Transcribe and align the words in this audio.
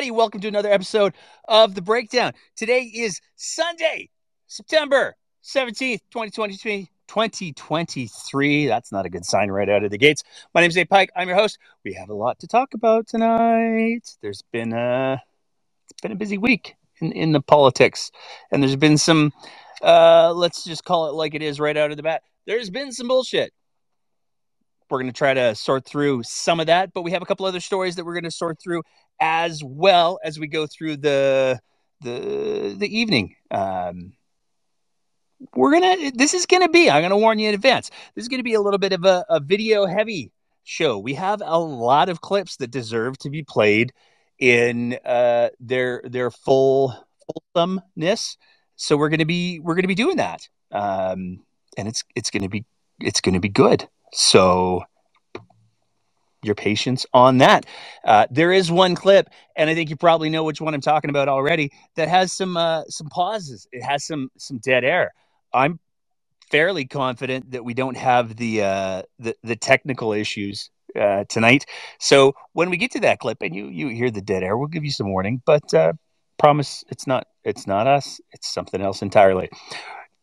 everybody. 0.00 0.16
Welcome 0.16 0.40
to 0.40 0.48
another 0.48 0.72
episode 0.72 1.12
of 1.46 1.74
The 1.74 1.82
Breakdown. 1.82 2.32
Today 2.56 2.84
is 2.84 3.20
Sunday, 3.36 4.08
September 4.46 5.14
17th, 5.44 6.00
2023. 6.10 6.88
2023. 7.06 8.66
That's 8.66 8.92
not 8.92 9.04
a 9.04 9.10
good 9.10 9.26
sign 9.26 9.50
right 9.50 9.68
out 9.68 9.84
of 9.84 9.90
the 9.90 9.98
gates. 9.98 10.22
My 10.54 10.62
name 10.62 10.68
is 10.68 10.74
Dave 10.74 10.88
Pike. 10.88 11.10
I'm 11.14 11.28
your 11.28 11.36
host. 11.36 11.58
We 11.84 11.92
have 11.92 12.08
a 12.08 12.14
lot 12.14 12.38
to 12.38 12.46
talk 12.46 12.72
about 12.72 13.08
tonight. 13.08 14.16
There's 14.22 14.42
been 14.50 14.72
a 14.72 15.20
it's 15.90 16.00
been 16.00 16.12
a 16.12 16.16
busy 16.16 16.38
week 16.38 16.76
in, 17.02 17.12
in 17.12 17.32
the 17.32 17.42
politics, 17.42 18.10
and 18.50 18.62
there's 18.62 18.76
been 18.76 18.96
some 18.96 19.34
uh, 19.82 20.32
let's 20.34 20.64
just 20.64 20.84
call 20.84 21.10
it 21.10 21.12
like 21.12 21.34
it 21.34 21.42
is 21.42 21.60
right 21.60 21.76
out 21.76 21.90
of 21.90 21.98
the 21.98 22.02
bat. 22.02 22.22
There's 22.46 22.70
been 22.70 22.90
some 22.92 23.08
bullshit 23.08 23.52
we're 24.90 25.00
going 25.00 25.12
to 25.12 25.16
try 25.16 25.34
to 25.34 25.54
sort 25.54 25.84
through 25.84 26.22
some 26.24 26.60
of 26.60 26.66
that, 26.66 26.92
but 26.92 27.02
we 27.02 27.12
have 27.12 27.22
a 27.22 27.26
couple 27.26 27.46
other 27.46 27.60
stories 27.60 27.96
that 27.96 28.04
we're 28.04 28.14
going 28.14 28.24
to 28.24 28.30
sort 28.30 28.58
through 28.60 28.82
as 29.20 29.62
well 29.62 30.18
as 30.24 30.38
we 30.38 30.46
go 30.46 30.66
through 30.66 30.96
the 30.96 31.60
the 32.00 32.74
the 32.78 32.98
evening. 32.98 33.36
Um, 33.50 34.12
we're 35.54 35.72
gonna. 35.72 36.10
This 36.14 36.34
is 36.34 36.46
gonna 36.46 36.68
be. 36.68 36.90
I'm 36.90 37.02
gonna 37.02 37.18
warn 37.18 37.38
you 37.38 37.48
in 37.48 37.54
advance. 37.54 37.90
This 38.14 38.24
is 38.24 38.28
gonna 38.28 38.42
be 38.42 38.54
a 38.54 38.60
little 38.60 38.78
bit 38.78 38.92
of 38.92 39.04
a, 39.04 39.24
a 39.28 39.40
video 39.40 39.86
heavy 39.86 40.32
show. 40.64 40.98
We 40.98 41.14
have 41.14 41.42
a 41.44 41.58
lot 41.58 42.08
of 42.08 42.20
clips 42.20 42.56
that 42.56 42.70
deserve 42.70 43.18
to 43.18 43.30
be 43.30 43.42
played 43.42 43.92
in 44.38 44.98
uh, 45.04 45.50
their 45.58 46.02
their 46.04 46.30
full 46.30 46.94
fulsomeness. 47.54 48.36
So 48.76 48.96
we're 48.96 49.08
gonna 49.10 49.26
be 49.26 49.60
we're 49.60 49.74
gonna 49.74 49.88
be 49.88 49.94
doing 49.94 50.16
that, 50.16 50.48
um, 50.72 51.40
and 51.76 51.88
it's 51.88 52.04
it's 52.14 52.30
gonna 52.30 52.48
be 52.48 52.64
it's 53.00 53.20
gonna 53.20 53.40
be 53.40 53.48
good. 53.48 53.88
So 54.12 54.82
your 56.42 56.54
patience 56.54 57.06
on 57.12 57.38
that. 57.38 57.66
Uh, 58.04 58.26
there 58.30 58.52
is 58.52 58.70
one 58.70 58.94
clip, 58.94 59.28
and 59.56 59.68
I 59.68 59.74
think 59.74 59.90
you 59.90 59.96
probably 59.96 60.30
know 60.30 60.44
which 60.44 60.60
one 60.60 60.74
I'm 60.74 60.80
talking 60.80 61.10
about 61.10 61.28
already. 61.28 61.70
That 61.96 62.08
has 62.08 62.32
some 62.32 62.56
uh, 62.56 62.84
some 62.88 63.08
pauses. 63.08 63.66
It 63.72 63.82
has 63.82 64.06
some 64.06 64.30
some 64.38 64.58
dead 64.58 64.84
air. 64.84 65.12
I'm 65.52 65.78
fairly 66.50 66.86
confident 66.86 67.50
that 67.52 67.64
we 67.64 67.74
don't 67.74 67.96
have 67.96 68.36
the 68.36 68.62
uh, 68.62 69.02
the, 69.18 69.36
the 69.42 69.56
technical 69.56 70.12
issues 70.12 70.70
uh, 70.98 71.24
tonight. 71.28 71.66
So 71.98 72.34
when 72.52 72.70
we 72.70 72.76
get 72.76 72.92
to 72.92 73.00
that 73.00 73.18
clip 73.18 73.38
and 73.42 73.54
you 73.54 73.66
you 73.68 73.88
hear 73.88 74.10
the 74.10 74.22
dead 74.22 74.42
air, 74.42 74.56
we'll 74.56 74.68
give 74.68 74.84
you 74.84 74.92
some 74.92 75.10
warning. 75.10 75.42
But 75.44 75.72
uh, 75.74 75.92
promise, 76.38 76.84
it's 76.88 77.06
not 77.06 77.26
it's 77.44 77.66
not 77.66 77.86
us. 77.86 78.20
It's 78.32 78.52
something 78.52 78.80
else 78.80 79.02
entirely. 79.02 79.50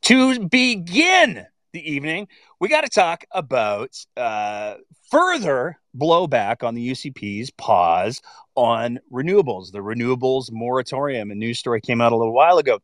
To 0.03 0.47
begin 0.47 1.45
the 1.77 1.91
evening, 1.91 2.27
we 2.59 2.67
got 2.67 2.83
to 2.83 2.89
talk 2.89 3.23
about 3.31 3.95
uh, 4.15 4.75
further 5.11 5.77
blowback 5.95 6.63
on 6.63 6.73
the 6.73 6.91
UCP's 6.91 7.51
pause 7.51 8.21
on 8.55 8.99
renewables, 9.11 9.71
the 9.71 9.79
renewables 9.79 10.51
moratorium. 10.51 11.29
A 11.31 11.35
news 11.35 11.59
story 11.59 11.81
came 11.81 12.01
out 12.01 12.11
a 12.11 12.17
little 12.17 12.33
while 12.33 12.57
ago. 12.57 12.79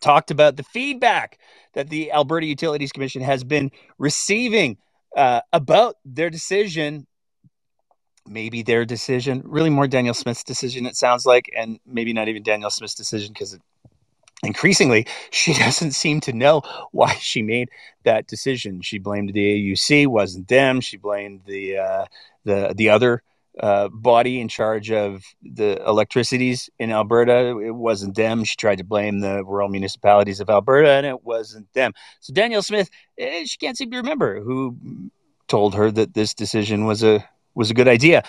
Talked 0.00 0.30
about 0.30 0.56
the 0.56 0.62
feedback 0.62 1.38
that 1.74 1.88
the 1.90 2.12
Alberta 2.12 2.46
Utilities 2.46 2.92
Commission 2.92 3.22
has 3.22 3.44
been 3.44 3.70
receiving 3.98 4.78
uh, 5.14 5.40
about 5.52 5.96
their 6.04 6.30
decision 6.30 7.06
maybe 8.28 8.62
their 8.62 8.84
decision, 8.84 9.40
really 9.44 9.70
more 9.70 9.86
Danielle 9.86 10.12
Smith's 10.12 10.42
decision, 10.42 10.84
it 10.84 10.96
sounds 10.96 11.26
like, 11.26 11.48
and 11.56 11.78
maybe 11.86 12.12
not 12.12 12.26
even 12.26 12.42
Danielle 12.42 12.70
Smith's 12.70 12.96
decision 12.96 13.32
because 13.32 13.54
it 13.54 13.62
increasingly 14.42 15.06
she 15.30 15.52
doesn't 15.64 15.92
seem 15.92 16.20
to 16.22 16.32
know 16.32 16.62
why 16.92 17.14
she 17.14 17.42
made 17.42 17.70
that 18.04 18.26
decision. 18.26 18.82
She 18.82 18.98
blamed 18.98 19.32
the 19.32 19.72
auc 19.72 20.06
wasn't 20.06 20.48
them. 20.48 20.80
She 20.80 20.96
blamed 20.96 21.42
the 21.46 21.78
uh, 21.78 22.04
the 22.44 22.74
the 22.76 22.90
other 22.90 23.22
uh, 23.58 23.88
body 23.88 24.40
in 24.40 24.48
charge 24.48 24.90
of 24.90 25.24
the 25.42 25.82
electricities 25.86 26.68
in 26.78 26.92
alberta. 26.92 27.58
It 27.58 27.74
wasn't 27.74 28.14
them. 28.14 28.44
She 28.44 28.56
tried 28.56 28.78
to 28.78 28.84
blame 28.84 29.20
the 29.20 29.42
rural 29.44 29.68
municipalities 29.70 30.40
of 30.40 30.50
alberta 30.50 30.90
and 30.90 31.06
it 31.06 31.24
wasn't 31.24 31.72
them. 31.72 31.92
So 32.20 32.32
danielle 32.34 32.62
smith 32.62 32.90
eh, 33.18 33.44
she 33.46 33.56
can't 33.56 33.76
seem 33.76 33.90
to 33.92 33.96
remember 33.96 34.40
who 34.40 34.76
told 35.48 35.74
her 35.74 35.90
that 35.90 36.14
this 36.14 36.34
decision 36.34 36.84
was 36.84 37.02
a 37.02 37.26
was 37.54 37.70
a 37.70 37.74
good 37.74 37.88
idea 37.88 38.22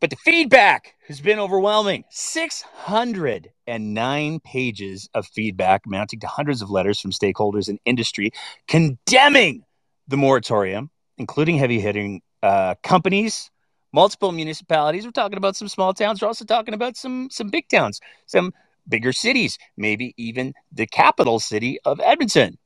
but 0.00 0.10
the 0.10 0.16
feedback 0.16 0.94
has 1.06 1.20
been 1.20 1.38
overwhelming 1.38 2.04
609 2.10 4.40
pages 4.40 5.08
of 5.14 5.26
feedback, 5.26 5.86
amounting 5.86 6.20
to 6.20 6.26
hundreds 6.26 6.62
of 6.62 6.70
letters 6.70 7.00
from 7.00 7.10
stakeholders 7.10 7.68
in 7.68 7.78
industry 7.84 8.30
condemning 8.66 9.64
the 10.06 10.16
moratorium, 10.16 10.90
including 11.18 11.58
heavy 11.58 11.80
hitting 11.80 12.22
uh, 12.42 12.74
companies, 12.82 13.50
multiple 13.92 14.32
municipalities. 14.32 15.04
We're 15.04 15.10
talking 15.10 15.38
about 15.38 15.56
some 15.56 15.68
small 15.68 15.94
towns. 15.94 16.22
We're 16.22 16.28
also 16.28 16.44
talking 16.44 16.74
about 16.74 16.96
some, 16.96 17.28
some 17.30 17.48
big 17.48 17.68
towns, 17.68 18.00
some 18.26 18.52
bigger 18.88 19.12
cities, 19.12 19.58
maybe 19.76 20.14
even 20.16 20.54
the 20.72 20.86
capital 20.86 21.40
city 21.40 21.78
of 21.84 22.00
Edmonton. 22.00 22.58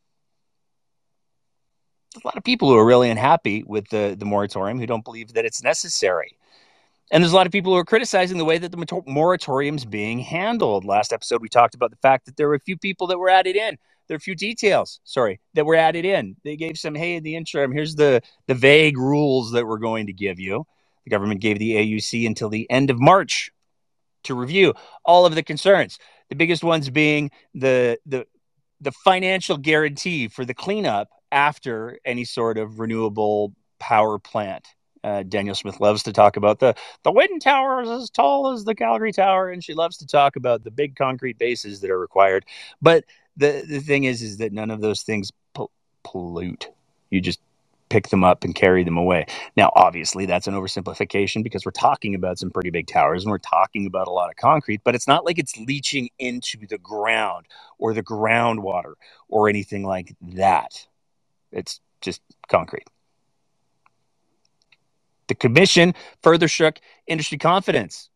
There's 2.14 2.24
a 2.24 2.26
lot 2.26 2.36
of 2.36 2.44
people 2.44 2.68
who 2.68 2.76
are 2.76 2.84
really 2.84 3.08
unhappy 3.08 3.64
with 3.66 3.88
the, 3.88 4.14
the 4.18 4.26
moratorium 4.26 4.78
who 4.78 4.86
don't 4.86 5.04
believe 5.04 5.32
that 5.32 5.46
it's 5.46 5.62
necessary. 5.62 6.36
And 7.12 7.22
there's 7.22 7.32
a 7.32 7.36
lot 7.36 7.44
of 7.46 7.52
people 7.52 7.72
who 7.72 7.78
are 7.78 7.84
criticizing 7.84 8.38
the 8.38 8.44
way 8.44 8.56
that 8.56 8.72
the 8.72 9.02
moratorium 9.06 9.76
is 9.76 9.84
being 9.84 10.18
handled. 10.18 10.86
Last 10.86 11.12
episode, 11.12 11.42
we 11.42 11.48
talked 11.50 11.74
about 11.74 11.90
the 11.90 11.98
fact 11.98 12.24
that 12.24 12.38
there 12.38 12.48
were 12.48 12.54
a 12.54 12.60
few 12.60 12.78
people 12.78 13.06
that 13.08 13.18
were 13.18 13.28
added 13.28 13.54
in. 13.54 13.76
There 14.08 14.14
are 14.14 14.16
a 14.16 14.20
few 14.20 14.34
details, 14.34 14.98
sorry, 15.04 15.38
that 15.52 15.66
were 15.66 15.74
added 15.74 16.06
in. 16.06 16.36
They 16.42 16.56
gave 16.56 16.78
some, 16.78 16.94
hey, 16.94 17.16
in 17.16 17.22
the 17.22 17.36
interim, 17.36 17.70
here's 17.70 17.96
the, 17.96 18.22
the 18.46 18.54
vague 18.54 18.96
rules 18.96 19.52
that 19.52 19.66
we're 19.66 19.76
going 19.76 20.06
to 20.06 20.14
give 20.14 20.40
you. 20.40 20.64
The 21.04 21.10
government 21.10 21.42
gave 21.42 21.58
the 21.58 21.74
AUC 21.74 22.26
until 22.26 22.48
the 22.48 22.68
end 22.70 22.88
of 22.88 22.98
March 22.98 23.50
to 24.24 24.34
review 24.34 24.72
all 25.04 25.26
of 25.26 25.34
the 25.34 25.42
concerns. 25.42 25.98
The 26.30 26.36
biggest 26.36 26.64
ones 26.64 26.88
being 26.88 27.30
the 27.52 27.98
the 28.06 28.26
the 28.80 28.92
financial 29.04 29.58
guarantee 29.58 30.28
for 30.28 30.44
the 30.44 30.54
cleanup 30.54 31.08
after 31.30 31.98
any 32.04 32.24
sort 32.24 32.56
of 32.56 32.80
renewable 32.80 33.52
power 33.78 34.18
plant 34.18 34.66
uh, 35.04 35.22
Danielle 35.24 35.54
Smith 35.54 35.80
loves 35.80 36.02
to 36.04 36.12
talk 36.12 36.36
about 36.36 36.60
the 36.60 36.74
the 37.02 37.12
wind 37.12 37.42
tower 37.42 37.82
is 37.82 37.90
as 37.90 38.10
tall 38.10 38.52
as 38.52 38.64
the 38.64 38.74
Calgary 38.74 39.12
Tower, 39.12 39.50
and 39.50 39.62
she 39.62 39.74
loves 39.74 39.96
to 39.98 40.06
talk 40.06 40.36
about 40.36 40.64
the 40.64 40.70
big 40.70 40.96
concrete 40.96 41.38
bases 41.38 41.80
that 41.80 41.90
are 41.90 41.98
required. 41.98 42.44
But 42.80 43.04
the 43.36 43.64
the 43.68 43.80
thing 43.80 44.04
is, 44.04 44.22
is 44.22 44.38
that 44.38 44.52
none 44.52 44.70
of 44.70 44.80
those 44.80 45.02
things 45.02 45.32
pollute. 46.04 46.70
You 47.10 47.20
just 47.20 47.40
pick 47.88 48.08
them 48.08 48.24
up 48.24 48.42
and 48.42 48.54
carry 48.54 48.84
them 48.84 48.96
away. 48.96 49.26
Now, 49.54 49.70
obviously, 49.76 50.24
that's 50.24 50.46
an 50.46 50.54
oversimplification 50.54 51.42
because 51.42 51.66
we're 51.66 51.72
talking 51.72 52.14
about 52.14 52.38
some 52.38 52.50
pretty 52.50 52.70
big 52.70 52.86
towers 52.86 53.22
and 53.22 53.30
we're 53.30 53.36
talking 53.38 53.86
about 53.86 54.08
a 54.08 54.10
lot 54.10 54.30
of 54.30 54.36
concrete, 54.36 54.80
but 54.82 54.94
it's 54.94 55.06
not 55.06 55.26
like 55.26 55.38
it's 55.38 55.58
leaching 55.58 56.08
into 56.18 56.66
the 56.66 56.78
ground 56.78 57.44
or 57.78 57.92
the 57.92 58.02
groundwater 58.02 58.94
or 59.28 59.50
anything 59.50 59.84
like 59.84 60.16
that. 60.22 60.86
It's 61.52 61.80
just 62.00 62.22
concrete. 62.48 62.88
The 65.32 65.48
commission 65.48 65.94
further 66.22 66.46
shook 66.46 66.78
industry 67.06 67.38
confidence 67.38 68.10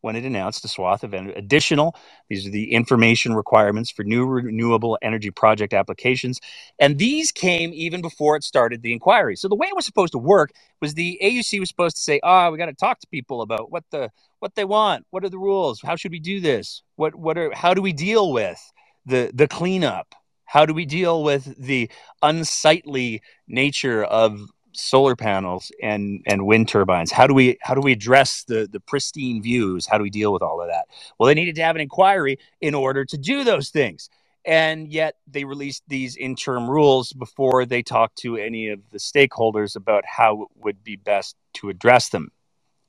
when 0.00 0.16
it 0.16 0.24
announced 0.24 0.64
a 0.64 0.68
swath 0.68 1.04
of 1.04 1.14
additional 1.14 1.94
these 2.28 2.46
are 2.46 2.50
the 2.50 2.72
information 2.72 3.34
requirements 3.34 3.92
for 3.92 4.02
new 4.02 4.26
renewable 4.26 4.98
energy 5.02 5.30
project 5.30 5.72
applications. 5.72 6.40
And 6.80 6.98
these 6.98 7.30
came 7.30 7.72
even 7.74 8.02
before 8.02 8.36
it 8.36 8.42
started 8.42 8.82
the 8.82 8.92
inquiry. 8.92 9.36
So 9.36 9.46
the 9.48 9.54
way 9.54 9.68
it 9.68 9.76
was 9.76 9.86
supposed 9.86 10.12
to 10.14 10.18
work 10.18 10.50
was 10.82 10.94
the 10.94 11.20
auc 11.22 11.60
was 11.60 11.68
supposed 11.68 11.96
to 11.96 12.02
say 12.02 12.20
ah 12.24 12.48
oh, 12.48 12.50
we 12.50 12.58
got 12.58 12.66
to 12.66 12.74
talk 12.74 12.98
to 13.00 13.06
people 13.08 13.42
about 13.42 13.70
what 13.70 13.84
the 13.92 14.10
what 14.40 14.56
they 14.56 14.64
want. 14.64 15.06
What 15.10 15.24
are 15.24 15.30
the 15.30 15.38
rules? 15.38 15.80
How 15.80 15.96
should 15.96 16.12
we 16.12 16.20
do 16.20 16.40
this? 16.40 16.82
What 16.96 17.14
what 17.14 17.38
are 17.38 17.52
how 17.54 17.74
do 17.74 17.82
we 17.82 17.92
deal 17.92 18.32
with 18.32 18.60
the 19.06 19.30
the 19.32 19.48
cleanup? 19.48 20.14
How 20.46 20.66
do 20.66 20.74
we 20.74 20.86
deal 20.86 21.24
with 21.24 21.56
the 21.56 21.90
unsightly 22.22 23.22
nature 23.48 24.04
of 24.04 24.40
solar 24.76 25.16
panels 25.16 25.72
and 25.82 26.22
and 26.26 26.46
wind 26.46 26.68
turbines. 26.68 27.10
How 27.10 27.26
do 27.26 27.34
we 27.34 27.58
how 27.60 27.74
do 27.74 27.80
we 27.80 27.92
address 27.92 28.44
the 28.44 28.68
the 28.70 28.80
pristine 28.80 29.42
views? 29.42 29.86
How 29.86 29.98
do 29.98 30.02
we 30.02 30.10
deal 30.10 30.32
with 30.32 30.42
all 30.42 30.60
of 30.60 30.68
that? 30.68 30.86
Well 31.18 31.26
they 31.26 31.34
needed 31.34 31.54
to 31.56 31.62
have 31.62 31.76
an 31.76 31.82
inquiry 31.82 32.38
in 32.60 32.74
order 32.74 33.04
to 33.04 33.18
do 33.18 33.44
those 33.44 33.70
things. 33.70 34.10
And 34.44 34.92
yet 34.92 35.16
they 35.26 35.44
released 35.44 35.82
these 35.88 36.16
interim 36.16 36.70
rules 36.70 37.12
before 37.12 37.66
they 37.66 37.82
talked 37.82 38.16
to 38.18 38.36
any 38.36 38.68
of 38.68 38.80
the 38.92 38.98
stakeholders 38.98 39.74
about 39.74 40.04
how 40.06 40.42
it 40.42 40.48
would 40.54 40.84
be 40.84 40.94
best 40.94 41.34
to 41.54 41.68
address 41.68 42.10
them. 42.10 42.30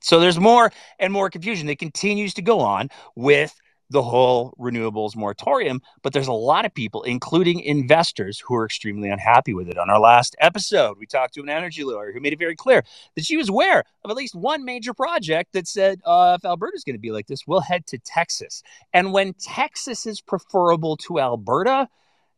So 0.00 0.20
there's 0.20 0.38
more 0.38 0.70
and 1.00 1.12
more 1.12 1.28
confusion. 1.28 1.66
That 1.66 1.80
continues 1.80 2.34
to 2.34 2.42
go 2.42 2.60
on 2.60 2.90
with 3.16 3.54
the 3.90 4.02
whole 4.02 4.54
renewables 4.58 5.16
moratorium, 5.16 5.80
but 6.02 6.12
there's 6.12 6.28
a 6.28 6.32
lot 6.32 6.64
of 6.64 6.74
people, 6.74 7.02
including 7.04 7.60
investors, 7.60 8.38
who 8.38 8.54
are 8.54 8.64
extremely 8.64 9.08
unhappy 9.08 9.54
with 9.54 9.68
it. 9.68 9.78
On 9.78 9.88
our 9.88 9.98
last 9.98 10.36
episode, 10.40 10.98
we 10.98 11.06
talked 11.06 11.34
to 11.34 11.40
an 11.40 11.48
energy 11.48 11.84
lawyer 11.84 12.12
who 12.12 12.20
made 12.20 12.32
it 12.32 12.38
very 12.38 12.56
clear 12.56 12.84
that 13.14 13.24
she 13.24 13.36
was 13.36 13.48
aware 13.48 13.84
of 14.04 14.10
at 14.10 14.16
least 14.16 14.34
one 14.34 14.64
major 14.64 14.92
project 14.92 15.52
that 15.52 15.66
said, 15.66 16.00
uh, 16.04 16.36
if 16.38 16.44
Alberta's 16.44 16.84
going 16.84 16.96
to 16.96 17.00
be 17.00 17.12
like 17.12 17.26
this, 17.26 17.46
we'll 17.46 17.60
head 17.60 17.86
to 17.86 17.98
Texas. 17.98 18.62
And 18.92 19.12
when 19.12 19.34
Texas 19.34 20.06
is 20.06 20.20
preferable 20.20 20.96
to 20.98 21.18
Alberta, 21.18 21.88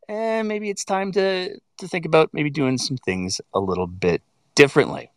eh, 0.08 0.42
maybe 0.42 0.70
it's 0.70 0.84
time 0.84 1.10
to, 1.12 1.58
to 1.78 1.88
think 1.88 2.06
about 2.06 2.30
maybe 2.32 2.50
doing 2.50 2.78
some 2.78 2.96
things 2.96 3.40
a 3.54 3.60
little 3.60 3.86
bit 3.86 4.22
differently. 4.54 5.10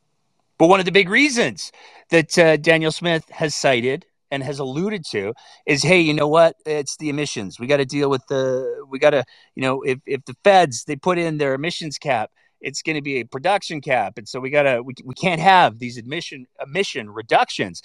But 0.57 0.67
one 0.67 0.79
of 0.79 0.85
the 0.85 0.91
big 0.91 1.09
reasons 1.09 1.71
that 2.09 2.37
uh, 2.37 2.57
Danielle 2.57 2.91
Smith 2.91 3.29
has 3.29 3.53
cited 3.53 4.05
and 4.33 4.43
has 4.43 4.57
alluded 4.57 5.05
to 5.05 5.31
is 5.67 5.83
hey 5.83 6.01
you 6.01 6.13
know 6.13 6.27
what? 6.27 6.55
It's 6.65 6.97
the 6.97 7.09
emissions. 7.09 7.59
We 7.59 7.67
got 7.67 7.77
to 7.77 7.85
deal 7.85 8.09
with 8.09 8.25
the 8.27 8.83
we 8.89 8.97
got 8.97 9.11
to 9.11 9.23
you 9.55 9.61
know 9.61 9.83
if, 9.83 9.99
if 10.05 10.25
the 10.25 10.35
feds 10.43 10.83
they 10.85 10.95
put 10.95 11.19
in 11.19 11.37
their 11.37 11.53
emissions 11.53 11.97
cap 11.99 12.31
it's 12.59 12.81
going 12.81 12.95
to 12.95 13.01
be 13.01 13.19
a 13.19 13.25
production 13.25 13.79
cap 13.79 14.17
and 14.17 14.27
so 14.27 14.39
we 14.39 14.49
got 14.49 14.63
to 14.63 14.81
we, 14.81 14.95
we 15.05 15.13
can't 15.13 15.39
have 15.39 15.77
these 15.77 15.97
admission 15.97 16.47
emission 16.65 17.09
reductions. 17.09 17.81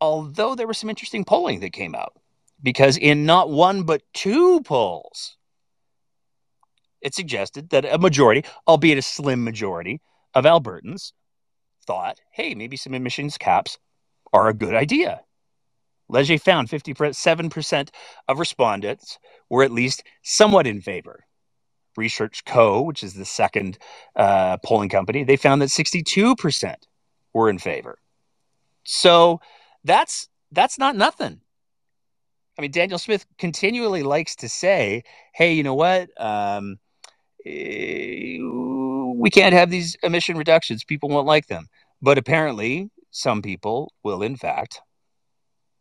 Although 0.00 0.54
there 0.54 0.66
was 0.66 0.78
some 0.78 0.90
interesting 0.90 1.24
polling 1.24 1.60
that 1.60 1.72
came 1.72 1.94
out 1.94 2.14
because 2.62 2.96
in 2.96 3.24
not 3.24 3.48
one 3.48 3.84
but 3.84 4.02
two 4.12 4.60
polls 4.62 5.36
it 7.00 7.14
suggested 7.14 7.70
that 7.70 7.84
a 7.84 7.98
majority 7.98 8.44
albeit 8.66 8.98
a 8.98 9.02
slim 9.02 9.44
majority 9.44 10.00
of 10.34 10.44
albertans 10.44 11.12
thought 11.86 12.18
hey 12.32 12.54
maybe 12.54 12.76
some 12.76 12.92
emissions 12.94 13.38
caps 13.38 13.78
are 14.32 14.48
a 14.48 14.54
good 14.54 14.74
idea 14.74 15.20
Leger 16.10 16.38
found 16.38 16.68
57% 16.68 17.90
of 18.28 18.38
respondents 18.38 19.18
were 19.48 19.62
at 19.62 19.70
least 19.70 20.02
somewhat 20.22 20.66
in 20.66 20.80
favor. 20.80 21.24
Research 21.96 22.44
Co., 22.44 22.82
which 22.82 23.02
is 23.02 23.14
the 23.14 23.24
second 23.24 23.78
uh, 24.16 24.56
polling 24.64 24.88
company, 24.88 25.24
they 25.24 25.36
found 25.36 25.60
that 25.62 25.68
62% 25.68 26.74
were 27.32 27.50
in 27.50 27.58
favor. 27.58 27.98
So 28.84 29.40
that's 29.84 30.28
that's 30.52 30.78
not 30.78 30.96
nothing. 30.96 31.40
I 32.58 32.62
mean, 32.62 32.70
Danielle 32.72 32.98
Smith 32.98 33.24
continually 33.38 34.02
likes 34.02 34.36
to 34.36 34.48
say, 34.48 35.04
"Hey, 35.34 35.52
you 35.52 35.62
know 35.62 35.74
what? 35.74 36.10
Um, 36.20 36.78
eh, 37.46 38.38
we 38.40 39.30
can't 39.30 39.54
have 39.54 39.70
these 39.70 39.96
emission 40.02 40.36
reductions. 40.36 40.84
People 40.84 41.08
won't 41.08 41.26
like 41.26 41.46
them." 41.46 41.68
But 42.02 42.18
apparently, 42.18 42.90
some 43.10 43.42
people 43.42 43.92
will, 44.02 44.22
in 44.22 44.36
fact, 44.36 44.80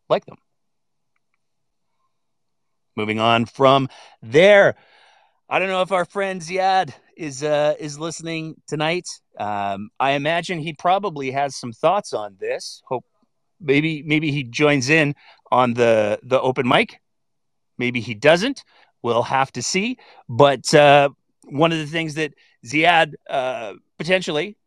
like 0.10 0.26
them. 0.26 0.38
Moving 2.96 3.20
on 3.20 3.46
from 3.46 3.88
there, 4.22 4.76
I 5.48 5.60
don't 5.60 5.70
know 5.70 5.82
if 5.82 5.92
our 5.92 6.06
friend 6.06 6.42
Ziad 6.42 6.94
is 7.16 7.44
uh, 7.44 7.76
is 7.80 7.98
listening 7.98 8.62
tonight. 8.68 9.08
Um, 9.40 9.90
I 10.00 10.12
imagine 10.12 10.60
he 10.60 10.74
probably 10.74 11.32
has 11.32 11.56
some 11.56 11.72
thoughts 11.72 12.14
on 12.14 12.36
this. 12.40 12.82
Hope 12.86 13.06
maybe 13.60 14.04
maybe 14.04 14.32
he 14.32 14.44
joins 14.44 14.90
in 14.90 15.16
on 15.52 15.74
the 15.74 16.20
the 16.24 16.40
open 16.42 16.68
mic. 16.68 17.00
Maybe 17.78 18.00
he 18.00 18.14
doesn't. 18.14 18.64
We'll 19.02 19.24
have 19.24 19.52
to 19.54 19.64
see. 19.64 19.98
But 20.28 20.74
uh, 20.74 21.10
one 21.46 21.72
of 21.72 21.78
the 21.78 21.88
things 21.88 22.16
that 22.16 22.34
Ziad 22.66 23.14
uh, 23.30 23.74
potentially 23.98 24.58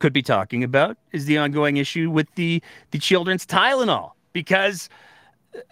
could 0.00 0.12
be 0.12 0.22
talking 0.22 0.64
about 0.64 0.96
is 1.12 1.26
the 1.26 1.38
ongoing 1.38 1.76
issue 1.76 2.10
with 2.10 2.26
the 2.34 2.62
the 2.90 2.98
children's 2.98 3.46
Tylenol 3.46 4.12
because 4.32 4.88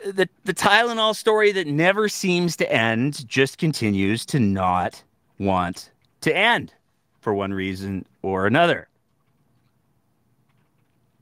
the 0.04 0.28
the 0.44 0.54
Tylenol 0.54 1.14
story 1.14 1.52
that 1.52 1.66
never 1.66 2.08
seems 2.08 2.56
to 2.56 2.72
end 2.72 3.26
just 3.28 3.58
continues 3.58 4.26
to 4.26 4.40
not 4.40 5.02
want 5.38 5.90
to 6.22 6.36
end 6.36 6.72
for 7.20 7.34
one 7.34 7.52
reason 7.52 8.04
or 8.22 8.46
another. 8.46 8.88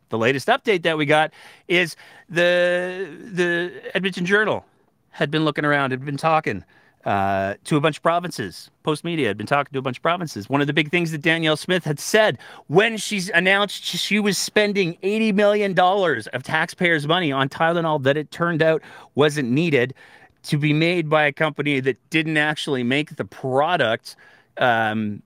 The 0.09 0.19
latest 0.19 0.49
update 0.49 0.83
that 0.83 0.97
we 0.97 1.05
got 1.05 1.33
is 1.69 1.97
the 2.29 3.09
the 3.33 3.73
Edmonton 3.95 4.25
Journal 4.25 4.65
had 5.11 5.31
been 5.31 5.45
looking 5.45 5.65
around, 5.65 5.91
had 5.91 6.05
been 6.05 6.17
talking 6.17 6.65
uh, 7.07 7.55
to 7.63 7.77
a 7.77 7.81
bunch 7.81 7.99
of 7.99 8.03
provinces. 8.03 8.69
Postmedia 8.85 9.27
had 9.27 9.39
been 9.39 9.47
talking 9.47 9.73
to 9.73 9.79
a 9.79 9.83
bunch 9.83 9.99
of 9.99 10.03
provinces. 10.03 10.51
One 10.51 10.61
of 10.61 10.67
the 10.67 10.73
big 10.73 10.91
things 10.91 11.13
that 11.13 11.23
Danielle 11.23 11.57
Smith 11.57 11.85
had 11.85 12.01
said 12.01 12.37
when 12.67 12.97
she's 12.97 13.31
announced 13.31 13.85
she 13.85 14.19
was 14.19 14.37
spending 14.37 14.99
$80 15.05 15.33
million 15.33 15.79
of 15.79 16.43
taxpayers' 16.43 17.07
money 17.07 17.31
on 17.31 17.49
Tylenol 17.49 18.03
that 18.03 18.17
it 18.17 18.33
turned 18.33 18.61
out 18.61 18.83
wasn't 19.15 19.49
needed 19.51 19.95
to 20.43 20.59
be 20.59 20.73
made 20.73 21.09
by 21.09 21.25
a 21.25 21.33
company 21.33 21.79
that 21.79 21.97
didn't 22.11 22.37
actually 22.37 22.83
make 22.83 23.15
the 23.15 23.25
product. 23.25 24.17
Um, 24.59 25.23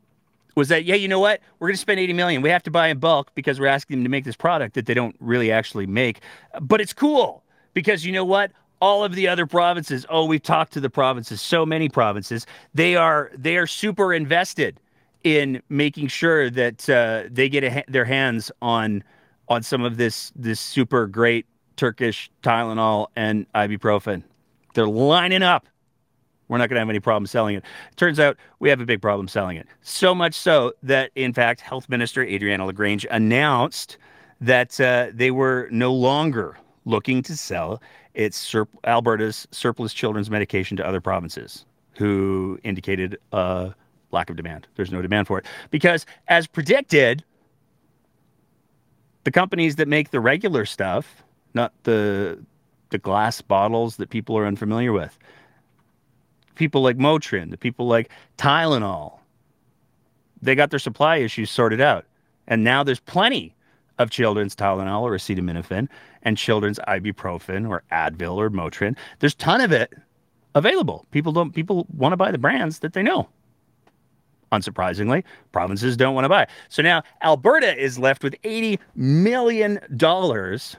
was 0.54 0.68
that 0.68 0.84
yeah 0.84 0.96
you 0.96 1.08
know 1.08 1.20
what 1.20 1.40
we're 1.58 1.68
going 1.68 1.76
to 1.76 1.80
spend 1.80 2.00
80 2.00 2.12
million 2.12 2.42
we 2.42 2.50
have 2.50 2.64
to 2.64 2.72
buy 2.72 2.88
in 2.88 2.98
bulk 2.98 3.30
because 3.36 3.60
we're 3.60 3.68
asking 3.68 3.98
them 3.98 4.04
to 4.04 4.10
make 4.10 4.24
this 4.24 4.34
product 4.34 4.74
that 4.74 4.84
they 4.84 4.94
don't 4.94 5.14
really 5.20 5.52
actually 5.52 5.86
make 5.86 6.20
but 6.60 6.80
it's 6.80 6.92
cool 6.92 7.44
because 7.72 8.04
you 8.04 8.10
know 8.10 8.24
what 8.24 8.50
all 8.80 9.04
of 9.04 9.14
the 9.14 9.28
other 9.28 9.46
provinces 9.46 10.06
oh 10.08 10.24
we've 10.24 10.42
talked 10.42 10.72
to 10.72 10.80
the 10.80 10.90
provinces 10.90 11.40
so 11.40 11.64
many 11.66 11.88
provinces 11.88 12.46
they 12.74 12.96
are 12.96 13.30
they 13.36 13.56
are 13.56 13.66
super 13.66 14.12
invested 14.12 14.80
in 15.22 15.62
making 15.68 16.08
sure 16.08 16.48
that 16.50 16.88
uh, 16.88 17.24
they 17.30 17.48
get 17.48 17.62
a, 17.64 17.84
their 17.88 18.04
hands 18.04 18.50
on 18.62 19.04
on 19.48 19.62
some 19.62 19.82
of 19.82 19.96
this 19.96 20.32
this 20.34 20.60
super 20.60 21.06
great 21.06 21.46
Turkish 21.80 22.30
Tylenol 22.42 23.06
and 23.16 23.50
ibuprofen. 23.54 24.22
They're 24.74 24.86
lining 24.86 25.42
up. 25.42 25.66
We're 26.48 26.58
not 26.58 26.68
going 26.68 26.76
to 26.76 26.80
have 26.80 26.90
any 26.90 27.00
problem 27.00 27.26
selling 27.26 27.56
it. 27.56 27.64
Turns 27.96 28.20
out 28.20 28.36
we 28.58 28.68
have 28.68 28.82
a 28.82 28.84
big 28.84 29.00
problem 29.00 29.28
selling 29.28 29.56
it. 29.56 29.66
So 29.80 30.14
much 30.14 30.34
so 30.34 30.74
that, 30.82 31.10
in 31.14 31.32
fact, 31.32 31.62
Health 31.62 31.88
Minister 31.88 32.22
Adriana 32.22 32.66
LaGrange 32.66 33.06
announced 33.10 33.96
that 34.42 34.78
uh, 34.78 35.06
they 35.14 35.30
were 35.30 35.68
no 35.70 35.92
longer 35.92 36.58
looking 36.84 37.22
to 37.22 37.36
sell 37.36 37.80
it's 38.14 38.36
sur- 38.36 38.68
Alberta's 38.84 39.46
surplus 39.50 39.92
children's 39.92 40.30
medication 40.30 40.76
to 40.76 40.86
other 40.86 41.00
provinces 41.00 41.64
who 41.96 42.58
indicated 42.64 43.18
a 43.32 43.74
lack 44.10 44.30
of 44.30 44.36
demand. 44.36 44.66
There's 44.74 44.90
no 44.90 45.02
demand 45.02 45.26
for 45.26 45.38
it 45.38 45.46
because, 45.70 46.06
as 46.28 46.46
predicted, 46.46 47.24
the 49.24 49.30
companies 49.30 49.76
that 49.76 49.86
make 49.86 50.10
the 50.10 50.20
regular 50.20 50.64
stuff, 50.64 51.22
not 51.54 51.72
the 51.84 52.38
the 52.90 52.98
glass 52.98 53.40
bottles 53.40 53.96
that 53.96 54.10
people 54.10 54.36
are 54.36 54.46
unfamiliar 54.46 54.92
with, 54.92 55.16
people 56.56 56.82
like 56.82 56.96
Motrin, 56.96 57.50
the 57.50 57.56
people 57.56 57.86
like 57.86 58.10
Tylenol, 58.36 59.20
they 60.42 60.56
got 60.56 60.70
their 60.70 60.80
supply 60.80 61.18
issues 61.18 61.50
sorted 61.50 61.80
out, 61.80 62.04
and 62.48 62.64
now 62.64 62.82
there's 62.82 62.98
plenty 63.00 63.54
of 64.00 64.10
children's 64.10 64.56
Tylenol 64.56 65.02
or 65.02 65.12
acetaminophen 65.12 65.86
and 66.22 66.36
children's 66.36 66.78
ibuprofen 66.88 67.68
or 67.68 67.84
Advil 67.92 68.36
or 68.36 68.50
Motrin. 68.50 68.96
There's 69.18 69.34
a 69.34 69.36
ton 69.36 69.60
of 69.60 69.72
it 69.72 69.92
available. 70.54 71.06
People 71.10 71.32
don't 71.32 71.52
people 71.52 71.86
want 71.94 72.12
to 72.14 72.16
buy 72.16 72.32
the 72.32 72.38
brands 72.38 72.80
that 72.80 72.94
they 72.94 73.02
know. 73.02 73.28
Unsurprisingly, 74.52 75.22
provinces 75.52 75.96
don't 75.96 76.14
want 76.14 76.24
to 76.24 76.28
buy. 76.30 76.46
So 76.70 76.82
now 76.82 77.02
Alberta 77.22 77.78
is 77.78 77.98
left 77.98 78.24
with 78.24 78.34
80 78.42 78.80
million 78.96 79.78
dollars 79.96 80.76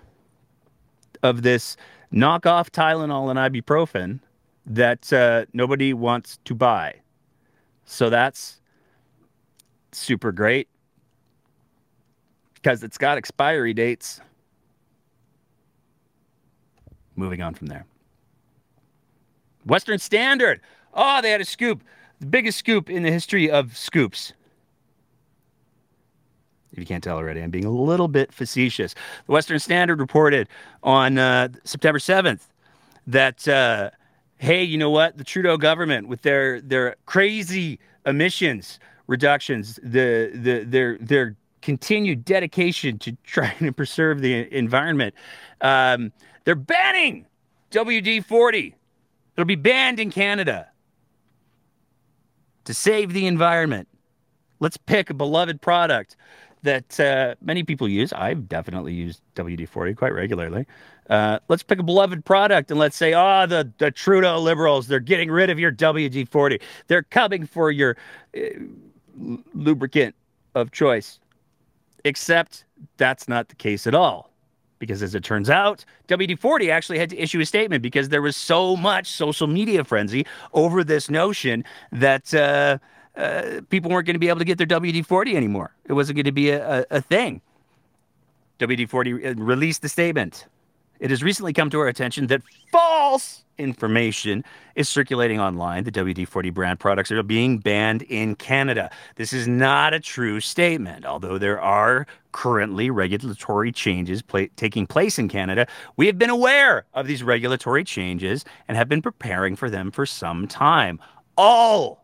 of 1.24 1.44
this 1.44 1.78
knockoff 2.12 2.72
Tylenol 2.72 3.30
and 3.30 3.40
ibuprofen 3.40 4.20
that 4.66 5.14
uh, 5.14 5.46
nobody 5.54 5.94
wants 5.94 6.40
to 6.46 6.56
buy. 6.56 6.96
So 7.86 8.10
that's 8.10 8.60
super 9.92 10.32
great 10.32 10.68
because 12.62 12.84
it's 12.84 12.98
got 12.98 13.18
expiry 13.18 13.74
dates. 13.74 14.22
Moving 17.16 17.42
on 17.42 17.54
from 17.54 17.68
there. 17.68 17.86
Western 19.66 20.00
Standard. 20.00 20.62
Oh, 20.94 21.22
they 21.22 21.32
had 21.32 21.42
a 21.42 21.46
scoop. 21.46 21.84
The 22.20 22.26
biggest 22.26 22.58
scoop 22.60 22.90
in 22.90 23.04
the 23.04 23.12
history 23.12 23.50
of 23.50 23.76
scoops. 23.76 24.34
If 26.72 26.80
you 26.80 26.86
can't 26.86 27.04
tell 27.04 27.18
already, 27.18 27.42
I'm 27.42 27.50
being 27.50 27.66
a 27.66 27.72
little 27.72 28.08
bit 28.08 28.32
facetious. 28.32 28.94
The 29.26 29.32
Western 29.32 29.60
Standard 29.60 30.00
reported 30.00 30.48
on 30.84 31.18
uh, 31.18 31.50
September 31.64 32.00
7th 32.00 32.42
that, 33.08 33.46
uh, 33.48 33.90
hey, 34.38 34.64
you 34.64 34.78
know 34.78 34.90
what? 34.90 35.18
The 35.18 35.24
Trudeau 35.24 35.58
government, 35.58 36.08
with 36.08 36.22
their, 36.22 36.62
their 36.62 36.96
crazy 37.06 37.80
emissions 38.06 38.80
reductions, 39.08 39.80
the, 39.84 40.32
the, 40.34 40.64
their, 40.64 40.98
their 41.00 41.36
continued 41.62 42.26
dedication 42.26 42.98
to 43.00 43.16
trying 43.24 43.60
to 43.60 43.72
preserve 43.72 44.22
the 44.22 44.54
environment. 44.56 45.16
Um, 45.62 46.12
they're 46.44 46.56
banning 46.56 47.26
WD 47.72 48.26
40. 48.26 48.76
It'll 49.36 49.46
be 49.46 49.56
banned 49.56 50.00
in 50.00 50.12
Canada 50.12 50.68
to 52.66 52.74
save 52.74 53.14
the 53.14 53.28
environment. 53.28 53.88
Let's 54.60 54.78
pick 54.78 55.10
a 55.10 55.14
beloved 55.14 55.62
product 55.62 56.16
that 56.64 57.00
uh, 57.00 57.36
many 57.42 57.64
people 57.64 57.88
use. 57.88 58.14
I've 58.14 58.48
definitely 58.48 58.94
used 58.94 59.22
WD 59.36 59.68
40 59.68 59.96
quite 59.96 60.14
regularly. 60.14 60.68
Uh, 61.10 61.40
let's 61.48 61.64
pick 61.64 61.80
a 61.80 61.84
beloved 61.84 62.24
product 62.24 62.70
and 62.70 62.80
let's 62.80 62.96
say, 62.96 63.14
oh, 63.14 63.46
the, 63.48 63.72
the 63.80 63.90
Trudeau 63.90 64.40
liberals, 64.40 64.88
they're 64.88 65.00
getting 65.00 65.32
rid 65.32 65.50
of 65.50 65.60
your 65.60 65.72
WD 65.72 66.30
40. 66.30 66.60
They're 66.88 67.04
coming 67.04 67.46
for 67.46 67.72
your 67.72 67.98
uh, 68.38 68.42
lubricant 69.54 70.16
of 70.54 70.72
choice. 70.72 71.20
Except 72.04 72.66
that's 72.98 73.28
not 73.28 73.50
the 73.50 73.56
case 73.56 73.88
at 73.88 73.96
all. 73.96 74.30
Because 74.80 75.04
as 75.04 75.14
it 75.14 75.24
turns 75.24 75.50
out, 75.50 75.86
WD 76.08 76.40
40 76.40 76.72
actually 76.72 76.98
had 76.98 77.12
to 77.12 77.18
issue 77.18 77.40
a 77.40 77.46
statement 77.46 77.84
because 77.84 78.10
there 78.10 78.22
was 78.22 78.36
so 78.36 78.76
much 78.76 79.08
social 79.12 79.46
media 79.46 79.84
frenzy 79.84 80.26
over 80.54 80.84
this 80.84 81.08
notion 81.08 81.64
that 81.92 82.34
uh, 82.34 82.80
uh, 83.16 83.62
people 83.70 83.92
weren't 83.92 84.08
going 84.08 84.16
to 84.16 84.20
be 84.20 84.30
able 84.30 84.40
to 84.40 84.46
get 84.46 84.58
their 84.58 84.66
WD 84.66 85.06
40 85.06 85.38
anymore. 85.38 85.76
It 85.86 85.94
wasn't 85.94 86.16
going 86.16 86.26
to 86.26 86.32
be 86.32 86.50
a, 86.50 86.80
a, 86.80 86.86
a 86.90 87.02
thing. 87.02 87.42
WD 88.60 88.90
40 88.90 89.14
released 89.14 89.84
the 89.84 89.90
statement. 89.90 90.48
It 91.02 91.10
has 91.10 91.24
recently 91.24 91.52
come 91.52 91.72
to 91.72 91.80
our 91.80 91.88
attention 91.88 92.28
that 92.28 92.44
false 92.72 93.44
information 93.58 94.44
is 94.76 94.88
circulating 94.88 95.40
online. 95.40 95.84
The 95.84 95.92
WD 95.92 96.28
40 96.28 96.52
brand 96.52 96.80
products 96.80 97.12
are 97.12 97.24
being 97.24 97.58
banned 97.58 98.04
in 98.04 98.36
Canada. 98.36 98.92
This 99.16 99.34
is 99.34 99.48
not 99.48 99.96
a 99.96 100.00
true 100.00 100.40
statement. 100.40 101.04
Although 101.04 101.40
there 101.40 101.60
are 101.60 102.06
currently 102.34 102.92
regulatory 102.92 103.72
changes 103.72 104.22
pla- 104.22 104.46
taking 104.56 104.86
place 104.86 105.18
in 105.18 105.28
Canada, 105.28 105.66
we 105.98 106.06
have 106.06 106.20
been 106.20 106.30
aware 106.30 106.86
of 106.94 107.08
these 107.08 107.24
regulatory 107.24 107.84
changes 107.84 108.46
and 108.68 108.78
have 108.78 108.88
been 108.88 109.02
preparing 109.02 109.56
for 109.56 109.72
them 109.72 109.90
for 109.90 110.06
some 110.06 110.48
time. 110.48 111.00
All 111.36 112.01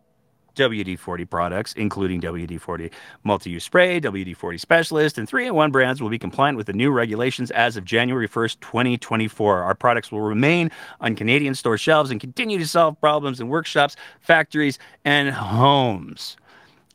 WD 0.58 1.00
40 1.00 1.26
products, 1.26 1.74
including 1.74 2.22
WD 2.22 2.60
40 2.60 2.92
multi 3.24 3.52
use 3.52 3.64
spray, 3.64 4.02
WD 4.02 4.36
40 4.36 4.58
specialist, 4.58 5.18
and 5.18 5.28
3 5.28 5.48
in 5.48 5.56
1 5.56 5.72
brands 5.72 6.02
will 6.02 6.10
be 6.10 6.20
compliant 6.20 6.58
with 6.58 6.68
the 6.68 6.74
new 6.74 6.92
regulations 6.92 7.52
as 7.52 7.78
of 7.78 7.86
January 7.86 8.28
1st, 8.28 8.60
2024. 8.60 9.64
Our 9.64 9.76
products 9.76 10.12
will 10.12 10.22
remain 10.22 10.72
on 11.00 11.16
Canadian 11.16 11.56
store 11.56 11.78
shelves 11.78 12.12
and 12.12 12.20
continue 12.20 12.58
to 12.58 12.68
solve 12.68 13.00
problems 13.00 13.40
in 13.40 13.48
workshops, 13.48 13.96
factories, 14.20 14.80
and 15.06 15.30
homes. 15.30 16.38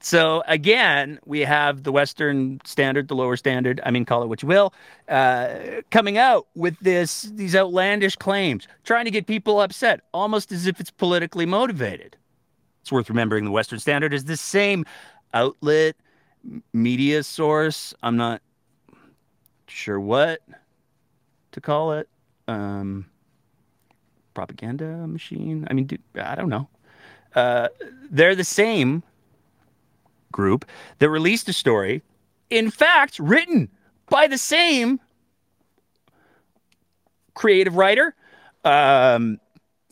So 0.04 0.42
again, 0.48 1.20
we 1.24 1.40
have 1.40 1.84
the 1.84 1.92
Western 1.92 2.60
standard, 2.64 3.06
the 3.06 3.14
lower 3.14 3.36
standard. 3.36 3.80
I 3.84 3.92
mean, 3.92 4.04
call 4.04 4.24
it 4.24 4.26
what 4.26 4.42
you 4.42 4.48
will, 4.48 4.74
uh, 5.08 5.54
coming 5.92 6.18
out 6.18 6.48
with 6.56 6.76
this 6.80 7.22
these 7.22 7.54
outlandish 7.54 8.16
claims, 8.16 8.66
trying 8.82 9.04
to 9.04 9.12
get 9.12 9.28
people 9.28 9.60
upset, 9.60 10.00
almost 10.12 10.50
as 10.50 10.66
if 10.66 10.80
it's 10.80 10.90
politically 10.90 11.46
motivated. 11.46 12.16
It's 12.82 12.92
worth 12.92 13.08
remembering 13.08 13.44
the 13.44 13.50
Western 13.50 13.78
Standard 13.78 14.12
is 14.12 14.24
the 14.24 14.36
same 14.36 14.84
outlet, 15.32 15.96
media 16.72 17.22
source. 17.22 17.94
I'm 18.02 18.16
not 18.16 18.42
sure 19.68 20.00
what 20.00 20.40
to 21.52 21.60
call 21.60 21.92
it. 21.92 22.08
Um, 22.48 23.06
propaganda 24.34 25.06
machine. 25.06 25.66
I 25.70 25.74
mean, 25.74 25.88
I 26.16 26.34
don't 26.34 26.48
know. 26.48 26.68
Uh, 27.34 27.68
they're 28.10 28.34
the 28.34 28.44
same 28.44 29.02
group 30.32 30.64
that 30.98 31.08
released 31.08 31.48
a 31.48 31.52
story, 31.52 32.02
in 32.50 32.70
fact, 32.70 33.18
written 33.18 33.68
by 34.08 34.26
the 34.26 34.38
same 34.38 35.00
creative 37.34 37.76
writer. 37.76 38.14
Um, 38.64 39.38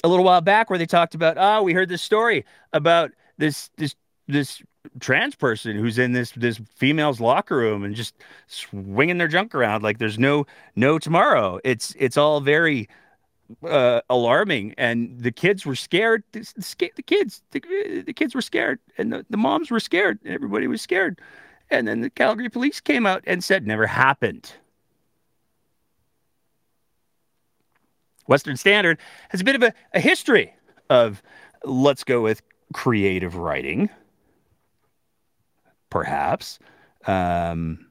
a 0.02 0.09
little 0.09 0.25
while 0.25 0.40
back 0.40 0.71
where 0.71 0.78
they 0.78 0.87
talked 0.87 1.14
about, 1.14 1.37
oh, 1.38 1.62
we 1.62 1.73
heard 1.73 1.88
this 1.88 2.02
story 2.02 2.45
about 2.73 3.12
this 3.38 3.71
this 3.76 3.95
this 4.26 4.62
trans 4.99 5.35
person 5.35 5.76
who's 5.76 5.99
in 5.99 6.12
this 6.12 6.33
this 6.33 6.61
female's 6.76 7.21
locker 7.21 7.57
room 7.57 7.85
and 7.85 7.95
just 7.95 8.14
swinging 8.47 9.19
their 9.19 9.28
junk 9.28 9.54
around 9.54 9.83
like 9.83 9.99
there's 9.99 10.19
no 10.19 10.47
no 10.76 10.99
tomorrow. 10.99 11.61
It's 11.64 11.95
it's 11.99 12.16
all 12.16 12.40
very 12.40 12.88
uh, 13.69 14.00
alarming, 14.09 14.75
and 14.78 15.21
the 15.21 15.33
kids 15.33 15.66
were 15.66 15.75
scared. 15.75 16.23
The, 16.33 16.40
the 16.97 17.02
kids 17.02 17.42
the, 17.50 18.02
the, 18.07 18.12
kids 18.12 18.35
were 18.35 18.42
scared, 18.42 18.78
and 18.97 19.12
the, 19.12 19.26
the 19.28 19.37
moms 19.37 19.71
were 19.71 19.80
scared. 19.80 20.19
And 20.25 20.33
everybody 20.33 20.66
was 20.66 20.80
scared, 20.80 21.21
and 21.71 21.87
then 21.88 22.00
the 22.00 22.11
Calgary 22.11 22.49
police 22.49 22.80
came 22.80 23.07
out 23.07 23.23
and 23.26 23.42
said 23.42 23.66
never 23.66 23.87
happened. 23.87 24.52
Western 28.30 28.56
Standard 28.56 28.99
has 29.30 29.40
a 29.40 29.44
bit 29.44 29.56
of 29.56 29.62
a, 29.64 29.75
a 29.92 29.99
history 30.00 30.54
of, 30.88 31.20
let's 31.64 32.04
go 32.04 32.22
with 32.22 32.42
creative 32.72 33.34
writing, 33.34 33.90
perhaps. 35.90 36.60
Um, 37.06 37.88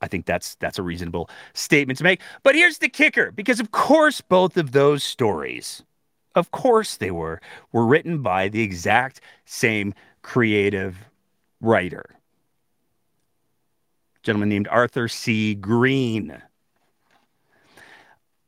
I 0.00 0.08
think 0.08 0.24
that's 0.24 0.54
that's 0.56 0.78
a 0.78 0.82
reasonable 0.82 1.28
statement 1.52 1.98
to 1.98 2.04
make. 2.04 2.22
But 2.42 2.54
here's 2.54 2.78
the 2.78 2.88
kicker, 2.88 3.30
because 3.30 3.60
of 3.60 3.72
course 3.72 4.22
both 4.22 4.56
of 4.56 4.72
those 4.72 5.04
stories, 5.04 5.82
of 6.34 6.50
course 6.50 6.96
they 6.96 7.10
were, 7.10 7.42
were 7.72 7.84
written 7.84 8.22
by 8.22 8.48
the 8.48 8.62
exact 8.62 9.20
same 9.44 9.92
creative 10.22 10.96
writer. 11.60 12.06
A 14.16 14.20
gentleman 14.22 14.48
named 14.48 14.68
Arthur 14.68 15.08
C. 15.08 15.54
Green. 15.54 16.42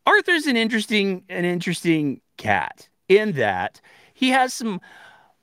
Arthur's 0.06 0.46
an 0.46 0.56
interesting 0.56 1.25
an 1.28 1.44
interesting 1.44 2.20
cat 2.36 2.88
in 3.08 3.32
that 3.32 3.80
he 4.14 4.30
has 4.30 4.54
some 4.54 4.80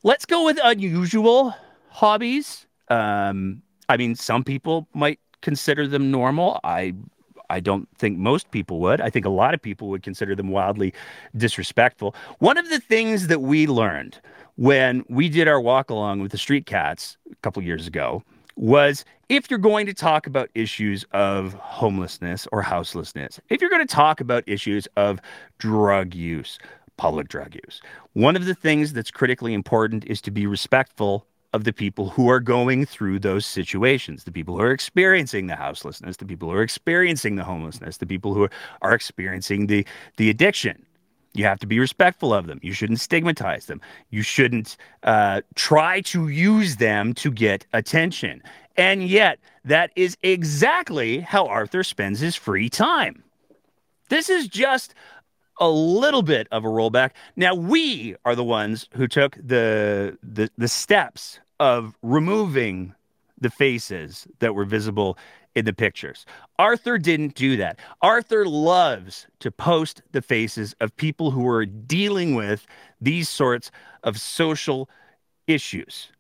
let's 0.04 0.26
go 0.26 0.46
with 0.46 0.60
unusual 0.64 1.54
hobbies. 1.90 2.66
Um, 2.90 3.62
I 3.90 3.98
mean, 3.98 4.16
some 4.16 4.44
people 4.44 4.88
might 4.94 5.20
consider 5.42 5.88
them 5.88 6.10
normal. 6.10 6.60
I 6.64 6.94
I 7.50 7.60
don't 7.60 7.88
think 7.98 8.18
most 8.18 8.50
people 8.52 8.80
would. 8.80 9.02
I 9.02 9.10
think 9.10 9.26
a 9.26 9.30
lot 9.30 9.54
of 9.54 9.62
people 9.62 9.90
would 9.90 10.02
consider 10.02 10.36
them 10.36 10.48
wildly 10.48 10.94
disrespectful. 11.36 12.16
One 12.40 12.58
of 12.58 12.70
the 12.70 12.80
things 12.80 13.28
that 13.28 13.42
we 13.42 13.68
learned 13.68 14.20
when 14.56 15.04
we 15.10 15.30
did 15.30 15.48
our 15.48 15.60
walk 15.60 15.90
along 15.90 16.22
with 16.22 16.32
the 16.32 16.38
street 16.38 16.66
cats 16.66 17.18
a 17.32 17.36
couple 17.38 17.62
years 17.62 17.86
ago 17.86 18.24
was 18.56 19.06
if 19.30 19.50
you're 19.50 19.60
going 19.60 19.86
to 19.86 19.94
talk 19.94 20.28
about 20.28 20.50
issues 20.54 21.06
of 21.12 21.54
homelessness 21.54 22.48
or 22.52 22.62
houselessness, 22.62 23.40
if 23.50 23.62
you're 23.62 23.70
going 23.70 23.86
to 23.86 23.94
talk 23.94 24.22
about 24.22 24.44
issues 24.48 24.88
of 24.96 25.20
drug 25.58 26.14
use, 26.14 26.60
public 26.98 27.28
drug 27.28 27.56
use, 27.56 27.82
one 28.14 28.36
of 28.36 28.46
the 28.46 28.56
things 28.56 28.94
that's 28.94 29.12
critically 29.12 29.54
important 29.54 30.06
is 30.06 30.22
to 30.22 30.32
be 30.32 30.46
respectful 30.46 31.26
of 31.54 31.64
the 31.64 31.74
people 31.74 32.10
who 32.10 32.30
are 32.30 32.40
going 32.40 32.86
through 32.86 33.20
those 33.20 33.46
situations, 33.46 34.24
the 34.24 34.32
people 34.32 34.56
who 34.56 34.62
are 34.62 34.72
experiencing 34.72 35.48
the 35.48 35.56
houselessness, 35.56 36.18
the 36.18 36.26
people 36.26 36.50
who 36.50 36.56
are 36.56 36.64
experiencing 36.64 37.36
the 37.36 37.44
homelessness, 37.44 37.98
the 37.98 38.08
people 38.08 38.34
who 38.34 38.44
are, 38.44 38.52
are 38.82 38.94
experiencing 38.94 39.68
the, 39.68 39.86
the 40.18 40.30
addiction. 40.30 40.84
You 41.34 41.46
have 41.46 41.60
to 41.60 41.68
be 41.68 41.80
respectful 41.80 42.34
of 42.34 42.48
them. 42.48 42.60
You 42.62 42.74
shouldn't 42.74 43.00
stigmatize 43.00 43.66
them. 43.66 43.82
You 44.12 44.22
shouldn't 44.22 44.78
uh, 45.02 45.42
try 45.56 46.02
to 46.02 46.28
use 46.28 46.78
them 46.78 47.14
to 47.16 47.32
get 47.32 47.66
attention. 47.74 48.44
And 48.78 49.04
yet, 49.04 49.40
that 49.66 49.92
is 49.96 50.18
exactly 50.22 51.20
how 51.20 51.48
Arthur 51.48 51.84
spends 51.84 52.20
his 52.20 52.36
free 52.36 52.70
time. 52.70 53.24
This 54.10 54.30
is 54.30 54.48
just 54.48 54.94
a 55.60 55.70
little 55.70 56.22
bit 56.22 56.48
of 56.52 56.66
a 56.66 56.68
rollback. 56.68 57.12
Now, 57.36 57.56
we 57.56 58.16
are 58.26 58.36
the 58.36 58.44
ones 58.44 58.88
who 58.94 59.08
took 59.08 59.36
the, 59.36 60.18
the, 60.22 60.50
the 60.58 60.68
steps 60.68 61.40
of 61.60 61.96
removing 62.02 62.94
the 63.40 63.50
faces 63.50 64.28
that 64.40 64.56
were 64.56 64.66
visible 64.66 65.18
in 65.56 65.66
the 65.66 65.74
pictures. 65.74 66.26
Arthur 66.58 66.98
didn't 66.98 67.36
do 67.36 67.58
that. 67.58 67.80
Arthur 68.02 68.46
loves 68.46 69.28
to 69.40 69.52
post 69.52 70.02
the 70.12 70.22
faces 70.22 70.76
of 70.80 70.96
people 70.96 71.32
who 71.32 71.48
are 71.48 71.66
dealing 71.66 72.36
with 72.36 72.66
these 73.00 73.30
sorts 73.30 73.72
of 74.04 74.20
social 74.20 74.90
issues, 75.48 76.12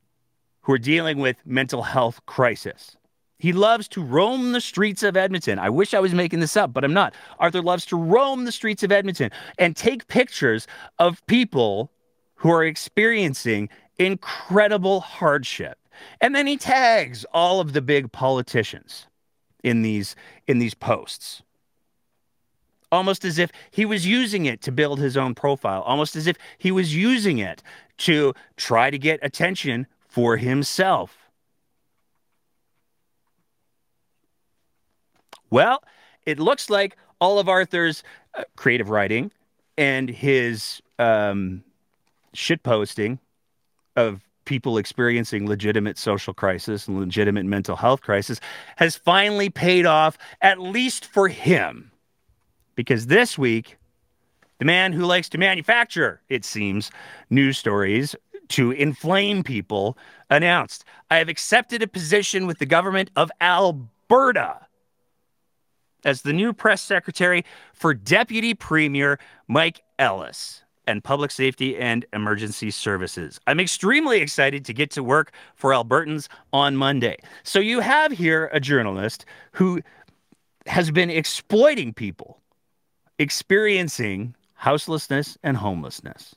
who 0.61 0.73
are 0.73 0.77
dealing 0.77 1.17
with 1.17 1.37
mental 1.45 1.83
health 1.83 2.25
crisis. 2.25 2.95
He 3.39 3.51
loves 3.51 3.87
to 3.89 4.01
roam 4.01 4.53
the 4.53 4.61
streets 4.61 5.03
of 5.03 5.17
Edmonton. 5.17 5.59
I 5.59 5.69
wish 5.69 5.93
I 5.93 5.99
was 5.99 6.13
making 6.13 6.39
this 6.39 6.55
up, 6.55 6.71
but 6.71 6.85
I'm 6.85 6.93
not. 6.93 7.13
Arthur 7.39 7.61
loves 7.61 7.85
to 7.87 7.97
roam 7.97 8.45
the 8.45 8.51
streets 8.51 8.83
of 8.83 8.91
Edmonton 8.91 9.31
and 9.57 9.75
take 9.75 10.07
pictures 10.07 10.67
of 10.99 11.25
people 11.25 11.91
who 12.35 12.49
are 12.51 12.63
experiencing 12.63 13.69
incredible 13.97 15.01
hardship. 15.01 15.77
And 16.21 16.33
then 16.33 16.47
he 16.47 16.57
tags 16.57 17.25
all 17.33 17.59
of 17.59 17.73
the 17.73 17.81
big 17.81 18.11
politicians 18.11 19.07
in 19.63 19.81
these 19.81 20.15
in 20.47 20.59
these 20.59 20.73
posts. 20.73 21.41
Almost 22.91 23.25
as 23.25 23.39
if 23.39 23.51
he 23.71 23.85
was 23.85 24.05
using 24.05 24.45
it 24.45 24.61
to 24.61 24.71
build 24.71 24.99
his 24.99 25.17
own 25.17 25.33
profile. 25.33 25.81
Almost 25.81 26.15
as 26.15 26.27
if 26.27 26.37
he 26.59 26.71
was 26.71 26.95
using 26.95 27.39
it 27.39 27.63
to 27.99 28.33
try 28.55 28.91
to 28.91 28.99
get 28.99 29.19
attention 29.23 29.87
for 30.07 30.37
himself. 30.37 31.17
Well 35.49 35.83
it 36.25 36.39
looks 36.39 36.69
like 36.69 36.95
all 37.19 37.39
of 37.39 37.49
arthur's 37.49 38.03
uh, 38.33 38.43
creative 38.55 38.89
writing 38.89 39.31
and 39.77 40.09
his 40.09 40.81
um, 40.99 41.63
shit 42.33 42.63
posting 42.63 43.19
of 43.95 44.21
people 44.45 44.77
experiencing 44.77 45.47
legitimate 45.47 45.97
social 45.97 46.33
crisis 46.33 46.87
and 46.87 46.99
legitimate 46.99 47.45
mental 47.45 47.75
health 47.75 48.01
crisis 48.01 48.39
has 48.77 48.95
finally 48.95 49.49
paid 49.49 49.85
off, 49.85 50.17
at 50.41 50.59
least 50.59 51.05
for 51.05 51.27
him. 51.27 51.91
Because 52.75 53.07
this 53.07 53.37
week, 53.37 53.77
the 54.59 54.65
man 54.65 54.93
who 54.93 55.05
likes 55.05 55.29
to 55.29 55.37
manufacture, 55.37 56.21
it 56.29 56.45
seems, 56.45 56.91
news 57.29 57.57
stories 57.57 58.15
to 58.49 58.71
inflame 58.71 59.43
people 59.43 59.97
announced, 60.29 60.85
I 61.09 61.17
have 61.17 61.29
accepted 61.29 61.81
a 61.81 61.87
position 61.87 62.45
with 62.47 62.59
the 62.59 62.65
government 62.65 63.09
of 63.15 63.31
Alberta 63.41 64.67
as 66.05 66.21
the 66.21 66.33
new 66.33 66.53
press 66.53 66.81
secretary 66.81 67.45
for 67.73 67.93
Deputy 67.93 68.53
Premier 68.53 69.19
Mike 69.47 69.83
Ellis 69.97 70.63
and 70.87 71.03
Public 71.03 71.31
Safety 71.31 71.77
and 71.77 72.05
Emergency 72.13 72.71
Services. 72.71 73.39
I'm 73.47 73.59
extremely 73.59 74.19
excited 74.19 74.65
to 74.65 74.73
get 74.73 74.91
to 74.91 75.03
work 75.03 75.31
for 75.55 75.71
Albertans 75.71 76.27
on 76.51 76.75
Monday. 76.75 77.17
So 77.43 77.59
you 77.59 77.79
have 77.79 78.11
here 78.11 78.49
a 78.53 78.59
journalist 78.59 79.25
who 79.51 79.81
has 80.65 80.91
been 80.91 81.09
exploiting 81.09 81.93
people 81.93 82.39
experiencing 83.19 84.35
houselessness 84.55 85.37
and 85.43 85.57
homelessness 85.57 86.35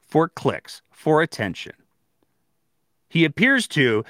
for 0.00 0.28
clicks, 0.28 0.82
for 0.90 1.22
attention. 1.22 1.72
He 3.08 3.24
appears 3.24 3.66
to 3.68 4.04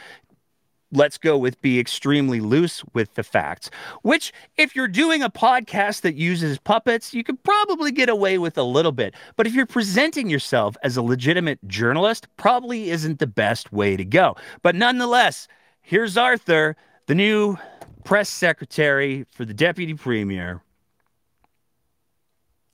let's 0.93 1.19
go 1.19 1.39
with 1.39 1.61
be 1.61 1.79
extremely 1.79 2.41
loose 2.41 2.83
with 2.95 3.15
the 3.15 3.23
facts, 3.23 3.71
which, 4.03 4.33
if 4.57 4.75
you're 4.75 4.89
doing 4.89 5.23
a 5.23 5.31
podcast 5.31 6.01
that 6.03 6.15
uses 6.15 6.59
puppets, 6.59 7.15
you 7.15 7.23
could 7.23 7.43
probably 7.43 7.93
get 7.93 8.09
away 8.09 8.39
with 8.39 8.59
a 8.59 8.63
little 8.63 8.93
bit. 8.93 9.15
But 9.37 9.47
if 9.47 9.55
you're 9.55 9.67
presenting 9.67 10.29
yourself 10.29 10.77
as 10.83 10.97
a 10.97 11.03
legitimate 11.03 11.59
journalist, 11.67 12.27
probably 12.37 12.91
isn't 12.91 13.19
the 13.19 13.27
best 13.27 13.73
way 13.73 13.97
to 13.97 14.05
go. 14.05 14.37
But 14.63 14.75
nonetheless, 14.75 15.49
here's 15.81 16.17
Arthur, 16.17 16.77
the 17.07 17.15
new 17.15 17.57
press 18.05 18.29
secretary 18.29 19.27
for 19.31 19.45
the 19.45 19.55
deputy 19.55 19.95
premier. 19.95 20.63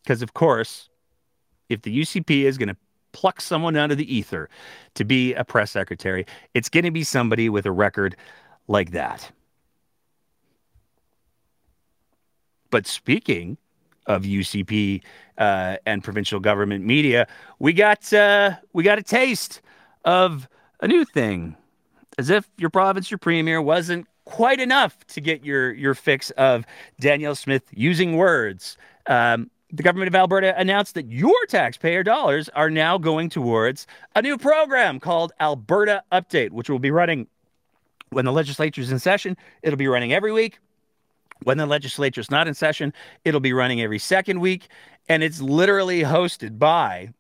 Because, 0.03 0.23
of 0.23 0.35
course, 0.35 0.89
if 1.69 1.83
the 1.83 2.01
UCP 2.01 2.45
is 2.45 2.59
going 2.59 2.69
to 2.69 2.77
pluck 3.17 3.41
someone 3.41 3.77
out 3.77 3.91
of 3.91 3.97
the 3.97 4.15
ether 4.15 4.51
to 4.95 5.03
be 5.03 5.33
a 5.33 5.43
press 5.43 5.71
secretary. 5.71 6.27
It's 6.53 6.69
going 6.69 6.85
to 6.85 6.91
be 6.91 7.03
somebody 7.03 7.49
with 7.49 7.65
a 7.65 7.73
record 7.73 8.15
like 8.69 8.91
that. 8.91 9.33
But 12.71 12.87
speaking 12.87 13.57
of 14.07 14.25
UCP 14.25 15.01
uh, 15.39 15.79
and 15.87 16.05
provincial 16.05 16.41
government 16.41 16.85
media, 16.85 17.27
we 17.59 17.73
got 17.73 18.13
uh, 18.13 18.57
we 18.75 18.83
got 18.85 18.99
a 18.99 19.03
taste 19.03 19.63
of 20.05 20.47
a 20.81 20.87
new 20.87 21.07
thing, 21.07 21.57
as 22.19 22.29
if 22.29 22.47
your 22.59 22.69
province, 22.69 23.11
your 23.11 23.17
premier, 23.17 23.63
wasn't 23.63 24.07
quite 24.27 24.61
enough 24.61 25.07
to 25.07 25.23
get 25.23 25.43
your 25.43 25.73
your 25.73 25.95
fix 25.95 26.31
of 26.33 26.67
Danielle 27.01 27.35
Smith 27.35 27.63
using 27.73 28.19
words. 28.19 28.77
Um, 29.07 29.51
the 29.77 29.83
government 29.83 30.09
of 30.09 30.15
Alberta 30.15 30.59
announced 30.59 30.95
that 30.95 31.11
your 31.11 31.35
taxpayer 31.49 32.03
dollars 32.03 32.49
are 32.51 32.71
now 32.71 32.97
going 32.97 33.29
towards 33.29 33.87
a 34.15 34.23
new 34.23 34.39
program 34.39 34.99
called 34.99 35.33
Alberta 35.39 36.03
Update, 36.11 36.51
which 36.51 36.71
will 36.71 36.79
be 36.79 36.91
running 36.91 37.27
when 38.09 38.25
the 38.25 38.33
legislature 38.33 38.81
is 38.81 38.91
in 38.91 38.99
session. 38.99 39.37
It'll 39.63 39.77
be 39.77 39.89
running 39.89 40.13
every 40.13 40.33
week. 40.33 40.59
When 41.43 41.59
the 41.59 41.67
legislature 41.67 42.23
is 42.23 42.31
not 42.31 42.49
in 42.49 42.55
session, 42.55 42.95
it'll 43.25 43.41
be 43.41 43.53
running 43.53 43.83
every 43.83 43.99
second 43.99 44.41
week. 44.41 44.69
And 45.11 45.23
it's 45.23 45.43
literally 45.43 46.03
hosted 46.03 46.59
by 46.59 47.11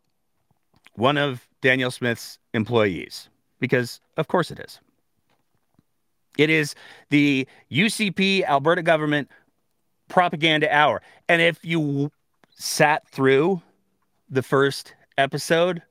one 0.95 1.19
of 1.19 1.47
Danielle 1.61 1.91
Smith's 1.91 2.39
employees, 2.55 3.29
because 3.61 4.01
of 4.17 4.29
course 4.29 4.51
it 4.51 4.59
is. 4.59 4.81
It 6.39 6.49
is 6.49 6.75
the 7.11 7.47
UCP 7.71 8.45
Alberta 8.45 8.83
government 8.83 9.29
propaganda 10.09 10.75
hour. 10.75 11.03
And 11.29 11.43
if 11.43 11.63
you 11.63 12.11
sat 12.57 13.07
through 13.09 13.63
the 14.29 14.43
first 14.43 14.95
episode, 15.17 15.83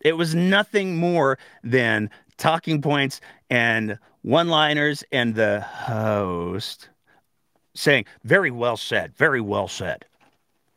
it 0.00 0.16
was 0.16 0.34
nothing 0.34 0.96
more 0.96 1.38
than 1.62 2.10
talking 2.36 2.82
points 2.82 3.20
and 3.50 3.98
one 4.22 4.48
liners 4.48 5.04
and 5.12 5.34
the 5.34 5.60
host 5.60 6.88
saying, 7.74 8.04
Very 8.24 8.50
well 8.50 8.76
said, 8.76 9.16
very 9.16 9.40
well 9.40 9.68
said. 9.68 10.04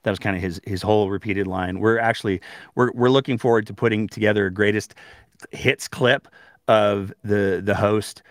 That 0.03 0.11
was 0.11 0.19
kind 0.19 0.35
of 0.35 0.41
his 0.41 0.61
his 0.65 0.83
whole 0.83 1.09
repeated 1.09 1.47
line. 1.47 1.79
We're 1.79 1.97
actually 1.97 2.39
we're 2.75 2.91
we're 2.93 3.09
looking 3.09 3.39
forward 3.39 3.65
to 3.67 3.73
putting 3.73 4.07
together 4.07 4.45
a 4.45 4.51
greatest 4.51 4.93
hits 5.51 5.87
clip 5.87 6.27
of 6.67 7.11
the 7.23 7.61
the 7.63 7.75
host 7.75 8.21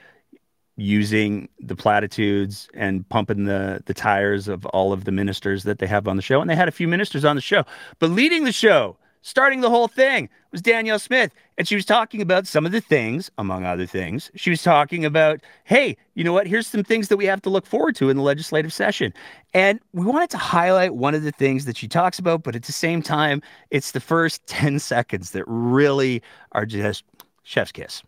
using 0.77 1.49
the 1.61 1.77
platitudes 1.77 2.69
and 2.75 3.09
pumping 3.09 3.45
the 3.45 3.83
the 3.87 3.95
tires 3.95 4.49
of 4.49 4.67
all 4.67 4.93
of 4.93 5.05
the 5.05 5.13
ministers 5.13 5.63
that 5.65 5.79
they 5.79 5.87
have 5.87 6.09
on 6.09 6.17
the 6.17 6.23
show. 6.23 6.41
And 6.41 6.51
they 6.51 6.57
had 6.57 6.69
a 6.69 6.73
few 6.73 6.89
ministers 6.89 7.25
on 7.25 7.37
the 7.37 7.43
show. 7.43 7.65
But 7.99 8.11
leading 8.11 8.45
the 8.45 8.53
show 8.53 8.97
starting 9.25 9.63
the 9.63 9.71
whole 9.71 9.89
thing 9.89 10.29
was 10.53 10.61
Danielle 10.61 10.99
Smith. 10.99 11.33
And 11.57 11.67
she 11.67 11.75
was 11.75 11.87
talking 11.87 12.21
about 12.21 12.47
some 12.47 12.67
of 12.67 12.73
the 12.73 12.81
things 12.81 13.31
among 13.39 13.65
other 13.65 13.87
things 13.87 14.31
she 14.35 14.51
was 14.51 14.63
talking 14.63 15.05
about 15.05 15.41
hey 15.65 15.97
you 16.15 16.23
know 16.23 16.33
what? 16.33 16.47
Here's 16.47 16.69
some 16.69 16.85
things 16.85 17.09
that 17.09 17.17
we 17.17 17.25
have 17.25 17.43
to 17.43 17.51
look 17.51 17.67
forward 17.67 17.97
to 17.97 18.09
in 18.09 18.17
the 18.17 18.23
legislative 18.23 18.73
session. 18.73 19.13
And 19.53 19.81
we 19.93 20.05
wanted 20.07 20.31
to 20.31 20.39
highlight 20.39 20.95
one 20.95 21.15
of 21.15 21.25
the 21.25 21.33
things 21.33 21.65
that 21.65 21.77
she 21.77 21.89
talks 21.89 22.19
about 22.19 22.43
but 22.43 22.55
at 22.55 22.65
the 22.65 22.73
same 22.73 23.03
time 23.03 23.43
it's 23.71 23.93
the 23.93 24.01
first 24.01 24.47
10 24.47 24.79
seconds 24.79 25.31
that 25.31 25.45
really 25.47 26.23
are 26.53 26.67
just 26.67 27.05
chef's 27.45 27.73
kiss 27.73 28.03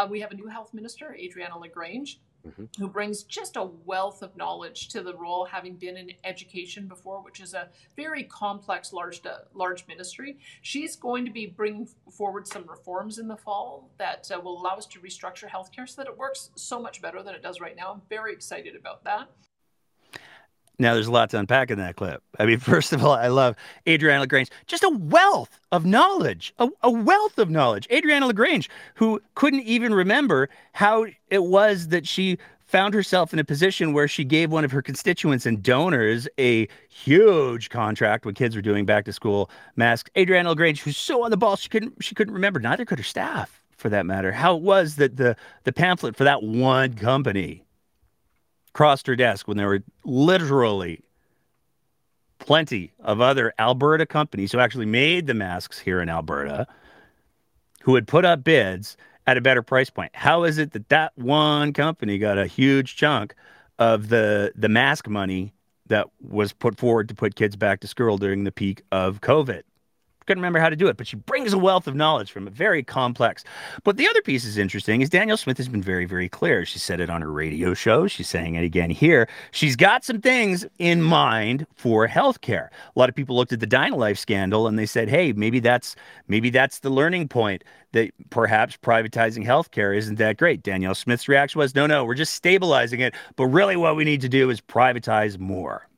uh, 0.00 0.06
we 0.06 0.20
have 0.20 0.30
a 0.30 0.34
new 0.34 0.46
health 0.46 0.72
minister, 0.72 1.14
Adriana 1.14 1.58
LaGrange, 1.58 2.20
mm-hmm. 2.46 2.64
who 2.78 2.88
brings 2.88 3.22
just 3.24 3.56
a 3.56 3.64
wealth 3.84 4.22
of 4.22 4.34
knowledge 4.34 4.88
to 4.88 5.02
the 5.02 5.14
role, 5.14 5.44
having 5.44 5.74
been 5.74 5.96
in 5.98 6.12
education 6.24 6.86
before, 6.86 7.22
which 7.22 7.40
is 7.40 7.52
a 7.52 7.68
very 7.96 8.24
complex, 8.24 8.94
large, 8.94 9.20
uh, 9.26 9.40
large 9.52 9.86
ministry. 9.86 10.38
She's 10.62 10.96
going 10.96 11.26
to 11.26 11.30
be 11.30 11.46
bringing 11.46 11.86
forward 12.10 12.46
some 12.46 12.64
reforms 12.66 13.18
in 13.18 13.28
the 13.28 13.36
fall 13.36 13.90
that 13.98 14.30
uh, 14.34 14.40
will 14.40 14.58
allow 14.58 14.76
us 14.76 14.86
to 14.86 15.00
restructure 15.00 15.48
healthcare 15.48 15.86
so 15.86 16.00
that 16.00 16.08
it 16.08 16.16
works 16.16 16.50
so 16.54 16.80
much 16.80 17.02
better 17.02 17.22
than 17.22 17.34
it 17.34 17.42
does 17.42 17.60
right 17.60 17.76
now. 17.76 17.92
I'm 17.92 18.02
very 18.08 18.32
excited 18.32 18.74
about 18.74 19.04
that. 19.04 19.28
Now, 20.80 20.94
there's 20.94 21.08
a 21.08 21.12
lot 21.12 21.28
to 21.30 21.38
unpack 21.38 21.70
in 21.70 21.78
that 21.78 21.96
clip. 21.96 22.22
I 22.38 22.46
mean, 22.46 22.58
first 22.58 22.94
of 22.94 23.04
all, 23.04 23.12
I 23.12 23.28
love 23.28 23.54
Adriana 23.86 24.20
LaGrange, 24.20 24.50
just 24.66 24.82
a 24.82 24.88
wealth 24.88 25.60
of 25.72 25.84
knowledge, 25.84 26.54
a, 26.58 26.68
a, 26.82 26.90
wealth 26.90 27.38
of 27.38 27.50
knowledge. 27.50 27.86
Adriana 27.92 28.26
LaGrange, 28.26 28.70
who 28.94 29.20
couldn't 29.34 29.60
even 29.60 29.92
remember 29.92 30.48
how 30.72 31.04
it 31.28 31.44
was 31.44 31.88
that 31.88 32.08
she 32.08 32.38
found 32.66 32.94
herself 32.94 33.32
in 33.32 33.38
a 33.38 33.44
position 33.44 33.92
where 33.92 34.08
she 34.08 34.24
gave 34.24 34.50
one 34.50 34.64
of 34.64 34.70
her 34.70 34.80
constituents 34.80 35.44
and 35.44 35.62
donors 35.62 36.26
a 36.38 36.66
huge 36.88 37.68
contract 37.68 38.24
when 38.24 38.34
kids 38.34 38.56
were 38.56 38.62
doing 38.62 38.86
back 38.86 39.04
to 39.04 39.12
school 39.12 39.50
masks. 39.76 40.08
Adriana 40.16 40.48
LaGrange, 40.48 40.80
who's 40.80 40.96
so 40.96 41.24
on 41.24 41.30
the 41.30 41.36
ball, 41.36 41.56
she 41.56 41.68
couldn't 41.68 42.02
she 42.02 42.14
couldn't 42.14 42.32
remember. 42.32 42.58
Neither 42.58 42.86
could 42.86 42.98
her 42.98 43.04
staff, 43.04 43.62
for 43.76 43.90
that 43.90 44.06
matter. 44.06 44.32
How 44.32 44.56
it 44.56 44.62
was 44.62 44.96
that 44.96 45.16
the 45.16 45.36
the 45.64 45.72
pamphlet 45.72 46.16
for 46.16 46.24
that 46.24 46.42
one 46.42 46.94
company 46.94 47.64
crossed 48.72 49.06
her 49.06 49.16
desk 49.16 49.48
when 49.48 49.56
there 49.56 49.68
were 49.68 49.82
literally 50.04 51.02
plenty 52.38 52.92
of 53.00 53.20
other 53.20 53.52
Alberta 53.58 54.06
companies 54.06 54.52
who 54.52 54.58
actually 54.58 54.86
made 54.86 55.26
the 55.26 55.34
masks 55.34 55.78
here 55.78 56.00
in 56.00 56.08
Alberta 56.08 56.66
who 57.82 57.94
had 57.94 58.06
put 58.06 58.24
up 58.24 58.44
bids 58.44 58.96
at 59.26 59.36
a 59.36 59.40
better 59.40 59.62
price 59.62 59.90
point. 59.90 60.10
How 60.14 60.44
is 60.44 60.58
it 60.58 60.72
that 60.72 60.88
that 60.88 61.12
one 61.16 61.72
company 61.72 62.18
got 62.18 62.38
a 62.38 62.46
huge 62.46 62.96
chunk 62.96 63.34
of 63.78 64.08
the 64.08 64.52
the 64.54 64.68
mask 64.68 65.08
money 65.08 65.52
that 65.86 66.08
was 66.20 66.52
put 66.52 66.78
forward 66.78 67.08
to 67.08 67.14
put 67.14 67.34
kids 67.34 67.56
back 67.56 67.80
to 67.80 67.86
school 67.86 68.18
during 68.18 68.44
the 68.44 68.52
peak 68.52 68.82
of 68.92 69.20
COVID? 69.20 69.62
Couldn't 70.30 70.42
remember 70.42 70.60
how 70.60 70.70
to 70.70 70.76
do 70.76 70.86
it, 70.86 70.96
but 70.96 71.08
she 71.08 71.16
brings 71.16 71.52
a 71.52 71.58
wealth 71.58 71.88
of 71.88 71.96
knowledge 71.96 72.30
from 72.30 72.46
it, 72.46 72.52
very 72.52 72.84
complex. 72.84 73.42
But 73.82 73.96
the 73.96 74.08
other 74.08 74.22
piece 74.22 74.44
is 74.44 74.58
interesting 74.58 75.00
is 75.00 75.10
Danielle 75.10 75.36
Smith 75.36 75.56
has 75.56 75.66
been 75.66 75.82
very, 75.82 76.04
very 76.04 76.28
clear. 76.28 76.64
She 76.64 76.78
said 76.78 77.00
it 77.00 77.10
on 77.10 77.20
her 77.20 77.32
radio 77.32 77.74
show. 77.74 78.06
She's 78.06 78.28
saying 78.28 78.54
it 78.54 78.62
again 78.62 78.90
here. 78.90 79.28
She's 79.50 79.74
got 79.74 80.04
some 80.04 80.20
things 80.20 80.64
in 80.78 81.02
mind 81.02 81.66
for 81.74 82.06
healthcare. 82.06 82.68
A 82.94 82.98
lot 82.98 83.08
of 83.08 83.16
people 83.16 83.34
looked 83.34 83.52
at 83.52 83.58
the 83.58 83.66
Dynalife 83.66 84.18
scandal 84.18 84.68
and 84.68 84.78
they 84.78 84.86
said, 84.86 85.08
hey, 85.08 85.32
maybe 85.32 85.58
that's 85.58 85.96
maybe 86.28 86.48
that's 86.48 86.78
the 86.78 86.90
learning 86.90 87.26
point 87.26 87.64
that 87.90 88.12
perhaps 88.30 88.76
privatizing 88.76 89.44
healthcare 89.44 89.96
isn't 89.96 90.14
that 90.18 90.36
great. 90.36 90.62
Danielle 90.62 90.94
Smith's 90.94 91.26
reaction 91.26 91.58
was, 91.58 91.74
no, 91.74 91.88
no, 91.88 92.04
we're 92.04 92.14
just 92.14 92.34
stabilizing 92.34 93.00
it. 93.00 93.14
But 93.34 93.46
really 93.46 93.74
what 93.74 93.96
we 93.96 94.04
need 94.04 94.20
to 94.20 94.28
do 94.28 94.48
is 94.48 94.60
privatize 94.60 95.40
more. 95.40 95.88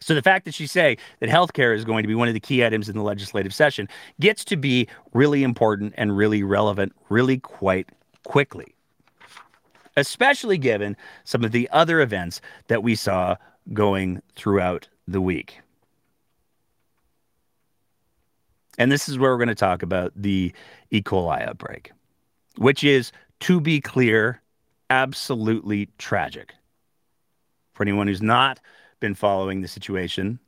So 0.00 0.14
the 0.14 0.22
fact 0.22 0.44
that 0.44 0.54
she's 0.54 0.72
saying 0.72 0.98
that 1.20 1.28
healthcare 1.28 1.74
is 1.74 1.84
going 1.84 2.02
to 2.02 2.08
be 2.08 2.14
one 2.14 2.28
of 2.28 2.34
the 2.34 2.40
key 2.40 2.64
items 2.64 2.88
in 2.88 2.96
the 2.96 3.02
legislative 3.02 3.54
session 3.54 3.88
gets 4.20 4.44
to 4.46 4.56
be 4.56 4.88
really 5.12 5.42
important 5.42 5.94
and 5.96 6.16
really 6.16 6.42
relevant 6.42 6.92
really 7.08 7.38
quite 7.38 7.88
quickly. 8.24 8.74
Especially 9.96 10.58
given 10.58 10.96
some 11.24 11.44
of 11.44 11.52
the 11.52 11.68
other 11.72 12.00
events 12.00 12.40
that 12.68 12.82
we 12.82 12.94
saw 12.94 13.36
going 13.72 14.22
throughout 14.36 14.88
the 15.06 15.20
week. 15.20 15.60
And 18.78 18.92
this 18.92 19.08
is 19.08 19.18
where 19.18 19.32
we're 19.32 19.38
going 19.38 19.48
to 19.48 19.54
talk 19.56 19.82
about 19.82 20.12
the 20.14 20.52
E. 20.90 21.02
coli 21.02 21.46
outbreak, 21.46 21.90
which 22.56 22.84
is, 22.84 23.10
to 23.40 23.60
be 23.60 23.80
clear, 23.80 24.40
absolutely 24.88 25.88
tragic. 25.98 26.54
For 27.74 27.82
anyone 27.82 28.06
who's 28.06 28.22
not 28.22 28.60
been 29.00 29.14
following 29.14 29.60
the 29.60 29.68
situation, 29.68 30.38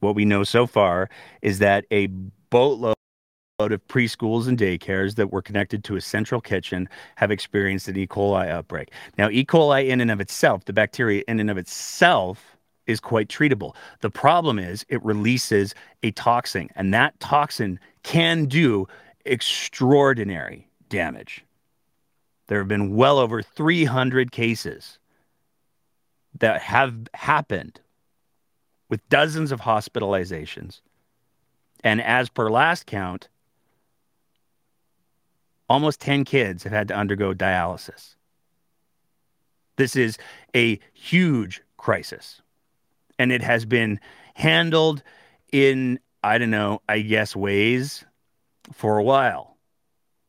what 0.00 0.14
we 0.14 0.24
know 0.24 0.44
so 0.44 0.66
far 0.66 1.10
is 1.42 1.58
that 1.58 1.84
a 1.90 2.06
boatload 2.50 2.94
of 3.58 3.86
preschools 3.88 4.46
and 4.46 4.56
daycares 4.56 5.16
that 5.16 5.32
were 5.32 5.42
connected 5.42 5.82
to 5.82 5.96
a 5.96 6.00
central 6.00 6.40
kitchen 6.40 6.88
have 7.16 7.32
experienced 7.32 7.88
an 7.88 7.96
E. 7.96 8.06
coli 8.06 8.48
outbreak. 8.48 8.92
Now, 9.16 9.28
E. 9.30 9.44
coli 9.44 9.88
in 9.88 10.00
and 10.00 10.10
of 10.10 10.20
itself, 10.20 10.64
the 10.64 10.72
bacteria 10.72 11.24
in 11.26 11.40
and 11.40 11.50
of 11.50 11.58
itself, 11.58 12.56
is 12.86 13.00
quite 13.00 13.28
treatable. 13.28 13.74
The 14.00 14.10
problem 14.10 14.58
is 14.58 14.86
it 14.88 15.04
releases 15.04 15.74
a 16.02 16.10
toxin, 16.12 16.70
and 16.74 16.94
that 16.94 17.18
toxin 17.20 17.78
can 18.02 18.46
do 18.46 18.86
extraordinary 19.26 20.68
damage. 20.88 21.44
there 22.46 22.58
have 22.58 22.68
been 22.68 22.96
well 22.96 23.18
over 23.18 23.42
300 23.42 24.32
cases 24.32 24.98
that 26.38 26.60
have 26.62 26.94
happened 27.14 27.80
with 28.88 29.06
dozens 29.08 29.52
of 29.52 29.60
hospitalizations. 29.60 30.80
And 31.84 32.00
as 32.00 32.28
per 32.28 32.50
last 32.50 32.86
count, 32.86 33.28
almost 35.68 36.00
10 36.00 36.24
kids 36.24 36.62
have 36.64 36.72
had 36.72 36.88
to 36.88 36.96
undergo 36.96 37.34
dialysis. 37.34 38.14
This 39.76 39.94
is 39.94 40.18
a 40.56 40.80
huge 40.92 41.62
crisis. 41.76 42.42
And 43.18 43.30
it 43.30 43.42
has 43.42 43.64
been 43.64 44.00
handled 44.34 45.02
in, 45.52 46.00
I 46.22 46.38
don't 46.38 46.50
know, 46.50 46.82
I 46.88 47.00
guess, 47.00 47.36
ways 47.36 48.04
for 48.72 48.98
a 48.98 49.04
while. 49.04 49.56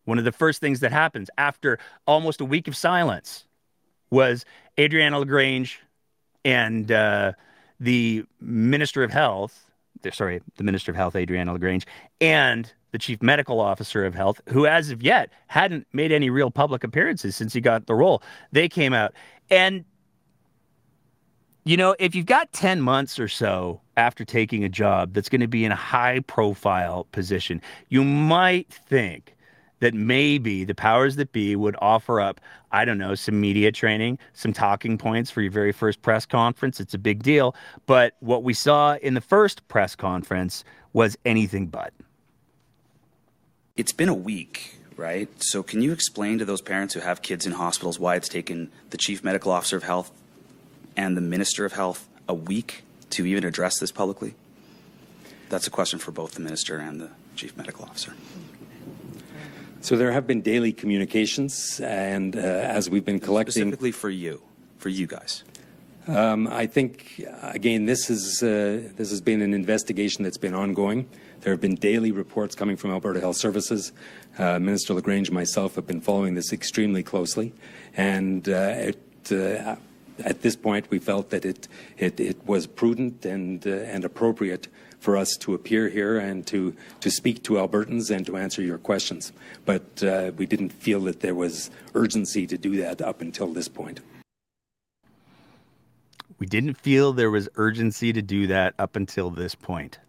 One 0.05 0.17
of 0.17 0.23
the 0.23 0.31
first 0.31 0.59
things 0.59 0.79
that 0.79 0.91
happens 0.91 1.29
after 1.37 1.77
almost 2.07 2.41
a 2.41 2.45
week 2.45 2.67
of 2.67 2.75
silence 2.75 3.45
was 4.09 4.43
Adriana 4.79 5.19
LaGrange 5.19 5.79
and 6.45 6.91
uh, 6.91 7.33
the 7.79 8.23
Minister 8.39 9.03
of 9.03 9.11
Health, 9.11 9.71
sorry, 10.11 10.41
the 10.57 10.63
Minister 10.63 10.91
of 10.91 10.95
Health, 10.95 11.15
Adriana 11.15 11.53
LaGrange, 11.53 11.85
and 12.21 12.71
the 12.91 12.97
Chief 12.97 13.21
Medical 13.21 13.59
Officer 13.59 14.05
of 14.05 14.15
Health, 14.15 14.41
who 14.49 14.65
as 14.65 14.89
of 14.89 15.03
yet 15.03 15.29
hadn't 15.47 15.87
made 15.93 16.11
any 16.11 16.29
real 16.29 16.51
public 16.51 16.83
appearances 16.83 17.35
since 17.35 17.53
he 17.53 17.61
got 17.61 17.85
the 17.85 17.95
role, 17.95 18.23
they 18.51 18.67
came 18.67 18.93
out. 18.93 19.13
And, 19.49 19.85
you 21.65 21.77
know, 21.77 21.95
if 21.99 22.15
you've 22.15 22.25
got 22.25 22.51
10 22.51 22.81
months 22.81 23.19
or 23.19 23.27
so 23.27 23.81
after 23.95 24.25
taking 24.25 24.63
a 24.63 24.69
job 24.69 25.13
that's 25.13 25.29
going 25.29 25.41
to 25.41 25.47
be 25.47 25.65
in 25.65 25.71
a 25.71 25.75
high 25.75 26.21
profile 26.21 27.05
position, 27.11 27.61
you 27.89 28.03
might 28.03 28.71
think 28.71 29.35
that 29.79 29.93
maybe 29.93 30.63
the 30.63 30.75
powers 30.75 31.15
that 31.15 31.31
be 31.31 31.55
would 31.55 31.75
offer 31.79 32.19
up, 32.19 32.39
I 32.71 32.85
don't 32.85 32.97
know, 32.97 33.15
some 33.15 33.39
media 33.39 33.71
training, 33.71 34.19
some 34.33 34.53
talking 34.53 34.97
points 34.97 35.31
for 35.31 35.41
your 35.41 35.51
very 35.51 35.71
first 35.71 36.01
press 36.01 36.25
conference. 36.25 36.79
It's 36.79 36.93
a 36.93 36.99
big 36.99 37.23
deal. 37.23 37.55
But 37.85 38.15
what 38.19 38.43
we 38.43 38.53
saw 38.53 38.95
in 38.95 39.13
the 39.13 39.21
first 39.21 39.67
press 39.67 39.95
conference 39.95 40.63
was 40.93 41.17
anything 41.25 41.67
but. 41.67 41.93
It's 43.75 43.93
been 43.93 44.09
a 44.09 44.13
week, 44.13 44.77
right? 44.97 45.29
So, 45.41 45.63
can 45.63 45.81
you 45.81 45.93
explain 45.93 46.39
to 46.39 46.45
those 46.45 46.61
parents 46.61 46.93
who 46.93 46.99
have 46.99 47.21
kids 47.21 47.45
in 47.45 47.53
hospitals 47.53 47.97
why 47.97 48.15
it's 48.15 48.27
taken 48.27 48.71
the 48.89 48.97
chief 48.97 49.23
medical 49.23 49.51
officer 49.51 49.77
of 49.77 49.83
health 49.83 50.11
and 50.97 51.15
the 51.15 51.21
minister 51.21 51.63
of 51.63 51.73
health 51.73 52.09
a 52.27 52.33
week 52.33 52.83
to 53.11 53.25
even 53.25 53.45
address 53.45 53.79
this 53.79 53.91
publicly? 53.91 54.35
That's 55.47 55.65
a 55.65 55.71
question 55.71 55.97
for 55.97 56.11
both 56.11 56.33
the 56.33 56.41
minister 56.41 56.77
and 56.77 56.99
the 56.99 57.09
chief 57.35 57.55
medical 57.55 57.85
officer. 57.85 58.13
So 59.81 59.95
there 59.95 60.11
have 60.11 60.27
been 60.27 60.41
daily 60.41 60.73
communications, 60.73 61.79
and 61.79 62.35
uh, 62.35 62.39
as 62.39 62.89
we've 62.89 63.05
been 63.05 63.21
collecting, 63.21 63.53
specifically 63.53 63.91
for 63.93 64.09
you, 64.09 64.41
for 64.77 64.89
you 64.89 65.07
guys. 65.07 65.45
Um, 66.05 66.47
I 66.47 66.65
think 66.65 67.23
again, 67.43 67.85
this 67.85 68.09
is 68.09 68.43
uh, 68.43 68.89
this 68.97 69.09
has 69.09 69.21
been 69.21 69.41
an 69.41 69.53
investigation 69.53 70.23
that's 70.25 70.37
been 70.37 70.53
ongoing. 70.53 71.07
There 71.41 71.53
have 71.53 71.61
been 71.61 71.75
daily 71.75 72.11
reports 72.11 72.55
coming 72.55 72.75
from 72.75 72.91
Alberta 72.91 73.21
Health 73.21 73.37
Services. 73.37 73.93
Uh, 74.37 74.59
Minister 74.59 74.93
LaGrange 74.93 75.29
and 75.29 75.35
myself 75.35 75.75
have 75.75 75.87
been 75.87 76.01
following 76.01 76.35
this 76.35 76.51
extremely 76.51 77.01
closely, 77.01 77.53
and 77.95 78.49
uh, 78.49 78.91
it, 78.91 79.31
uh, 79.31 79.77
at 80.25 80.41
this 80.41 80.57
point, 80.57 80.91
we 80.91 80.99
felt 80.99 81.29
that 81.29 81.45
it 81.45 81.69
it, 81.97 82.19
it 82.19 82.45
was 82.45 82.67
prudent 82.67 83.23
and 83.23 83.65
uh, 83.65 83.69
and 83.69 84.03
appropriate 84.03 84.67
for 84.99 85.17
us 85.17 85.37
to 85.37 85.53
appear 85.53 85.89
here 85.89 86.17
and 86.17 86.45
to, 86.47 86.75
to 86.99 87.09
speak 87.09 87.43
to 87.43 87.53
Albertans 87.53 88.13
and 88.13 88.25
to 88.25 88.37
answer 88.37 88.61
your 88.61 88.77
questions. 88.77 89.31
But 89.65 90.03
uh, 90.03 90.31
we 90.37 90.45
didn't 90.45 90.69
feel 90.69 91.01
that 91.01 91.21
there 91.21 91.35
was 91.35 91.71
urgency 91.95 92.45
to 92.47 92.57
do 92.57 92.77
that 92.77 93.01
up 93.01 93.21
until 93.21 93.47
this 93.47 93.67
point. 93.67 94.01
We 96.37 96.47
didn't 96.47 96.75
feel 96.75 97.11
there 97.11 97.31
was 97.31 97.49
urgency 97.55 98.13
to 98.13 98.21
do 98.21 98.47
that 98.47 98.73
up 98.79 98.95
until 98.95 99.29
this 99.29 99.55
point. 99.55 99.99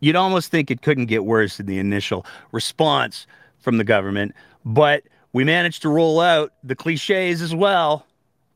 You'd 0.00 0.16
almost 0.16 0.50
think 0.50 0.70
it 0.70 0.82
couldn't 0.82 1.06
get 1.06 1.24
worse 1.24 1.58
in 1.58 1.66
the 1.66 1.78
initial 1.78 2.26
response 2.52 3.26
from 3.58 3.78
the 3.78 3.84
government, 3.84 4.34
but 4.64 5.04
we 5.32 5.42
managed 5.42 5.82
to 5.82 5.88
roll 5.88 6.20
out 6.20 6.52
the 6.62 6.76
cliches 6.76 7.40
as 7.40 7.54
well. 7.54 8.06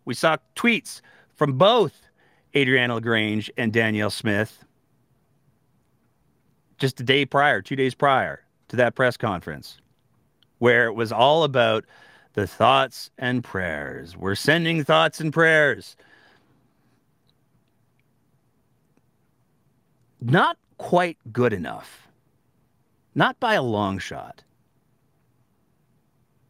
We 0.05 0.15
saw 0.15 0.37
tweets 0.55 1.01
from 1.41 1.57
both 1.57 2.03
Adriana 2.55 2.97
LaGrange 2.97 3.51
and 3.57 3.73
Danielle 3.73 4.11
Smith 4.11 4.63
just 6.77 7.01
a 7.01 7.03
day 7.03 7.25
prior, 7.25 7.63
two 7.63 7.77
days 7.77 7.95
prior 7.95 8.45
to 8.69 8.77
that 8.77 8.95
press 8.95 9.17
conference, 9.17 9.79
where 10.59 10.85
it 10.85 10.93
was 10.93 11.11
all 11.11 11.43
about 11.45 11.87
the 12.35 12.47
thoughts 12.47 13.11
and 13.17 13.43
prayers. 13.43 14.19
We're 14.19 14.35
sending 14.35 14.85
thoughts 14.85 15.19
and 15.19 15.33
prayers. 15.33 15.97
Not 20.21 20.59
quite 20.77 21.17
good 21.33 21.55
enough. 21.55 22.07
Not 23.15 23.41
by 23.41 23.55
a 23.55 23.63
long 23.63 23.99
shot. 23.99 24.45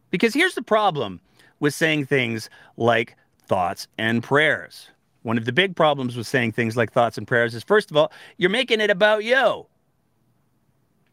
Because 0.09 0.33
here's 0.33 0.55
the 0.55 0.61
problem 0.61 1.21
with 1.61 1.73
saying 1.73 2.07
things 2.07 2.49
like 2.75 3.15
thoughts 3.51 3.89
and 3.97 4.23
prayers. 4.23 4.87
One 5.23 5.37
of 5.37 5.43
the 5.43 5.51
big 5.51 5.75
problems 5.75 6.15
with 6.15 6.25
saying 6.25 6.53
things 6.53 6.77
like 6.77 6.93
thoughts 6.93 7.17
and 7.17 7.27
prayers 7.27 7.53
is 7.53 7.65
first 7.65 7.91
of 7.91 7.97
all, 7.97 8.09
you're 8.37 8.49
making 8.49 8.79
it 8.79 8.89
about 8.89 9.25
you. 9.25 9.65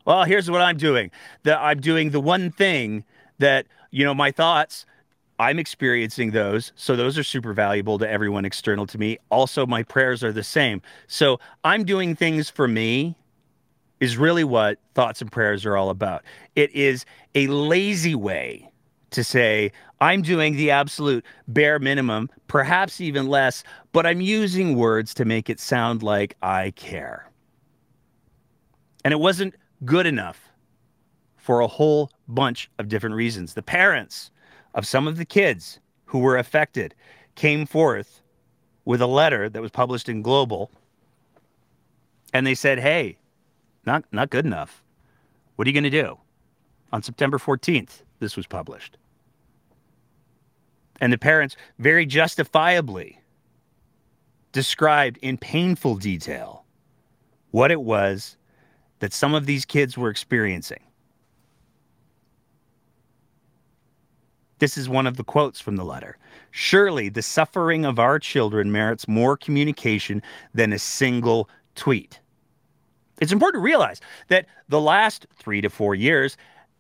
Well, 0.05 0.23
here's 0.23 0.49
what 0.49 0.63
I'm 0.63 0.77
doing. 0.77 1.11
That 1.43 1.59
I'm 1.59 1.81
doing 1.81 2.11
the 2.11 2.21
one 2.21 2.53
thing 2.53 3.03
that, 3.39 3.67
you 3.91 4.05
know, 4.05 4.15
my 4.15 4.31
thoughts, 4.31 4.87
I'm 5.41 5.59
experiencing 5.59 6.31
those. 6.31 6.73
So 6.77 6.95
those 6.95 7.19
are 7.19 7.25
super 7.25 7.53
valuable 7.53 7.99
to 7.99 8.09
everyone 8.09 8.45
external 8.45 8.87
to 8.87 8.99
me. 8.99 9.19
Also, 9.31 9.67
my 9.67 9.83
prayers 9.83 10.23
are 10.23 10.33
the 10.33 10.45
same. 10.45 10.81
So 11.09 11.41
I'm 11.65 11.83
doing 11.83 12.15
things 12.15 12.49
for 12.49 12.69
me 12.69 13.17
is 13.99 14.17
really 14.17 14.45
what 14.45 14.79
thoughts 14.95 15.21
and 15.21 15.33
prayers 15.33 15.67
are 15.67 15.77
all 15.77 15.91
about. 15.91 16.23
It 16.55 16.71
is 16.71 17.05
a 17.35 17.49
lazy 17.49 18.15
way 18.15 18.71
to 19.11 19.25
say, 19.25 19.73
I'm 20.01 20.23
doing 20.23 20.57
the 20.57 20.71
absolute 20.71 21.25
bare 21.49 21.79
minimum, 21.79 22.31
perhaps 22.47 23.01
even 23.01 23.27
less, 23.29 23.65
but 23.93 24.07
I'm 24.07 24.21
using 24.21 24.77
words 24.77 25.15
to 25.15 25.25
make 25.25 25.51
it 25.51 25.61
sound 25.61 26.03
like 26.03 26.37
I 26.43 26.73
care. 26.73 27.29
And 29.05 29.13
it 29.13 29.21
wasn't 29.21 29.55
good 29.85 30.07
enough 30.07 30.51
for 31.37 31.61
a 31.61 31.67
whole 31.67 32.11
bunch 32.29 32.71
of 32.79 32.89
different 32.89 33.17
reasons. 33.17 33.55
The 33.55 33.63
parents 33.63 34.31
of 34.75 34.87
some 34.87 35.09
of 35.09 35.17
the 35.17 35.25
kids 35.25 35.81
who 36.05 36.19
were 36.19 36.37
affected 36.37 36.95
came 37.35 37.67
forth 37.67 38.21
with 38.85 39.01
a 39.01 39.07
letter 39.07 39.49
that 39.49 39.63
was 39.63 39.71
published 39.71 40.09
in 40.09 40.23
Global 40.23 40.71
and 42.33 42.47
they 42.47 42.55
said, 42.55 42.79
"Hey, 42.79 43.19
not 43.87 44.05
not 44.13 44.31
good 44.31 44.45
enough. 44.45 44.83
What 45.57 45.67
are 45.67 45.71
you 45.71 45.75
going 45.75 45.91
to 45.91 46.03
do?" 46.03 46.19
On 46.93 47.03
September 47.03 47.39
14th, 47.39 48.03
this 48.19 48.37
was 48.37 48.47
published. 48.47 48.97
And 51.01 51.13
the 51.13 51.19
parents 51.19 51.57
very 51.79 52.07
justifiably 52.07 53.21
described 54.53 55.19
in 55.23 55.37
painful 55.39 55.97
detail 55.97 56.65
what 57.51 57.71
it 57.71 57.81
was 57.81 58.37
that 58.99 59.13
some 59.13 59.35
of 59.35 59.47
these 59.47 59.65
kids 59.65 59.97
were 59.97 60.11
experiencing. 60.11 60.81
This 64.59 64.77
is 64.77 64.89
one 64.89 65.07
of 65.07 65.17
the 65.17 65.25
quotes 65.25 65.61
from 65.61 65.77
the 65.77 65.85
letter. 65.85 66.19
Surely 66.51 67.09
the 67.09 67.23
suffering 67.23 67.85
of 67.85 67.99
our 67.99 68.19
children 68.19 68.73
merits 68.73 69.07
more 69.07 69.37
communication 69.37 70.21
than 70.53 70.73
a 70.73 70.79
single 70.79 71.49
tweet. 71.77 72.19
It's 73.21 73.33
important 73.33 73.61
to 73.61 73.65
realize 73.65 74.01
that 74.29 74.47
the 74.69 74.81
last 74.81 75.27
three 75.37 75.61
to 75.61 75.71
four 75.71 75.95
years, 75.95 76.37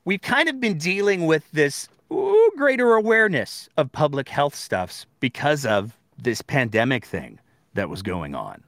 we've 0.08 0.22
kind 0.22 0.48
of 0.48 0.58
been 0.58 0.78
dealing 0.78 1.26
with 1.26 1.44
this 1.52 1.86
ooh, 2.10 2.50
greater 2.56 2.94
awareness 2.94 3.68
of 3.76 3.92
public 3.92 4.26
health 4.26 4.54
stuffs 4.54 5.04
because 5.20 5.66
of 5.66 5.98
this 6.16 6.40
pandemic 6.40 7.04
thing 7.04 7.38
that 7.74 7.90
was 7.90 8.00
going 8.00 8.34
on. 8.34 8.64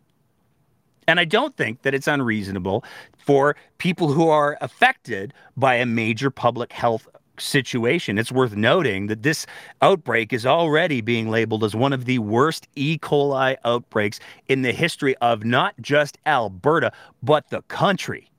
And 1.09 1.19
I 1.19 1.25
don't 1.25 1.57
think 1.57 1.81
that 1.81 1.95
it's 1.95 2.07
unreasonable 2.07 2.85
for 3.17 3.57
people 3.79 4.13
who 4.13 4.29
are 4.29 4.59
affected 4.61 5.33
by 5.57 5.77
a 5.77 5.87
major 5.87 6.31
public 6.31 6.75
health 6.75 7.09
situation. 7.39 8.19
It's 8.19 8.31
worth 8.31 8.55
noting 8.55 9.07
that 9.07 9.23
this 9.23 9.47
outbreak 9.81 10.35
is 10.35 10.45
already 10.45 11.01
being 11.01 11.31
labeled 11.31 11.65
as 11.65 11.75
one 11.75 11.95
of 11.95 12.05
the 12.05 12.19
worst 12.19 12.69
E. 12.77 12.99
coli 12.99 13.57
outbreaks 13.65 14.21
in 14.49 14.61
the 14.61 14.73
history 14.73 15.17
of 15.23 15.43
not 15.43 15.73
just 15.81 16.19
Alberta, 16.27 16.93
but 17.23 17.49
the 17.49 17.63
country. 17.63 18.30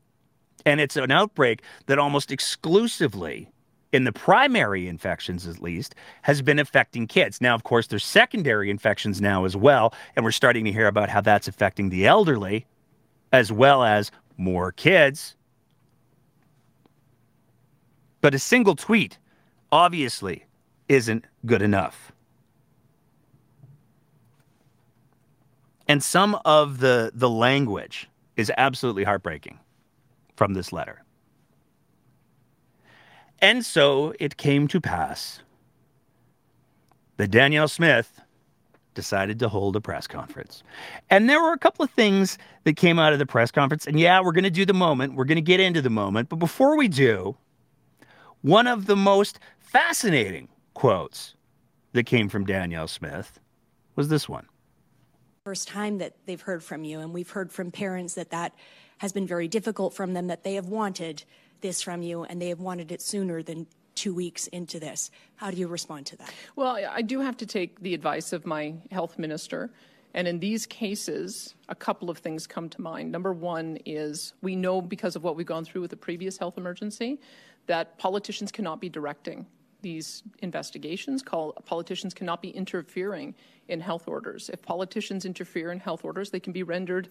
And 0.65 0.79
it's 0.79 0.95
an 0.95 1.11
outbreak 1.11 1.61
that 1.87 1.99
almost 1.99 2.31
exclusively 2.31 3.49
in 3.91 4.05
the 4.05 4.11
primary 4.11 4.87
infections 4.87 5.47
at 5.47 5.61
least, 5.61 5.95
has 6.21 6.41
been 6.41 6.59
affecting 6.59 7.07
kids. 7.07 7.41
Now, 7.41 7.55
of 7.55 7.63
course, 7.63 7.87
there's 7.87 8.05
secondary 8.05 8.69
infections 8.69 9.21
now 9.21 9.45
as 9.45 9.55
well, 9.55 9.93
and 10.15 10.23
we're 10.23 10.31
starting 10.31 10.65
to 10.65 10.71
hear 10.71 10.87
about 10.87 11.09
how 11.09 11.21
that's 11.21 11.47
affecting 11.47 11.89
the 11.89 12.05
elderly 12.05 12.65
as 13.33 13.51
well 13.51 13.83
as 13.83 14.11
more 14.37 14.71
kids. 14.71 15.35
But 18.21 18.33
a 18.33 18.39
single 18.39 18.75
tweet 18.75 19.17
obviously 19.71 20.45
isn't 20.87 21.25
good 21.45 21.61
enough. 21.61 22.11
And 25.87 26.01
some 26.01 26.39
of 26.45 26.79
the, 26.79 27.11
the 27.13 27.29
language 27.29 28.07
is 28.37 28.51
absolutely 28.57 29.03
heartbreaking 29.03 29.59
from 30.41 30.55
this 30.55 30.73
letter. 30.73 31.03
And 33.43 33.63
so 33.63 34.15
it 34.19 34.37
came 34.37 34.67
to 34.69 34.81
pass 34.81 35.43
that 37.17 37.29
Danielle 37.29 37.67
Smith 37.67 38.19
decided 38.95 39.37
to 39.37 39.49
hold 39.49 39.75
a 39.75 39.81
press 39.81 40.07
conference. 40.07 40.63
And 41.11 41.29
there 41.29 41.39
were 41.39 41.53
a 41.53 41.59
couple 41.59 41.85
of 41.85 41.91
things 41.91 42.39
that 42.63 42.75
came 42.75 42.97
out 42.97 43.13
of 43.13 43.19
the 43.19 43.25
press 43.27 43.51
conference. 43.51 43.85
And 43.85 43.99
yeah, 43.99 44.19
we're 44.19 44.31
going 44.31 44.45
to 44.45 44.49
do 44.49 44.65
the 44.65 44.73
moment, 44.73 45.13
we're 45.13 45.25
going 45.25 45.35
to 45.35 45.43
get 45.43 45.59
into 45.59 45.79
the 45.79 45.91
moment. 45.91 46.27
But 46.27 46.37
before 46.37 46.75
we 46.75 46.87
do, 46.87 47.37
one 48.41 48.65
of 48.65 48.87
the 48.87 48.95
most 48.95 49.37
fascinating 49.59 50.47
quotes 50.73 51.35
that 51.93 52.07
came 52.07 52.29
from 52.29 52.47
Danielle 52.47 52.87
Smith 52.87 53.39
was 53.95 54.09
this 54.09 54.27
one. 54.27 54.47
First 55.45 55.67
time 55.67 55.99
that 55.99 56.15
they've 56.25 56.41
heard 56.41 56.63
from 56.63 56.83
you, 56.83 56.99
and 56.99 57.13
we've 57.13 57.29
heard 57.29 57.51
from 57.51 57.69
parents 57.69 58.15
that 58.15 58.31
that 58.31 58.55
has 59.01 59.11
been 59.11 59.25
very 59.25 59.47
difficult 59.47 59.95
from 59.95 60.13
them, 60.13 60.27
that 60.27 60.43
they 60.43 60.53
have 60.53 60.67
wanted 60.67 61.23
this 61.61 61.81
from 61.81 62.03
you 62.03 62.23
and 62.23 62.39
they 62.39 62.49
have 62.49 62.59
wanted 62.59 62.91
it 62.91 63.01
sooner 63.01 63.41
than 63.41 63.65
two 63.95 64.13
weeks 64.13 64.45
into 64.45 64.79
this. 64.79 65.09
How 65.37 65.49
do 65.49 65.57
you 65.57 65.67
respond 65.67 66.05
to 66.05 66.17
that? 66.17 66.31
Well, 66.55 66.77
I 66.87 67.01
do 67.01 67.19
have 67.19 67.35
to 67.37 67.47
take 67.47 67.79
the 67.81 67.95
advice 67.95 68.31
of 68.31 68.45
my 68.45 68.75
health 68.91 69.17
minister. 69.17 69.71
And 70.13 70.27
in 70.27 70.37
these 70.37 70.67
cases, 70.67 71.55
a 71.67 71.73
couple 71.73 72.11
of 72.11 72.19
things 72.19 72.45
come 72.45 72.69
to 72.69 72.79
mind. 72.79 73.11
Number 73.11 73.33
one 73.33 73.79
is 73.87 74.33
we 74.43 74.55
know 74.55 74.81
because 74.81 75.15
of 75.15 75.23
what 75.23 75.35
we've 75.35 75.47
gone 75.47 75.65
through 75.65 75.81
with 75.81 75.89
the 75.89 75.97
previous 75.97 76.37
health 76.37 76.59
emergency 76.59 77.19
that 77.65 77.97
politicians 77.97 78.51
cannot 78.51 78.79
be 78.79 78.87
directing 78.87 79.47
these 79.81 80.21
investigations. 80.43 81.23
Call, 81.23 81.53
politicians 81.65 82.13
cannot 82.13 82.39
be 82.39 82.49
interfering 82.49 83.33
in 83.67 83.79
health 83.79 84.07
orders. 84.07 84.51
If 84.53 84.61
politicians 84.61 85.25
interfere 85.25 85.71
in 85.71 85.79
health 85.79 86.05
orders, 86.05 86.29
they 86.29 86.39
can 86.39 86.53
be 86.53 86.61
rendered 86.61 87.09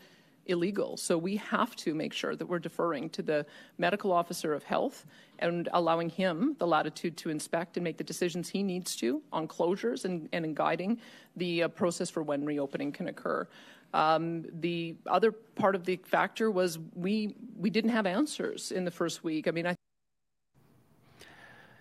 illegal. 0.50 0.96
So 0.96 1.16
we 1.16 1.36
have 1.36 1.74
to 1.76 1.94
make 1.94 2.12
sure 2.12 2.36
that 2.36 2.46
we're 2.46 2.58
deferring 2.58 3.10
to 3.10 3.22
the 3.22 3.46
medical 3.78 4.12
officer 4.12 4.52
of 4.52 4.62
health 4.62 5.06
and 5.38 5.68
allowing 5.72 6.10
him 6.10 6.56
the 6.58 6.66
latitude 6.66 7.16
to 7.18 7.30
inspect 7.30 7.76
and 7.76 7.84
make 7.84 7.96
the 7.96 8.04
decisions 8.04 8.48
he 8.48 8.62
needs 8.62 8.94
to 8.96 9.22
on 9.32 9.48
closures 9.48 10.04
and, 10.04 10.28
and 10.32 10.44
in 10.44 10.54
guiding 10.54 10.98
the 11.36 11.64
uh, 11.64 11.68
process 11.68 12.10
for 12.10 12.22
when 12.22 12.44
reopening 12.44 12.92
can 12.92 13.08
occur. 13.08 13.46
Um, 13.92 14.44
the 14.60 14.96
other 15.06 15.32
part 15.32 15.74
of 15.74 15.84
the 15.84 15.96
factor 15.96 16.50
was 16.50 16.78
we 16.94 17.34
we 17.56 17.70
didn't 17.70 17.90
have 17.90 18.06
answers 18.06 18.70
in 18.70 18.84
the 18.84 18.90
first 18.90 19.24
week. 19.24 19.48
I 19.48 19.50
mean, 19.50 19.66
I. 19.66 19.74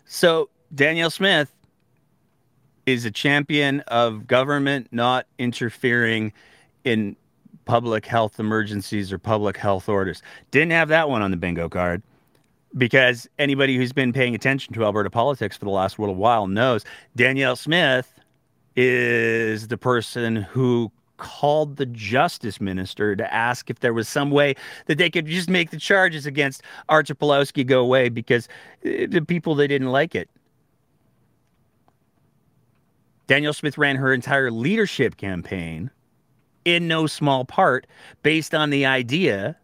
So 0.06 0.50
Danielle 0.74 1.12
Smith 1.12 1.52
is 2.88 3.06
a 3.06 3.12
champion 3.12 3.82
of 3.82 4.26
government 4.26 4.88
not 4.92 5.28
interfering 5.38 6.34
in 6.84 7.16
public 7.70 8.08
health 8.08 8.40
emergencies 8.40 9.14
or 9.14 9.20
public 9.20 9.56
health 9.56 9.88
orders. 9.88 10.24
Didn't 10.50 10.72
have 10.72 10.88
that 10.90 11.08
one 11.08 11.22
on 11.22 11.30
the 11.30 11.38
bingo 11.38 11.70
card 11.70 12.02
because 12.76 13.30
anybody 13.38 13.78
who's 13.78 13.94
been 13.94 14.12
paying 14.12 14.34
attention 14.34 14.74
to 14.74 14.84
Alberta 14.84 15.12
politics 15.12 15.56
for 15.56 15.66
the 15.66 15.72
last 15.72 16.00
little 16.00 16.16
while 16.16 16.48
knows 16.48 16.84
Danielle 17.16 17.56
Smith 17.56 18.12
is 18.76 19.68
the 19.68 19.78
person 19.78 20.38
who 20.38 20.92
called 21.18 21.76
the 21.78 21.86
justice 21.86 22.60
minister 22.60 23.16
to 23.16 23.32
ask 23.32 23.70
if 23.70 23.82
there 23.82 23.94
was 23.94 24.10
some 24.10 24.32
way 24.32 24.56
that 24.88 24.98
they 24.98 25.12
could 25.12 25.28
just 25.28 25.48
make 25.48 25.70
the 25.70 25.78
charges 25.78 26.26
against 26.26 26.64
Pawlowski 26.90 27.64
go 27.64 27.82
away 27.82 28.10
because 28.10 28.48
uh, 28.84 29.06
the 29.08 29.22
people 29.22 29.54
they 29.54 29.68
didn't 29.68 29.92
like 29.92 30.16
it. 30.16 30.28
Danielle 33.28 33.54
Smith 33.54 33.78
ran 33.78 33.96
her 33.96 34.12
entire 34.12 34.50
leadership 34.50 35.18
campaign 35.18 35.92
in 36.66 36.88
no 36.88 37.08
small 37.08 37.46
part 37.46 37.88
based 38.24 38.54
on 38.54 38.70
the 38.70 38.86
idea 38.86 39.58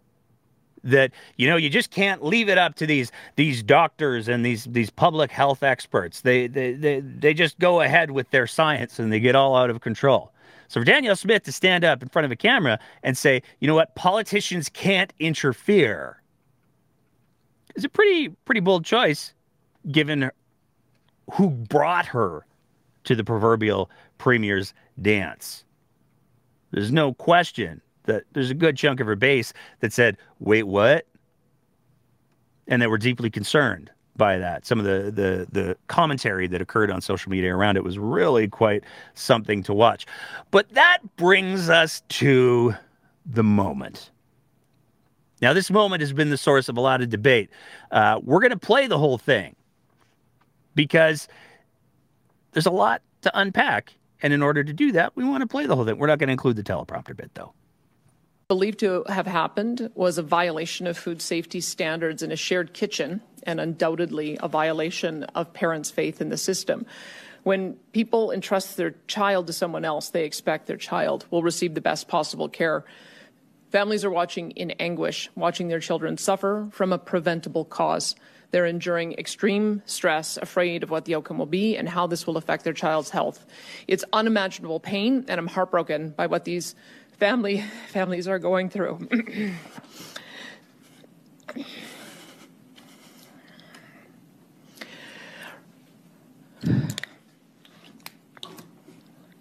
that 0.85 1.11
you 1.35 1.47
know 1.47 1.57
you 1.57 1.69
just 1.69 1.91
can't 1.91 2.23
leave 2.23 2.47
it 2.47 2.57
up 2.57 2.75
to 2.75 2.85
these 2.85 3.11
these 3.35 3.63
doctors 3.63 4.27
and 4.27 4.45
these 4.45 4.65
these 4.65 4.89
public 4.89 5.31
health 5.31 5.63
experts. 5.63 6.21
They 6.21 6.47
they 6.47 6.73
they, 6.73 6.99
they 7.01 7.33
just 7.33 7.59
go 7.59 7.81
ahead 7.81 8.11
with 8.11 8.29
their 8.29 8.47
science 8.47 8.99
and 8.99 9.11
they 9.11 9.19
get 9.19 9.35
all 9.35 9.55
out 9.55 9.69
of 9.69 9.81
control. 9.81 10.31
So 10.67 10.79
for 10.79 10.85
danielle 10.85 11.15
smith 11.15 11.43
to 11.43 11.51
stand 11.51 11.83
up 11.83 12.01
in 12.01 12.09
front 12.09 12.25
of 12.25 12.31
a 12.31 12.35
camera 12.35 12.79
and 13.03 13.17
say 13.17 13.41
you 13.59 13.67
know 13.67 13.75
what? 13.75 13.95
Politicians 13.95 14.69
can't 14.69 15.11
interfere 15.19 16.21
is 17.75 17.83
a 17.83 17.89
pretty 17.89 18.29
pretty 18.45 18.61
bold 18.61 18.85
choice 18.85 19.33
given 19.91 20.29
who 21.31 21.49
brought 21.49 22.05
her 22.05 22.45
to 23.03 23.15
the 23.15 23.23
proverbial 23.23 23.89
premier's 24.17 24.73
dance 25.01 25.64
there's 26.75 26.91
no 26.91 27.13
question 27.13 27.81
that 28.03 28.25
there's 28.33 28.51
a 28.51 28.53
good 28.53 28.75
chunk 28.75 28.99
of 28.99 29.07
her 29.07 29.15
base 29.15 29.53
that 29.79 29.93
said, 29.93 30.17
wait, 30.41 30.63
what? 30.63 31.07
And 32.67 32.81
they 32.81 32.87
were 32.87 32.97
deeply 32.97 33.29
concerned 33.29 33.89
by 34.17 34.37
that. 34.39 34.65
Some 34.65 34.79
of 34.79 34.83
the, 34.83 35.09
the, 35.09 35.47
the 35.49 35.77
commentary 35.87 36.47
that 36.47 36.61
occurred 36.61 36.91
on 36.91 36.99
social 36.99 37.31
media 37.31 37.55
around 37.55 37.77
it 37.77 37.85
was 37.85 37.97
really 37.97 38.49
quite 38.49 38.83
something 39.13 39.63
to 39.63 39.73
watch. 39.73 40.05
But 40.51 40.67
that 40.71 40.97
brings 41.15 41.69
us 41.69 42.03
to 42.09 42.75
the 43.25 43.43
moment. 43.43 44.11
Now, 45.41 45.53
this 45.53 45.71
moment 45.71 46.01
has 46.01 46.11
been 46.11 46.29
the 46.29 46.37
source 46.37 46.67
of 46.67 46.75
a 46.75 46.81
lot 46.81 47.01
of 47.01 47.07
debate. 47.07 47.49
Uh, 47.91 48.19
we're 48.21 48.41
going 48.41 48.51
to 48.51 48.57
play 48.57 48.87
the 48.87 48.97
whole 48.97 49.17
thing 49.17 49.55
because 50.75 51.29
there's 52.51 52.65
a 52.65 52.71
lot 52.71 53.01
to 53.21 53.31
unpack 53.33 53.93
and 54.25 54.33
in 54.33 54.41
order 54.41 54.63
to 54.63 54.73
do 54.73 54.91
that, 54.93 55.15
we 55.15 55.23
want 55.23 55.41
to 55.41 55.47
play 55.47 55.67
the 55.67 55.75
whole 55.75 55.85
thing. 55.85 55.99
We're 55.99 56.07
not 56.07 56.17
going 56.17 56.29
to 56.29 56.31
include 56.31 56.55
the 56.55 56.63
teleprompter 56.63 57.15
bit, 57.15 57.29
though. 57.35 57.53
Believed 58.47 58.79
to 58.79 59.03
have 59.07 59.27
happened 59.27 59.91
was 59.93 60.17
a 60.17 60.23
violation 60.23 60.87
of 60.87 60.97
food 60.97 61.21
safety 61.21 61.61
standards 61.61 62.23
in 62.23 62.31
a 62.31 62.35
shared 62.35 62.73
kitchen 62.73 63.21
and 63.43 63.59
undoubtedly 63.61 64.39
a 64.41 64.47
violation 64.47 65.25
of 65.35 65.53
parents' 65.53 65.91
faith 65.91 66.21
in 66.21 66.29
the 66.29 66.37
system. 66.37 66.87
When 67.43 67.73
people 67.91 68.31
entrust 68.31 68.77
their 68.77 68.95
child 69.05 69.45
to 69.45 69.53
someone 69.53 69.85
else, 69.85 70.09
they 70.09 70.25
expect 70.25 70.65
their 70.65 70.75
child 70.75 71.27
will 71.29 71.43
receive 71.43 71.75
the 71.75 71.81
best 71.81 72.07
possible 72.07 72.49
care. 72.49 72.83
Families 73.69 74.03
are 74.03 74.09
watching 74.09 74.49
in 74.51 74.71
anguish, 74.71 75.29
watching 75.35 75.67
their 75.67 75.79
children 75.79 76.17
suffer 76.17 76.67
from 76.71 76.91
a 76.91 76.97
preventable 76.97 77.63
cause. 77.63 78.15
They're 78.55 78.65
enduring 78.65 79.15
extreme 79.15 79.81
stress, 79.85 80.37
afraid 80.37 80.81
of 80.81 80.89
what 80.89 81.03
the 81.03 81.15
outcome 81.15 81.37
will 81.37 81.45
be 81.45 81.75
and 81.75 81.89
how 81.89 82.07
this 82.07 82.25
will 82.25 82.37
affect 82.37 82.63
their 82.63 82.71
child's 82.71 83.09
health. 83.09 83.45
It's 83.85 84.05
unimaginable 84.13 84.79
pain, 84.79 85.25
and 85.27 85.37
I'm 85.37 85.47
heartbroken 85.47 86.11
by 86.11 86.27
what 86.27 86.45
these 86.45 86.73
family 87.19 87.65
families 87.89 88.29
are 88.29 88.39
going 88.39 88.69
through. 88.69 89.09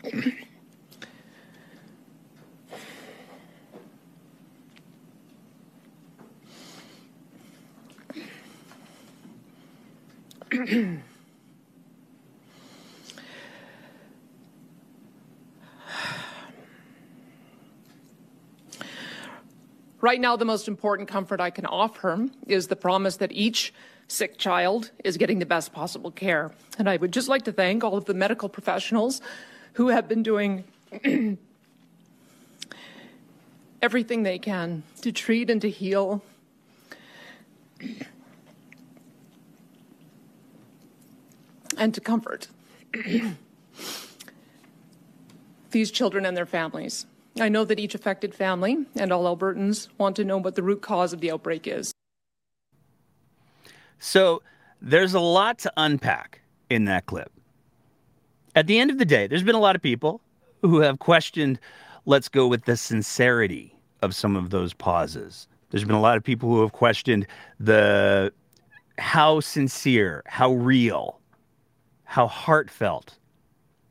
Right 20.05 20.21
now, 20.21 20.37
the 20.37 20.45
most 20.45 20.69
important 20.69 21.09
comfort 21.09 21.41
I 21.41 21.49
can 21.49 21.65
offer 21.65 22.29
is 22.47 22.67
the 22.67 22.77
promise 22.77 23.17
that 23.17 23.33
each 23.33 23.73
sick 24.07 24.37
child 24.37 24.91
is 25.03 25.17
getting 25.17 25.39
the 25.39 25.47
best 25.47 25.73
possible 25.73 26.11
care. 26.11 26.53
And 26.77 26.91
I 26.91 26.99
would 26.99 27.11
just 27.11 27.27
like 27.27 27.45
to 27.45 27.53
thank 27.53 27.83
all 27.83 27.97
of 27.97 28.05
the 28.05 28.13
medical 28.13 28.51
professionals 28.51 29.23
who 29.73 29.89
have 29.89 30.07
been 30.07 30.23
doing 30.23 30.65
everything 33.81 34.25
they 34.25 34.39
can 34.39 34.83
to 35.01 35.11
treat 35.11 35.49
and 35.49 35.63
to 35.63 35.71
heal 35.71 36.23
and 41.79 41.95
to 41.95 42.01
comfort 42.01 42.49
these 45.71 45.91
children 45.91 46.25
and 46.25 46.37
their 46.37 46.47
families. 46.47 47.07
I 47.41 47.49
know 47.49 47.65
that 47.65 47.81
each 47.81 47.95
affected 47.95 48.35
family 48.35 48.87
and 48.95 49.11
all 49.13 49.25
Albertans 49.25 49.89
want 49.99 50.17
to 50.17 50.25
know 50.25 50.39
what 50.39 50.55
the 50.55 50.63
root 50.63 50.83
cause 50.83 51.13
of 51.13 51.21
the 51.21 51.33
outbreak 51.33 51.67
is. 51.67 51.93
So 53.99 54.43
there's 54.81 55.15
a 55.15 55.21
lot 55.21 55.59
to 55.61 55.73
unpack 55.77 56.41
in 56.71 56.85
that 56.85 57.07
clip. 57.07 57.33
At 58.55 58.67
the 58.69 58.79
end 58.79 58.91
of 58.91 58.99
the 58.99 59.05
day, 59.05 59.27
there's 59.27 59.43
been 59.43 59.57
a 59.57 59.61
lot 59.61 59.75
of 59.75 59.83
people 59.83 60.21
who 60.63 60.81
have 60.81 61.01
questioned, 61.01 61.59
let's 62.07 62.29
go 62.29 62.47
with 62.47 62.67
the 62.67 62.77
sincerity 62.77 63.77
of 64.01 64.15
some 64.15 64.37
of 64.37 64.51
those 64.51 64.73
pauses. 64.73 65.49
There's 65.71 65.85
been 65.85 65.97
a 65.97 66.01
lot 66.01 66.17
of 66.17 66.23
people 66.23 66.49
who 66.49 66.61
have 66.61 66.73
questioned 66.73 67.27
the 67.59 68.33
how 68.99 69.41
sincere, 69.41 70.23
how 70.27 70.53
real, 70.53 71.19
how 72.05 72.27
heartfelt 72.27 73.19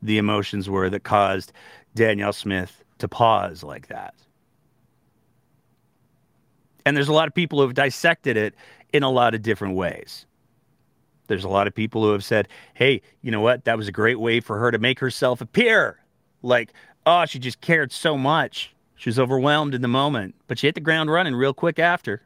the 0.02 0.18
emotions 0.18 0.68
were 0.68 0.90
that 0.90 1.04
caused 1.04 1.52
Danielle 1.94 2.32
Smith 2.32 2.84
to 2.98 3.08
pause 3.08 3.62
like 3.62 3.88
that. 3.88 4.14
And 6.86 6.96
there's 6.96 7.08
a 7.08 7.12
lot 7.12 7.28
of 7.28 7.34
people 7.34 7.58
who 7.58 7.66
have 7.66 7.74
dissected 7.74 8.36
it 8.36 8.54
in 8.92 9.02
a 9.02 9.10
lot 9.10 9.34
of 9.34 9.42
different 9.42 9.74
ways. 9.74 10.26
There's 11.26 11.44
a 11.44 11.48
lot 11.48 11.66
of 11.66 11.74
people 11.74 12.02
who 12.02 12.12
have 12.12 12.24
said, 12.24 12.48
hey, 12.74 13.00
you 13.22 13.30
know 13.30 13.40
what? 13.40 13.64
That 13.64 13.78
was 13.78 13.88
a 13.88 13.92
great 13.92 14.20
way 14.20 14.40
for 14.40 14.58
her 14.58 14.70
to 14.70 14.78
make 14.78 15.00
herself 15.00 15.40
appear. 15.40 15.98
Like, 16.42 16.74
oh, 17.06 17.24
she 17.24 17.38
just 17.38 17.62
cared 17.62 17.92
so 17.92 18.18
much. 18.18 18.74
She 18.96 19.08
was 19.08 19.18
overwhelmed 19.18 19.74
in 19.74 19.82
the 19.82 19.88
moment, 19.88 20.34
but 20.46 20.58
she 20.58 20.66
hit 20.66 20.74
the 20.74 20.80
ground 20.82 21.10
running 21.10 21.34
real 21.34 21.54
quick 21.54 21.78
after. 21.78 22.22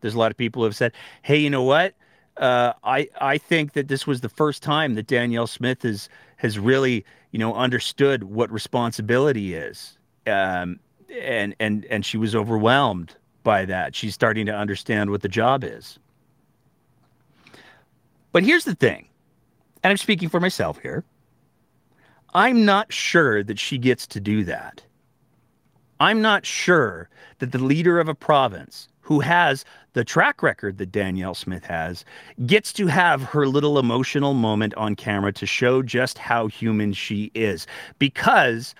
There's 0.00 0.14
a 0.14 0.18
lot 0.18 0.30
of 0.30 0.36
people 0.36 0.62
who 0.62 0.66
have 0.66 0.76
said, 0.76 0.92
hey, 1.22 1.38
you 1.38 1.50
know 1.50 1.64
what? 1.64 1.94
Uh, 2.38 2.74
I 2.84 3.08
I 3.20 3.38
think 3.38 3.72
that 3.72 3.88
this 3.88 4.06
was 4.06 4.20
the 4.20 4.28
first 4.28 4.62
time 4.62 4.94
that 4.94 5.06
Danielle 5.06 5.46
Smith 5.46 5.82
has 5.82 6.08
has 6.36 6.58
really 6.58 7.04
you 7.30 7.38
know 7.38 7.54
understood 7.54 8.24
what 8.24 8.50
responsibility 8.50 9.54
is, 9.54 9.96
um, 10.26 10.78
and 11.10 11.54
and 11.60 11.86
and 11.86 12.04
she 12.04 12.18
was 12.18 12.34
overwhelmed 12.34 13.14
by 13.42 13.64
that. 13.64 13.94
She's 13.94 14.14
starting 14.14 14.44
to 14.46 14.54
understand 14.54 15.10
what 15.10 15.22
the 15.22 15.28
job 15.28 15.64
is. 15.64 15.98
But 18.32 18.42
here's 18.42 18.64
the 18.64 18.74
thing, 18.74 19.08
and 19.82 19.90
I'm 19.90 19.96
speaking 19.96 20.28
for 20.28 20.40
myself 20.40 20.78
here. 20.80 21.04
I'm 22.34 22.66
not 22.66 22.92
sure 22.92 23.42
that 23.44 23.58
she 23.58 23.78
gets 23.78 24.06
to 24.08 24.20
do 24.20 24.44
that. 24.44 24.82
I'm 26.00 26.20
not 26.20 26.44
sure 26.44 27.08
that 27.38 27.52
the 27.52 27.58
leader 27.58 27.98
of 27.98 28.08
a 28.08 28.14
province 28.14 28.88
who 29.06 29.20
has 29.20 29.64
the 29.92 30.02
track 30.02 30.42
record 30.42 30.78
that 30.78 30.90
Danielle 30.90 31.36
Smith 31.36 31.64
has, 31.66 32.04
gets 32.44 32.72
to 32.72 32.88
have 32.88 33.22
her 33.22 33.46
little 33.46 33.78
emotional 33.78 34.34
moment 34.34 34.74
on 34.74 34.96
camera 34.96 35.32
to 35.32 35.46
show 35.46 35.80
just 35.80 36.18
how 36.18 36.48
human 36.48 36.92
she 36.92 37.30
is. 37.32 37.68
Because 38.00 38.74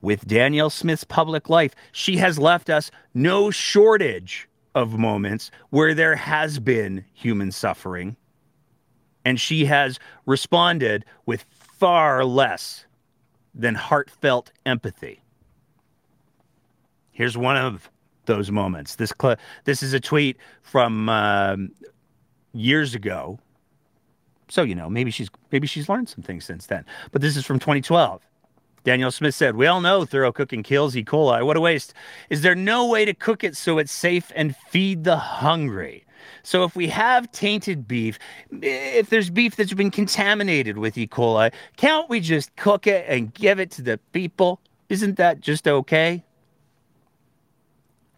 with 0.00 0.26
Danielle 0.26 0.70
Smith's 0.70 1.04
public 1.04 1.50
life, 1.50 1.74
she 1.92 2.16
has 2.16 2.38
left 2.38 2.70
us 2.70 2.90
no 3.12 3.50
shortage 3.50 4.48
of 4.74 4.98
moments 4.98 5.50
where 5.68 5.92
there 5.92 6.16
has 6.16 6.58
been 6.58 7.04
human 7.12 7.52
suffering. 7.52 8.16
And 9.26 9.38
she 9.38 9.66
has 9.66 9.98
responded 10.24 11.04
with 11.26 11.44
far 11.50 12.24
less 12.24 12.86
than 13.54 13.74
heartfelt 13.74 14.50
empathy. 14.64 15.20
Here's 17.10 17.36
one 17.36 17.58
of 17.58 17.90
those 18.28 18.52
moments. 18.52 18.94
This 18.94 19.12
cl- 19.20 19.36
this 19.64 19.82
is 19.82 19.92
a 19.92 19.98
tweet 19.98 20.36
from 20.62 21.08
um, 21.08 21.72
years 22.52 22.94
ago. 22.94 23.40
So 24.48 24.62
you 24.62 24.76
know, 24.76 24.88
maybe 24.88 25.10
she's 25.10 25.28
maybe 25.50 25.66
she's 25.66 25.88
learned 25.88 26.08
some 26.08 26.22
things 26.22 26.44
since 26.44 26.66
then. 26.66 26.84
But 27.10 27.22
this 27.22 27.36
is 27.36 27.44
from 27.44 27.58
2012. 27.58 28.22
Danielle 28.84 29.10
Smith 29.10 29.34
said, 29.34 29.56
"We 29.56 29.66
all 29.66 29.80
know 29.80 30.04
thorough 30.04 30.30
cooking 30.30 30.62
kills 30.62 30.96
E. 30.96 31.02
coli. 31.02 31.44
What 31.44 31.56
a 31.56 31.60
waste! 31.60 31.92
Is 32.30 32.42
there 32.42 32.54
no 32.54 32.86
way 32.86 33.04
to 33.04 33.12
cook 33.12 33.42
it 33.42 33.56
so 33.56 33.78
it's 33.78 33.92
safe 33.92 34.30
and 34.36 34.54
feed 34.54 35.02
the 35.02 35.16
hungry?" 35.16 36.04
So 36.42 36.64
if 36.64 36.74
we 36.76 36.88
have 36.88 37.30
tainted 37.32 37.86
beef, 37.86 38.18
if 38.62 39.10
there's 39.10 39.30
beef 39.30 39.56
that's 39.56 39.74
been 39.74 39.90
contaminated 39.90 40.78
with 40.78 40.96
E. 40.96 41.06
coli, 41.06 41.52
can't 41.76 42.08
we 42.08 42.20
just 42.20 42.54
cook 42.56 42.86
it 42.86 43.04
and 43.08 43.32
give 43.34 43.60
it 43.60 43.70
to 43.72 43.82
the 43.82 43.98
people? 44.12 44.60
Isn't 44.88 45.16
that 45.16 45.40
just 45.40 45.68
okay? 45.68 46.24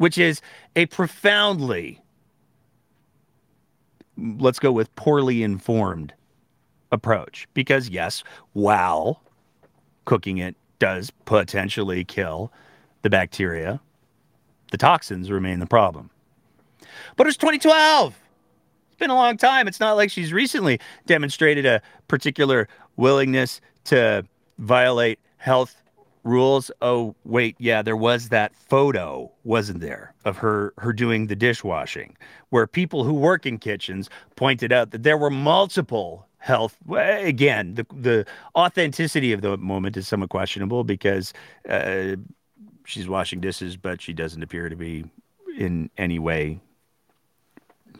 Which 0.00 0.16
is 0.16 0.40
a 0.76 0.86
profoundly, 0.86 2.00
let's 4.16 4.58
go 4.58 4.72
with 4.72 4.94
poorly 4.96 5.42
informed 5.42 6.14
approach. 6.90 7.46
Because, 7.52 7.90
yes, 7.90 8.24
while 8.54 9.22
cooking 10.06 10.38
it 10.38 10.56
does 10.78 11.10
potentially 11.26 12.02
kill 12.02 12.50
the 13.02 13.10
bacteria, 13.10 13.78
the 14.70 14.78
toxins 14.78 15.30
remain 15.30 15.58
the 15.58 15.66
problem. 15.66 16.08
But 17.16 17.26
it's 17.26 17.36
2012. 17.36 18.18
It's 18.86 18.96
been 18.96 19.10
a 19.10 19.14
long 19.14 19.36
time. 19.36 19.68
It's 19.68 19.80
not 19.80 19.98
like 19.98 20.10
she's 20.10 20.32
recently 20.32 20.80
demonstrated 21.04 21.66
a 21.66 21.82
particular 22.08 22.68
willingness 22.96 23.60
to 23.84 24.24
violate 24.56 25.18
health 25.36 25.82
rules. 26.24 26.70
Oh 26.83 27.14
wait 27.24 27.56
yeah 27.59 27.83
there 27.83 27.96
was 27.96 28.28
that 28.28 28.54
photo 28.54 29.30
wasn't 29.44 29.80
there 29.80 30.14
of 30.24 30.37
her 30.38 30.72
her 30.78 30.92
doing 30.92 31.26
the 31.26 31.37
dishwashing 31.37 32.16
where 32.50 32.66
people 32.66 33.04
who 33.04 33.14
work 33.14 33.46
in 33.46 33.59
kitchens 33.59 34.11
pointed 34.37 34.72
out 34.72 34.90
that 34.90 35.02
there 35.02 35.16
were 35.16 35.30
multiple 35.30 36.26
health 36.38 36.76
again 36.90 37.74
the 37.74 37.87
the 37.94 38.26
authenticity 38.56 39.33
of 39.33 39.42
the 39.42 39.56
moment 39.59 39.96
is 39.96 40.09
somewhat 40.09 40.30
questionable 40.30 40.85
because 40.85 41.33
uh, 41.68 42.16
she's 42.85 43.09
washing 43.09 43.40
dishes 43.40 43.76
but 43.76 44.00
she 44.00 44.12
doesn't 44.12 44.42
appear 44.42 44.68
to 44.68 44.76
be 44.76 45.04
in 45.59 45.90
any 45.98 46.18
way 46.18 46.61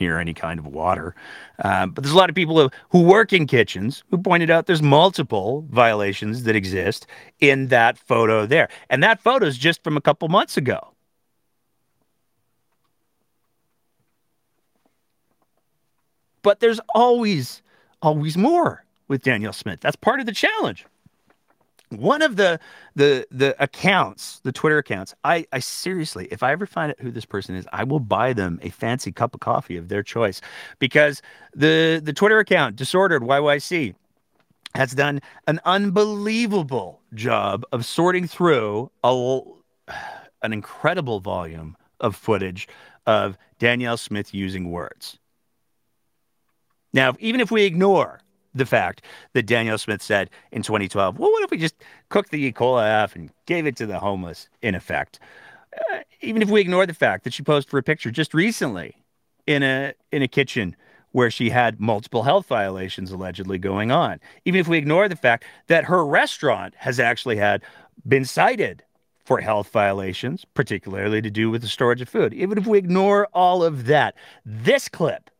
near 0.01 0.19
any 0.19 0.35
kind 0.35 0.59
of 0.59 0.67
water. 0.67 1.15
Um, 1.63 1.91
but 1.91 2.03
there's 2.03 2.15
a 2.15 2.17
lot 2.17 2.31
of 2.31 2.37
people 2.37 2.71
who 2.91 3.03
work 3.03 3.33
in 3.33 3.47
kitchens 3.47 4.03
who 4.11 4.19
pointed 4.19 4.51
out 4.51 4.67
there's 4.67 4.83
multiple 4.83 5.67
violations 5.71 6.45
that 6.45 6.57
exist 6.57 7.07
in 7.41 7.69
that 7.69 7.99
photo 7.99 8.47
there. 8.47 8.69
And 8.89 9.03
that 9.03 9.21
photo 9.21 9.47
is 9.47 9.59
just 9.59 9.85
from 9.85 9.97
a 9.97 10.01
couple 10.01 10.29
months 10.29 10.57
ago. 10.57 10.95
But 16.43 16.61
there's 16.61 16.81
always, 16.95 17.61
always 18.01 18.37
more 18.37 18.85
with 19.09 19.23
Danielle 19.23 19.53
Smith. 19.53 19.81
That's 19.81 19.97
part 19.97 20.21
of 20.21 20.27
the 20.27 20.33
challenge 20.33 20.87
one 21.91 22.23
of 22.23 22.37
the 22.37 22.59
the 22.95 23.27
the 23.31 23.61
accounts 23.63 24.41
the 24.45 24.53
twitter 24.53 24.79
accounts 24.79 25.13
i 25.25 25.45
i 25.53 25.59
seriously 25.59 26.29
if 26.31 26.43
i 26.43 26.53
ever 26.53 26.65
find 26.65 26.91
out 26.91 27.01
who 27.01 27.11
this 27.11 27.25
person 27.25 27.55
is 27.55 27.67
i 27.73 27.83
will 27.83 28.01
buy 28.01 28.33
them 28.33 28.59
a 28.63 28.71
fancy 28.71 29.11
cup 29.11 29.35
of 29.35 29.41
coffee 29.41 29.77
of 29.77 29.89
their 29.89 30.03
choice. 30.03 30.41
Because 30.79 31.21
the 31.55 32.01
the 32.03 32.13
twitter 32.13 32.39
account 32.39 32.77
disordered 32.77 33.23
yyc 33.23 33.95
has 34.77 34.93
done 34.93 35.21
an 35.49 35.61
unbelievable 35.65 37.01
job 37.15 37.65
of 37.73 37.85
sorting 37.85 38.29
through 38.29 38.89
a, 39.03 39.41
an 40.43 40.53
incredible 40.53 41.19
volume 41.19 41.77
of 41.99 42.15
footage 42.15 42.69
of 43.07 43.37
danielle 43.59 43.97
smith 43.97 44.33
using 44.33 44.71
words. 44.71 45.19
Now 46.93 47.15
even 47.19 47.41
if 47.41 47.51
we 47.51 47.65
ignore 47.65 48.21
the 48.55 48.67
fact 48.67 49.03
that 49.33 49.47
Danielle 49.47 49.79
Smith 49.79 50.03
said 50.03 50.31
in 50.53 50.63
2012, 50.63 51.19
well, 51.19 51.31
what 51.31 51.45
if 51.45 51.51
we 51.51 51.59
just 51.59 51.77
cooked 52.09 52.31
the 52.31 52.45
E. 52.45 52.53
coli 52.53 53.03
off 53.03 53.15
and 53.15 53.31
gave 53.47 53.67
it 53.67 53.77
to 53.77 53.87
the 53.87 53.99
homeless, 53.99 54.49
in 54.63 54.75
effect? 54.75 55.21
Uh, 55.93 55.99
even 56.21 56.43
if 56.43 56.51
we 56.51 56.61
ignore 56.61 56.87
the 56.87 56.95
fact 56.95 57.25
that 57.25 57.33
she 57.33 57.43
posed 57.43 57.69
for 57.69 57.79
a 57.79 57.83
picture 57.83 58.11
just 58.11 58.35
recently 58.35 58.97
in 59.47 59.63
a 59.63 59.95
in 60.11 60.23
a 60.23 60.29
kitchen 60.29 60.77
where 61.13 61.31
she 61.31 61.51
had 61.51 61.81
multiple 61.81 62.23
health 62.23 62.47
violations 62.47 63.11
allegedly 63.11 63.59
going 63.59 63.91
on. 63.91 64.21
Even 64.45 64.61
if 64.61 64.69
we 64.69 64.79
ignore 64.79 65.09
the 65.09 65.17
fact 65.17 65.45
that 65.67 65.85
her 65.85 66.05
restaurant 66.07 66.75
has 66.77 67.01
actually 67.01 67.37
had 67.37 67.63
been 68.07 68.25
cited 68.25 68.83
for 69.25 69.41
health 69.41 69.71
violations, 69.71 70.45
particularly 70.55 71.21
to 71.23 71.31
do 71.31 71.51
with 71.51 71.63
the 71.63 71.69
storage 71.69 72.01
of 72.01 72.09
food. 72.09 72.33
Even 72.35 72.59
if 72.59 72.67
we 72.67 72.79
ignore 72.79 73.29
all 73.33 73.63
of 73.63 73.87
that, 73.87 74.15
this 74.45 74.89
clip 74.89 75.31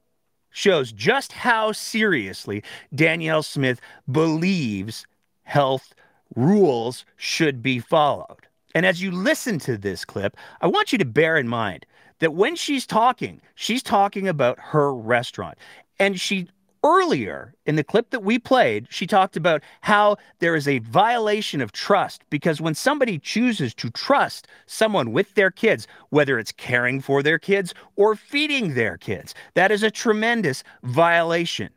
shows 0.51 0.93
just 0.93 1.33
how 1.33 1.73
seriously 1.73 2.63
Danielle 2.95 3.43
Smith 3.43 3.81
believes 4.11 5.07
health 5.45 5.95
rules 6.37 7.05
should 7.17 7.63
be 7.63 7.79
followed. 7.79 8.47
And 8.75 8.87
as 8.87 9.03
you 9.03 9.11
listen 9.11 9.59
to 9.61 9.77
this 9.77 10.05
clip, 10.05 10.37
I 10.61 10.67
want 10.69 10.93
you 10.93 10.99
to 10.99 11.05
bear 11.05 11.37
in 11.37 11.49
mind 11.49 11.87
that 12.21 12.35
when 12.35 12.55
she's 12.55 12.87
talking, 12.87 13.41
she's 13.55 13.83
talking 13.83 14.29
about 14.29 14.59
her 14.61 14.95
restaurant. 14.95 15.59
And 15.99 16.21
she 16.21 16.49
Earlier 16.83 17.55
in 17.67 17.77
the 17.77 17.85
clip 17.85 18.09
that 18.11 18.23
we 18.23 18.39
played, 18.39 18.87
she 18.91 19.07
talked 19.07 19.37
about 19.37 19.63
how 19.83 20.17
there 20.39 20.55
is 20.55 20.67
a 20.67 20.79
violation 20.79 21.61
of 21.61 21.73
trust 21.73 22.23
because 22.31 22.59
when 22.59 22.75
somebody 22.75 23.19
chooses 23.19 23.75
to 23.75 23.91
trust 23.91 24.47
someone 24.65 25.13
with 25.13 25.35
their 25.35 25.51
kids, 25.51 25.87
whether 26.09 26.39
it's 26.39 26.53
caring 26.53 27.03
for 27.03 27.23
their 27.23 27.39
kids 27.39 27.75
or 27.97 28.17
feeding 28.17 28.75
their 28.75 28.97
kids, 28.97 29.35
that 29.55 29.71
is 29.71 29.83
a 29.83 29.91
tremendous 29.91 30.65
violation. 30.83 31.69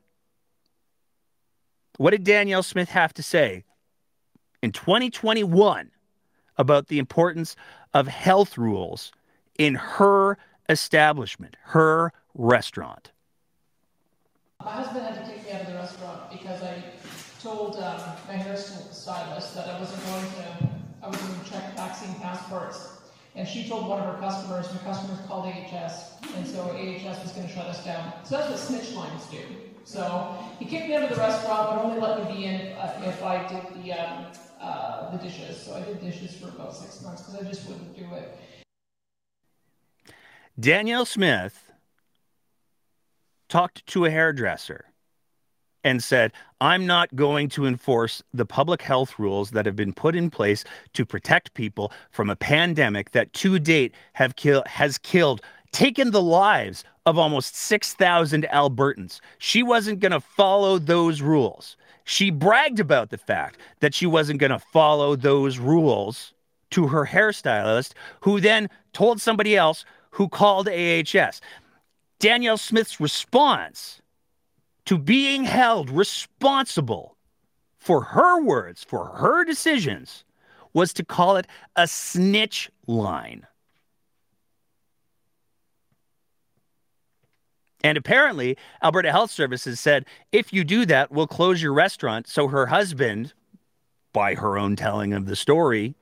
What 1.98 2.12
did 2.12 2.24
Danielle 2.24 2.64
Smith 2.64 2.90
have 2.90 3.14
to 3.16 3.24
say 3.24 3.66
in 4.62 4.72
2021 4.72 5.92
about 6.58 6.88
the 6.88 7.00
importance 7.00 7.58
of 7.94 8.08
health 8.08 8.58
rules 8.58 9.12
in 9.60 9.76
her 9.76 10.38
establishment, 10.70 11.58
her 11.64 12.14
restaurant? 12.34 13.13
My 14.64 14.72
husband 14.72 15.06
had 15.06 15.26
to 15.26 15.30
kick 15.30 15.44
me 15.46 15.52
out 15.52 15.62
of 15.62 15.68
the 15.68 15.74
restaurant 15.74 16.32
because 16.32 16.64
I 16.64 16.82
told 17.42 17.76
um, 17.76 18.00
my 18.28 18.36
hairstylist 18.36 19.56
that 19.56 19.68
I 19.68 19.78
wasn't 19.78 20.06
going 20.06 20.26
to, 20.26 20.70
I 21.04 21.08
wasn't 21.08 21.32
going 21.32 21.44
to 21.44 21.52
check 21.52 21.76
vaccine 21.76 22.16
passports. 22.22 23.02
And 23.36 23.46
she 23.46 23.68
told 23.68 23.90
one 23.90 24.00
of 24.00 24.06
her 24.06 24.22
customers, 24.22 24.70
and 24.72 24.80
customers 24.82 25.20
called 25.28 25.46
AHS, 25.48 26.14
and 26.38 26.48
so 26.48 26.62
AHS 26.72 27.24
was 27.24 27.32
going 27.34 27.48
to 27.48 27.54
shut 27.54 27.66
us 27.66 27.84
down. 27.84 28.14
So 28.24 28.38
that's 28.38 28.52
what 28.52 28.60
snitch 28.60 28.96
lines 28.96 29.26
do. 29.26 29.40
So 29.84 30.38
he 30.60 30.66
kicked 30.66 30.88
me 30.88 30.96
out 30.96 31.04
of 31.04 31.10
the 31.10 31.16
restaurant, 31.16 31.72
but 31.72 31.84
only 31.84 32.00
let 32.00 32.24
me 32.24 32.36
be 32.36 32.46
in 32.46 32.74
uh, 32.78 33.02
if 33.06 33.22
I 33.22 33.46
did 33.48 33.84
the 33.84 33.94
um, 33.94 34.26
uh, 34.62 35.12
the 35.12 35.18
dishes. 35.18 35.62
So 35.62 35.76
I 35.76 35.82
did 35.82 36.00
dishes 36.00 36.36
for 36.38 36.48
about 36.48 36.74
six 36.74 37.02
months 37.02 37.24
because 37.24 37.42
I 37.42 37.50
just 37.50 37.68
wouldn't 37.68 37.98
do 37.98 38.06
it. 38.16 38.38
Danielle 40.58 41.06
Smith 41.06 41.73
talked 43.54 43.86
to 43.86 44.04
a 44.04 44.10
hairdresser 44.10 44.86
and 45.84 46.04
said, 46.04 46.32
I'm 46.60 46.88
not 46.88 47.16
going 47.16 47.50
to 47.50 47.68
enforce 47.68 48.24
the 48.34 48.48
public 48.48 48.82
health 48.82 49.20
rules 49.20 49.52
that 49.52 49.68
have 49.68 49.76
been 49.76 49.94
put 49.94 50.16
in 50.16 50.32
place 50.32 50.64
to 50.94 51.06
protect 51.06 51.54
people 51.54 51.92
from 52.10 52.32
a 52.32 52.36
pandemic 52.36 53.12
that 53.12 53.32
to 53.34 53.60
date 53.60 53.94
have 54.14 54.36
kill- 54.36 54.64
has 54.66 54.98
killed, 54.98 55.42
taken 55.72 56.10
the 56.10 56.22
lives 56.22 56.84
of 57.06 57.20
almost 57.20 57.56
6,000 57.56 58.48
Albertans. 58.52 59.20
She 59.38 59.62
wasn't 59.62 60.00
going 60.00 60.14
to 60.14 60.20
follow 60.20 60.80
those 60.80 61.22
rules. 61.22 61.78
She 62.06 62.32
bragged 62.32 62.80
about 62.80 63.12
the 63.12 63.20
fact 63.20 63.60
that 63.82 63.94
she 63.94 64.08
wasn't 64.08 64.40
going 64.40 64.50
to 64.50 64.58
follow 64.58 65.16
those 65.16 65.60
rules 65.60 66.34
to 66.72 66.88
her 66.88 67.06
hairstylist, 67.06 67.94
who 68.22 68.42
then 68.42 68.68
told 68.94 69.22
somebody 69.22 69.56
else 69.56 69.86
who 70.14 70.28
called 70.28 70.68
AHS. 70.68 71.42
Danielle 72.24 72.58
Smith's 72.58 73.02
response 73.02 74.02
to 74.86 74.98
being 74.98 75.44
held 75.44 75.90
responsible 75.90 77.18
for 77.78 78.02
her 78.02 78.42
words, 78.42 78.82
for 78.82 79.08
her 79.08 79.44
decisions, 79.44 80.24
was 80.72 80.94
to 80.94 81.04
call 81.04 81.36
it 81.36 81.46
a 81.76 81.86
snitch 81.86 82.72
line. 82.88 83.46
And 87.84 87.98
apparently, 87.98 88.58
Alberta 88.82 89.12
Health 89.12 89.30
Services 89.30 89.82
said 89.82 90.06
if 90.32 90.54
you 90.54 90.64
do 90.64 90.86
that, 90.86 91.12
we'll 91.12 91.28
close 91.28 91.62
your 91.62 91.74
restaurant. 91.74 92.30
So 92.30 92.48
her 92.48 92.68
husband, 92.68 93.34
by 94.14 94.36
her 94.36 94.58
own 94.58 94.78
telling 94.78 95.12
of 95.12 95.26
the 95.26 95.36
story, 95.36 95.96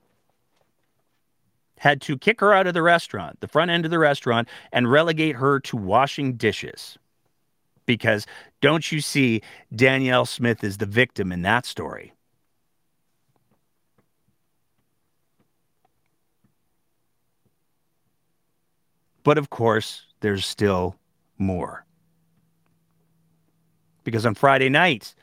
had 1.82 2.00
to 2.00 2.16
kick 2.16 2.40
her 2.40 2.54
out 2.54 2.68
of 2.68 2.76
the 2.76 2.82
restaurant, 2.84 3.40
the 3.40 3.48
front 3.48 3.72
end 3.72 3.86
of 3.86 3.92
the 3.92 3.98
restaurant, 3.98 4.48
and 4.72 4.92
relegate 4.92 5.36
her 5.36 5.60
to 5.60 5.76
washing 5.76 6.34
dishes. 6.34 7.00
Because 7.88 8.28
don't 8.62 8.92
you 8.92 9.02
see, 9.02 9.42
Danielle 9.76 10.28
Smith 10.28 10.64
is 10.64 10.78
the 10.78 10.86
victim 10.86 11.32
in 11.32 11.42
that 11.42 11.66
story. 11.66 12.14
But 19.24 19.40
of 19.40 19.50
course, 19.50 20.06
there's 20.20 20.46
still 20.46 20.96
more. 21.40 21.84
Because 24.04 24.28
on 24.28 24.36
Friday 24.36 24.70
night, 24.70 25.16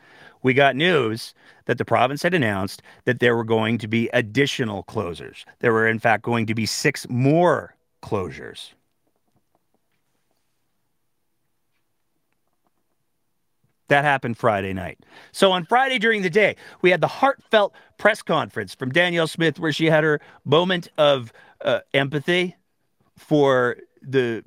we 0.43 0.55
got 0.55 0.77
news 0.77 1.35
that 1.67 1.79
the 1.79 1.85
province 1.85 2.23
had 2.23 2.35
announced 2.35 2.83
that 3.05 3.21
there 3.21 3.37
were 3.37 3.45
going 3.45 3.79
to 3.79 3.89
be 3.89 4.09
additional 4.13 4.85
closures. 4.85 5.45
There 5.61 5.73
were, 5.73 5.87
in 5.87 5.99
fact, 5.99 6.23
going 6.23 6.47
to 6.47 6.55
be 6.55 6.67
six 6.67 7.07
more 7.09 7.75
closures. 8.03 8.73
That 13.89 14.05
happened 14.05 14.37
Friday 14.37 14.75
night. 14.75 14.99
So 15.33 15.51
on 15.51 15.65
Friday 15.65 15.99
during 15.99 16.23
the 16.23 16.31
day, 16.31 16.57
we 16.83 16.91
had 16.91 17.01
the 17.01 17.07
heartfelt 17.07 17.73
press 17.97 18.23
conference 18.23 18.75
from 18.75 18.91
Danielle 18.91 19.27
Smith 19.27 19.59
where 19.59 19.73
she 19.73 19.87
had 19.87 20.05
her 20.05 20.21
moment 20.45 20.89
of 20.99 21.33
uh, 21.65 21.81
empathy 21.95 22.55
for 23.17 23.79
the 24.03 24.45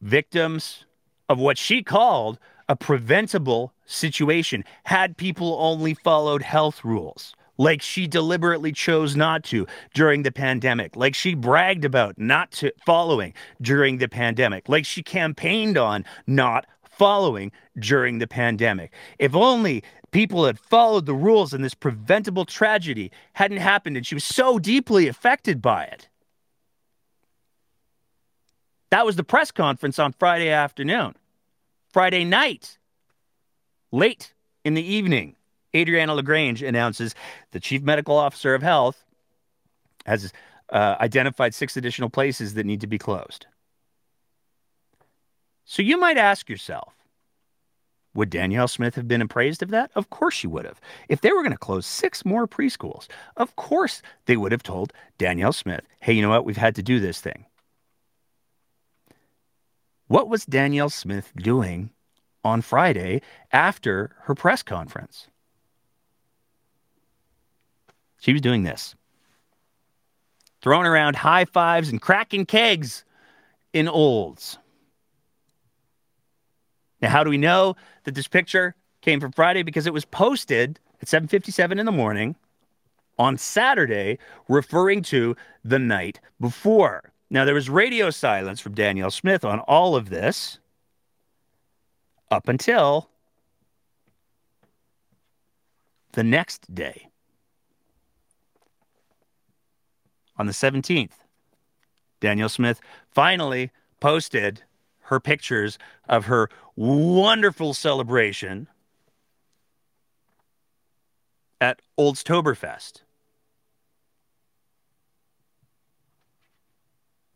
victims 0.00 0.84
of 1.28 1.38
what 1.38 1.58
she 1.58 1.82
called 1.82 2.38
a 2.68 2.76
preventable 2.76 3.72
situation 3.86 4.64
had 4.84 5.16
people 5.16 5.56
only 5.60 5.94
followed 5.94 6.42
health 6.42 6.84
rules 6.84 7.34
like 7.58 7.82
she 7.82 8.06
deliberately 8.06 8.72
chose 8.72 9.14
not 9.14 9.44
to 9.44 9.66
during 9.92 10.22
the 10.22 10.32
pandemic, 10.32 10.96
like 10.96 11.14
she 11.14 11.34
bragged 11.34 11.84
about 11.84 12.18
not 12.18 12.50
to 12.50 12.72
following 12.84 13.32
during 13.60 13.98
the 13.98 14.08
pandemic, 14.08 14.68
like 14.68 14.84
she 14.84 15.02
campaigned 15.02 15.78
on 15.78 16.04
not 16.26 16.66
following 16.82 17.52
during 17.78 18.18
the 18.18 18.26
pandemic. 18.26 18.92
If 19.18 19.34
only 19.34 19.84
people 20.10 20.46
had 20.46 20.58
followed 20.58 21.06
the 21.06 21.14
rules 21.14 21.52
and 21.52 21.64
this 21.64 21.74
preventable 21.74 22.44
tragedy 22.44 23.10
hadn't 23.34 23.58
happened 23.58 23.96
and 23.96 24.06
she 24.06 24.14
was 24.14 24.24
so 24.24 24.58
deeply 24.58 25.08
affected 25.08 25.60
by 25.60 25.84
it. 25.84 26.08
That 28.90 29.04
was 29.04 29.16
the 29.16 29.24
press 29.24 29.50
conference 29.50 29.98
on 29.98 30.12
Friday 30.12 30.50
afternoon. 30.50 31.16
Friday 31.94 32.24
night, 32.24 32.76
late 33.92 34.34
in 34.64 34.74
the 34.74 34.82
evening, 34.82 35.36
Adriana 35.76 36.12
LaGrange 36.16 36.60
announces 36.60 37.14
the 37.52 37.60
chief 37.60 37.82
medical 37.82 38.16
officer 38.16 38.52
of 38.52 38.62
health 38.62 39.04
has 40.04 40.32
uh, 40.70 40.96
identified 40.98 41.54
six 41.54 41.76
additional 41.76 42.10
places 42.10 42.54
that 42.54 42.66
need 42.66 42.80
to 42.80 42.88
be 42.88 42.98
closed. 42.98 43.46
So 45.64 45.82
you 45.82 45.96
might 45.96 46.16
ask 46.16 46.50
yourself, 46.50 46.94
would 48.12 48.28
Danielle 48.28 48.66
Smith 48.66 48.96
have 48.96 49.06
been 49.06 49.22
appraised 49.22 49.62
of 49.62 49.70
that? 49.70 49.92
Of 49.94 50.10
course 50.10 50.34
she 50.34 50.48
would 50.48 50.64
have. 50.64 50.80
If 51.08 51.20
they 51.20 51.30
were 51.30 51.42
going 51.42 51.52
to 51.52 51.58
close 51.58 51.86
six 51.86 52.24
more 52.24 52.48
preschools, 52.48 53.06
of 53.36 53.54
course 53.54 54.02
they 54.26 54.36
would 54.36 54.50
have 54.50 54.64
told 54.64 54.92
Danielle 55.16 55.52
Smith, 55.52 55.86
hey, 56.00 56.14
you 56.14 56.22
know 56.22 56.30
what? 56.30 56.44
We've 56.44 56.56
had 56.56 56.74
to 56.74 56.82
do 56.82 56.98
this 56.98 57.20
thing. 57.20 57.46
What 60.06 60.28
was 60.28 60.44
Danielle 60.44 60.90
Smith 60.90 61.32
doing 61.36 61.90
on 62.44 62.60
Friday 62.60 63.22
after 63.52 64.14
her 64.22 64.34
press 64.34 64.62
conference? 64.62 65.28
She 68.20 68.32
was 68.32 68.40
doing 68.40 68.62
this 68.62 68.94
throwing 70.62 70.86
around 70.86 71.16
high 71.16 71.44
fives 71.44 71.90
and 71.90 72.00
cracking 72.00 72.46
kegs 72.46 73.04
in 73.74 73.86
Olds. 73.86 74.56
Now, 77.02 77.10
how 77.10 77.22
do 77.22 77.28
we 77.28 77.36
know 77.36 77.76
that 78.04 78.14
this 78.14 78.28
picture 78.28 78.74
came 79.02 79.20
from 79.20 79.32
Friday? 79.32 79.62
Because 79.62 79.86
it 79.86 79.92
was 79.92 80.06
posted 80.06 80.80
at 81.02 81.08
7:57 81.08 81.78
in 81.78 81.84
the 81.84 81.92
morning 81.92 82.34
on 83.18 83.36
Saturday, 83.36 84.18
referring 84.48 85.02
to 85.02 85.36
the 85.62 85.78
night 85.78 86.18
before. 86.40 87.13
Now, 87.30 87.44
there 87.44 87.54
was 87.54 87.68
radio 87.68 88.10
silence 88.10 88.60
from 88.60 88.74
Danielle 88.74 89.10
Smith 89.10 89.44
on 89.44 89.60
all 89.60 89.96
of 89.96 90.10
this 90.10 90.58
up 92.30 92.48
until 92.48 93.08
the 96.12 96.24
next 96.24 96.72
day. 96.74 97.08
On 100.36 100.46
the 100.46 100.52
17th, 100.52 101.12
Danielle 102.20 102.48
Smith 102.48 102.80
finally 103.10 103.70
posted 104.00 104.62
her 105.02 105.20
pictures 105.20 105.78
of 106.08 106.26
her 106.26 106.48
wonderful 106.76 107.74
celebration 107.74 108.68
at 111.60 111.80
Oldstoberfest. 111.98 113.03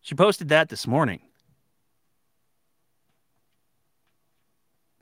She 0.08 0.14
posted 0.14 0.48
that 0.48 0.70
this 0.70 0.86
morning. 0.86 1.20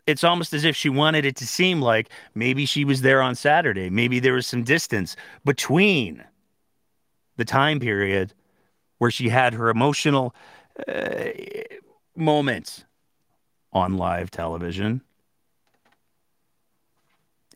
It's 0.05 0.25
almost 0.25 0.53
as 0.53 0.65
if 0.65 0.75
she 0.75 0.89
wanted 0.89 1.25
it 1.25 1.37
to 1.37 1.47
seem 1.47 1.81
like 1.81 2.09
maybe 2.35 2.67
she 2.67 2.85
was 2.85 3.03
there 3.03 3.23
on 3.23 3.37
Saturday. 3.37 3.89
Maybe 3.89 4.19
there 4.19 4.33
was 4.33 4.49
some 4.49 4.65
distance 4.65 5.15
between 5.45 6.25
the 7.37 7.45
time 7.45 7.79
period 7.79 8.35
where 8.99 9.13
she 9.13 9.29
had 9.29 9.55
her 9.55 9.69
emotional 9.71 10.35
uh, 10.89 11.27
moments 12.17 12.85
on 13.73 13.97
live 13.97 14.33
television 14.33 15.03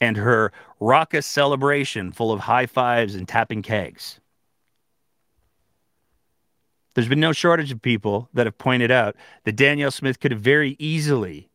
and 0.01 0.17
her 0.17 0.53
raucous 0.79 1.27
celebration 1.27 2.13
full 2.13 2.31
of 2.31 2.39
high 2.39 2.67
fives 2.67 3.17
and 3.17 3.27
tapping 3.27 3.61
kegs. 3.61 4.21
There's 6.95 7.09
been 7.09 7.21
no 7.21 7.33
shortage 7.33 7.71
of 7.71 7.81
people 7.81 8.29
that 8.35 8.47
have 8.47 8.59
pointed 8.59 8.91
out 8.91 9.17
that 9.45 9.57
Danielle 9.57 9.91
Smith 9.91 10.21
could 10.21 10.33
have 10.33 10.41
very 10.41 10.77
easily 10.79 11.49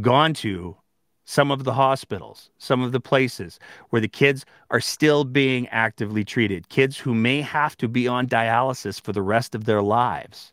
gone 0.00 0.32
to 0.34 0.76
some 1.24 1.50
of 1.50 1.64
the 1.64 1.74
hospitals, 1.74 2.50
some 2.58 2.82
of 2.82 2.92
the 2.92 3.00
places 3.00 3.58
where 3.90 4.00
the 4.00 4.08
kids 4.08 4.44
are 4.70 4.80
still 4.80 5.24
being 5.24 5.68
actively 5.68 6.24
treated, 6.24 6.68
kids 6.68 6.98
who 6.98 7.14
may 7.14 7.40
have 7.40 7.76
to 7.76 7.88
be 7.88 8.08
on 8.08 8.26
dialysis 8.26 9.00
for 9.00 9.12
the 9.12 9.22
rest 9.22 9.54
of 9.54 9.64
their 9.64 9.82
lives. 9.82 10.52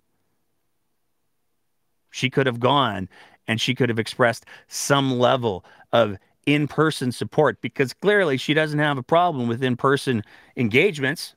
She 2.11 2.29
could 2.29 2.45
have 2.47 2.59
gone 2.59 3.09
and 3.47 3.59
she 3.59 3.73
could 3.73 3.89
have 3.89 3.99
expressed 3.99 4.45
some 4.67 5.19
level 5.19 5.65
of 5.91 6.17
in 6.45 6.67
person 6.67 7.11
support 7.11 7.61
because 7.61 7.93
clearly 7.93 8.37
she 8.37 8.53
doesn't 8.53 8.79
have 8.79 8.97
a 8.97 9.03
problem 9.03 9.47
with 9.47 9.63
in 9.63 9.75
person 9.75 10.23
engagements. 10.55 11.35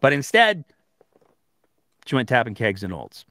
But 0.00 0.12
instead, 0.12 0.64
she 2.06 2.14
went 2.14 2.28
tapping 2.28 2.54
kegs 2.54 2.82
and 2.82 2.92
olds 2.92 3.24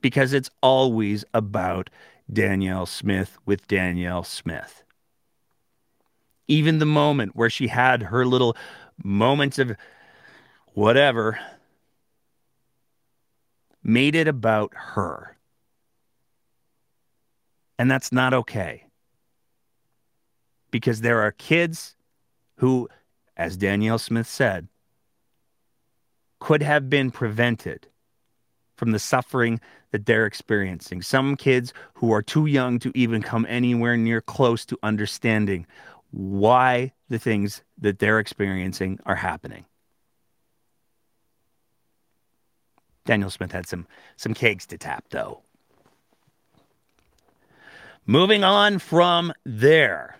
because 0.00 0.32
it's 0.32 0.50
always 0.62 1.24
about 1.32 1.90
Danielle 2.32 2.86
Smith 2.86 3.38
with 3.46 3.68
Danielle 3.68 4.24
Smith. 4.24 4.82
Even 6.48 6.78
the 6.78 6.86
moment 6.86 7.36
where 7.36 7.50
she 7.50 7.68
had 7.68 8.02
her 8.04 8.26
little 8.26 8.56
moments 9.02 9.58
of 9.58 9.76
whatever 10.74 11.38
made 13.82 14.14
it 14.14 14.28
about 14.28 14.72
her. 14.74 15.36
And 17.78 17.90
that's 17.90 18.12
not 18.12 18.34
okay. 18.34 18.84
Because 20.70 21.00
there 21.00 21.20
are 21.20 21.32
kids 21.32 21.96
who, 22.56 22.88
as 23.36 23.56
Danielle 23.56 23.98
Smith 23.98 24.26
said, 24.26 24.68
could 26.42 26.60
have 26.60 26.90
been 26.90 27.08
prevented 27.12 27.86
from 28.74 28.90
the 28.90 28.98
suffering 28.98 29.60
that 29.92 30.06
they're 30.06 30.26
experiencing. 30.26 31.00
Some 31.00 31.36
kids 31.36 31.72
who 31.94 32.10
are 32.10 32.20
too 32.20 32.46
young 32.46 32.80
to 32.80 32.90
even 32.96 33.22
come 33.22 33.46
anywhere 33.48 33.96
near 33.96 34.20
close 34.20 34.66
to 34.66 34.78
understanding 34.82 35.68
why 36.10 36.94
the 37.08 37.20
things 37.20 37.62
that 37.78 38.00
they're 38.00 38.18
experiencing 38.18 38.98
are 39.06 39.14
happening. 39.14 39.66
Danielle 43.04 43.30
Smith 43.30 43.52
had 43.52 43.68
some 43.68 43.86
some 44.16 44.34
kegs 44.34 44.66
to 44.66 44.76
tap 44.76 45.04
though. 45.10 45.42
Moving 48.04 48.42
on 48.42 48.80
from 48.80 49.32
there. 49.44 50.18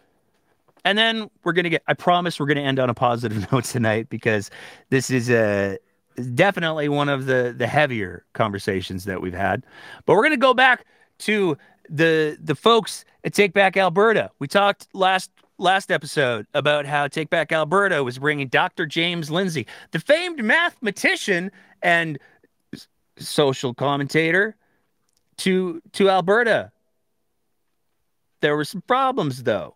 And 0.84 0.96
then 0.96 1.30
we're 1.42 1.52
going 1.52 1.64
to 1.64 1.70
get 1.70 1.82
I 1.88 1.94
promise 1.94 2.38
we're 2.38 2.46
going 2.46 2.58
to 2.58 2.62
end 2.62 2.78
on 2.78 2.90
a 2.90 2.94
positive 2.94 3.50
note 3.52 3.64
tonight 3.64 4.08
because 4.08 4.52
this 4.88 5.10
is 5.10 5.28
a 5.28 5.78
definitely 6.34 6.88
one 6.88 7.08
of 7.08 7.26
the 7.26 7.54
the 7.56 7.66
heavier 7.66 8.24
conversations 8.32 9.04
that 9.04 9.20
we've 9.20 9.34
had. 9.34 9.64
But 10.06 10.14
we're 10.14 10.22
going 10.22 10.32
to 10.32 10.36
go 10.36 10.54
back 10.54 10.84
to 11.20 11.56
the 11.88 12.36
the 12.42 12.54
folks 12.54 13.04
at 13.24 13.34
Take 13.34 13.52
Back 13.52 13.76
Alberta. 13.76 14.30
We 14.38 14.48
talked 14.48 14.88
last 14.94 15.30
last 15.58 15.90
episode 15.90 16.46
about 16.54 16.86
how 16.86 17.08
Take 17.08 17.30
Back 17.30 17.52
Alberta 17.52 18.02
was 18.02 18.18
bringing 18.18 18.48
Dr. 18.48 18.86
James 18.86 19.30
Lindsay, 19.30 19.66
the 19.92 20.00
famed 20.00 20.42
mathematician 20.42 21.50
and 21.82 22.18
social 23.18 23.74
commentator, 23.74 24.56
to 25.38 25.80
to 25.92 26.10
Alberta. 26.10 26.72
There 28.40 28.56
were 28.56 28.64
some 28.64 28.82
problems 28.82 29.44
though 29.44 29.74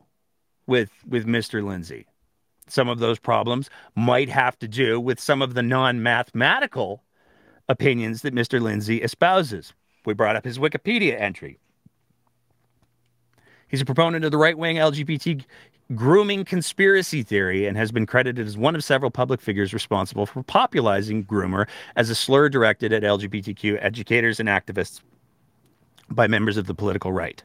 with 0.66 0.90
with 1.06 1.26
Mr. 1.26 1.64
Lindsay. 1.64 2.06
Some 2.68 2.88
of 2.88 2.98
those 2.98 3.18
problems 3.18 3.70
might 3.94 4.28
have 4.28 4.58
to 4.58 4.68
do 4.68 5.00
with 5.00 5.20
some 5.20 5.42
of 5.42 5.54
the 5.54 5.62
non-mathematical 5.62 7.02
opinions 7.68 8.22
that 8.22 8.34
Mr. 8.34 8.60
Lindsay 8.60 9.02
espouses. 9.02 9.72
We 10.04 10.14
brought 10.14 10.36
up 10.36 10.44
his 10.44 10.58
Wikipedia 10.58 11.20
entry. 11.20 11.58
He's 13.68 13.80
a 13.80 13.84
proponent 13.84 14.24
of 14.24 14.30
the 14.30 14.38
right 14.38 14.56
wing 14.56 14.76
LGBT 14.76 15.44
grooming 15.94 16.44
conspiracy 16.44 17.22
theory 17.22 17.66
and 17.66 17.76
has 17.76 17.92
been 17.92 18.06
credited 18.06 18.46
as 18.46 18.56
one 18.56 18.74
of 18.74 18.82
several 18.82 19.10
public 19.10 19.40
figures 19.40 19.72
responsible 19.72 20.26
for 20.26 20.42
popularizing 20.42 21.24
groomer 21.24 21.68
as 21.94 22.10
a 22.10 22.14
slur 22.14 22.48
directed 22.48 22.92
at 22.92 23.02
LGBTQ 23.02 23.78
educators 23.80 24.40
and 24.40 24.48
activists 24.48 25.00
by 26.10 26.26
members 26.26 26.56
of 26.56 26.66
the 26.66 26.74
political 26.74 27.12
right. 27.12 27.42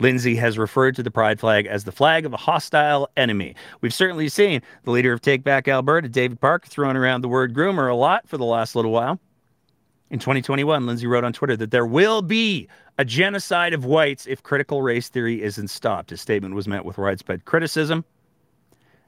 Lindsay 0.00 0.36
has 0.36 0.58
referred 0.58 0.94
to 0.96 1.02
the 1.02 1.10
pride 1.10 1.40
flag 1.40 1.66
as 1.66 1.84
the 1.84 1.92
flag 1.92 2.24
of 2.24 2.32
a 2.32 2.36
hostile 2.36 3.08
enemy. 3.16 3.54
We've 3.80 3.94
certainly 3.94 4.28
seen 4.28 4.62
the 4.84 4.90
leader 4.90 5.12
of 5.12 5.20
Take 5.20 5.42
Back 5.42 5.68
Alberta, 5.68 6.08
David 6.08 6.40
Park, 6.40 6.66
throwing 6.66 6.96
around 6.96 7.22
the 7.22 7.28
word 7.28 7.54
groomer 7.54 7.90
a 7.90 7.94
lot 7.94 8.28
for 8.28 8.36
the 8.36 8.44
last 8.44 8.76
little 8.76 8.92
while. 8.92 9.18
In 10.10 10.18
2021, 10.18 10.86
Lindsay 10.86 11.06
wrote 11.06 11.24
on 11.24 11.32
Twitter 11.32 11.56
that 11.56 11.70
there 11.70 11.84
will 11.84 12.22
be 12.22 12.68
a 12.96 13.04
genocide 13.04 13.74
of 13.74 13.84
whites 13.84 14.26
if 14.26 14.42
critical 14.42 14.80
race 14.82 15.08
theory 15.08 15.42
isn't 15.42 15.68
stopped. 15.68 16.10
His 16.10 16.20
statement 16.20 16.54
was 16.54 16.66
met 16.66 16.84
with 16.84 16.96
widespread 16.96 17.44
criticism, 17.44 18.04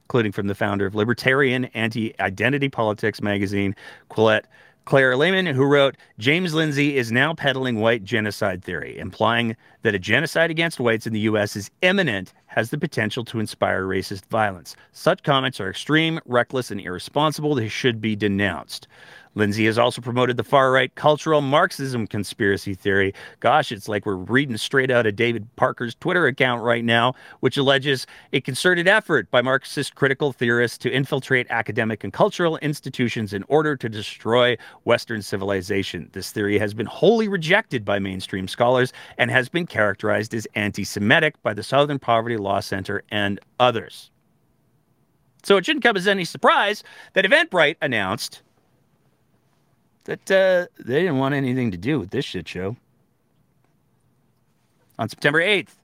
including 0.04 0.32
from 0.32 0.46
the 0.46 0.54
founder 0.54 0.84
of 0.84 0.94
Libertarian 0.94 1.66
Anti 1.66 2.14
Identity 2.20 2.68
Politics 2.68 3.22
magazine, 3.22 3.74
Quillette 4.10 4.44
Claire 4.84 5.16
Lehmann, 5.16 5.46
who 5.46 5.64
wrote, 5.64 5.96
James 6.18 6.54
Lindsay 6.54 6.96
is 6.96 7.12
now 7.12 7.34
peddling 7.34 7.80
white 7.80 8.02
genocide 8.02 8.64
theory, 8.64 8.98
implying 8.98 9.56
that 9.82 9.94
a 9.94 9.98
genocide 9.98 10.50
against 10.50 10.80
whites 10.80 11.06
in 11.06 11.12
the 11.12 11.20
U.S. 11.20 11.54
is 11.54 11.70
imminent, 11.82 12.32
has 12.46 12.70
the 12.70 12.78
potential 12.78 13.24
to 13.26 13.38
inspire 13.40 13.84
racist 13.84 14.26
violence. 14.26 14.74
Such 14.92 15.22
comments 15.22 15.60
are 15.60 15.70
extreme, 15.70 16.18
reckless, 16.26 16.70
and 16.70 16.80
irresponsible. 16.80 17.54
They 17.54 17.68
should 17.68 18.00
be 18.00 18.16
denounced. 18.16 18.88
Lindsay 19.34 19.66
has 19.66 19.78
also 19.78 20.00
promoted 20.00 20.36
the 20.36 20.44
far 20.44 20.72
right 20.72 20.92
cultural 20.94 21.40
Marxism 21.40 22.06
conspiracy 22.06 22.74
theory. 22.74 23.14
Gosh, 23.38 23.70
it's 23.70 23.88
like 23.88 24.04
we're 24.04 24.16
reading 24.16 24.56
straight 24.56 24.90
out 24.90 25.06
of 25.06 25.14
David 25.14 25.48
Parker's 25.56 25.94
Twitter 25.94 26.26
account 26.26 26.62
right 26.62 26.84
now, 26.84 27.14
which 27.40 27.56
alleges 27.56 28.06
a 28.32 28.40
concerted 28.40 28.88
effort 28.88 29.30
by 29.30 29.40
Marxist 29.40 29.94
critical 29.94 30.32
theorists 30.32 30.78
to 30.78 30.90
infiltrate 30.90 31.46
academic 31.50 32.02
and 32.02 32.12
cultural 32.12 32.56
institutions 32.58 33.32
in 33.32 33.44
order 33.48 33.76
to 33.76 33.88
destroy 33.88 34.56
Western 34.84 35.22
civilization. 35.22 36.10
This 36.12 36.32
theory 36.32 36.58
has 36.58 36.74
been 36.74 36.86
wholly 36.86 37.28
rejected 37.28 37.84
by 37.84 37.98
mainstream 38.00 38.48
scholars 38.48 38.92
and 39.16 39.30
has 39.30 39.48
been 39.48 39.66
characterized 39.66 40.34
as 40.34 40.46
anti 40.54 40.84
Semitic 40.84 41.40
by 41.42 41.54
the 41.54 41.62
Southern 41.62 41.98
Poverty 41.98 42.36
Law 42.36 42.60
Center 42.60 43.04
and 43.10 43.38
others. 43.60 44.10
So 45.42 45.56
it 45.56 45.64
shouldn't 45.64 45.84
come 45.84 45.96
as 45.96 46.06
any 46.06 46.24
surprise 46.24 46.82
that 47.14 47.24
Eventbrite 47.24 47.76
announced 47.80 48.42
that 50.10 50.30
uh, 50.30 50.66
they 50.82 51.02
didn't 51.02 51.18
want 51.18 51.36
anything 51.36 51.70
to 51.70 51.76
do 51.76 52.00
with 52.00 52.10
this 52.10 52.24
shit 52.24 52.48
show. 52.48 52.74
On 54.98 55.08
September 55.08 55.40
8th, 55.40 55.76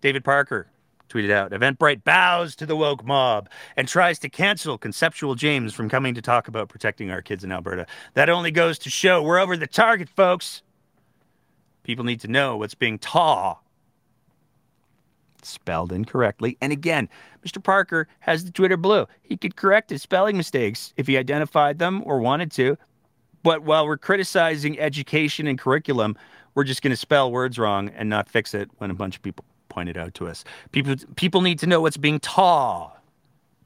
David 0.00 0.24
Parker 0.24 0.66
tweeted 1.10 1.30
out 1.30 1.52
Eventbrite 1.52 2.02
bows 2.02 2.56
to 2.56 2.64
the 2.64 2.74
woke 2.74 3.04
mob 3.04 3.50
and 3.76 3.86
tries 3.86 4.18
to 4.20 4.30
cancel 4.30 4.78
Conceptual 4.78 5.34
James 5.34 5.74
from 5.74 5.90
coming 5.90 6.14
to 6.14 6.22
talk 6.22 6.48
about 6.48 6.70
protecting 6.70 7.10
our 7.10 7.20
kids 7.20 7.44
in 7.44 7.52
Alberta. 7.52 7.86
That 8.14 8.30
only 8.30 8.50
goes 8.50 8.78
to 8.78 8.90
show 8.90 9.22
we're 9.22 9.38
over 9.38 9.58
the 9.58 9.66
target, 9.66 10.08
folks. 10.08 10.62
People 11.82 12.06
need 12.06 12.20
to 12.20 12.28
know 12.28 12.56
what's 12.56 12.74
being 12.74 12.98
taught. 12.98 13.60
Spelled 15.42 15.92
incorrectly. 15.92 16.56
And 16.62 16.72
again, 16.72 17.10
Mr. 17.46 17.62
Parker 17.62 18.08
has 18.20 18.42
the 18.46 18.50
Twitter 18.50 18.78
blue. 18.78 19.06
He 19.22 19.36
could 19.36 19.54
correct 19.54 19.90
his 19.90 20.00
spelling 20.00 20.38
mistakes 20.38 20.94
if 20.96 21.06
he 21.06 21.18
identified 21.18 21.78
them 21.78 22.02
or 22.06 22.20
wanted 22.20 22.50
to. 22.52 22.78
But 23.42 23.62
while 23.62 23.86
we're 23.86 23.96
criticizing 23.96 24.78
education 24.78 25.46
and 25.46 25.58
curriculum, 25.58 26.16
we're 26.54 26.64
just 26.64 26.82
going 26.82 26.90
to 26.90 26.96
spell 26.96 27.30
words 27.30 27.58
wrong 27.58 27.90
and 27.90 28.08
not 28.08 28.28
fix 28.28 28.54
it 28.54 28.70
when 28.78 28.90
a 28.90 28.94
bunch 28.94 29.16
of 29.16 29.22
people 29.22 29.44
point 29.68 29.88
it 29.88 29.96
out 29.96 30.14
to 30.14 30.26
us. 30.26 30.44
People, 30.72 30.96
people 31.16 31.42
need 31.42 31.58
to 31.58 31.66
know 31.66 31.80
what's 31.80 31.98
being 31.98 32.18
taught 32.18 32.95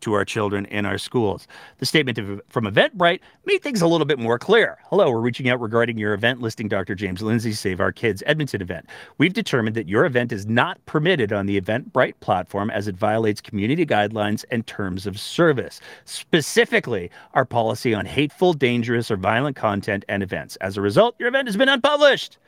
to 0.00 0.14
our 0.14 0.24
children 0.24 0.66
in 0.66 0.86
our 0.86 0.98
schools. 0.98 1.46
The 1.78 1.86
statement 1.86 2.18
from 2.48 2.64
Eventbrite 2.64 3.20
made 3.44 3.62
things 3.62 3.82
a 3.82 3.86
little 3.86 4.04
bit 4.04 4.18
more 4.18 4.38
clear. 4.38 4.78
Hello, 4.84 5.10
we're 5.10 5.20
reaching 5.20 5.48
out 5.48 5.60
regarding 5.60 5.98
your 5.98 6.14
event 6.14 6.40
listing 6.40 6.68
Dr. 6.68 6.94
James 6.94 7.22
Lindsay 7.22 7.52
Save 7.52 7.80
Our 7.80 7.92
Kids 7.92 8.22
Edmonton 8.26 8.62
event. 8.62 8.86
We've 9.18 9.32
determined 9.32 9.76
that 9.76 9.88
your 9.88 10.04
event 10.04 10.32
is 10.32 10.46
not 10.46 10.84
permitted 10.86 11.32
on 11.32 11.46
the 11.46 11.60
Eventbrite 11.60 12.20
platform 12.20 12.70
as 12.70 12.88
it 12.88 12.96
violates 12.96 13.40
community 13.40 13.86
guidelines 13.86 14.44
and 14.50 14.66
terms 14.66 15.06
of 15.06 15.18
service, 15.18 15.80
specifically 16.04 17.10
our 17.34 17.44
policy 17.44 17.94
on 17.94 18.06
hateful, 18.06 18.52
dangerous, 18.52 19.10
or 19.10 19.16
violent 19.16 19.56
content 19.56 20.04
and 20.08 20.22
events. 20.22 20.56
As 20.56 20.76
a 20.76 20.80
result, 20.80 21.14
your 21.18 21.28
event 21.28 21.48
has 21.48 21.56
been 21.56 21.68
unpublished. 21.68 22.38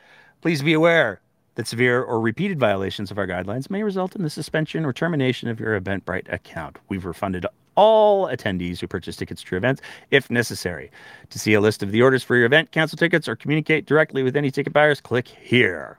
Please 0.41 0.63
be 0.63 0.73
aware 0.73 1.21
that 1.55 1.67
severe 1.67 2.03
or 2.03 2.21
repeated 2.21 2.59
violations 2.59 3.11
of 3.11 3.19
our 3.19 3.27
guidelines 3.27 3.71
may 3.71 3.83
result 3.83 4.17
in 4.17 4.23
the 4.23 4.31
suspension 4.31 4.85
or 4.85 4.93
termination 4.93 5.49
of 5.49 5.61
your 5.61 5.79
Eventbrite 5.79 6.33
account. 6.33 6.79
We've 6.89 7.05
refunded 7.05 7.47
all 7.75 8.27
attendees 8.27 8.81
who 8.81 8.87
purchase 8.87 9.17
tickets 9.17 9.43
to 9.43 9.57
events 9.57 9.83
if 10.11 10.31
necessary. 10.31 10.91
To 11.31 11.39
see 11.39 11.55
a 11.55 11.61
list 11.61 11.83
of 11.83 11.91
the 11.91 12.03
orders 12.03 12.23
for 12.23 12.37
your 12.37 12.47
event, 12.47 12.71
cancel 12.71 12.97
tickets, 12.97 13.29
or 13.29 13.37
communicate 13.37 13.87
directly 13.87 14.23
with 14.23 14.37
any 14.37 14.51
ticket 14.51 14.73
buyers, 14.73 15.01
click 15.01 15.29
here. 15.29 15.99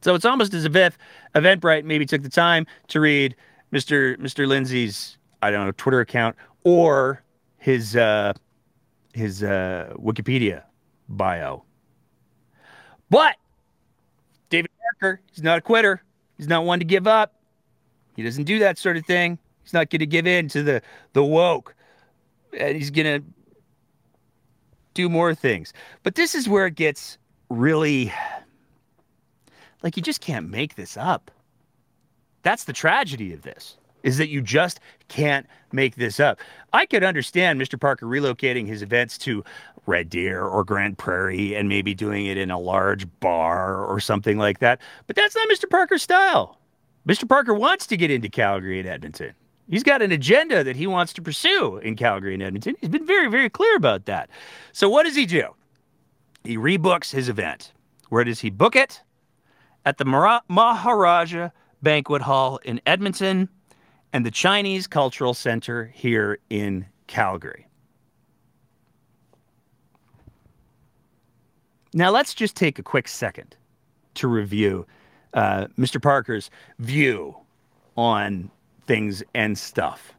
So 0.00 0.14
it's 0.14 0.24
almost 0.24 0.54
as 0.54 0.64
if 0.64 0.98
Eventbrite 1.34 1.84
maybe 1.84 2.06
took 2.06 2.22
the 2.22 2.28
time 2.28 2.66
to 2.88 3.00
read 3.00 3.34
Mr. 3.72 4.16
Mr. 4.18 4.46
Lindsay's 4.46 5.18
I 5.42 5.50
don't 5.50 5.66
know 5.66 5.72
Twitter 5.72 6.00
account 6.00 6.36
or 6.64 7.22
his 7.58 7.96
uh, 7.96 8.32
his 9.12 9.42
uh, 9.42 9.92
Wikipedia 9.96 10.62
bio 11.08 11.64
but 13.10 13.36
David 14.50 14.70
Parker, 15.00 15.20
he's 15.32 15.42
not 15.42 15.58
a 15.58 15.60
quitter. 15.60 16.02
He's 16.36 16.48
not 16.48 16.64
one 16.64 16.78
to 16.78 16.84
give 16.84 17.06
up. 17.06 17.34
He 18.16 18.22
doesn't 18.22 18.44
do 18.44 18.58
that 18.60 18.78
sort 18.78 18.96
of 18.96 19.06
thing. 19.06 19.38
He's 19.62 19.72
not 19.72 19.90
going 19.90 20.00
to 20.00 20.06
give 20.06 20.26
in 20.26 20.48
to 20.48 20.62
the 20.62 20.82
the 21.12 21.22
woke. 21.22 21.74
And 22.58 22.76
he's 22.76 22.90
going 22.90 23.20
to 23.20 23.26
do 24.94 25.08
more 25.08 25.34
things. 25.34 25.72
But 26.02 26.14
this 26.14 26.34
is 26.34 26.48
where 26.48 26.66
it 26.66 26.74
gets 26.74 27.18
really 27.50 28.12
like 29.82 29.96
you 29.96 30.02
just 30.02 30.20
can't 30.20 30.48
make 30.48 30.74
this 30.74 30.96
up. 30.96 31.30
That's 32.42 32.64
the 32.64 32.72
tragedy 32.72 33.32
of 33.32 33.42
this. 33.42 33.76
Is 34.08 34.16
that 34.16 34.30
you 34.30 34.40
just 34.40 34.80
can't 35.08 35.46
make 35.70 35.96
this 35.96 36.18
up. 36.18 36.40
I 36.72 36.86
could 36.86 37.04
understand 37.04 37.60
Mr. 37.60 37.78
Parker 37.78 38.06
relocating 38.06 38.66
his 38.66 38.80
events 38.80 39.18
to 39.18 39.44
Red 39.84 40.08
Deer 40.08 40.42
or 40.42 40.64
Grande 40.64 40.96
Prairie 40.96 41.54
and 41.54 41.68
maybe 41.68 41.92
doing 41.94 42.24
it 42.24 42.38
in 42.38 42.50
a 42.50 42.58
large 42.58 43.06
bar 43.20 43.84
or 43.84 44.00
something 44.00 44.38
like 44.38 44.60
that, 44.60 44.80
but 45.06 45.14
that's 45.14 45.36
not 45.36 45.46
Mr. 45.50 45.68
Parker's 45.68 46.02
style. 46.02 46.58
Mr. 47.06 47.28
Parker 47.28 47.52
wants 47.52 47.86
to 47.88 47.98
get 47.98 48.10
into 48.10 48.30
Calgary 48.30 48.80
and 48.80 48.88
Edmonton. 48.88 49.34
He's 49.68 49.82
got 49.82 50.00
an 50.00 50.10
agenda 50.10 50.64
that 50.64 50.76
he 50.76 50.86
wants 50.86 51.12
to 51.12 51.20
pursue 51.20 51.76
in 51.76 51.94
Calgary 51.94 52.32
and 52.32 52.42
Edmonton. 52.42 52.76
He's 52.80 52.88
been 52.88 53.06
very, 53.06 53.28
very 53.28 53.50
clear 53.50 53.76
about 53.76 54.06
that. 54.06 54.30
So, 54.72 54.88
what 54.88 55.02
does 55.02 55.16
he 55.16 55.26
do? 55.26 55.54
He 56.44 56.56
rebooks 56.56 57.12
his 57.12 57.28
event. 57.28 57.72
Where 58.08 58.24
does 58.24 58.40
he 58.40 58.48
book 58.48 58.74
it? 58.74 59.02
At 59.84 59.98
the 59.98 60.06
Maharaja 60.06 61.50
Banquet 61.82 62.22
Hall 62.22 62.58
in 62.64 62.80
Edmonton 62.86 63.50
and 64.12 64.24
the 64.24 64.30
Chinese 64.30 64.86
Cultural 64.86 65.34
Center 65.34 65.92
here 65.94 66.38
in 66.50 66.86
Calgary. 67.06 67.66
Now, 71.94 72.10
let's 72.10 72.34
just 72.34 72.54
take 72.54 72.78
a 72.78 72.82
quick 72.82 73.08
second 73.08 73.56
to 74.14 74.28
review 74.28 74.86
uh, 75.34 75.66
Mr. 75.78 76.00
Parker's 76.00 76.50
view 76.78 77.36
on 77.96 78.50
things 78.86 79.22
and 79.34 79.58
stuff. 79.58 80.12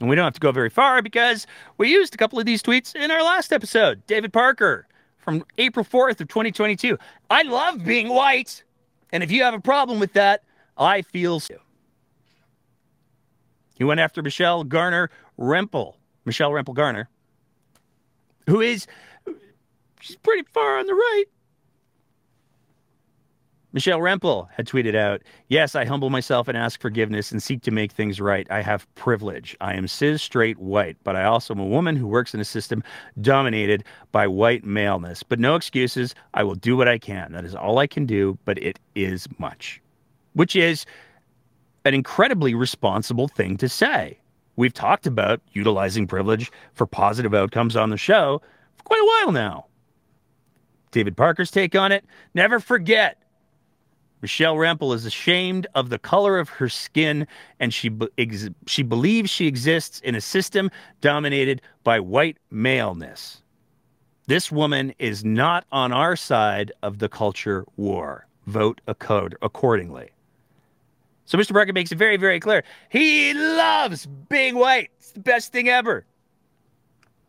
And 0.00 0.08
we 0.08 0.16
don't 0.16 0.24
have 0.24 0.34
to 0.34 0.40
go 0.40 0.52
very 0.52 0.70
far 0.70 1.02
because 1.02 1.46
we 1.76 1.90
used 1.90 2.14
a 2.14 2.16
couple 2.16 2.38
of 2.38 2.46
these 2.46 2.62
tweets 2.62 2.94
in 2.94 3.10
our 3.10 3.22
last 3.22 3.52
episode. 3.52 4.06
David 4.06 4.32
Parker 4.32 4.86
from 5.18 5.44
April 5.58 5.84
4th 5.84 6.20
of 6.20 6.28
2022. 6.28 6.98
I 7.28 7.42
love 7.42 7.84
being 7.84 8.08
white. 8.08 8.64
And 9.12 9.22
if 9.22 9.30
you 9.30 9.42
have 9.42 9.54
a 9.54 9.60
problem 9.60 10.00
with 10.00 10.14
that, 10.14 10.42
I 10.78 11.02
feel 11.02 11.40
so. 11.40 11.56
He 13.80 13.84
went 13.84 13.98
after 13.98 14.22
Michelle 14.22 14.62
Garner 14.62 15.08
Rempel, 15.38 15.94
Michelle 16.26 16.50
Rempel 16.50 16.74
Garner, 16.74 17.08
who 18.46 18.60
is 18.60 18.86
she's 20.00 20.16
pretty 20.16 20.46
far 20.52 20.78
on 20.78 20.86
the 20.86 20.92
right. 20.92 21.24
Michelle 23.72 24.00
Rempel 24.00 24.48
had 24.52 24.66
tweeted 24.66 24.94
out, 24.94 25.22
Yes, 25.48 25.74
I 25.74 25.86
humble 25.86 26.10
myself 26.10 26.46
and 26.46 26.58
ask 26.58 26.78
forgiveness 26.78 27.32
and 27.32 27.42
seek 27.42 27.62
to 27.62 27.70
make 27.70 27.90
things 27.90 28.20
right. 28.20 28.46
I 28.50 28.60
have 28.60 28.86
privilege. 28.96 29.56
I 29.62 29.72
am 29.76 29.88
cis, 29.88 30.20
straight, 30.20 30.58
white, 30.58 30.98
but 31.02 31.16
I 31.16 31.24
also 31.24 31.54
am 31.54 31.60
a 31.60 31.64
woman 31.64 31.96
who 31.96 32.06
works 32.06 32.34
in 32.34 32.40
a 32.40 32.44
system 32.44 32.84
dominated 33.22 33.82
by 34.12 34.26
white 34.26 34.62
maleness. 34.62 35.22
But 35.22 35.40
no 35.40 35.54
excuses. 35.54 36.14
I 36.34 36.42
will 36.42 36.54
do 36.54 36.76
what 36.76 36.86
I 36.86 36.98
can. 36.98 37.32
That 37.32 37.46
is 37.46 37.54
all 37.54 37.78
I 37.78 37.86
can 37.86 38.04
do, 38.04 38.36
but 38.44 38.62
it 38.62 38.78
is 38.94 39.26
much, 39.38 39.80
which 40.34 40.54
is 40.54 40.84
an 41.84 41.94
incredibly 41.94 42.54
responsible 42.54 43.28
thing 43.28 43.56
to 43.58 43.68
say. 43.68 44.18
We've 44.56 44.74
talked 44.74 45.06
about 45.06 45.40
utilizing 45.52 46.06
privilege 46.06 46.50
for 46.74 46.86
positive 46.86 47.34
outcomes 47.34 47.76
on 47.76 47.90
the 47.90 47.96
show 47.96 48.42
for 48.76 48.84
quite 48.84 49.00
a 49.00 49.24
while 49.24 49.32
now. 49.32 49.66
David 50.90 51.16
Parker's 51.16 51.50
take 51.50 51.74
on 51.74 51.92
it 51.92 52.04
never 52.34 52.60
forget 52.60 53.20
Michelle 54.22 54.56
Rempel 54.56 54.94
is 54.94 55.06
ashamed 55.06 55.66
of 55.74 55.88
the 55.88 55.98
color 55.98 56.38
of 56.38 56.50
her 56.50 56.68
skin, 56.68 57.26
and 57.58 57.72
she 57.72 57.90
ex- 58.18 58.50
she 58.66 58.82
believes 58.82 59.30
she 59.30 59.46
exists 59.46 60.00
in 60.00 60.14
a 60.14 60.20
system 60.20 60.70
dominated 61.00 61.62
by 61.84 62.00
white 62.00 62.36
maleness. 62.50 63.42
This 64.26 64.52
woman 64.52 64.92
is 64.98 65.24
not 65.24 65.64
on 65.72 65.92
our 65.92 66.16
side 66.16 66.70
of 66.82 66.98
the 66.98 67.08
culture 67.08 67.64
war. 67.76 68.26
Vote 68.46 68.80
a 68.86 68.94
code 68.94 69.36
accordingly. 69.42 70.10
So 71.30 71.38
Mr. 71.38 71.52
Parker 71.52 71.72
makes 71.72 71.92
it 71.92 71.94
very, 71.96 72.16
very 72.16 72.40
clear. 72.40 72.64
He 72.88 73.32
loves 73.34 74.06
being 74.28 74.56
white. 74.56 74.90
It's 74.98 75.12
the 75.12 75.20
best 75.20 75.52
thing 75.52 75.68
ever. 75.68 76.04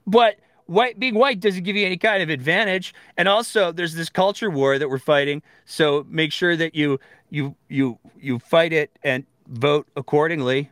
But 0.07 0.39
white 0.65 0.99
being 0.99 1.13
white 1.13 1.39
doesn't 1.39 1.61
give 1.61 1.75
you 1.75 1.85
any 1.85 1.97
kind 1.97 2.23
of 2.23 2.29
advantage 2.29 2.95
and 3.17 3.27
also 3.27 3.71
there's 3.71 3.93
this 3.93 4.09
culture 4.09 4.49
war 4.49 4.79
that 4.79 4.89
we're 4.89 4.97
fighting 4.97 5.41
so 5.65 6.05
make 6.07 6.31
sure 6.31 6.55
that 6.55 6.73
you 6.73 6.97
you 7.29 7.53
you 7.67 7.99
you 8.17 8.39
fight 8.39 8.71
it 8.71 8.89
and 9.03 9.25
vote 9.47 9.85
accordingly 9.97 10.71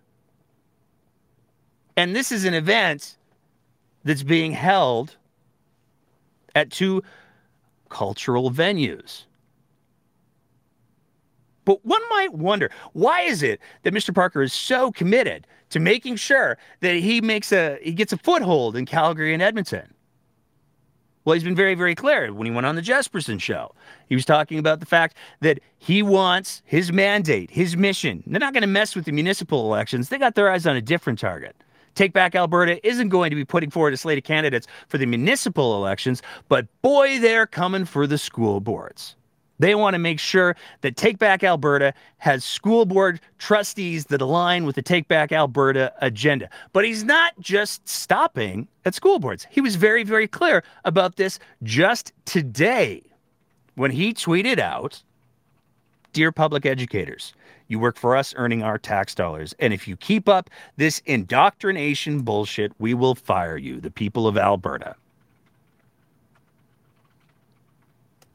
and 1.98 2.16
this 2.16 2.32
is 2.32 2.46
an 2.46 2.54
event 2.54 3.18
that's 4.06 4.24
being 4.24 4.54
held 4.54 5.18
at 6.56 6.72
two 6.72 7.04
cultural 7.90 8.50
venues 8.52 9.26
but 11.70 11.86
one 11.86 12.02
might 12.10 12.34
wonder 12.34 12.72
why 12.94 13.22
is 13.22 13.44
it 13.44 13.60
that 13.84 13.94
Mr. 13.94 14.12
Parker 14.12 14.42
is 14.42 14.54
so 14.54 14.92
committed 14.92 15.46
to 15.70 15.80
making 15.80 16.16
sure 16.16 16.58
that 16.80 16.96
he 16.96 17.22
makes 17.22 17.52
a 17.52 17.78
he 17.84 17.92
gets 17.92 18.12
a 18.12 18.18
foothold 18.18 18.76
in 18.76 18.88
Calgary 18.88 19.36
and 19.36 19.44
Edmonton? 19.44 19.94
Well, 21.24 21.36
he's 21.36 21.44
been 21.44 21.54
very, 21.54 21.76
very 21.76 21.94
clear 21.94 22.34
when 22.34 22.48
he 22.48 22.52
went 22.52 22.66
on 22.66 22.74
the 22.74 22.82
Jesperson 22.82 23.40
show. 23.40 23.76
He 24.08 24.16
was 24.16 24.26
talking 24.26 24.58
about 24.58 24.80
the 24.80 24.88
fact 24.88 25.16
that 25.42 25.60
he 25.78 26.02
wants 26.02 26.64
his 26.66 26.92
mandate, 26.92 27.52
his 27.52 27.78
mission. 27.78 28.24
They're 28.26 28.40
not 28.40 28.54
going 28.54 28.62
to 28.62 28.68
mess 28.68 28.96
with 28.96 29.06
the 29.06 29.12
municipal 29.12 29.72
elections. 29.72 30.10
They 30.10 30.18
got 30.18 30.34
their 30.34 30.50
eyes 30.50 30.66
on 30.66 30.76
a 30.76 30.82
different 30.82 31.20
target. 31.20 31.56
Take 31.94 32.14
Back 32.14 32.34
Alberta 32.34 32.84
isn't 32.88 33.10
going 33.10 33.30
to 33.30 33.36
be 33.36 33.46
putting 33.46 33.70
forward 33.70 33.94
a 33.94 33.98
slate 33.98 34.18
of 34.18 34.24
candidates 34.24 34.66
for 34.88 34.98
the 34.98 35.06
municipal 35.06 35.76
elections, 35.76 36.24
but 36.48 36.66
boy, 36.82 37.20
they're 37.20 37.46
coming 37.46 37.86
for 37.86 38.08
the 38.08 38.18
school 38.18 38.60
boards. 38.60 39.16
They 39.60 39.76
want 39.76 39.94
to 39.94 40.00
make 40.00 40.20
sure 40.20 40.56
that 40.82 40.96
Take 40.96 41.20
Back 41.20 41.44
Alberta 41.44 41.94
has 42.18 42.44
school 42.44 42.86
board 42.86 43.20
trustees 43.38 44.06
that 44.06 44.22
align 44.22 44.66
with 44.66 44.76
the 44.76 44.82
Take 44.82 45.08
Back 45.08 45.32
Alberta 45.32 45.94
agenda. 46.02 46.50
But 46.72 46.86
he's 46.86 47.04
not 47.04 47.38
just 47.40 47.88
stopping 47.88 48.68
at 48.86 48.96
school 48.96 49.20
boards. 49.20 49.46
He 49.52 49.62
was 49.62 49.76
very, 49.76 50.04
very 50.04 50.28
clear 50.28 50.64
about 50.86 51.18
this 51.18 51.40
just 51.62 52.14
today 52.26 53.04
when 53.76 53.92
he 53.92 54.14
tweeted 54.14 54.60
out 54.60 55.04
Dear 56.12 56.32
public 56.32 56.66
educators, 56.66 57.34
you 57.68 57.78
work 57.78 57.96
for 57.96 58.16
us 58.16 58.34
earning 58.36 58.64
our 58.64 58.80
tax 58.80 59.14
dollars. 59.14 59.54
And 59.60 59.74
if 59.74 59.88
you 59.88 59.96
keep 59.96 60.28
up 60.28 60.50
this 60.76 61.04
indoctrination 61.06 62.22
bullshit, 62.22 62.72
we 62.80 62.96
will 62.96 63.14
fire 63.14 63.58
you, 63.58 63.80
the 63.80 63.92
people 63.92 64.28
of 64.28 64.36
Alberta. 64.36 64.96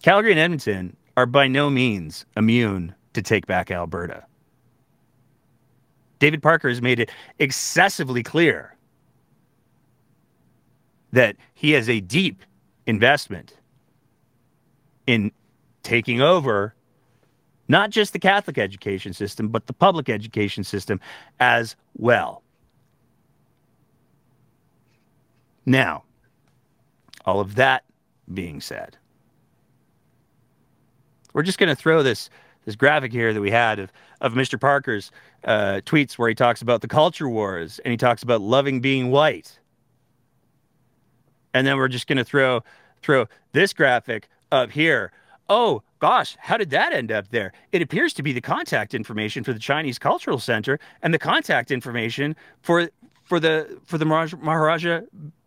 Calgary 0.02 0.30
and 0.30 0.40
Edmonton 0.40 0.96
are 1.16 1.26
by 1.26 1.46
no 1.46 1.70
means 1.70 2.26
immune 2.36 2.94
to 3.12 3.22
take 3.22 3.46
back 3.46 3.70
Alberta. 3.70 4.24
David 6.18 6.42
Parker 6.42 6.68
has 6.68 6.80
made 6.80 7.00
it 7.00 7.10
excessively 7.38 8.22
clear 8.22 8.74
that 11.12 11.36
he 11.54 11.72
has 11.72 11.88
a 11.88 12.00
deep 12.00 12.42
investment 12.86 13.56
in 15.06 15.30
taking 15.82 16.20
over 16.20 16.74
not 17.68 17.90
just 17.90 18.12
the 18.12 18.18
Catholic 18.18 18.58
education 18.58 19.12
system, 19.12 19.48
but 19.48 19.66
the 19.66 19.72
public 19.72 20.08
education 20.08 20.64
system 20.64 21.00
as 21.40 21.76
well. 21.96 22.42
Now, 25.64 26.04
all 27.24 27.40
of 27.40 27.54
that 27.54 27.84
being 28.32 28.60
said, 28.60 28.98
we're 31.34 31.42
just 31.42 31.58
going 31.58 31.68
to 31.68 31.76
throw 31.76 32.02
this 32.02 32.30
this 32.64 32.76
graphic 32.76 33.12
here 33.12 33.34
that 33.34 33.40
we 33.42 33.50
had 33.50 33.78
of, 33.78 33.92
of 34.22 34.32
Mr. 34.32 34.58
Parker's 34.58 35.10
uh, 35.44 35.82
tweets 35.84 36.14
where 36.14 36.30
he 36.30 36.34
talks 36.34 36.62
about 36.62 36.80
the 36.80 36.88
culture 36.88 37.28
wars 37.28 37.78
and 37.84 37.90
he 37.90 37.96
talks 37.98 38.22
about 38.22 38.40
loving 38.40 38.80
being 38.80 39.10
white. 39.10 39.58
And 41.52 41.66
then 41.66 41.76
we're 41.76 41.88
just 41.88 42.06
going 42.06 42.16
to 42.16 42.24
throw 42.24 42.62
throw 43.02 43.26
this 43.52 43.74
graphic 43.74 44.28
up 44.50 44.70
here. 44.70 45.12
Oh 45.50 45.82
gosh, 45.98 46.36
how 46.40 46.56
did 46.56 46.70
that 46.70 46.94
end 46.94 47.12
up 47.12 47.28
there? 47.28 47.52
It 47.70 47.82
appears 47.82 48.14
to 48.14 48.22
be 48.22 48.32
the 48.32 48.40
contact 48.40 48.94
information 48.94 49.44
for 49.44 49.52
the 49.52 49.58
Chinese 49.58 49.98
Cultural 49.98 50.38
Center 50.38 50.80
and 51.02 51.12
the 51.12 51.18
contact 51.18 51.70
information 51.70 52.34
for 52.62 52.88
for 53.22 53.38
the 53.38 53.78
for 53.84 53.98
the 53.98 54.06
Maharaja 54.06 55.02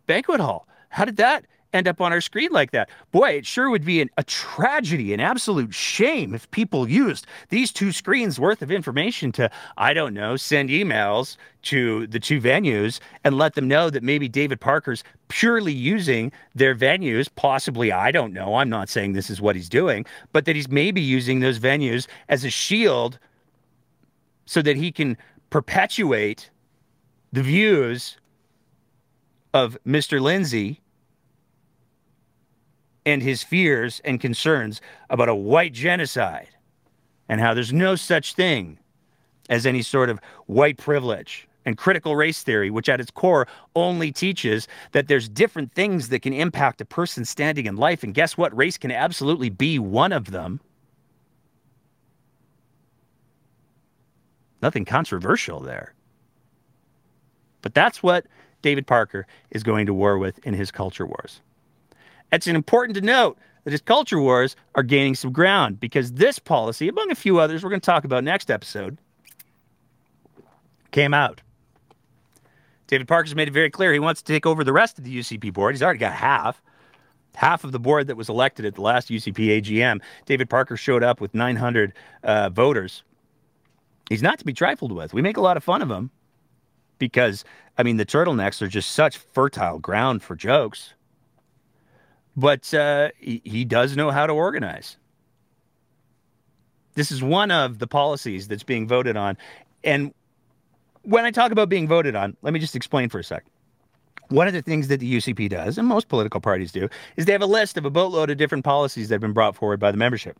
Banquet 0.06 0.40
Hall. 0.40 0.68
How 0.90 1.04
did 1.04 1.16
that 1.16 1.46
end 1.72 1.86
up 1.86 2.00
on 2.00 2.12
our 2.12 2.20
screen 2.20 2.50
like 2.50 2.70
that. 2.70 2.88
Boy, 3.12 3.30
it 3.30 3.46
sure 3.46 3.70
would 3.70 3.84
be 3.84 4.00
an, 4.00 4.10
a 4.16 4.24
tragedy, 4.24 5.12
an 5.12 5.20
absolute 5.20 5.74
shame 5.74 6.34
if 6.34 6.50
people 6.50 6.88
used 6.88 7.26
these 7.50 7.72
two 7.72 7.92
screens 7.92 8.40
worth 8.40 8.62
of 8.62 8.70
information 8.70 9.32
to, 9.32 9.50
I 9.76 9.92
don't 9.92 10.14
know, 10.14 10.36
send 10.36 10.70
emails 10.70 11.36
to 11.62 12.06
the 12.06 12.20
two 12.20 12.40
venues 12.40 13.00
and 13.24 13.36
let 13.36 13.54
them 13.54 13.68
know 13.68 13.90
that 13.90 14.02
maybe 14.02 14.28
David 14.28 14.60
Parker's 14.60 15.04
purely 15.28 15.72
using 15.72 16.32
their 16.54 16.74
venues, 16.74 17.28
possibly, 17.34 17.92
I 17.92 18.10
don't 18.10 18.32
know, 18.32 18.56
I'm 18.56 18.70
not 18.70 18.88
saying 18.88 19.12
this 19.12 19.30
is 19.30 19.40
what 19.40 19.56
he's 19.56 19.68
doing, 19.68 20.06
but 20.32 20.46
that 20.46 20.56
he's 20.56 20.68
maybe 20.68 21.00
using 21.00 21.40
those 21.40 21.58
venues 21.58 22.06
as 22.28 22.44
a 22.44 22.50
shield 22.50 23.18
so 24.46 24.62
that 24.62 24.76
he 24.76 24.90
can 24.90 25.18
perpetuate 25.50 26.50
the 27.32 27.42
views 27.42 28.16
of 29.52 29.76
Mr. 29.86 30.20
Lindsay 30.20 30.80
and 33.08 33.22
his 33.22 33.42
fears 33.42 34.00
and 34.04 34.20
concerns 34.20 34.80
about 35.08 35.28
a 35.28 35.34
white 35.34 35.72
genocide 35.72 36.50
and 37.28 37.40
how 37.40 37.54
there's 37.54 37.72
no 37.72 37.96
such 37.96 38.34
thing 38.34 38.78
as 39.48 39.64
any 39.64 39.80
sort 39.80 40.10
of 40.10 40.20
white 40.46 40.76
privilege 40.76 41.48
and 41.64 41.78
critical 41.78 42.16
race 42.16 42.42
theory, 42.42 42.70
which 42.70 42.88
at 42.88 43.00
its 43.00 43.10
core 43.10 43.46
only 43.74 44.12
teaches 44.12 44.68
that 44.92 45.08
there's 45.08 45.28
different 45.28 45.72
things 45.72 46.10
that 46.10 46.20
can 46.20 46.32
impact 46.32 46.80
a 46.80 46.84
person's 46.84 47.30
standing 47.30 47.66
in 47.66 47.76
life. 47.76 48.02
And 48.02 48.14
guess 48.14 48.36
what? 48.36 48.56
Race 48.56 48.76
can 48.76 48.90
absolutely 48.90 49.48
be 49.48 49.78
one 49.78 50.12
of 50.12 50.30
them. 50.30 50.60
Nothing 54.60 54.84
controversial 54.84 55.60
there. 55.60 55.94
But 57.62 57.74
that's 57.74 58.02
what 58.02 58.26
David 58.60 58.86
Parker 58.86 59.26
is 59.50 59.62
going 59.62 59.86
to 59.86 59.94
war 59.94 60.18
with 60.18 60.38
in 60.46 60.52
his 60.52 60.70
culture 60.70 61.06
wars. 61.06 61.40
It's 62.32 62.46
important 62.46 62.96
to 62.96 63.00
note 63.00 63.38
that 63.64 63.70
his 63.70 63.80
culture 63.80 64.20
wars 64.20 64.56
are 64.74 64.82
gaining 64.82 65.14
some 65.14 65.32
ground 65.32 65.80
because 65.80 66.12
this 66.12 66.38
policy, 66.38 66.88
among 66.88 67.10
a 67.10 67.14
few 67.14 67.38
others 67.38 67.62
we're 67.62 67.70
going 67.70 67.80
to 67.80 67.86
talk 67.86 68.04
about 68.04 68.24
next 68.24 68.50
episode, 68.50 68.98
came 70.90 71.14
out. 71.14 71.42
David 72.86 73.06
Parker's 73.06 73.34
made 73.34 73.48
it 73.48 73.52
very 73.52 73.70
clear 73.70 73.92
he 73.92 73.98
wants 73.98 74.22
to 74.22 74.32
take 74.32 74.46
over 74.46 74.64
the 74.64 74.72
rest 74.72 74.98
of 74.98 75.04
the 75.04 75.18
UCP 75.18 75.52
board. 75.52 75.74
He's 75.74 75.82
already 75.82 75.98
got 75.98 76.14
half. 76.14 76.62
Half 77.34 77.62
of 77.62 77.72
the 77.72 77.78
board 77.78 78.08
that 78.08 78.16
was 78.16 78.28
elected 78.28 78.64
at 78.64 78.74
the 78.74 78.80
last 78.80 79.08
UCP 79.10 79.60
AGM. 79.62 80.00
David 80.26 80.50
Parker 80.50 80.76
showed 80.76 81.04
up 81.04 81.20
with 81.20 81.34
900 81.34 81.92
uh, 82.24 82.48
voters. 82.48 83.04
He's 84.08 84.22
not 84.22 84.38
to 84.38 84.44
be 84.44 84.54
trifled 84.54 84.92
with. 84.92 85.12
We 85.12 85.22
make 85.22 85.36
a 85.36 85.42
lot 85.42 85.56
of 85.56 85.62
fun 85.62 85.82
of 85.82 85.90
him 85.90 86.10
because, 86.98 87.44
I 87.76 87.82
mean, 87.82 87.98
the 87.98 88.06
turtlenecks 88.06 88.62
are 88.62 88.66
just 88.66 88.92
such 88.92 89.18
fertile 89.18 89.78
ground 89.78 90.22
for 90.22 90.34
jokes. 90.34 90.94
But 92.38 92.72
uh, 92.72 93.10
he, 93.18 93.42
he 93.44 93.64
does 93.64 93.96
know 93.96 94.12
how 94.12 94.24
to 94.24 94.32
organize. 94.32 94.96
This 96.94 97.10
is 97.10 97.20
one 97.20 97.50
of 97.50 97.80
the 97.80 97.88
policies 97.88 98.46
that's 98.46 98.62
being 98.62 98.86
voted 98.86 99.16
on. 99.16 99.36
And 99.82 100.14
when 101.02 101.24
I 101.24 101.32
talk 101.32 101.50
about 101.50 101.68
being 101.68 101.88
voted 101.88 102.14
on, 102.14 102.36
let 102.42 102.52
me 102.52 102.60
just 102.60 102.76
explain 102.76 103.08
for 103.08 103.18
a 103.18 103.24
sec. 103.24 103.44
One 104.28 104.46
of 104.46 104.52
the 104.52 104.62
things 104.62 104.86
that 104.86 105.00
the 105.00 105.16
UCP 105.16 105.48
does, 105.48 105.78
and 105.78 105.88
most 105.88 106.06
political 106.06 106.40
parties 106.40 106.70
do, 106.70 106.88
is 107.16 107.24
they 107.24 107.32
have 107.32 107.42
a 107.42 107.46
list 107.46 107.76
of 107.76 107.84
a 107.84 107.90
boatload 107.90 108.30
of 108.30 108.36
different 108.36 108.64
policies 108.64 109.08
that 109.08 109.16
have 109.16 109.20
been 109.20 109.32
brought 109.32 109.56
forward 109.56 109.80
by 109.80 109.90
the 109.90 109.98
membership. 109.98 110.38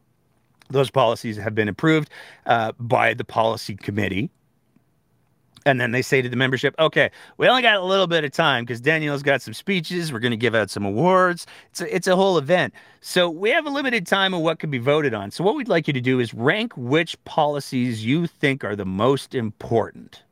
Those 0.69 0.91
policies 0.91 1.37
have 1.37 1.55
been 1.57 1.69
approved 1.69 2.11
uh, 2.47 2.73
by 2.79 3.15
the 3.15 3.25
policy 3.25 3.75
committee. 3.75 4.31
And 5.69 5.79
then 5.79 5.91
they 5.91 6.01
say 6.01 6.23
to 6.23 6.29
the 6.29 6.37
membership, 6.37 6.75
okay, 6.79 7.11
we 7.37 7.47
only 7.47 7.61
got 7.61 7.77
a 7.77 7.85
little 7.85 8.07
bit 8.07 8.25
of 8.25 8.33
time 8.33 8.65
because 8.65 8.81
Danielle's 8.81 9.23
got 9.23 9.43
some 9.43 9.53
speeches. 9.53 10.13
We're 10.13 10.19
going 10.19 10.31
to 10.31 10.37
give 10.37 10.55
out 10.55 10.71
some 10.71 10.85
awards. 10.85 11.47
It's 11.71 11.81
a, 11.83 11.95
it's 11.95 12.07
a 12.07 12.17
whole 12.17 12.39
event. 12.39 12.73
So 13.03 13.29
we 13.29 13.51
have 13.51 13.67
a 13.67 13.71
limited 13.71 14.07
time 14.07 14.33
of 14.33 14.41
what 14.41 14.61
could 14.61 14.71
be 14.71 14.79
voted 14.79 15.13
on. 15.13 15.31
So 15.31 15.45
what 15.45 15.57
we'd 15.57 15.69
like 15.69 15.87
you 15.87 15.93
to 15.93 16.01
do 16.01 16.21
is 16.21 16.33
rank 16.33 16.73
which 16.77 17.23
policies 17.25 18.05
you 18.05 18.27
think 18.27 18.65
are 18.65 18.75
the 18.75 18.87
most 18.87 19.35
important. 19.35 20.23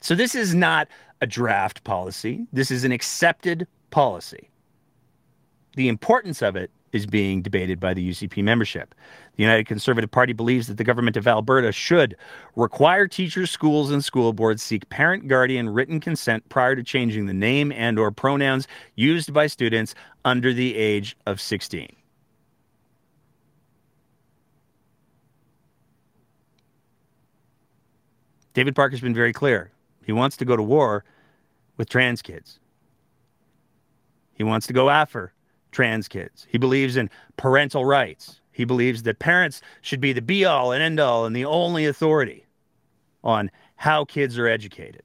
So 0.00 0.14
this 0.14 0.34
is 0.34 0.54
not 0.54 0.88
a 1.20 1.26
draft 1.26 1.84
policy. 1.84 2.46
This 2.52 2.70
is 2.70 2.84
an 2.84 2.92
accepted 2.92 3.66
policy. 3.90 4.48
The 5.76 5.88
importance 5.88 6.40
of 6.40 6.56
it 6.56 6.70
is 6.94 7.06
being 7.06 7.42
debated 7.42 7.80
by 7.80 7.92
the 7.92 8.08
UCP 8.08 8.42
membership. 8.44 8.94
The 9.36 9.42
United 9.42 9.66
Conservative 9.66 10.10
Party 10.12 10.32
believes 10.32 10.68
that 10.68 10.76
the 10.76 10.84
government 10.84 11.16
of 11.16 11.26
Alberta 11.26 11.72
should 11.72 12.16
require 12.54 13.08
teachers, 13.08 13.50
schools, 13.50 13.90
and 13.90 14.02
school 14.02 14.32
boards 14.32 14.62
seek 14.62 14.88
parent 14.90 15.26
guardian 15.26 15.68
written 15.68 15.98
consent 15.98 16.48
prior 16.48 16.76
to 16.76 16.84
changing 16.84 17.26
the 17.26 17.34
name 17.34 17.72
and 17.72 17.98
or 17.98 18.12
pronouns 18.12 18.68
used 18.94 19.32
by 19.32 19.48
students 19.48 19.96
under 20.24 20.52
the 20.52 20.76
age 20.76 21.16
of 21.26 21.40
16. 21.40 21.88
David 28.52 28.76
Parker's 28.76 29.00
been 29.00 29.14
very 29.14 29.32
clear. 29.32 29.72
He 30.06 30.12
wants 30.12 30.36
to 30.36 30.44
go 30.44 30.56
to 30.56 30.62
war 30.62 31.04
with 31.76 31.88
trans 31.88 32.22
kids. 32.22 32.60
He 34.34 34.44
wants 34.44 34.68
to 34.68 34.72
go 34.72 34.90
after 34.90 35.33
trans 35.74 36.08
kids. 36.08 36.46
He 36.48 36.56
believes 36.56 36.96
in 36.96 37.10
parental 37.36 37.84
rights. 37.84 38.40
He 38.52 38.64
believes 38.64 39.02
that 39.02 39.18
parents 39.18 39.60
should 39.82 40.00
be 40.00 40.12
the 40.12 40.22
be 40.22 40.44
all 40.44 40.72
and 40.72 40.82
end 40.82 41.00
all 41.00 41.26
and 41.26 41.34
the 41.34 41.44
only 41.44 41.84
authority 41.84 42.46
on 43.24 43.50
how 43.76 44.04
kids 44.04 44.38
are 44.38 44.46
educated. 44.46 45.02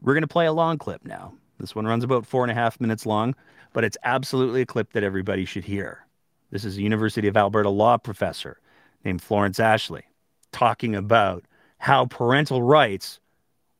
We're 0.00 0.14
going 0.14 0.22
to 0.22 0.28
play 0.28 0.46
a 0.46 0.52
long 0.52 0.78
clip 0.78 1.04
now. 1.04 1.34
This 1.58 1.74
one 1.74 1.86
runs 1.86 2.04
about 2.04 2.24
four 2.24 2.44
and 2.44 2.50
a 2.50 2.54
half 2.54 2.80
minutes 2.80 3.04
long, 3.04 3.34
but 3.72 3.84
it's 3.84 3.98
absolutely 4.04 4.62
a 4.62 4.66
clip 4.66 4.92
that 4.92 5.02
everybody 5.02 5.44
should 5.44 5.64
hear. 5.64 6.06
This 6.50 6.64
is 6.64 6.78
a 6.78 6.82
University 6.82 7.28
of 7.28 7.36
Alberta 7.36 7.68
law 7.68 7.98
professor 7.98 8.60
named 9.04 9.20
Florence 9.20 9.60
Ashley 9.60 10.04
talking 10.52 10.94
about 10.94 11.44
how 11.78 12.06
parental 12.06 12.62
rights 12.62 13.20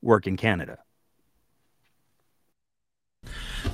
work 0.02 0.26
in 0.26 0.36
Canada. 0.36 0.78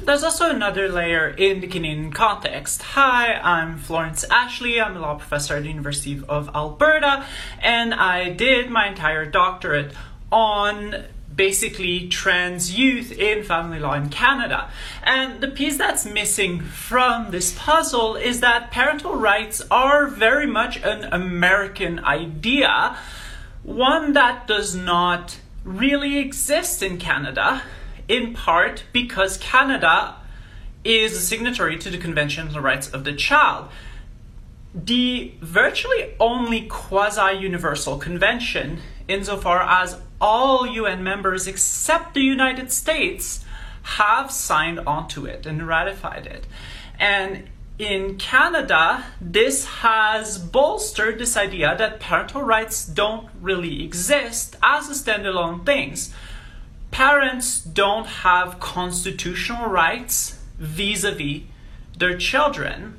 There's 0.06 0.22
also 0.22 0.48
another 0.48 0.88
layer 0.88 1.30
in 1.30 1.60
the 1.60 1.66
Canadian 1.66 2.12
context. 2.12 2.80
Hi, 2.80 3.40
I'm 3.42 3.76
Florence 3.76 4.22
Ashley. 4.30 4.80
I'm 4.80 4.96
a 4.96 5.00
law 5.00 5.16
professor 5.16 5.56
at 5.56 5.64
the 5.64 5.68
University 5.68 6.22
of 6.28 6.48
Alberta, 6.54 7.26
and 7.58 7.92
I 7.92 8.30
did 8.30 8.70
my 8.70 8.86
entire 8.86 9.26
doctorate 9.26 9.92
on 10.30 11.06
basically 11.34 12.06
trans 12.06 12.78
youth 12.78 13.10
in 13.10 13.42
family 13.42 13.80
law 13.80 13.94
in 13.94 14.08
Canada. 14.08 14.70
And 15.02 15.40
the 15.40 15.48
piece 15.48 15.76
that's 15.76 16.06
missing 16.06 16.60
from 16.60 17.32
this 17.32 17.52
puzzle 17.58 18.14
is 18.14 18.38
that 18.38 18.70
parental 18.70 19.16
rights 19.16 19.60
are 19.72 20.06
very 20.06 20.46
much 20.46 20.76
an 20.84 21.12
American 21.12 21.98
idea 22.04 22.96
one 23.64 24.12
that 24.12 24.46
does 24.46 24.76
not 24.76 25.40
really 25.64 26.18
exist 26.18 26.80
in 26.80 26.96
Canada, 26.96 27.62
in 28.08 28.34
part 28.34 28.84
because 28.92 29.36
Canada 29.38 30.16
is 30.84 31.12
a 31.12 31.20
signatory 31.20 31.76
to 31.78 31.90
the 31.90 31.98
Convention 31.98 32.46
on 32.46 32.52
the 32.52 32.60
Rights 32.60 32.88
of 32.88 33.04
the 33.04 33.12
Child. 33.12 33.68
The 34.74 35.32
virtually 35.40 36.14
only 36.20 36.62
quasi 36.66 37.38
universal 37.38 37.98
convention, 37.98 38.80
insofar 39.08 39.62
as 39.62 39.98
all 40.20 40.66
UN 40.66 41.02
members 41.02 41.46
except 41.46 42.14
the 42.14 42.22
United 42.22 42.70
States 42.70 43.44
have 43.82 44.30
signed 44.30 44.80
onto 44.80 45.26
it 45.26 45.46
and 45.46 45.66
ratified 45.66 46.26
it. 46.26 46.46
And 46.98 47.48
in 47.78 48.16
Canada, 48.16 49.04
this 49.20 49.66
has 49.66 50.38
bolstered 50.38 51.18
this 51.18 51.36
idea 51.36 51.76
that 51.76 52.00
parental 52.00 52.42
rights 52.42 52.86
don't 52.86 53.28
really 53.40 53.84
exist 53.84 54.56
as 54.62 54.88
a 54.88 54.92
standalone 54.92 55.64
things. 55.66 56.12
Parents 56.96 57.60
don't 57.60 58.06
have 58.06 58.58
constitutional 58.58 59.68
rights 59.68 60.40
vis-a-vis 60.58 61.42
their 61.98 62.16
children. 62.16 62.98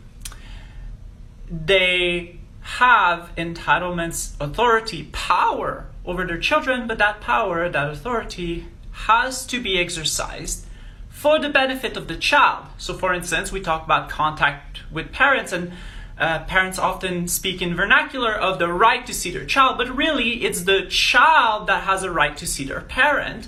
They 1.49 2.37
have 2.61 3.31
entitlements, 3.35 4.39
authority, 4.39 5.09
power 5.13 5.87
over 6.05 6.27
their 6.27 6.37
children, 6.37 6.85
but 6.85 6.99
that 6.99 7.21
power, 7.21 7.69
that 7.69 7.89
authority 7.89 8.67
has 8.91 9.47
to 9.47 9.59
be 9.59 9.79
exercised 9.79 10.67
for 11.09 11.39
the 11.39 11.49
benefit 11.49 11.97
of 11.97 12.07
the 12.07 12.17
child. 12.17 12.67
So, 12.77 12.93
for 12.93 13.15
instance, 13.15 13.51
we 13.51 13.61
talk 13.61 13.83
about 13.83 14.09
contact 14.09 14.81
with 14.91 15.11
parents, 15.11 15.51
and 15.51 15.71
uh, 16.19 16.43
parents 16.43 16.77
often 16.77 17.27
speak 17.27 17.63
in 17.63 17.75
vernacular 17.75 18.33
of 18.33 18.59
the 18.59 18.71
right 18.71 19.07
to 19.07 19.13
see 19.15 19.31
their 19.31 19.45
child, 19.45 19.79
but 19.79 19.89
really 19.89 20.45
it's 20.45 20.65
the 20.65 20.85
child 20.85 21.65
that 21.65 21.85
has 21.85 22.03
a 22.03 22.11
right 22.11 22.37
to 22.37 22.45
see 22.45 22.63
their 22.63 22.81
parent, 22.81 23.47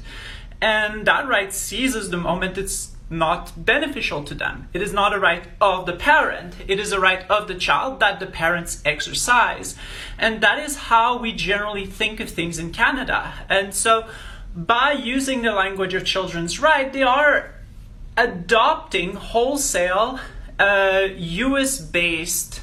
and 0.61 1.05
that 1.05 1.27
right 1.27 1.53
ceases 1.53 2.09
the 2.09 2.17
moment 2.17 2.57
it's 2.57 2.95
not 3.09 3.65
beneficial 3.65 4.23
to 4.23 4.35
them. 4.35 4.67
It 4.73 4.81
is 4.81 4.93
not 4.93 5.13
a 5.13 5.19
right 5.19 5.45
of 5.59 5.85
the 5.85 5.93
parent, 5.93 6.55
it 6.67 6.79
is 6.79 6.91
a 6.91 6.99
right 6.99 7.27
of 7.29 7.47
the 7.47 7.55
child 7.55 7.99
that 7.99 8.19
the 8.19 8.27
parents 8.27 8.81
exercise. 8.85 9.75
And 10.17 10.41
that 10.41 10.59
is 10.59 10.75
how 10.75 11.17
we 11.17 11.33
generally 11.33 11.85
think 11.85 12.19
of 12.19 12.29
things 12.29 12.59
in 12.59 12.71
Canada. 12.71 13.33
And 13.49 13.73
so, 13.73 14.07
by 14.55 14.91
using 14.91 15.41
the 15.41 15.53
language 15.53 15.93
of 15.93 16.05
children's 16.05 16.59
right, 16.59 16.91
they 16.91 17.03
are 17.03 17.51
adopting 18.17 19.15
wholesale 19.15 20.19
uh, 20.59 21.07
US 21.15 21.79
based 21.79 22.61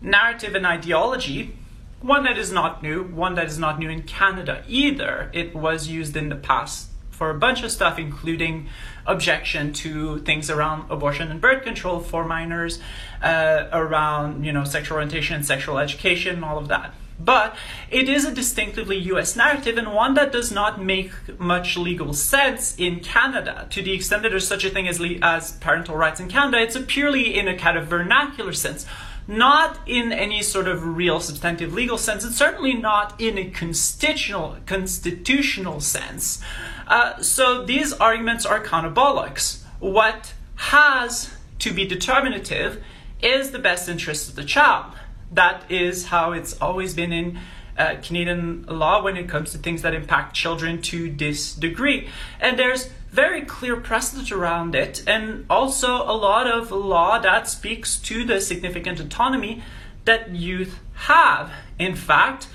narrative 0.00 0.54
and 0.54 0.64
ideology, 0.64 1.56
one 2.00 2.24
that 2.24 2.38
is 2.38 2.52
not 2.52 2.82
new, 2.82 3.02
one 3.02 3.34
that 3.34 3.46
is 3.46 3.58
not 3.58 3.78
new 3.78 3.88
in 3.88 4.02
Canada 4.02 4.62
either. 4.68 5.30
It 5.32 5.54
was 5.54 5.88
used 5.88 6.16
in 6.16 6.28
the 6.28 6.36
past 6.36 6.90
for 7.16 7.30
a 7.30 7.34
bunch 7.34 7.62
of 7.62 7.70
stuff, 7.70 7.98
including 7.98 8.68
objection 9.06 9.72
to 9.72 10.18
things 10.20 10.50
around 10.50 10.90
abortion 10.90 11.30
and 11.30 11.40
birth 11.40 11.62
control 11.62 12.00
for 12.00 12.24
minors, 12.24 12.80
uh, 13.22 13.68
around 13.72 14.44
you 14.44 14.52
know 14.52 14.64
sexual 14.64 14.96
orientation 14.96 15.36
and 15.36 15.46
sexual 15.46 15.78
education, 15.78 16.44
all 16.44 16.58
of 16.58 16.68
that. 16.68 16.94
But 17.18 17.56
it 17.90 18.10
is 18.10 18.26
a 18.26 18.34
distinctively 18.34 18.98
US 19.12 19.36
narrative 19.36 19.78
and 19.78 19.94
one 19.94 20.12
that 20.14 20.32
does 20.32 20.52
not 20.52 20.82
make 20.82 21.12
much 21.38 21.78
legal 21.78 22.12
sense 22.12 22.76
in 22.76 23.00
Canada. 23.00 23.66
To 23.70 23.82
the 23.82 23.92
extent 23.92 24.22
that 24.22 24.28
there's 24.28 24.46
such 24.46 24.64
a 24.64 24.70
thing 24.70 24.86
as, 24.86 25.00
as 25.22 25.52
parental 25.52 25.96
rights 25.96 26.20
in 26.20 26.28
Canada, 26.28 26.60
it's 26.60 26.76
purely 26.86 27.38
in 27.38 27.48
a 27.48 27.56
kind 27.56 27.78
of 27.78 27.86
vernacular 27.86 28.52
sense. 28.52 28.84
not 29.28 29.80
in 29.86 30.12
any 30.12 30.40
sort 30.40 30.68
of 30.68 30.96
real 30.96 31.18
substantive 31.18 31.74
legal 31.74 31.98
sense, 31.98 32.22
and 32.24 32.32
certainly 32.32 32.74
not 32.74 33.20
in 33.20 33.36
a 33.36 33.50
constitutional 33.50 34.56
constitutional 34.66 35.80
sense. 35.80 36.40
Uh, 36.86 37.20
so 37.20 37.64
these 37.64 37.92
arguments 37.92 38.46
are 38.46 38.62
counterbolics. 38.62 39.62
What 39.80 40.34
has 40.56 41.30
to 41.58 41.72
be 41.72 41.86
determinative 41.86 42.82
is 43.20 43.50
the 43.50 43.58
best 43.58 43.88
interest 43.88 44.28
of 44.28 44.36
the 44.36 44.44
child. 44.44 44.92
That 45.32 45.70
is 45.70 46.06
how 46.06 46.32
it's 46.32 46.60
always 46.60 46.94
been 46.94 47.12
in 47.12 47.38
uh, 47.76 47.96
Canadian 48.02 48.64
law 48.68 49.02
when 49.02 49.16
it 49.16 49.28
comes 49.28 49.52
to 49.52 49.58
things 49.58 49.82
that 49.82 49.94
impact 49.94 50.34
children 50.34 50.80
to 50.82 51.10
this 51.10 51.54
degree. 51.54 52.08
And 52.40 52.58
there's 52.58 52.90
very 53.10 53.42
clear 53.42 53.76
precedent 53.76 54.30
around 54.30 54.74
it, 54.74 55.02
and 55.06 55.46
also 55.48 55.96
a 55.96 56.12
lot 56.12 56.46
of 56.46 56.70
law 56.70 57.18
that 57.18 57.48
speaks 57.48 57.98
to 58.00 58.24
the 58.24 58.40
significant 58.40 59.00
autonomy 59.00 59.62
that 60.04 60.34
youth 60.34 60.78
have. 60.94 61.50
In 61.78 61.96
fact, 61.96 62.48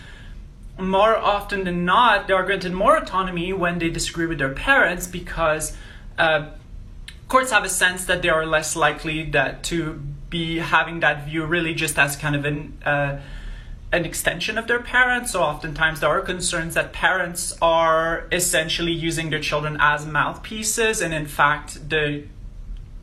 more 0.80 1.16
often 1.16 1.64
than 1.64 1.86
not, 1.86 2.28
they 2.28 2.34
are 2.34 2.44
granted 2.44 2.74
more 2.74 2.98
autonomy 2.98 3.54
when 3.54 3.80
they 3.80 3.90
disagree 3.90 4.26
with 4.26 4.40
their 4.40 4.54
parents 4.54 5.08
because 5.08 5.76
uh, 6.18 6.50
courts 7.28 7.52
have 7.52 7.64
a 7.64 7.70
sense 7.70 8.06
that 8.06 8.22
they 8.22 8.30
are 8.30 8.46
less 8.46 8.76
likely 8.76 9.30
that 9.32 9.64
to 9.64 10.02
be 10.30 10.58
having 10.58 11.02
that 11.02 11.26
view 11.26 11.46
really 11.46 11.74
just 11.74 11.98
as 12.00 12.16
kind 12.16 12.36
of 12.36 12.46
an 12.46 12.78
uh, 12.86 13.20
an 13.94 14.06
extension 14.06 14.58
of 14.58 14.68
their 14.68 14.80
parents. 14.80 15.32
So 15.32 15.44
oftentimes 15.44 16.00
there 16.00 16.10
are 16.10 16.22
concerns 16.22 16.76
that 16.76 16.94
parents 16.94 17.58
are 17.62 18.26
essentially 18.32 18.94
using 18.94 19.30
their 19.30 19.42
children 19.42 19.78
as 19.80 20.06
mouthpieces, 20.06 21.02
and 21.02 21.14
in 21.14 21.26
fact, 21.26 21.90
the 21.90 22.24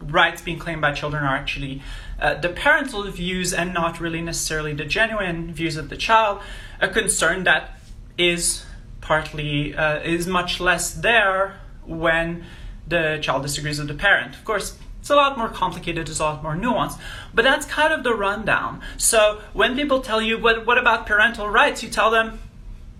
rights 0.00 0.42
being 0.42 0.58
claimed 0.58 0.80
by 0.80 0.92
children 0.92 1.22
are 1.22 1.36
actually 1.36 1.82
uh, 2.20 2.34
the 2.34 2.48
parental 2.48 3.02
views 3.10 3.52
and 3.52 3.72
not 3.74 4.00
really 4.00 4.20
necessarily 4.20 4.72
the 4.72 4.84
genuine 4.84 5.52
views 5.52 5.76
of 5.76 5.88
the 5.88 5.96
child. 5.96 6.40
A 6.80 6.88
concern 6.88 7.44
that 7.44 7.80
is 8.16 8.64
partly 9.00 9.74
uh, 9.74 10.00
is 10.00 10.26
much 10.26 10.60
less 10.60 10.92
there 10.92 11.60
when 11.86 12.44
the 12.86 13.18
child 13.22 13.42
disagrees 13.42 13.78
with 13.78 13.88
the 13.88 13.94
parent. 13.94 14.34
Of 14.34 14.44
course, 14.44 14.76
it's 15.00 15.10
a 15.10 15.16
lot 15.16 15.38
more 15.38 15.48
complicated, 15.48 16.08
it's 16.08 16.18
a 16.18 16.24
lot 16.24 16.42
more 16.42 16.56
nuanced, 16.56 16.98
but 17.32 17.42
that's 17.42 17.64
kind 17.64 17.92
of 17.92 18.02
the 18.02 18.14
rundown. 18.14 18.82
So 18.96 19.40
when 19.52 19.76
people 19.76 20.00
tell 20.00 20.20
you, 20.20 20.38
what, 20.38 20.66
what 20.66 20.78
about 20.78 21.06
parental 21.06 21.48
rights? 21.48 21.82
You 21.82 21.88
tell 21.88 22.10
them, 22.10 22.40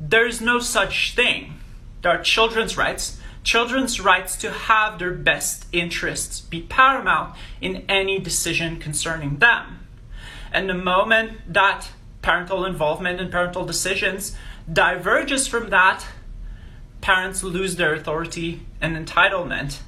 there's 0.01 0.41
no 0.41 0.59
such 0.61 1.15
thing. 1.15 1.55
There 2.03 2.13
are 2.13 2.23
children's 2.23 2.77
rights. 2.77 3.18
Children's 3.45 4.01
rights 4.01 4.37
to 4.37 4.51
have 4.51 4.99
their 4.99 5.13
best 5.13 5.67
interests 5.73 6.41
be 6.41 6.63
paramount 6.63 7.35
in 7.61 7.85
any 7.89 8.19
decision 8.19 8.79
concerning 8.79 9.39
them. 9.39 9.87
And 10.53 10.69
the 10.69 10.75
moment 10.75 11.53
that 11.53 11.91
parental 12.23 12.65
involvement 12.65 13.21
and 13.21 13.31
parental 13.31 13.65
decisions 13.65 14.37
diverges 14.71 15.47
from 15.47 15.71
that, 15.71 16.05
parents 17.01 17.43
lose 17.43 17.77
their 17.77 17.95
authority 17.95 18.67
and 18.81 18.97
entitlement 18.97 19.81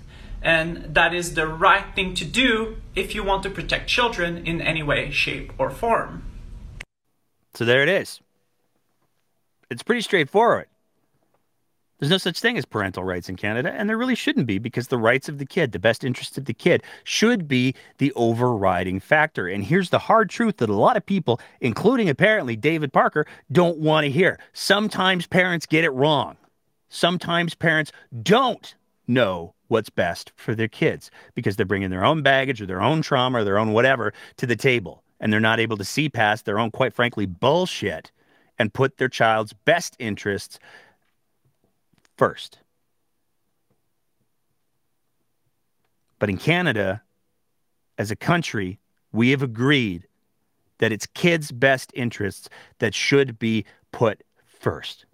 and 0.42 0.94
that 0.94 1.12
is 1.12 1.34
the 1.34 1.46
right 1.46 1.84
thing 1.94 2.14
to 2.14 2.24
do 2.24 2.76
if 2.94 3.14
you 3.14 3.22
want 3.22 3.42
to 3.42 3.50
protect 3.50 3.88
children 3.88 4.46
in 4.46 4.60
any 4.60 4.82
way, 4.82 5.10
shape, 5.10 5.52
or 5.58 5.70
form. 5.70 6.24
So 7.54 7.64
there 7.64 7.82
it 7.82 7.88
is. 7.88 8.20
It's 9.70 9.82
pretty 9.82 10.00
straightforward. 10.00 10.66
There's 12.00 12.10
no 12.10 12.16
such 12.16 12.40
thing 12.40 12.56
as 12.56 12.64
parental 12.64 13.04
rights 13.04 13.28
in 13.28 13.36
Canada, 13.36 13.72
and 13.76 13.86
there 13.86 13.98
really 13.98 14.14
shouldn't 14.14 14.46
be 14.46 14.58
because 14.58 14.88
the 14.88 14.96
rights 14.96 15.28
of 15.28 15.36
the 15.36 15.44
kid, 15.44 15.72
the 15.72 15.78
best 15.78 16.02
interest 16.02 16.38
of 16.38 16.46
the 16.46 16.54
kid, 16.54 16.82
should 17.04 17.46
be 17.46 17.74
the 17.98 18.10
overriding 18.16 19.00
factor. 19.00 19.46
And 19.46 19.62
here's 19.62 19.90
the 19.90 19.98
hard 19.98 20.30
truth 20.30 20.56
that 20.56 20.70
a 20.70 20.74
lot 20.74 20.96
of 20.96 21.04
people, 21.04 21.38
including 21.60 22.08
apparently 22.08 22.56
David 22.56 22.90
Parker, 22.90 23.26
don't 23.52 23.76
want 23.76 24.06
to 24.06 24.10
hear. 24.10 24.38
Sometimes 24.54 25.26
parents 25.26 25.66
get 25.66 25.84
it 25.84 25.90
wrong. 25.90 26.38
Sometimes 26.88 27.54
parents 27.54 27.92
don't 28.22 28.74
know 29.06 29.54
what's 29.68 29.90
best 29.90 30.32
for 30.36 30.54
their 30.54 30.68
kids 30.68 31.10
because 31.34 31.56
they're 31.56 31.66
bringing 31.66 31.90
their 31.90 32.04
own 32.04 32.22
baggage 32.22 32.62
or 32.62 32.66
their 32.66 32.80
own 32.80 33.02
trauma 33.02 33.40
or 33.40 33.44
their 33.44 33.58
own 33.58 33.74
whatever 33.74 34.14
to 34.38 34.46
the 34.46 34.56
table. 34.56 35.04
And 35.20 35.30
they're 35.30 35.38
not 35.38 35.60
able 35.60 35.76
to 35.76 35.84
see 35.84 36.08
past 36.08 36.46
their 36.46 36.58
own, 36.58 36.70
quite 36.70 36.94
frankly, 36.94 37.26
bullshit 37.26 38.10
and 38.58 38.72
put 38.72 38.96
their 38.96 39.08
child's 39.08 39.52
best 39.52 39.96
interests 39.98 40.58
first. 42.20 42.58
But 46.18 46.28
in 46.28 46.36
Canada, 46.36 47.00
as 47.96 48.10
a 48.10 48.14
country, 48.14 48.78
we 49.10 49.30
have 49.30 49.42
agreed 49.42 50.06
that 50.80 50.92
it's 50.92 51.06
kids' 51.06 51.50
best 51.50 51.90
interests 51.94 52.50
that 52.78 52.94
should 52.94 53.38
be 53.38 53.64
put 53.90 54.22
first. 54.44 55.06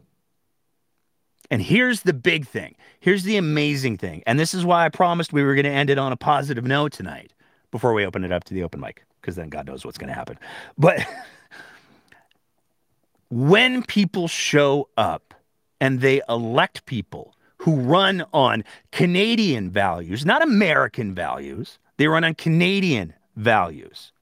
And 1.48 1.62
here's 1.62 2.00
the 2.00 2.12
big 2.12 2.44
thing. 2.44 2.74
Here's 2.98 3.22
the 3.22 3.36
amazing 3.36 3.98
thing. 3.98 4.24
And 4.26 4.36
this 4.36 4.52
is 4.52 4.64
why 4.64 4.84
I 4.84 4.88
promised 4.88 5.32
we 5.32 5.44
were 5.44 5.54
going 5.54 5.64
to 5.64 5.70
end 5.70 5.90
it 5.90 5.98
on 5.98 6.10
a 6.10 6.16
positive 6.16 6.64
note 6.64 6.90
tonight 6.90 7.32
before 7.70 7.92
we 7.92 8.04
open 8.04 8.24
it 8.24 8.32
up 8.32 8.42
to 8.42 8.52
the 8.52 8.64
open 8.64 8.80
mic, 8.80 9.04
because 9.20 9.36
then 9.36 9.48
God 9.48 9.68
knows 9.68 9.84
what's 9.84 9.96
going 9.96 10.08
to 10.08 10.14
happen. 10.14 10.40
But 10.76 11.06
when 13.30 13.84
people 13.84 14.26
show 14.26 14.88
up 14.96 15.26
and 15.80 16.00
they 16.00 16.20
elect 16.28 16.86
people 16.86 17.34
who 17.58 17.76
run 17.76 18.24
on 18.32 18.64
Canadian 18.92 19.70
values, 19.70 20.24
not 20.24 20.42
American 20.42 21.14
values, 21.14 21.78
they 21.96 22.06
run 22.06 22.24
on 22.24 22.34
Canadian 22.34 23.14
values. 23.36 24.12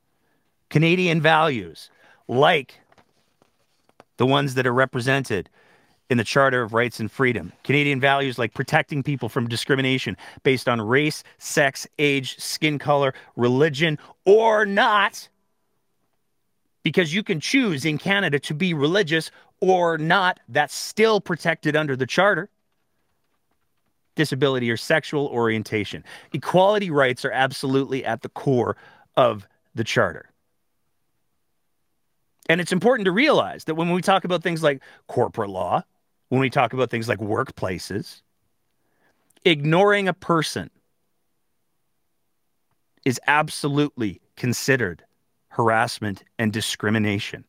Canadian 0.71 1.21
values 1.21 1.91
like 2.29 2.81
the 4.17 4.27
ones 4.27 4.55
that 4.55 4.67
are 4.67 4.73
represented 4.73 5.51
in 6.11 6.19
the 6.19 6.25
Charter 6.25 6.63
of 6.63 6.73
Rights 6.73 7.01
and 7.01 7.11
Freedom. 7.11 7.53
Canadian 7.65 8.01
values 8.01 8.39
like 8.39 8.55
protecting 8.55 9.03
people 9.03 9.29
from 9.29 9.49
discrimination 9.49 10.17
based 10.43 10.69
on 10.69 10.81
race, 10.81 11.25
sex, 11.39 11.87
age, 11.99 12.39
skin 12.39 12.79
color, 12.79 13.15
religion, 13.37 13.99
or 14.25 14.67
not. 14.67 15.29
Because 16.85 17.13
you 17.13 17.25
can 17.25 17.41
choose 17.41 17.85
in 17.85 17.99
Canada 17.99 18.39
to 18.39 18.55
be 18.55 18.73
religious 18.73 19.33
or 19.61 19.99
not. 19.99 20.39
That's 20.49 20.75
still 20.75 21.21
protected 21.21 21.75
under 21.75 21.97
the 21.97 22.07
Charter. 22.07 22.49
Disability 24.15 24.71
or 24.71 24.77
sexual 24.77 25.27
orientation. 25.27 26.05
Equality 26.33 26.91
rights 26.91 27.25
are 27.25 27.33
absolutely 27.33 28.05
at 28.05 28.23
the 28.23 28.29
core 28.29 28.77
of 29.17 29.49
the 29.75 29.83
Charter. 29.83 30.31
And 32.49 32.61
it's 32.61 32.71
important 32.71 33.07
to 33.07 33.13
realize 33.13 33.65
that 33.65 33.75
when 33.75 33.91
we 33.91 34.03
talk 34.03 34.25
about 34.25 34.45
things 34.45 34.63
like 34.63 34.81
corporate 35.09 35.51
law, 35.51 35.83
when 36.29 36.41
we 36.41 36.51
talk 36.51 36.73
about 36.73 36.91
things 36.91 37.09
like 37.09 37.21
workplaces. 37.21 38.23
Ignoring 39.45 40.09
a 40.09 40.13
person 40.15 40.69
is 43.05 43.21
absolutely 43.27 44.21
considered 44.37 45.05
harassment 45.55 46.25
and 46.37 46.53
discrimination. 46.53 47.45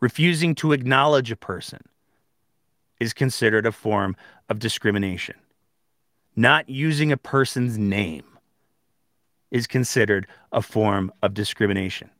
Refusing 0.00 0.54
to 0.54 0.72
acknowledge 0.72 1.32
a 1.32 1.36
person 1.36 1.80
is 3.00 3.12
considered 3.12 3.66
a 3.66 3.72
form 3.72 4.14
of 4.48 4.60
discrimination. 4.60 5.34
Not 6.36 6.68
using 6.68 7.10
a 7.10 7.16
person's 7.16 7.76
name 7.76 8.24
is 9.50 9.66
considered 9.66 10.28
a 10.52 10.62
form 10.62 11.12
of 11.20 11.34
discrimination. 11.34 12.10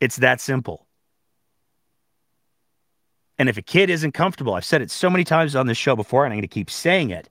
It's 0.00 0.16
that 0.16 0.40
simple. 0.40 0.86
And 3.38 3.48
if 3.48 3.56
a 3.56 3.62
kid 3.62 3.90
isn't 3.90 4.12
comfortable, 4.12 4.54
I've 4.54 4.64
said 4.64 4.82
it 4.82 4.90
so 4.92 5.10
many 5.10 5.24
times 5.24 5.56
on 5.56 5.66
this 5.66 5.76
show 5.76 5.96
before, 5.96 6.24
and 6.24 6.32
I'm 6.32 6.38
going 6.38 6.42
to 6.42 6.48
keep 6.48 6.70
saying 6.70 7.10
it. 7.10 7.28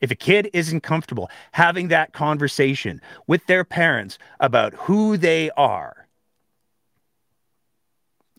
If 0.00 0.10
a 0.10 0.14
kid 0.14 0.50
isn't 0.52 0.82
comfortable 0.82 1.30
having 1.52 1.88
that 1.88 2.12
conversation 2.12 3.00
with 3.26 3.46
their 3.46 3.64
parents 3.64 4.18
about 4.40 4.74
who 4.74 5.16
they 5.16 5.50
are, 5.56 6.06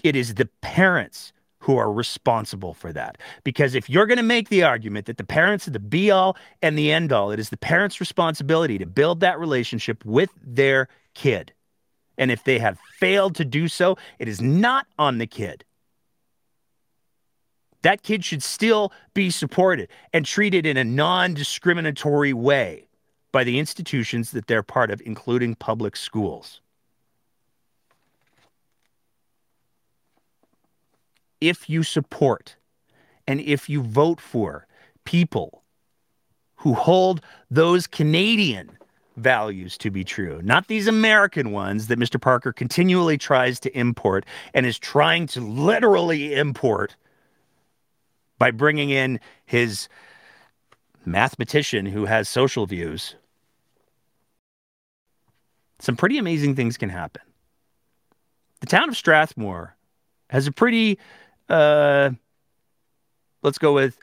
it 0.03 0.15
is 0.15 0.35
the 0.35 0.49
parents 0.61 1.33
who 1.59 1.77
are 1.77 1.91
responsible 1.91 2.73
for 2.73 2.93
that. 2.93 3.17
Because 3.43 3.75
if 3.75 3.89
you're 3.89 4.05
going 4.05 4.17
to 4.17 4.23
make 4.23 4.49
the 4.49 4.63
argument 4.63 5.05
that 5.07 5.17
the 5.17 5.23
parents 5.23 5.67
are 5.67 5.71
the 5.71 5.79
be 5.79 6.11
all 6.11 6.37
and 6.61 6.77
the 6.77 6.91
end 6.91 7.11
all, 7.11 7.31
it 7.31 7.39
is 7.39 7.49
the 7.49 7.57
parents' 7.57 7.99
responsibility 7.99 8.77
to 8.77 8.85
build 8.85 9.19
that 9.19 9.39
relationship 9.39 10.05
with 10.05 10.29
their 10.41 10.87
kid. 11.13 11.51
And 12.17 12.31
if 12.31 12.43
they 12.43 12.59
have 12.59 12.79
failed 12.99 13.35
to 13.35 13.45
do 13.45 13.67
so, 13.67 13.97
it 14.17 14.27
is 14.27 14.39
not 14.41 14.87
on 14.97 15.17
the 15.17 15.27
kid 15.27 15.65
that 17.87 18.03
kid 18.03 18.25
should 18.25 18.43
still 18.43 18.91
be 19.13 19.29
supported 19.29 19.87
and 20.11 20.25
treated 20.25 20.65
in 20.65 20.75
a 20.75 20.83
non 20.83 21.33
discriminatory 21.33 22.33
way 22.33 22.85
by 23.31 23.45
the 23.45 23.59
institutions 23.59 24.31
that 24.31 24.47
they're 24.47 24.61
part 24.61 24.91
of, 24.91 25.01
including 25.05 25.55
public 25.55 25.95
schools. 25.95 26.59
If 31.39 31.69
you 31.69 31.81
support 31.81 32.57
and 33.25 33.39
if 33.39 33.69
you 33.69 33.81
vote 33.81 34.19
for 34.19 34.67
people 35.05 35.63
who 36.57 36.73
hold 36.73 37.21
those 37.49 37.87
Canadian 37.87 38.77
values 39.15 39.77
to 39.77 39.89
be 39.89 40.03
true, 40.03 40.41
not 40.43 40.67
these 40.67 40.87
American 40.87 41.51
ones 41.51 41.87
that 41.87 41.97
Mr. 41.97 42.19
Parker 42.19 42.51
continually 42.51 43.17
tries 43.17 43.61
to 43.61 43.77
import 43.77 44.25
and 44.53 44.65
is 44.65 44.77
trying 44.77 45.25
to 45.27 45.39
literally 45.39 46.33
import 46.33 46.97
by 48.37 48.51
bringing 48.51 48.89
in 48.89 49.19
his 49.45 49.89
mathematician 51.05 51.85
who 51.85 52.05
has 52.05 52.27
social 52.27 52.65
views. 52.65 53.15
Some 55.79 55.95
pretty 55.95 56.17
amazing 56.17 56.55
things 56.55 56.77
can 56.77 56.89
happen. 56.89 57.21
The 58.61 58.67
town 58.67 58.89
of 58.89 58.97
Strathmore 58.97 59.75
has 60.29 60.47
a 60.47 60.51
pretty, 60.51 60.97
uh, 61.49 62.11
let's 63.43 63.57
go 63.57 63.73
with 63.73 63.97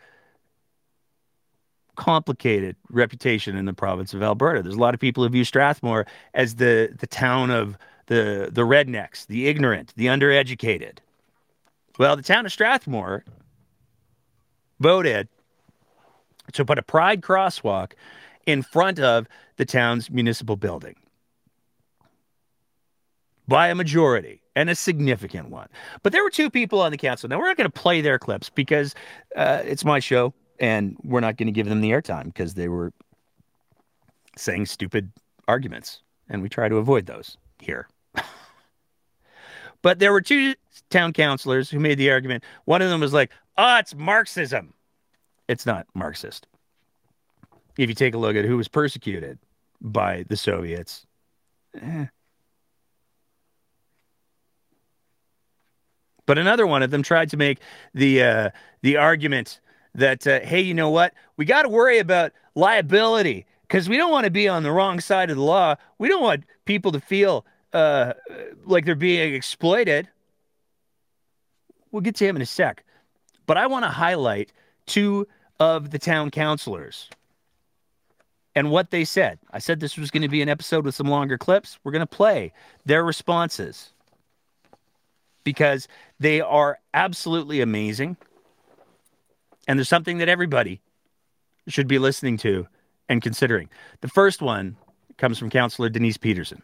complicated 1.96 2.76
reputation 2.90 3.56
in 3.56 3.66
the 3.66 3.72
province 3.72 4.14
of 4.14 4.22
Alberta. 4.22 4.62
There's 4.62 4.74
a 4.74 4.80
lot 4.80 4.94
of 4.94 5.00
people 5.00 5.22
who 5.22 5.28
view 5.28 5.44
Strathmore 5.44 6.06
as 6.34 6.56
the 6.56 6.94
the 6.98 7.06
town 7.06 7.50
of 7.50 7.78
the 8.06 8.48
the 8.50 8.62
rednecks, 8.62 9.26
the 9.26 9.46
ignorant, 9.46 9.92
the 9.96 10.06
undereducated. 10.06 10.98
Well, 11.98 12.16
the 12.16 12.22
town 12.22 12.46
of 12.46 12.52
Strathmore 12.52 13.24
voted 14.80 15.28
to 16.52 16.64
put 16.64 16.78
a 16.78 16.82
pride 16.82 17.20
crosswalk 17.20 17.92
in 18.46 18.62
front 18.62 18.98
of 19.00 19.26
the 19.56 19.64
town's 19.64 20.10
municipal 20.10 20.56
building 20.56 20.96
by 23.46 23.68
a 23.68 23.74
majority 23.74 24.40
and 24.56 24.70
a 24.70 24.74
significant 24.74 25.50
one. 25.50 25.68
But 26.02 26.12
there 26.12 26.22
were 26.22 26.30
two 26.30 26.50
people 26.50 26.80
on 26.80 26.92
the 26.92 26.98
council. 26.98 27.28
Now, 27.28 27.38
we're 27.38 27.48
not 27.48 27.56
going 27.56 27.70
to 27.70 27.80
play 27.80 28.00
their 28.00 28.18
clips 28.18 28.50
because 28.50 28.94
uh, 29.36 29.62
it's 29.64 29.84
my 29.84 29.98
show 29.98 30.32
and 30.58 30.96
we're 31.02 31.20
not 31.20 31.36
going 31.36 31.46
to 31.46 31.52
give 31.52 31.68
them 31.68 31.80
the 31.80 31.90
airtime 31.90 32.26
because 32.26 32.54
they 32.54 32.68
were 32.68 32.92
saying 34.36 34.66
stupid 34.66 35.10
arguments, 35.48 36.02
and 36.28 36.42
we 36.42 36.48
try 36.48 36.68
to 36.68 36.76
avoid 36.76 37.06
those 37.06 37.36
here. 37.60 37.88
but 39.82 39.98
there 39.98 40.12
were 40.12 40.20
two 40.20 40.54
town 40.90 41.12
councilors 41.12 41.70
who 41.70 41.78
made 41.78 41.98
the 41.98 42.10
argument. 42.10 42.44
One 42.64 42.82
of 42.82 42.90
them 42.90 43.00
was 43.00 43.12
like, 43.12 43.30
"Oh, 43.56 43.78
it's 43.78 43.94
Marxism." 43.94 44.74
It's 45.48 45.66
not 45.66 45.86
Marxist. 45.94 46.46
If 47.76 47.88
you 47.88 47.94
take 47.94 48.14
a 48.14 48.18
look 48.18 48.36
at 48.36 48.44
who 48.44 48.56
was 48.56 48.68
persecuted 48.68 49.38
by 49.80 50.24
the 50.28 50.36
Soviets, 50.36 51.06
eh. 51.80 52.06
but 56.26 56.38
another 56.38 56.66
one 56.66 56.82
of 56.82 56.90
them 56.90 57.02
tried 57.02 57.30
to 57.30 57.36
make 57.36 57.58
the 57.92 58.22
uh, 58.22 58.50
the 58.82 58.96
argument 58.96 59.60
that, 59.94 60.26
uh, 60.26 60.40
hey, 60.40 60.60
you 60.60 60.74
know 60.74 60.90
what? 60.90 61.14
We 61.36 61.44
got 61.44 61.62
to 61.62 61.68
worry 61.68 61.98
about 61.98 62.32
liability 62.54 63.46
because 63.62 63.88
we 63.88 63.96
don't 63.96 64.10
want 64.10 64.24
to 64.24 64.30
be 64.30 64.48
on 64.48 64.62
the 64.62 64.72
wrong 64.72 65.00
side 65.00 65.30
of 65.30 65.36
the 65.36 65.42
law. 65.42 65.76
We 65.98 66.08
don't 66.08 66.22
want 66.22 66.44
people 66.64 66.92
to 66.92 67.00
feel 67.00 67.46
uh, 67.72 68.14
like 68.64 68.84
they're 68.84 68.94
being 68.94 69.34
exploited. 69.34 70.08
We'll 71.90 72.02
get 72.02 72.16
to 72.16 72.26
him 72.26 72.36
in 72.36 72.42
a 72.42 72.46
sec. 72.46 72.84
But 73.46 73.56
I 73.56 73.66
want 73.66 73.84
to 73.84 73.90
highlight 73.90 74.52
two 74.86 75.26
of 75.60 75.90
the 75.90 75.98
town 75.98 76.30
councilors 76.30 77.08
and 78.54 78.70
what 78.70 78.90
they 78.90 79.04
said. 79.04 79.38
I 79.50 79.58
said 79.58 79.80
this 79.80 79.96
was 79.96 80.10
going 80.10 80.22
to 80.22 80.28
be 80.28 80.42
an 80.42 80.48
episode 80.48 80.84
with 80.84 80.94
some 80.94 81.08
longer 81.08 81.38
clips. 81.38 81.78
We're 81.82 81.92
going 81.92 82.00
to 82.00 82.06
play 82.06 82.52
their 82.84 83.04
responses 83.04 83.90
because 85.42 85.88
they 86.18 86.40
are 86.40 86.78
absolutely 86.92 87.60
amazing. 87.60 88.16
And 89.66 89.78
there's 89.78 89.88
something 89.88 90.18
that 90.18 90.28
everybody 90.28 90.80
should 91.68 91.88
be 91.88 91.98
listening 91.98 92.36
to 92.38 92.66
and 93.08 93.22
considering. 93.22 93.68
The 94.00 94.08
first 94.08 94.42
one 94.42 94.76
comes 95.16 95.38
from 95.38 95.50
Councillor 95.50 95.88
Denise 95.88 96.16
Peterson. 96.16 96.62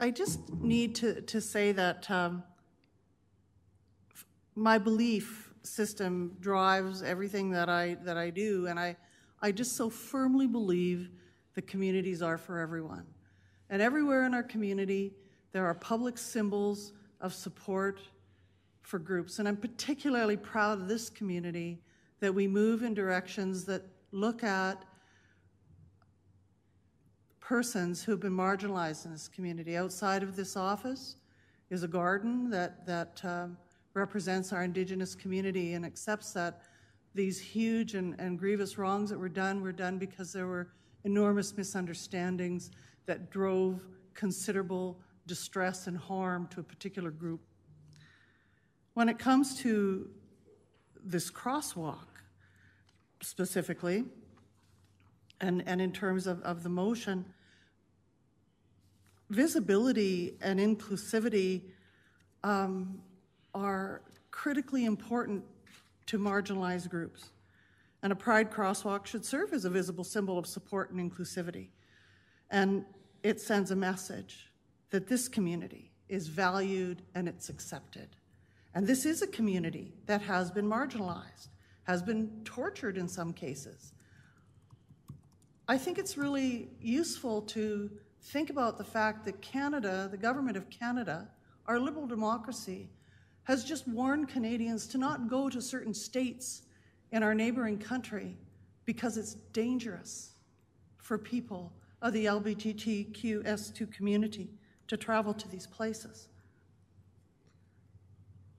I 0.00 0.10
just 0.10 0.52
need 0.60 0.94
to, 0.96 1.20
to 1.22 1.40
say 1.40 1.72
that 1.72 2.10
um, 2.10 2.44
my 4.60 4.76
belief 4.76 5.54
system 5.62 6.36
drives 6.38 7.02
everything 7.02 7.50
that 7.50 7.70
I, 7.70 7.96
that 8.04 8.18
I 8.18 8.28
do, 8.28 8.66
and 8.66 8.78
I, 8.78 8.94
I 9.40 9.52
just 9.52 9.74
so 9.74 9.88
firmly 9.88 10.46
believe 10.46 11.08
the 11.54 11.62
communities 11.62 12.20
are 12.20 12.36
for 12.36 12.58
everyone. 12.58 13.06
And 13.70 13.80
everywhere 13.80 14.26
in 14.26 14.34
our 14.34 14.42
community, 14.42 15.14
there 15.52 15.64
are 15.64 15.72
public 15.72 16.18
symbols 16.18 16.92
of 17.22 17.32
support 17.32 18.00
for 18.82 18.98
groups. 18.98 19.38
And 19.38 19.48
I'm 19.48 19.56
particularly 19.56 20.36
proud 20.36 20.78
of 20.78 20.88
this 20.88 21.08
community 21.08 21.80
that 22.20 22.34
we 22.34 22.46
move 22.46 22.82
in 22.82 22.92
directions 22.92 23.64
that 23.64 23.82
look 24.12 24.44
at 24.44 24.84
persons 27.40 28.04
who've 28.04 28.20
been 28.20 28.36
marginalized 28.36 29.06
in 29.06 29.12
this 29.12 29.26
community. 29.26 29.78
Outside 29.78 30.22
of 30.22 30.36
this 30.36 30.54
office 30.54 31.16
is 31.70 31.82
a 31.82 31.88
garden 31.88 32.50
that, 32.50 32.84
that 32.84 33.22
um, 33.24 33.56
represents 33.94 34.52
our 34.52 34.62
Indigenous 34.62 35.14
community 35.14 35.74
and 35.74 35.84
accepts 35.84 36.32
that 36.32 36.62
these 37.14 37.40
huge 37.40 37.94
and, 37.94 38.18
and 38.20 38.38
grievous 38.38 38.78
wrongs 38.78 39.10
that 39.10 39.18
were 39.18 39.28
done 39.28 39.62
were 39.62 39.72
done 39.72 39.98
because 39.98 40.32
there 40.32 40.46
were 40.46 40.68
enormous 41.04 41.56
misunderstandings 41.56 42.70
that 43.06 43.30
drove 43.30 43.84
considerable 44.14 44.98
distress 45.26 45.86
and 45.86 45.96
harm 45.96 46.46
to 46.48 46.60
a 46.60 46.62
particular 46.62 47.10
group. 47.10 47.40
When 48.94 49.08
it 49.08 49.18
comes 49.18 49.58
to 49.60 50.08
this 51.02 51.30
crosswalk 51.30 52.06
specifically, 53.22 54.04
and, 55.40 55.62
and 55.66 55.80
in 55.80 55.92
terms 55.92 56.26
of, 56.26 56.42
of 56.42 56.62
the 56.62 56.68
motion, 56.68 57.24
visibility 59.30 60.36
and 60.42 60.60
inclusivity 60.60 61.62
um, 62.44 63.00
are 63.54 64.02
critically 64.30 64.84
important 64.84 65.44
to 66.06 66.18
marginalized 66.18 66.88
groups. 66.88 67.30
And 68.02 68.12
a 68.12 68.16
pride 68.16 68.50
crosswalk 68.50 69.06
should 69.06 69.24
serve 69.24 69.52
as 69.52 69.64
a 69.64 69.70
visible 69.70 70.04
symbol 70.04 70.38
of 70.38 70.46
support 70.46 70.90
and 70.90 70.98
inclusivity. 70.98 71.68
And 72.50 72.84
it 73.22 73.40
sends 73.40 73.70
a 73.70 73.76
message 73.76 74.50
that 74.90 75.06
this 75.06 75.28
community 75.28 75.92
is 76.08 76.26
valued 76.26 77.02
and 77.14 77.28
it's 77.28 77.48
accepted. 77.48 78.08
And 78.74 78.86
this 78.86 79.04
is 79.04 79.22
a 79.22 79.26
community 79.26 79.92
that 80.06 80.22
has 80.22 80.50
been 80.50 80.66
marginalized, 80.66 81.48
has 81.84 82.02
been 82.02 82.30
tortured 82.44 82.96
in 82.96 83.08
some 83.08 83.32
cases. 83.32 83.92
I 85.68 85.78
think 85.78 85.98
it's 85.98 86.16
really 86.16 86.68
useful 86.80 87.42
to 87.42 87.90
think 88.22 88.50
about 88.50 88.78
the 88.78 88.84
fact 88.84 89.24
that 89.24 89.40
Canada, 89.40 90.08
the 90.10 90.16
government 90.16 90.56
of 90.56 90.68
Canada, 90.70 91.28
our 91.66 91.78
liberal 91.78 92.06
democracy, 92.06 92.88
has 93.50 93.64
just 93.64 93.88
warned 93.88 94.28
Canadians 94.28 94.86
to 94.86 94.96
not 94.96 95.28
go 95.28 95.48
to 95.48 95.60
certain 95.60 95.92
states 95.92 96.62
in 97.10 97.24
our 97.24 97.34
neighboring 97.34 97.78
country 97.78 98.36
because 98.84 99.16
it's 99.16 99.34
dangerous 99.52 100.34
for 100.98 101.18
people 101.18 101.72
of 102.00 102.12
the 102.12 102.26
LGBTQS2 102.26 103.92
community 103.92 104.50
to 104.86 104.96
travel 104.96 105.34
to 105.34 105.48
these 105.48 105.66
places. 105.66 106.28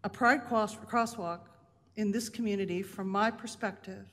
A 0.03 0.09
pride 0.09 0.43
cross- 0.45 0.75
crosswalk 0.75 1.39
in 1.95 2.11
this 2.11 2.27
community, 2.27 2.83
from 2.83 3.07
my 3.07 3.31
perspective, 3.31 4.11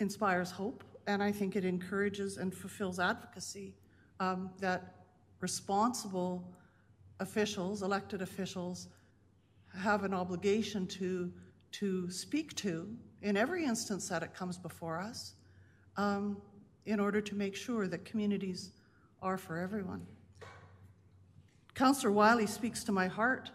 inspires 0.00 0.50
hope, 0.50 0.82
and 1.06 1.22
I 1.22 1.30
think 1.30 1.54
it 1.54 1.64
encourages 1.64 2.38
and 2.38 2.52
fulfills 2.52 2.98
advocacy 2.98 3.76
um, 4.18 4.50
that 4.58 4.96
responsible 5.40 6.44
officials, 7.20 7.82
elected 7.82 8.22
officials, 8.22 8.88
have 9.78 10.02
an 10.02 10.12
obligation 10.12 10.86
to, 10.86 11.32
to 11.72 12.10
speak 12.10 12.56
to 12.56 12.88
in 13.22 13.36
every 13.36 13.64
instance 13.64 14.08
that 14.08 14.22
it 14.22 14.34
comes 14.34 14.58
before 14.58 14.98
us 14.98 15.34
um, 15.96 16.36
in 16.86 16.98
order 16.98 17.20
to 17.20 17.34
make 17.34 17.54
sure 17.54 17.86
that 17.86 18.04
communities 18.04 18.72
are 19.22 19.36
for 19.36 19.58
everyone. 19.58 20.04
Councillor 21.74 22.12
Wiley 22.12 22.46
speaks 22.46 22.82
to 22.84 22.92
my 22.92 23.06
heart. 23.06 23.50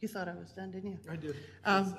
You 0.00 0.08
thought 0.08 0.28
I 0.28 0.34
was 0.34 0.50
done, 0.52 0.70
didn't 0.70 0.92
you? 0.92 0.98
I 1.10 1.16
did. 1.16 1.36
Um, 1.64 1.96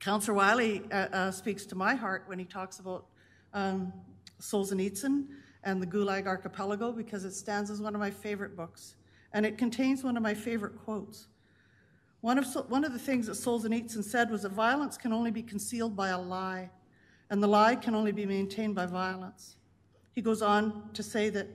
Councillor 0.00 0.36
Wiley 0.36 0.82
uh, 0.90 1.06
uh, 1.12 1.30
speaks 1.30 1.64
to 1.66 1.76
my 1.76 1.94
heart 1.94 2.24
when 2.26 2.38
he 2.38 2.44
talks 2.44 2.80
about 2.80 3.06
um, 3.54 3.92
Solzhenitsyn 4.40 5.26
and 5.64 5.80
the 5.80 5.86
Gulag 5.86 6.26
Archipelago 6.26 6.90
because 6.92 7.24
it 7.24 7.32
stands 7.32 7.70
as 7.70 7.80
one 7.80 7.94
of 7.94 8.00
my 8.00 8.10
favorite 8.10 8.56
books. 8.56 8.96
And 9.32 9.46
it 9.46 9.58
contains 9.58 10.04
one 10.04 10.16
of 10.16 10.22
my 10.22 10.34
favorite 10.34 10.76
quotes. 10.84 11.26
One 12.20 12.38
of, 12.38 12.46
one 12.68 12.84
of 12.84 12.92
the 12.92 12.98
things 12.98 13.26
that 13.26 13.32
Solzhenitsyn 13.32 14.04
said 14.04 14.30
was 14.30 14.42
that 14.42 14.52
violence 14.52 14.96
can 14.96 15.12
only 15.12 15.30
be 15.30 15.42
concealed 15.42 15.96
by 15.96 16.10
a 16.10 16.20
lie, 16.20 16.70
and 17.30 17.42
the 17.42 17.48
lie 17.48 17.74
can 17.74 17.94
only 17.94 18.12
be 18.12 18.26
maintained 18.26 18.74
by 18.74 18.86
violence. 18.86 19.56
He 20.12 20.20
goes 20.20 20.42
on 20.42 20.90
to 20.92 21.02
say 21.02 21.30
that 21.30 21.48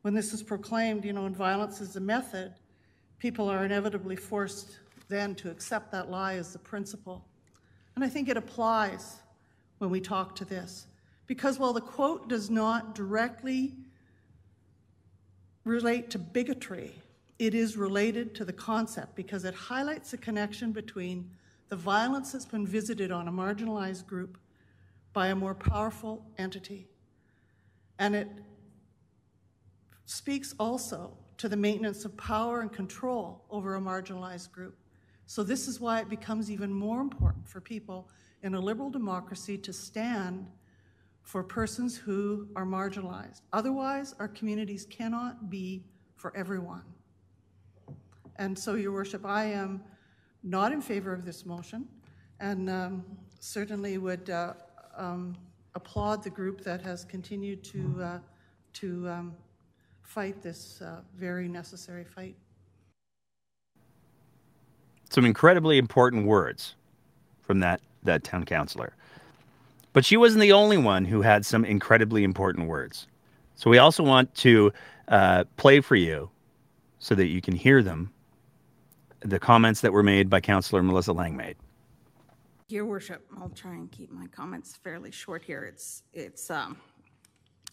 when 0.00 0.14
this 0.14 0.32
is 0.32 0.42
proclaimed, 0.42 1.04
you 1.04 1.12
know, 1.12 1.26
and 1.26 1.36
violence 1.36 1.80
is 1.80 1.92
the 1.92 2.00
method, 2.00 2.54
people 3.18 3.48
are 3.48 3.64
inevitably 3.64 4.16
forced 4.16 4.78
then 5.08 5.34
to 5.36 5.50
accept 5.50 5.92
that 5.92 6.10
lie 6.10 6.34
as 6.34 6.52
the 6.52 6.58
principle. 6.58 7.24
And 7.94 8.04
I 8.04 8.08
think 8.08 8.28
it 8.28 8.36
applies 8.36 9.20
when 9.78 9.90
we 9.90 10.00
talk 10.00 10.34
to 10.36 10.44
this 10.44 10.86
Because 11.26 11.58
while 11.58 11.72
the 11.72 11.80
quote 11.80 12.28
does 12.28 12.50
not 12.50 12.94
directly 12.94 13.74
relate 15.64 16.10
to 16.10 16.18
bigotry, 16.18 16.92
it 17.42 17.56
is 17.56 17.76
related 17.76 18.36
to 18.36 18.44
the 18.44 18.52
concept 18.52 19.16
because 19.16 19.44
it 19.44 19.52
highlights 19.52 20.12
the 20.12 20.16
connection 20.16 20.70
between 20.70 21.28
the 21.70 21.74
violence 21.74 22.30
that's 22.30 22.44
been 22.44 22.64
visited 22.64 23.10
on 23.10 23.26
a 23.26 23.32
marginalized 23.32 24.06
group 24.06 24.38
by 25.12 25.26
a 25.26 25.34
more 25.34 25.52
powerful 25.52 26.24
entity. 26.38 26.86
And 27.98 28.14
it 28.14 28.28
speaks 30.04 30.54
also 30.60 31.16
to 31.38 31.48
the 31.48 31.56
maintenance 31.56 32.04
of 32.04 32.16
power 32.16 32.60
and 32.60 32.72
control 32.72 33.44
over 33.50 33.74
a 33.74 33.80
marginalized 33.80 34.52
group. 34.52 34.78
So, 35.26 35.42
this 35.42 35.66
is 35.66 35.80
why 35.80 35.98
it 35.98 36.08
becomes 36.08 36.48
even 36.48 36.72
more 36.72 37.00
important 37.00 37.48
for 37.48 37.60
people 37.60 38.08
in 38.44 38.54
a 38.54 38.60
liberal 38.60 38.90
democracy 38.90 39.58
to 39.58 39.72
stand 39.72 40.46
for 41.22 41.42
persons 41.42 41.96
who 41.96 42.46
are 42.54 42.66
marginalized. 42.66 43.40
Otherwise, 43.52 44.14
our 44.20 44.28
communities 44.28 44.86
cannot 44.88 45.50
be 45.50 45.82
for 46.14 46.36
everyone. 46.36 46.84
And 48.36 48.58
so, 48.58 48.74
Your 48.74 48.92
Worship, 48.92 49.24
I 49.24 49.44
am 49.44 49.82
not 50.42 50.72
in 50.72 50.80
favor 50.80 51.12
of 51.12 51.24
this 51.24 51.46
motion 51.46 51.86
and 52.40 52.68
um, 52.68 53.04
certainly 53.38 53.98
would 53.98 54.28
uh, 54.30 54.54
um, 54.96 55.36
applaud 55.74 56.22
the 56.22 56.30
group 56.30 56.62
that 56.64 56.82
has 56.82 57.04
continued 57.04 57.62
to, 57.64 57.96
uh, 58.02 58.18
to 58.74 59.08
um, 59.08 59.34
fight 60.02 60.42
this 60.42 60.82
uh, 60.82 61.00
very 61.16 61.48
necessary 61.48 62.04
fight. 62.04 62.36
Some 65.10 65.24
incredibly 65.24 65.78
important 65.78 66.26
words 66.26 66.74
from 67.42 67.60
that, 67.60 67.80
that 68.02 68.24
town 68.24 68.44
councilor. 68.44 68.94
But 69.92 70.04
she 70.04 70.16
wasn't 70.16 70.40
the 70.40 70.52
only 70.52 70.78
one 70.78 71.04
who 71.04 71.22
had 71.22 71.44
some 71.44 71.64
incredibly 71.64 72.24
important 72.24 72.66
words. 72.66 73.06
So 73.54 73.70
we 73.70 73.78
also 73.78 74.02
want 74.02 74.34
to 74.36 74.72
uh, 75.08 75.44
play 75.56 75.80
for 75.80 75.96
you 75.96 76.30
so 76.98 77.14
that 77.14 77.26
you 77.26 77.40
can 77.40 77.54
hear 77.54 77.82
them 77.82 78.10
the 79.24 79.38
comments 79.38 79.80
that 79.80 79.92
were 79.92 80.02
made 80.02 80.28
by 80.28 80.40
Councillor 80.40 80.82
Melissa 80.82 81.12
Langmaid. 81.12 81.56
Your 82.68 82.86
Worship, 82.86 83.26
I'll 83.38 83.50
try 83.50 83.72
and 83.72 83.90
keep 83.90 84.10
my 84.10 84.26
comments 84.28 84.76
fairly 84.76 85.10
short 85.10 85.42
here. 85.44 85.64
It's 85.64 86.04
it's 86.12 86.50
um, 86.50 86.78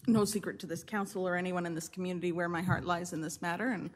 no 0.06 0.24
secret 0.24 0.58
to 0.60 0.66
this 0.66 0.84
council 0.84 1.26
or 1.26 1.36
anyone 1.36 1.66
in 1.66 1.74
this 1.74 1.88
community 1.88 2.32
where 2.32 2.48
my 2.48 2.62
heart 2.62 2.84
lies 2.84 3.12
in 3.12 3.20
this 3.20 3.40
matter 3.40 3.70
and 3.70 3.90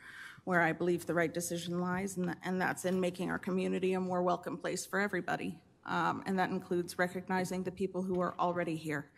where 0.45 0.61
I 0.61 0.73
believe 0.73 1.07
the 1.07 1.15
right 1.15 1.33
decision 1.33 1.81
lies, 1.81 2.17
and, 2.17 2.37
and 2.45 2.61
that's 2.61 2.85
in 2.85 3.01
making 3.01 3.31
our 3.31 3.39
community 3.39 3.95
a 3.95 4.01
more 4.01 4.23
welcome 4.23 4.59
place 4.59 4.85
for 4.85 5.01
everybody. 5.01 5.59
Um, 5.87 6.23
and 6.27 6.39
that 6.39 6.51
includes 6.51 6.99
recognizing 6.99 7.63
the 7.63 7.71
people 7.71 8.03
who 8.03 8.21
are 8.21 8.35
already 8.39 8.77
here. 8.77 9.11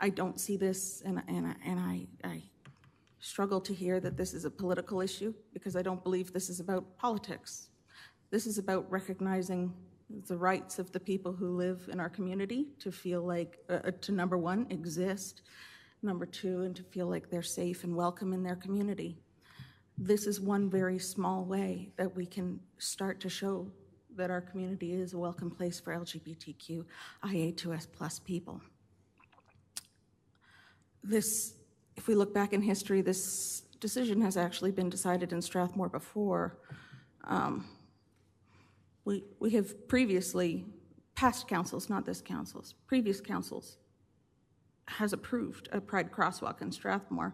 I 0.00 0.10
don't 0.10 0.38
see 0.38 0.56
this, 0.56 1.02
and, 1.04 1.22
and, 1.28 1.54
and 1.64 1.80
I, 1.80 2.06
I 2.24 2.42
struggle 3.20 3.60
to 3.62 3.72
hear 3.72 4.00
that 4.00 4.16
this 4.16 4.34
is 4.34 4.44
a 4.44 4.50
political 4.50 5.00
issue 5.00 5.32
because 5.52 5.76
I 5.76 5.82
don't 5.82 6.02
believe 6.02 6.32
this 6.32 6.50
is 6.50 6.60
about 6.60 6.96
politics. 6.98 7.68
This 8.30 8.46
is 8.46 8.58
about 8.58 8.90
recognizing 8.90 9.72
the 10.26 10.36
rights 10.36 10.78
of 10.78 10.90
the 10.90 10.98
people 10.98 11.32
who 11.32 11.56
live 11.56 11.88
in 11.92 12.00
our 12.00 12.08
community 12.08 12.66
to 12.80 12.90
feel 12.90 13.22
like, 13.22 13.58
uh, 13.70 13.80
uh, 13.84 13.90
to 14.02 14.12
number 14.12 14.36
one, 14.36 14.66
exist, 14.70 15.42
number 16.02 16.26
two, 16.26 16.62
and 16.62 16.74
to 16.74 16.82
feel 16.82 17.06
like 17.06 17.30
they're 17.30 17.42
safe 17.42 17.84
and 17.84 17.94
welcome 17.94 18.32
in 18.32 18.42
their 18.42 18.56
community. 18.56 19.16
This 19.96 20.26
is 20.26 20.40
one 20.40 20.68
very 20.68 20.98
small 20.98 21.44
way 21.44 21.92
that 21.96 22.16
we 22.16 22.26
can 22.26 22.60
start 22.78 23.20
to 23.20 23.28
show 23.28 23.70
that 24.16 24.30
our 24.30 24.40
community 24.40 24.92
is 24.92 25.12
a 25.12 25.18
welcome 25.18 25.50
place 25.50 25.78
for 25.78 25.94
LGBTQ 25.94 26.84
IA2S 27.24 27.86
plus 27.92 28.18
people. 28.18 28.60
This, 31.02 31.54
if 31.96 32.08
we 32.08 32.16
look 32.16 32.34
back 32.34 32.52
in 32.52 32.60
history, 32.60 33.02
this 33.02 33.62
decision 33.80 34.20
has 34.22 34.36
actually 34.36 34.72
been 34.72 34.90
decided 34.90 35.32
in 35.32 35.40
Strathmore 35.40 35.88
before. 35.88 36.58
Um, 37.24 37.66
we, 39.06 39.22
we 39.38 39.50
have 39.50 39.88
previously, 39.88 40.66
past 41.14 41.48
councils, 41.48 41.88
not 41.88 42.04
this 42.04 42.20
council's, 42.20 42.74
previous 42.86 43.20
councils, 43.20 43.78
has 44.88 45.12
approved 45.12 45.68
a 45.72 45.80
Pride 45.80 46.10
crosswalk 46.12 46.60
in 46.60 46.70
Strathmore. 46.70 47.32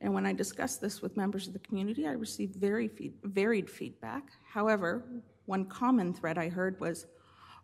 And 0.00 0.12
when 0.12 0.26
I 0.26 0.32
discussed 0.32 0.80
this 0.80 1.00
with 1.00 1.16
members 1.16 1.46
of 1.46 1.52
the 1.52 1.60
community, 1.60 2.06
I 2.06 2.12
received 2.12 2.56
very 2.56 2.88
feed, 2.88 3.14
varied 3.22 3.70
feedback. 3.70 4.24
However, 4.52 5.04
one 5.46 5.64
common 5.66 6.12
thread 6.12 6.38
I 6.38 6.48
heard 6.48 6.78
was, 6.80 7.06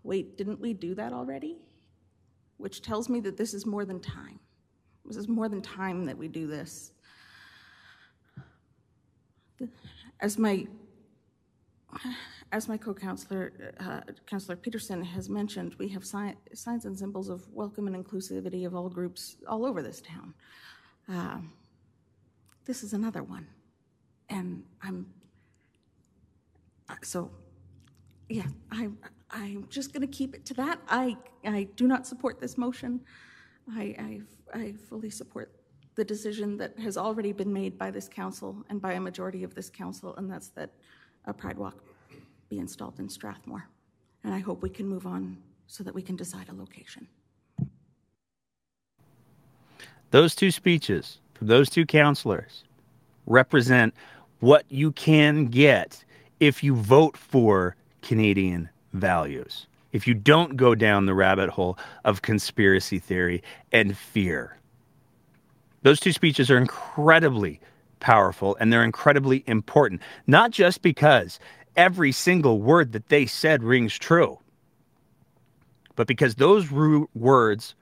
wait, 0.05 0.39
didn't 0.39 0.61
we 0.61 0.73
do 0.73 0.95
that 0.95 1.13
already? 1.13 1.59
Which 2.59 2.81
tells 2.81 3.09
me 3.09 3.19
that 3.21 3.37
this 3.37 3.55
is 3.55 3.67
more 3.67 3.85
than 3.85 4.01
time. 4.01 4.39
This 5.05 5.17
is 5.17 5.29
more 5.29 5.49
than 5.49 5.61
time 5.61 6.05
that 6.05 6.17
we 6.17 6.29
do 6.29 6.47
this. 6.47 6.93
As 10.21 10.39
my 10.39 10.67
as 12.53 12.69
my 12.69 12.77
co-counselor, 12.77 13.75
uh, 13.81 14.01
Councillor 14.27 14.57
Peterson 14.57 15.03
has 15.03 15.29
mentioned, 15.29 15.75
we 15.79 15.89
have 15.89 16.05
si 16.05 16.35
signs 16.55 16.85
and 16.85 16.99
symbols 16.99 17.29
of 17.29 17.47
welcome 17.53 17.87
and 17.87 17.97
inclusivity 17.97 18.67
of 18.67 18.75
all 18.75 18.89
groups 18.89 19.37
all 19.49 19.65
over 19.65 19.83
this 19.83 20.01
town. 20.01 20.35
Uh, 21.09 21.39
this 22.65 22.83
is 22.83 22.93
another 22.93 23.23
one, 23.23 23.47
and 24.29 24.63
I'm 24.83 25.07
so 27.03 27.31
yeah. 28.29 28.47
I 28.71 28.89
I'm 29.31 29.67
just 29.69 29.93
going 29.93 30.03
to 30.03 30.07
keep 30.07 30.35
it 30.35 30.45
to 30.47 30.55
that. 30.55 30.81
I 30.89 31.17
I 31.45 31.69
do 31.77 31.87
not 31.87 32.07
support 32.07 32.41
this 32.41 32.57
motion. 32.57 33.01
I 33.73 34.21
I, 34.55 34.59
I 34.59 34.73
fully 34.89 35.11
support 35.11 35.53
the 35.95 36.05
decision 36.05 36.57
that 36.57 36.79
has 36.79 36.97
already 36.97 37.33
been 37.33 37.53
made 37.53 37.77
by 37.77 37.91
this 37.91 38.09
council 38.09 38.65
and 38.71 38.81
by 38.81 38.95
a 38.95 39.01
majority 39.01 39.43
of 39.43 39.55
this 39.55 39.69
council, 39.69 40.15
and 40.17 40.31
that's 40.31 40.49
that 40.51 40.71
a 41.25 41.33
Pride 41.33 41.59
Walk 41.59 41.77
be 42.49 42.59
installed 42.59 42.99
in 42.99 43.09
Strathmore. 43.09 43.69
And 44.25 44.35
I 44.35 44.39
hope 44.39 44.63
we 44.63 44.71
can 44.71 44.87
move 44.87 45.07
on 45.07 45.39
so 45.67 45.83
that 45.85 45.95
we 45.95 46.03
can 46.03 46.17
decide 46.17 46.49
a 46.49 46.55
location. 46.55 47.09
Those 50.11 50.35
two 50.35 50.51
speeches 50.51 51.19
from 51.35 51.47
those 51.47 51.71
two 51.71 51.87
counselors 51.87 52.65
represent 53.27 53.95
what 54.41 54.65
you 54.69 54.93
can 54.93 55.47
get 55.47 56.05
if 56.41 56.63
you 56.63 56.75
vote 56.75 57.17
for 57.17 57.77
Canadian 58.03 58.69
values. 58.93 59.67
If 59.93 60.07
you 60.07 60.15
don't 60.15 60.57
go 60.57 60.75
down 60.75 61.07
the 61.07 61.15
rabbit 61.15 61.51
hole 61.51 61.79
of 62.05 62.23
conspiracy 62.23 62.99
theory 62.99 63.43
and 63.73 63.97
fear. 63.97 64.59
Those 65.83 66.01
two 66.01 66.13
speeches 66.13 66.51
are 66.51 66.59
incredibly 66.59 67.61
powerful 68.03 68.57
and 68.61 68.71
they're 68.71 68.85
incredibly 68.85 69.43
important, 69.47 70.03
not 70.27 70.51
just 70.51 70.83
because 70.83 71.41
every 71.77 72.13
single 72.13 72.61
word 72.61 72.93
that 72.93 73.09
they 73.09 73.25
said 73.25 73.63
rings 73.63 73.99
true. 73.99 74.39
But 75.97 76.07
because 76.07 76.35
those 76.35 76.71
words 76.71 77.75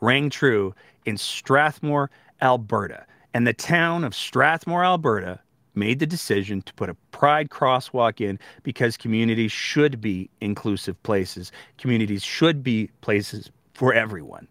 rang 0.00 0.30
true 0.30 0.74
in 1.04 1.16
Strathmore, 1.16 2.10
Alberta, 2.40 3.06
and 3.34 3.46
the 3.46 3.52
town 3.52 4.04
of 4.04 4.14
Strathmore, 4.14 4.84
Alberta 4.84 5.40
made 5.74 5.98
the 5.98 6.06
decision 6.06 6.60
to 6.62 6.74
put 6.74 6.90
a 6.90 6.94
pride 7.12 7.48
crosswalk 7.48 8.20
in 8.20 8.38
because 8.62 8.96
communities 8.96 9.52
should 9.52 10.00
be 10.00 10.28
inclusive 10.40 11.02
places. 11.02 11.50
Communities 11.78 12.22
should 12.22 12.62
be 12.62 12.90
places 13.00 13.50
for 13.72 13.94
everyone. 13.94 14.46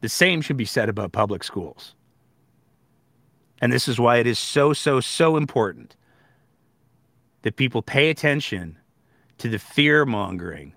The 0.00 0.08
same 0.08 0.40
should 0.40 0.56
be 0.56 0.64
said 0.64 0.88
about 0.88 1.12
public 1.12 1.44
schools. 1.44 1.94
And 3.60 3.72
this 3.72 3.88
is 3.88 4.00
why 4.00 4.16
it 4.16 4.26
is 4.26 4.38
so, 4.38 4.72
so, 4.72 5.00
so 5.00 5.36
important 5.36 5.96
that 7.42 7.56
people 7.56 7.82
pay 7.82 8.10
attention 8.10 8.78
to 9.38 9.48
the 9.48 9.58
fear 9.58 10.04
mongering 10.04 10.74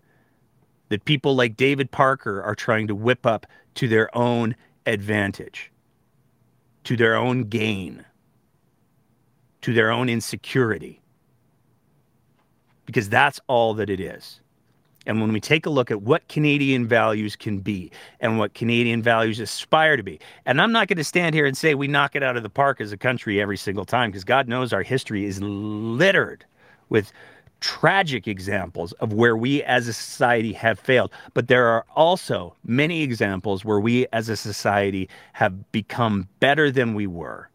that 0.94 1.06
people 1.06 1.36
like 1.36 1.58
David 1.58 1.90
Parker 1.90 2.40
are 2.44 2.54
trying 2.54 2.86
to 2.86 2.94
whip 2.94 3.26
up 3.26 3.48
to 3.74 3.88
their 3.88 4.16
own 4.16 4.56
advantage, 4.86 5.72
to 6.84 6.96
their 6.96 7.16
own 7.16 7.46
gain, 7.46 8.06
to 9.62 9.74
their 9.74 9.90
own 9.90 10.08
insecurity. 10.08 11.02
Because 12.86 13.10
that's 13.10 13.40
all 13.48 13.74
that 13.74 13.90
it 13.90 14.00
is. 14.00 14.40
And 15.06 15.20
when 15.20 15.34
we 15.34 15.40
take 15.40 15.66
a 15.66 15.70
look 15.70 15.92
at 15.92 16.02
what 16.02 16.28
Canadian 16.30 16.88
values 16.88 17.36
can 17.36 17.60
be 17.60 17.92
and 18.20 18.38
what 18.38 18.54
Canadian 18.54 19.02
values 19.02 19.40
aspire 19.40 19.98
to 19.98 20.04
be, 20.04 20.20
and 20.46 20.62
I'm 20.62 20.72
not 20.72 20.88
going 20.88 20.98
to 20.98 21.04
stand 21.04 21.36
here 21.36 21.46
and 21.46 21.58
say 21.58 21.76
we 21.76 21.88
knock 21.88 22.16
it 22.16 22.24
out 22.24 22.38
of 22.38 22.44
the 22.44 22.50
park 22.50 22.80
as 22.80 22.92
a 22.92 22.98
country 22.98 23.42
every 23.42 23.58
single 23.58 23.86
time, 23.86 24.12
because 24.12 24.24
God 24.24 24.48
knows 24.48 24.72
our 24.72 24.84
history 24.84 25.26
is 25.26 25.42
littered 25.42 26.46
with 26.90 27.12
tragic 27.60 28.28
examples 28.28 28.92
of 28.94 29.14
where 29.14 29.38
we 29.38 29.64
as 29.64 29.88
a 29.88 29.94
society 29.94 30.54
have 30.54 30.80
failed. 30.80 31.12
But 31.34 31.48
there 31.48 31.68
are 31.68 31.86
also 31.96 32.56
many 32.66 33.04
examples 33.04 33.64
where 33.64 33.80
we 33.80 34.06
as 34.14 34.30
a 34.30 34.36
society 34.36 35.10
have 35.34 35.72
become 35.72 36.28
better 36.40 36.70
than 36.72 36.94
we 36.94 37.08
were. 37.08 37.50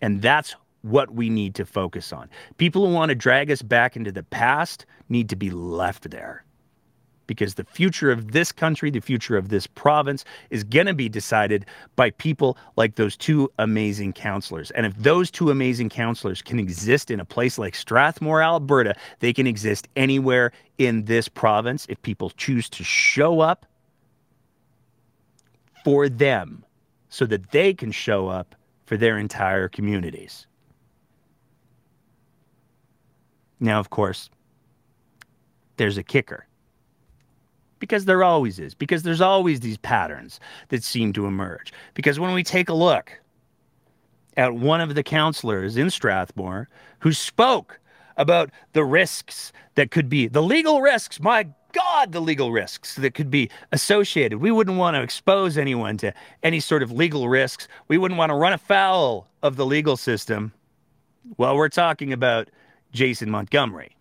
And 0.00 0.22
that's 0.22 0.54
what 0.82 1.14
we 1.14 1.28
need 1.28 1.54
to 1.56 1.66
focus 1.66 2.12
on. 2.12 2.30
People 2.56 2.86
who 2.86 2.94
want 2.94 3.10
to 3.10 3.14
drag 3.14 3.50
us 3.50 3.60
back 3.60 3.96
into 3.96 4.10
the 4.10 4.22
past 4.22 4.86
need 5.10 5.28
to 5.28 5.36
be 5.36 5.50
left 5.50 6.10
there 6.10 6.44
because 7.30 7.54
the 7.54 7.62
future 7.62 8.10
of 8.10 8.32
this 8.32 8.50
country, 8.50 8.90
the 8.90 8.98
future 8.98 9.36
of 9.36 9.50
this 9.50 9.64
province 9.64 10.24
is 10.50 10.64
going 10.64 10.86
to 10.86 10.94
be 10.94 11.08
decided 11.08 11.64
by 11.94 12.10
people 12.10 12.58
like 12.74 12.96
those 12.96 13.16
two 13.16 13.48
amazing 13.60 14.12
counselors. 14.12 14.72
And 14.72 14.84
if 14.84 14.96
those 14.96 15.30
two 15.30 15.48
amazing 15.48 15.90
counselors 15.90 16.42
can 16.42 16.58
exist 16.58 17.08
in 17.08 17.20
a 17.20 17.24
place 17.24 17.56
like 17.56 17.76
Strathmore, 17.76 18.42
Alberta, 18.42 18.96
they 19.20 19.32
can 19.32 19.46
exist 19.46 19.86
anywhere 19.94 20.50
in 20.78 21.04
this 21.04 21.28
province 21.28 21.86
if 21.88 22.02
people 22.02 22.30
choose 22.30 22.68
to 22.70 22.82
show 22.82 23.38
up 23.38 23.64
for 25.84 26.08
them 26.08 26.64
so 27.10 27.26
that 27.26 27.52
they 27.52 27.72
can 27.72 27.92
show 27.92 28.26
up 28.26 28.56
for 28.86 28.96
their 28.96 29.16
entire 29.18 29.68
communities. 29.68 30.48
Now, 33.60 33.78
of 33.78 33.90
course, 33.90 34.30
there's 35.76 35.96
a 35.96 36.02
kicker. 36.02 36.48
Because 37.80 38.04
there 38.04 38.22
always 38.22 38.60
is. 38.60 38.74
Because 38.74 39.02
there's 39.02 39.20
always 39.20 39.60
these 39.60 39.78
patterns 39.78 40.38
that 40.68 40.84
seem 40.84 41.12
to 41.14 41.26
emerge. 41.26 41.72
Because 41.94 42.20
when 42.20 42.32
we 42.32 42.44
take 42.44 42.68
a 42.68 42.74
look 42.74 43.20
at 44.36 44.54
one 44.54 44.80
of 44.80 44.94
the 44.94 45.02
counselors 45.02 45.76
in 45.76 45.90
Strathmore 45.90 46.68
who 47.00 47.12
spoke 47.12 47.80
about 48.16 48.50
the 48.74 48.84
risks 48.84 49.52
that 49.74 49.90
could 49.90 50.08
be, 50.08 50.28
the 50.28 50.42
legal 50.42 50.80
risks, 50.80 51.20
my 51.20 51.48
God, 51.72 52.12
the 52.12 52.20
legal 52.20 52.52
risks 52.52 52.96
that 52.96 53.14
could 53.14 53.30
be 53.30 53.50
associated. 53.72 54.38
We 54.38 54.50
wouldn't 54.50 54.76
want 54.76 54.96
to 54.96 55.02
expose 55.02 55.56
anyone 55.56 55.96
to 55.98 56.12
any 56.42 56.60
sort 56.60 56.82
of 56.82 56.92
legal 56.92 57.28
risks. 57.28 57.68
We 57.88 57.98
wouldn't 57.98 58.18
want 58.18 58.30
to 58.30 58.34
run 58.34 58.52
afoul 58.52 59.26
of 59.42 59.56
the 59.56 59.66
legal 59.66 59.96
system. 59.96 60.52
Well, 61.36 61.56
we're 61.56 61.68
talking 61.68 62.12
about 62.12 62.48
Jason 62.92 63.30
Montgomery. 63.30 63.96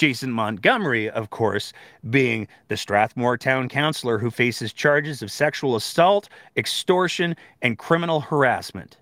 Jason 0.00 0.32
Montgomery, 0.32 1.10
of 1.10 1.28
course, 1.28 1.74
being 2.08 2.48
the 2.68 2.76
Strathmore 2.78 3.36
town 3.36 3.68
councilor 3.68 4.16
who 4.16 4.30
faces 4.30 4.72
charges 4.72 5.20
of 5.20 5.30
sexual 5.30 5.76
assault, 5.76 6.30
extortion, 6.56 7.36
and 7.60 7.76
criminal 7.76 8.22
harassment. 8.22 8.96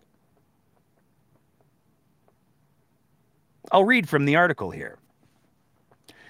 I'll 3.70 3.85
read 3.85 4.09
from 4.09 4.25
the 4.25 4.35
article 4.35 4.73
here. 4.73 4.99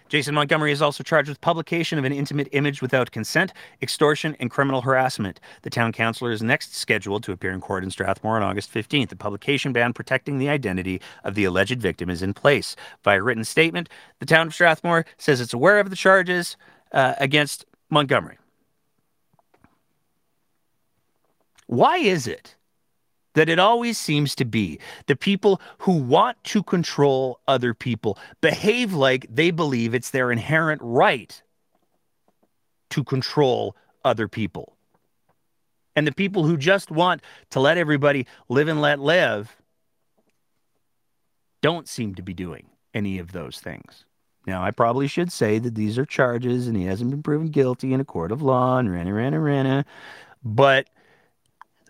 Jason 0.09 0.35
Montgomery 0.35 0.73
is 0.73 0.81
also 0.81 1.05
charged 1.05 1.29
with 1.29 1.41
publication 1.41 1.99
of 1.99 2.05
an 2.05 2.13
intimate 2.13 2.49
image 2.53 2.81
without 2.81 3.11
consent, 3.11 3.53
extortion, 3.83 4.37
and 4.41 4.51
criminal 4.51 4.81
harassment. 4.81 5.39
The 5.63 5.71
town 5.71 5.93
councilor 5.93 6.33
is 6.33 6.43
next 6.43 6.75
scheduled 6.75 7.23
to 7.25 7.33
appear 7.33 7.53
in 7.53 7.61
court 7.61 7.85
in 7.85 7.91
Strathmore 7.91 8.37
on 8.37 8.43
August 8.43 8.73
15th. 8.73 9.11
The 9.11 9.17
publication 9.17 9.73
ban 9.73 9.93
protecting 9.93 10.39
the 10.39 10.49
identity 10.49 11.01
of 11.25 11.35
the 11.35 11.45
alleged 11.45 11.81
victim 11.81 12.09
is 12.09 12.23
in 12.23 12.33
place. 12.33 12.75
Via 13.05 13.23
written 13.23 13.45
statement, 13.45 13.89
the 14.19 14.27
town 14.27 14.47
of 14.47 14.55
Strathmore 14.55 15.05
says 15.19 15.41
it's 15.41 15.53
aware 15.53 15.79
of 15.79 15.91
the 15.91 15.97
charges 15.97 16.57
uh, 16.93 17.15
against 17.19 17.67
Montgomery. 17.91 18.39
Why 21.67 21.99
is 21.99 22.27
it 22.27 22.57
that 23.39 23.49
it 23.49 23.61
always 23.61 23.97
seems 23.97 24.35
to 24.35 24.45
be 24.45 24.81
the 25.07 25.15
people 25.15 25.61
who 25.79 25.93
want 25.93 26.43
to 26.43 26.61
control 26.61 27.39
other 27.47 27.73
people 27.73 28.19
behave 28.41 28.93
like 28.93 29.29
they 29.31 29.53
believe 29.53 29.95
it's 29.95 30.11
their 30.11 30.33
inherent 30.33 30.81
right 30.83 31.41
to 32.91 33.05
control 33.05 33.77
other 34.05 34.27
people. 34.27 34.75
And 35.95 36.05
the 36.05 36.13
people 36.13 36.43
who 36.43 36.57
just 36.57 36.91
want 36.91 37.23
to 37.51 37.61
let 37.61 37.79
everybody 37.79 38.27
live 38.49 38.67
and 38.67 38.81
let 38.81 38.99
live 38.99 39.57
don't 41.63 41.87
seem 41.87 42.17
to 42.17 42.23
be 42.23 42.35
doing 42.35 42.67
any 42.93 43.21
of 43.21 43.31
those 43.31 43.61
things. 43.61 44.05
Now, 44.49 44.65
I 44.65 44.73
probably 44.73 45.07
should 45.07 45.31
say 45.31 45.61
that 45.61 45.77
these 45.77 45.97
are 45.97 46.05
charges 46.05 46.67
and 46.67 46.77
he 46.77 46.87
hasn't 46.87 47.13
been 47.13 47.23
proven 47.23 47.49
guilty 47.49 47.93
in 47.93 48.01
a 48.01 48.05
court 48.05 48.33
of 48.33 48.43
law 48.43 48.79
and 48.79 48.91
rana, 48.91 49.13
rana, 49.13 49.39
rana. 49.39 49.85
But 50.43 50.89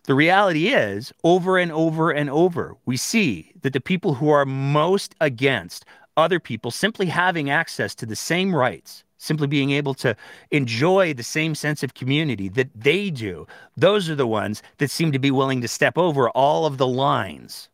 the 0.04 0.14
reality 0.14 0.68
is, 0.68 1.12
over 1.24 1.58
and 1.58 1.70
over 1.72 2.10
and 2.10 2.30
over, 2.30 2.76
we 2.86 2.96
see 2.96 3.52
that 3.62 3.72
the 3.72 3.80
people 3.80 4.14
who 4.14 4.30
are 4.30 4.46
most 4.46 5.14
against 5.20 5.84
other 6.16 6.40
people 6.40 6.70
simply 6.70 7.06
having 7.06 7.50
access 7.50 7.94
to 7.94 8.06
the 8.06 8.16
same 8.16 8.54
rights, 8.54 9.04
simply 9.18 9.46
being 9.46 9.70
able 9.70 9.94
to 9.94 10.16
enjoy 10.50 11.14
the 11.14 11.22
same 11.22 11.54
sense 11.54 11.82
of 11.82 11.94
community 11.94 12.48
that 12.48 12.68
they 12.74 13.10
do, 13.10 13.46
those 13.76 14.08
are 14.08 14.14
the 14.14 14.26
ones 14.26 14.62
that 14.78 14.90
seem 14.90 15.12
to 15.12 15.18
be 15.18 15.30
willing 15.30 15.60
to 15.60 15.68
step 15.68 15.96
over 15.96 16.28
all 16.30 16.66
of 16.66 16.78
the 16.78 16.86
lines. 16.86 17.68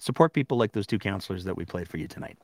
Support 0.00 0.32
people 0.32 0.58
like 0.58 0.72
those 0.72 0.86
two 0.86 0.98
counselors 0.98 1.44
that 1.44 1.56
we 1.56 1.64
played 1.64 1.88
for 1.88 1.96
you 1.96 2.06
tonight. 2.06 2.38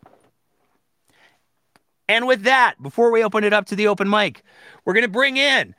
And 2.08 2.26
with 2.26 2.42
that, 2.42 2.74
before 2.82 3.10
we 3.10 3.24
open 3.24 3.44
it 3.44 3.52
up 3.52 3.66
to 3.66 3.76
the 3.76 3.88
open 3.88 4.08
mic, 4.08 4.42
we're 4.84 4.92
going 4.92 5.04
to 5.04 5.08
bring 5.08 5.36
in, 5.36 5.74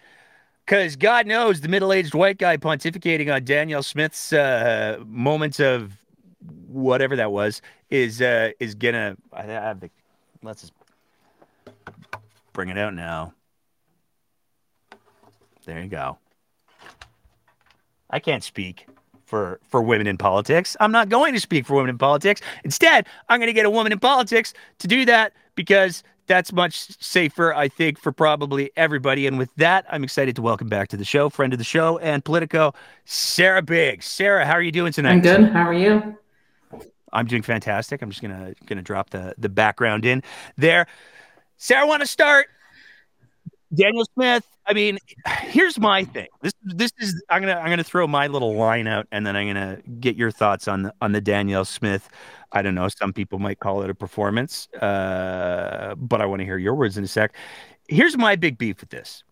because 0.65 0.95
God 0.95 1.27
knows 1.27 1.61
the 1.61 1.67
middle 1.67 1.93
aged 1.93 2.15
white 2.15 2.37
guy 2.37 2.57
pontificating 2.57 3.33
on 3.33 3.43
Danielle 3.43 3.83
Smith's 3.83 4.33
uh, 4.33 4.97
moments 5.05 5.59
of 5.59 5.93
whatever 6.67 7.15
that 7.15 7.31
was 7.31 7.61
is 7.89 8.21
uh, 8.21 8.51
is 8.59 8.75
gonna. 8.75 9.15
I 9.31 9.43
have 9.43 9.79
the. 9.79 9.89
Let's 10.41 10.61
just 10.61 10.73
bring 12.53 12.69
it 12.69 12.77
out 12.77 12.93
now. 12.93 13.33
There 15.65 15.81
you 15.81 15.89
go. 15.89 16.17
I 18.09 18.19
can't 18.19 18.43
speak 18.43 18.87
for 19.25 19.59
for 19.67 19.81
women 19.81 20.07
in 20.07 20.17
politics. 20.17 20.77
I'm 20.79 20.91
not 20.91 21.09
going 21.09 21.33
to 21.33 21.39
speak 21.39 21.65
for 21.65 21.75
women 21.75 21.89
in 21.89 21.97
politics. 21.97 22.41
Instead, 22.63 23.07
I'm 23.29 23.39
going 23.39 23.47
to 23.47 23.53
get 23.53 23.65
a 23.65 23.69
woman 23.69 23.91
in 23.91 23.99
politics 23.99 24.53
to 24.79 24.87
do 24.87 25.05
that 25.05 25.33
because 25.55 26.03
that's 26.27 26.51
much 26.51 27.01
safer, 27.01 27.53
I 27.53 27.67
think, 27.67 27.99
for 27.99 28.11
probably 28.11 28.71
everybody. 28.75 29.27
And 29.27 29.37
with 29.37 29.53
that, 29.55 29.85
I'm 29.89 30.03
excited 30.03 30.35
to 30.37 30.41
welcome 30.41 30.67
back 30.67 30.89
to 30.89 30.97
the 30.97 31.05
show, 31.05 31.29
friend 31.29 31.53
of 31.53 31.59
the 31.59 31.65
show 31.65 31.97
and 31.99 32.23
Politico, 32.23 32.73
Sarah 33.05 33.61
Biggs. 33.61 34.05
Sarah, 34.05 34.45
how 34.45 34.53
are 34.53 34.61
you 34.61 34.71
doing 34.71 34.91
tonight? 34.91 35.13
I'm 35.13 35.21
good. 35.21 35.51
How 35.51 35.67
are 35.67 35.73
you? 35.73 36.17
I'm 37.13 37.25
doing 37.25 37.43
fantastic. 37.43 38.01
I'm 38.01 38.09
just 38.09 38.21
gonna 38.21 38.53
gonna 38.65 38.81
drop 38.81 39.09
the 39.09 39.33
the 39.37 39.49
background 39.49 40.05
in 40.05 40.21
there. 40.57 40.87
Sarah, 41.57 41.87
want 41.87 42.01
to 42.01 42.07
start. 42.07 42.47
Danielle 43.75 44.05
Smith. 44.13 44.45
I 44.67 44.73
mean, 44.73 44.97
here's 45.41 45.79
my 45.79 46.03
thing. 46.03 46.27
This 46.41 46.53
this 46.63 46.91
is 46.99 47.23
I'm 47.29 47.41
gonna 47.41 47.59
I'm 47.59 47.69
gonna 47.69 47.83
throw 47.83 48.07
my 48.07 48.27
little 48.27 48.55
line 48.55 48.87
out, 48.87 49.07
and 49.11 49.25
then 49.25 49.35
I'm 49.35 49.47
gonna 49.47 49.79
get 49.99 50.15
your 50.15 50.31
thoughts 50.31 50.67
on 50.67 50.83
the 50.83 50.93
on 51.01 51.11
the 51.11 51.21
Danielle 51.21 51.65
Smith 51.65 52.09
I 52.55 52.61
don't 52.61 52.73
know. 52.73 52.87
Some 52.87 53.11
people 53.11 53.37
might 53.37 53.59
call 53.59 53.83
it 53.83 53.89
a 53.89 53.93
performance, 53.93 54.69
uh, 54.75 55.93
but 55.97 56.21
I 56.21 56.25
want 56.25 56.39
to 56.39 56.45
hear 56.45 56.57
your 56.57 56.73
words 56.73 56.97
in 56.97 57.03
a 57.03 57.07
sec. 57.07 57.35
Here's 57.89 58.17
my 58.17 58.37
big 58.37 58.57
beef 58.57 58.79
with 58.79 58.89
this. 58.89 59.23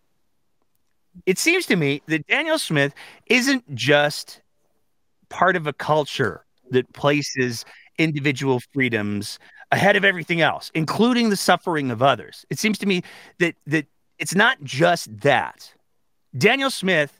It 1.25 1.39
seems 1.39 1.65
to 1.67 1.77
me 1.77 2.01
that 2.07 2.27
Danielle 2.27 2.59
Smith 2.59 2.93
isn't 3.27 3.73
just 3.73 4.41
part 5.29 5.55
of 5.55 5.67
a 5.67 5.73
culture 5.73 6.45
that 6.71 6.91
places 6.93 7.63
individual 7.97 8.59
freedoms 8.73 9.39
ahead 9.71 9.95
of 9.95 10.03
everything 10.03 10.41
else, 10.41 10.69
including 10.73 11.29
the 11.29 11.37
suffering 11.37 11.91
of 11.91 12.03
others. 12.03 12.45
It 12.49 12.59
seems 12.59 12.77
to 12.79 12.85
me 12.85 13.03
that 13.39 13.55
that 13.67 13.85
it's 14.23 14.33
not 14.33 14.63
just 14.63 15.19
that. 15.19 15.73
Danielle 16.37 16.71
Smith, 16.71 17.19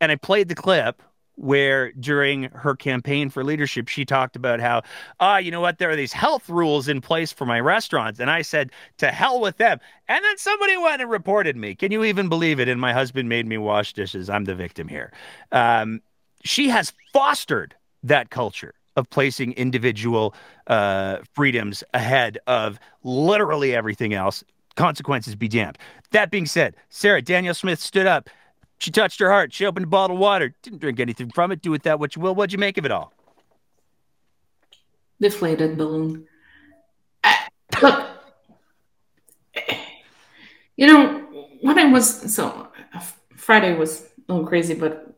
and 0.00 0.12
I 0.12 0.14
played 0.14 0.48
the 0.48 0.54
clip 0.54 1.02
where 1.34 1.90
during 1.94 2.44
her 2.44 2.76
campaign 2.76 3.28
for 3.28 3.42
leadership, 3.42 3.88
she 3.88 4.04
talked 4.04 4.36
about 4.36 4.60
how, 4.60 4.82
ah, 5.18 5.38
you 5.38 5.50
know 5.50 5.60
what, 5.60 5.78
there 5.78 5.90
are 5.90 5.96
these 5.96 6.12
health 6.12 6.48
rules 6.48 6.86
in 6.86 7.00
place 7.00 7.32
for 7.32 7.44
my 7.44 7.58
restaurants. 7.58 8.20
And 8.20 8.30
I 8.30 8.42
said, 8.42 8.70
to 8.98 9.10
hell 9.10 9.40
with 9.40 9.56
them. 9.56 9.80
And 10.06 10.24
then 10.24 10.38
somebody 10.38 10.76
went 10.76 11.02
and 11.02 11.10
reported 11.10 11.56
me. 11.56 11.74
Can 11.74 11.90
you 11.90 12.04
even 12.04 12.28
believe 12.28 12.60
it? 12.60 12.68
And 12.68 12.80
my 12.80 12.92
husband 12.92 13.28
made 13.28 13.48
me 13.48 13.58
wash 13.58 13.92
dishes. 13.92 14.30
I'm 14.30 14.44
the 14.44 14.54
victim 14.54 14.86
here. 14.86 15.12
Um, 15.50 16.02
she 16.44 16.68
has 16.68 16.92
fostered 17.12 17.74
that 18.04 18.30
culture 18.30 18.74
of 18.94 19.10
placing 19.10 19.54
individual 19.54 20.36
uh, 20.68 21.16
freedoms 21.34 21.82
ahead 21.92 22.38
of 22.46 22.78
literally 23.02 23.74
everything 23.74 24.14
else. 24.14 24.44
Consequences 24.76 25.34
be 25.34 25.48
damned. 25.48 25.78
That 26.12 26.30
being 26.30 26.46
said, 26.46 26.76
Sarah 26.88 27.22
Danielle 27.22 27.54
Smith 27.54 27.80
stood 27.80 28.06
up 28.06 28.28
she 28.82 28.90
touched 28.90 29.20
her 29.20 29.30
heart. 29.30 29.52
She 29.52 29.64
opened 29.64 29.84
a 29.84 29.88
bottle 29.88 30.16
of 30.16 30.20
water. 30.20 30.56
Didn't 30.62 30.80
drink 30.80 30.98
anything 30.98 31.30
from 31.30 31.52
it. 31.52 31.62
Do 31.62 31.70
with 31.70 31.84
that 31.84 32.00
what 32.00 32.16
you 32.16 32.22
will. 32.22 32.34
What'd 32.34 32.52
you 32.52 32.58
make 32.58 32.78
of 32.78 32.84
it 32.84 32.90
all? 32.90 33.12
Deflated 35.20 35.78
balloon. 35.78 36.26
Look, 37.80 38.08
you 40.76 40.88
know, 40.88 41.20
when 41.60 41.78
I 41.78 41.92
was 41.92 42.34
so 42.34 42.72
Friday 43.36 43.76
was 43.76 44.04
a 44.28 44.32
little 44.32 44.48
crazy, 44.48 44.74
but 44.74 45.16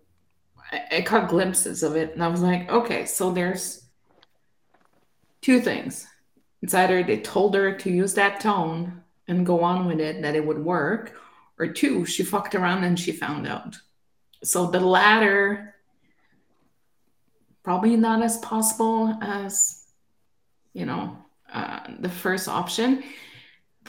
I, 0.70 0.98
I 0.98 1.00
caught 1.00 1.30
glimpses 1.30 1.82
of 1.82 1.96
it, 1.96 2.12
and 2.12 2.22
I 2.22 2.28
was 2.28 2.42
like, 2.42 2.70
okay, 2.70 3.06
so 3.06 3.32
there's 3.32 3.86
two 5.40 5.60
things. 5.60 6.06
It's 6.60 6.74
either 6.74 7.02
they 7.02 7.18
told 7.18 7.54
her 7.54 7.74
to 7.78 7.90
use 7.90 8.12
that 8.14 8.40
tone 8.40 9.03
and 9.28 9.46
go 9.46 9.62
on 9.62 9.86
with 9.86 10.00
it, 10.00 10.22
that 10.22 10.36
it 10.36 10.44
would 10.44 10.58
work, 10.58 11.16
or 11.58 11.68
two, 11.68 12.04
she 12.04 12.22
fucked 12.22 12.54
around 12.54 12.84
and 12.84 12.98
she 12.98 13.12
found 13.12 13.46
out. 13.46 13.76
So 14.42 14.70
the 14.70 14.80
latter, 14.80 15.74
probably 17.62 17.96
not 17.96 18.22
as 18.22 18.38
possible 18.38 19.16
as, 19.22 19.84
you 20.72 20.84
know, 20.84 21.16
uh, 21.52 21.80
the 22.00 22.08
first 22.08 22.48
option. 22.48 23.04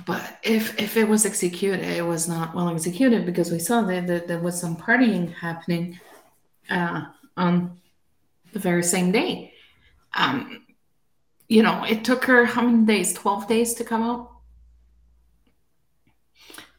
But 0.06 0.40
if 0.44 0.78
if 0.80 0.98
it 0.98 1.08
was 1.08 1.26
executed, 1.26 1.80
it 1.80 2.06
was 2.06 2.28
not 2.28 2.54
well 2.54 2.70
executed 2.70 3.26
because 3.26 3.50
we 3.50 3.60
saw 3.60 3.82
that, 3.84 4.08
that 4.08 4.28
there 4.28 4.40
was 4.40 4.60
some 4.60 4.76
partying 4.76 5.34
happening 5.34 6.00
uh, 6.70 7.06
on 7.38 7.80
the 8.52 8.60
very 8.60 8.84
same 8.84 9.12
day. 9.12 9.54
Um, 10.14 10.66
you 11.48 11.64
know, 11.64 11.84
it 11.86 12.04
took 12.04 12.26
her 12.26 12.46
how 12.46 12.62
many 12.64 12.86
days? 12.86 13.14
12 13.14 13.48
days 13.48 13.74
to 13.76 13.84
come 13.84 14.04
out. 14.04 14.35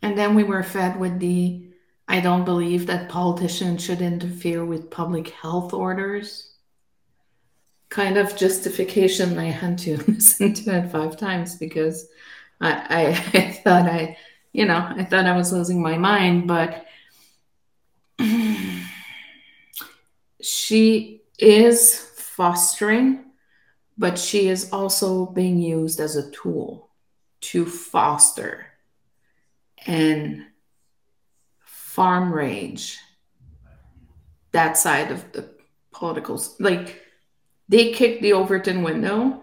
And 0.06 0.16
then 0.16 0.36
we 0.36 0.44
were 0.44 0.62
fed 0.62 1.00
with 1.00 1.18
the 1.18 1.66
I 2.06 2.20
don't 2.20 2.44
believe 2.44 2.86
that 2.86 3.08
politicians 3.08 3.82
should 3.82 4.00
interfere 4.00 4.64
with 4.64 4.88
public 4.88 5.30
health 5.30 5.74
orders 5.74 6.52
kind 7.88 8.16
of 8.16 8.36
justification. 8.36 9.36
I 9.36 9.46
had 9.46 9.78
to 9.78 9.96
listen 10.06 10.54
to 10.54 10.76
it 10.76 10.92
five 10.92 11.16
times 11.16 11.56
because 11.56 12.06
I, 12.60 12.70
I, 12.72 13.38
I 13.38 13.50
thought 13.50 13.86
I, 13.88 14.16
you 14.52 14.64
know, 14.64 14.76
I 14.76 15.02
thought 15.02 15.26
I 15.26 15.36
was 15.36 15.52
losing 15.52 15.82
my 15.82 15.98
mind, 15.98 16.46
but 16.46 16.86
she 20.40 21.22
is 21.36 21.98
fostering, 21.98 23.24
but 23.98 24.20
she 24.20 24.46
is 24.46 24.70
also 24.70 25.26
being 25.26 25.58
used 25.58 25.98
as 25.98 26.14
a 26.14 26.30
tool 26.30 26.90
to 27.40 27.66
foster 27.66 28.68
and 29.86 30.44
farm 31.64 32.32
rage. 32.32 32.98
That 34.52 34.76
side 34.76 35.10
of 35.10 35.32
the 35.32 35.50
political 35.92 36.42
like 36.60 37.02
they 37.68 37.92
kicked 37.92 38.22
the 38.22 38.32
overton 38.32 38.82
window 38.82 39.42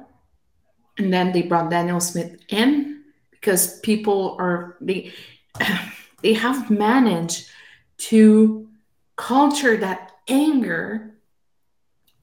and 0.97 1.11
then 1.11 1.31
they 1.31 1.41
brought 1.41 1.69
Danielle 1.69 1.99
Smith 1.99 2.37
in 2.49 3.03
because 3.31 3.79
people 3.79 4.35
are 4.39 4.77
they 4.81 5.11
they 6.21 6.33
have 6.33 6.69
managed 6.69 7.49
to 7.97 8.69
culture 9.15 9.77
that 9.77 10.11
anger 10.27 11.15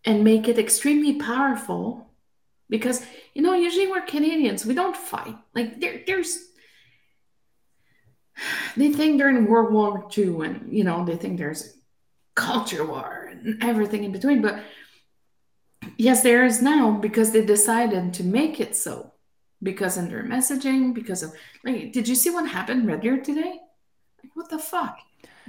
and 0.04 0.24
make 0.24 0.48
it 0.48 0.58
extremely 0.58 1.14
powerful 1.14 2.08
because 2.68 3.04
you 3.34 3.42
know 3.42 3.54
usually 3.54 3.86
we're 3.86 4.00
canadians 4.00 4.64
we 4.64 4.74
don't 4.74 4.96
fight. 4.96 5.36
Like 5.54 5.80
there, 5.80 6.02
there's 6.06 6.49
they 8.76 8.92
think 8.92 9.18
during 9.18 9.46
World 9.46 9.72
War 9.72 10.08
II 10.16 10.46
and 10.46 10.72
you 10.72 10.84
know 10.84 11.04
they 11.04 11.16
think 11.16 11.38
there's 11.38 11.76
culture 12.34 12.84
war 12.84 13.28
and 13.30 13.62
everything 13.62 14.04
in 14.04 14.12
between. 14.12 14.40
But 14.42 14.62
yes, 15.96 16.22
there 16.22 16.44
is 16.44 16.62
now 16.62 16.92
because 16.92 17.32
they 17.32 17.44
decided 17.44 18.14
to 18.14 18.24
make 18.24 18.60
it 18.60 18.76
so. 18.76 19.12
Because 19.62 19.98
in 19.98 20.08
their 20.08 20.24
messaging, 20.24 20.94
because 20.94 21.22
of 21.22 21.34
like, 21.64 21.92
did 21.92 22.08
you 22.08 22.14
see 22.14 22.30
what 22.30 22.48
happened 22.48 22.86
Deer 23.02 23.20
today? 23.20 23.60
Like, 24.22 24.34
what 24.34 24.48
the 24.48 24.58
fuck? 24.58 24.98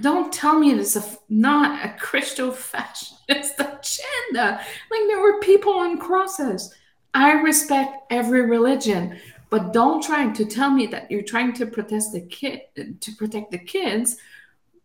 Don't 0.00 0.32
tell 0.32 0.58
me 0.58 0.72
it's 0.72 0.96
a, 0.96 1.04
not 1.30 1.84
a 1.84 1.96
Christo 1.98 2.50
fascist 2.50 3.18
agenda. 3.30 4.60
Like 4.90 5.06
there 5.06 5.20
were 5.20 5.40
people 5.40 5.72
on 5.72 5.98
crosses. 5.98 6.74
I 7.14 7.32
respect 7.32 7.96
every 8.10 8.42
religion, 8.42 9.18
but 9.52 9.74
don't 9.74 10.02
try 10.02 10.32
to 10.32 10.46
tell 10.46 10.70
me 10.70 10.86
that 10.86 11.10
you're 11.10 11.20
trying 11.20 11.52
to 11.52 11.66
protect 11.66 12.04
the 12.14 12.22
kid 12.22 12.62
to 13.02 13.12
protect 13.16 13.50
the 13.50 13.58
kids 13.58 14.16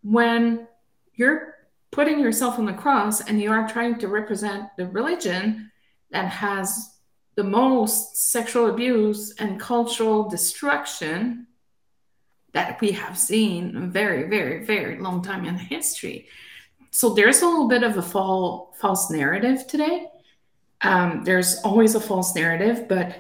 when 0.02 0.68
you're 1.16 1.56
putting 1.90 2.20
yourself 2.20 2.60
on 2.60 2.66
the 2.66 2.74
cross 2.74 3.22
and 3.22 3.42
you 3.42 3.50
are 3.50 3.66
trying 3.70 3.98
to 3.98 4.10
represent 4.10 4.66
the 4.76 4.86
religion 4.88 5.72
that 6.12 6.28
has 6.28 6.98
the 7.36 7.46
most 7.46 8.18
sexual 8.30 8.70
abuse 8.70 9.34
and 9.40 9.58
cultural 9.58 10.28
destruction 10.28 11.48
that 12.52 12.82
we 12.82 12.92
have 12.92 13.18
seen 13.18 13.74
a 13.78 13.88
very, 13.88 14.24
very, 14.28 14.66
very 14.66 15.00
long 15.00 15.22
time 15.22 15.46
in 15.46 15.56
history. 15.56 16.28
So 16.92 17.14
there's 17.14 17.42
a 17.42 17.48
little 17.48 17.70
bit 17.70 17.84
of 17.84 17.96
a 17.96 18.02
false 18.02 19.10
narrative 19.10 19.66
today. 19.66 20.08
Um, 20.82 21.24
there's 21.24 21.62
always 21.62 21.96
a 21.96 22.02
false 22.02 22.36
narrative, 22.36 22.90
but 22.90 23.16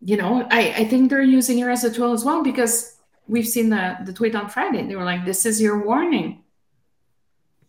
you 0.00 0.16
know, 0.16 0.46
I, 0.50 0.72
I 0.72 0.84
think 0.86 1.10
they're 1.10 1.22
using 1.22 1.58
her 1.60 1.70
as 1.70 1.84
a 1.84 1.92
tool 1.92 2.12
as 2.12 2.24
well 2.24 2.42
because 2.42 2.96
we've 3.28 3.46
seen 3.46 3.68
the, 3.68 3.98
the 4.04 4.12
tweet 4.12 4.34
on 4.34 4.48
Friday. 4.48 4.86
They 4.86 4.96
were 4.96 5.04
like, 5.04 5.24
this 5.24 5.44
is 5.44 5.60
your 5.60 5.84
warning. 5.84 6.42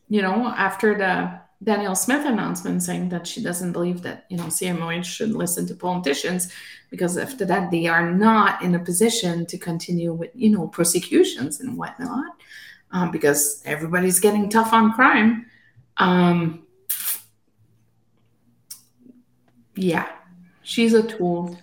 You 0.08 0.22
know, 0.22 0.48
after 0.48 0.98
the 0.98 1.40
Danielle 1.64 1.96
Smith 1.96 2.26
announcement 2.26 2.84
saying 2.84 3.10
that 3.10 3.28
she 3.28 3.42
doesn't 3.42 3.72
believe 3.72 4.02
that, 4.02 4.26
you 4.30 4.38
know, 4.38 4.46
CMOH 4.46 5.06
should 5.06 5.32
listen 5.32 5.68
to 5.68 5.76
politicians 5.76 6.52
because 6.90 7.18
after 7.18 7.46
that 7.46 7.70
they 7.70 7.88
are 7.88 8.12
not 8.12 8.62
in 8.62 8.76
a 8.76 8.80
position 8.80 9.46
to 9.46 9.58
continue 9.58 10.14
with, 10.14 10.32
you 10.34 10.50
know, 10.50 10.68
prosecutions 10.68 11.60
and 11.60 11.78
whatnot 11.78 12.36
um, 12.92 13.12
because 13.12 13.62
everybody's 13.66 14.20
getting 14.20 14.50
tough 14.50 14.74
on 14.74 14.94
crime. 14.94 15.46
Um, 15.98 16.66
yeah, 19.76 20.10
she's 20.64 20.94
a 20.94 21.04
tool 21.04 21.58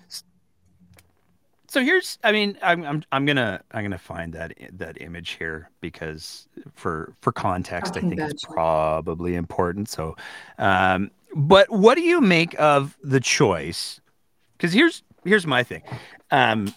so 1.69 1.83
here's 1.83 2.19
i 2.25 2.33
mean 2.33 2.59
I'm, 2.63 2.85
I'm 2.85 3.05
i'm 3.13 3.25
gonna 3.25 3.61
i'm 3.73 3.85
gonna 3.85 3.99
find 3.99 4.33
that 4.33 4.55
that 4.73 5.01
image 5.01 5.31
here 5.31 5.71
because 5.81 6.49
for 6.75 7.15
for 7.21 7.33
context 7.33 7.97
i 7.97 8.01
think 8.01 8.19
it's 8.19 8.45
probably 8.45 9.35
important 9.35 9.89
so 9.89 10.17
um 10.59 11.11
but 11.35 11.71
what 11.71 11.95
do 11.95 12.03
you 12.03 12.21
make 12.21 12.59
of 12.59 12.97
the 13.03 13.21
choice 13.21 14.01
because 14.57 14.73
here's 14.73 15.03
here's 15.25 15.47
my 15.47 15.63
thing 15.63 15.83
um 16.31 16.73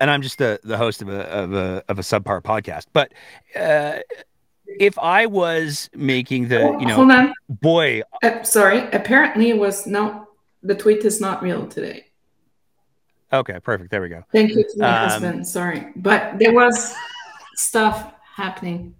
and 0.00 0.10
i'm 0.10 0.22
just 0.22 0.38
the 0.38 0.58
the 0.64 0.76
host 0.76 1.02
of 1.02 1.08
a 1.08 1.20
of 1.28 1.52
a 1.52 1.84
of 1.88 1.98
a 1.98 2.02
subpar 2.02 2.42
podcast 2.42 2.86
but 2.92 3.12
uh 3.54 3.98
if 4.78 4.98
I 4.98 5.26
was 5.26 5.88
making 5.94 6.48
the, 6.48 6.76
you 6.78 6.86
know, 6.86 6.96
hold 6.96 7.10
on, 7.10 7.32
boy. 7.48 8.02
Uh, 8.22 8.42
sorry. 8.42 8.88
Apparently, 8.92 9.48
it 9.48 9.58
was 9.58 9.86
no. 9.86 10.28
The 10.62 10.74
tweet 10.74 11.04
is 11.04 11.20
not 11.20 11.42
real 11.42 11.66
today. 11.66 12.07
Okay, 13.32 13.60
perfect. 13.60 13.90
There 13.90 14.00
we 14.00 14.08
go. 14.08 14.22
Thank 14.32 14.50
you 14.52 14.62
to 14.62 14.78
my 14.78 14.88
um, 14.88 15.08
husband. 15.08 15.46
Sorry, 15.46 15.88
but 15.96 16.38
there 16.38 16.52
was 16.52 16.94
stuff 17.54 18.12
happening. 18.34 18.94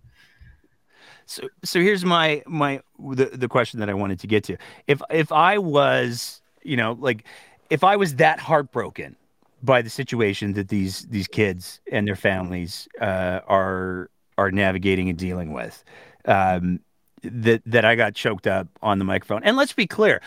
So, 1.26 1.48
so 1.64 1.80
here's 1.80 2.04
my 2.04 2.42
my 2.46 2.80
the 2.98 3.26
the 3.26 3.48
question 3.48 3.80
that 3.80 3.88
I 3.88 3.94
wanted 3.94 4.20
to 4.20 4.26
get 4.26 4.44
to. 4.44 4.56
If 4.86 5.00
if 5.10 5.32
I 5.32 5.58
was, 5.58 6.40
you 6.62 6.76
know, 6.76 6.96
like 6.98 7.24
if 7.70 7.84
I 7.84 7.96
was 7.96 8.16
that 8.16 8.38
heartbroken 8.40 9.16
by 9.62 9.82
the 9.82 9.90
situation 9.90 10.52
that 10.54 10.68
these 10.68 11.06
these 11.06 11.26
kids 11.26 11.80
and 11.90 12.06
their 12.06 12.16
families 12.16 12.88
uh, 13.00 13.40
are 13.46 14.10
are 14.36 14.50
navigating 14.50 15.08
and 15.08 15.18
dealing 15.18 15.52
with, 15.52 15.84
um, 16.26 16.80
that 17.22 17.62
that 17.66 17.84
I 17.84 17.94
got 17.94 18.14
choked 18.14 18.46
up 18.46 18.68
on 18.82 18.98
the 18.98 19.04
microphone. 19.04 19.42
And 19.42 19.56
let's 19.56 19.72
be 19.72 19.86
clear, 19.86 20.20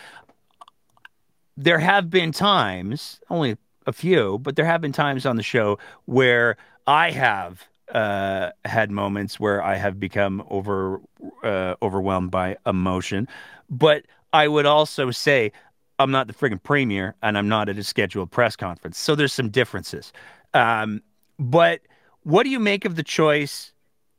there 1.58 1.80
have 1.80 2.10
been 2.10 2.32
times, 2.32 3.20
only 3.30 3.58
a 3.92 3.94
few, 3.94 4.40
but 4.40 4.56
there 4.56 4.66
have 4.66 4.82
been 4.82 4.92
times 4.92 5.26
on 5.26 5.36
the 5.36 5.44
show 5.44 5.78
where 6.06 6.58
I 6.88 7.12
have 7.12 7.68
uh, 7.94 8.52
had 8.66 8.90
moments 8.90 9.40
where 9.40 9.62
I 9.62 9.76
have 9.76 10.00
become 10.00 10.44
over 10.50 11.02
uh, 11.44 11.76
overwhelmed 11.82 12.32
by 12.32 12.58
emotion. 12.66 13.28
But 13.70 14.06
I 14.34 14.48
would 14.48 14.66
also 14.66 15.12
say 15.12 15.52
I'm 16.00 16.12
not 16.12 16.28
the 16.28 16.34
friggin' 16.34 16.64
premier, 16.64 17.16
and 17.22 17.38
I'm 17.38 17.50
not 17.50 17.70
at 17.70 17.78
a 17.78 17.84
scheduled 17.84 18.32
press 18.32 18.56
conference, 18.56 18.98
so 18.98 19.14
there's 19.14 19.34
some 19.34 19.50
differences. 19.50 20.12
Um, 20.54 21.02
but 21.38 21.82
what 22.24 22.44
do 22.44 22.50
you 22.50 22.60
make 22.60 22.86
of 22.86 22.96
the 22.96 23.04
choice 23.04 23.74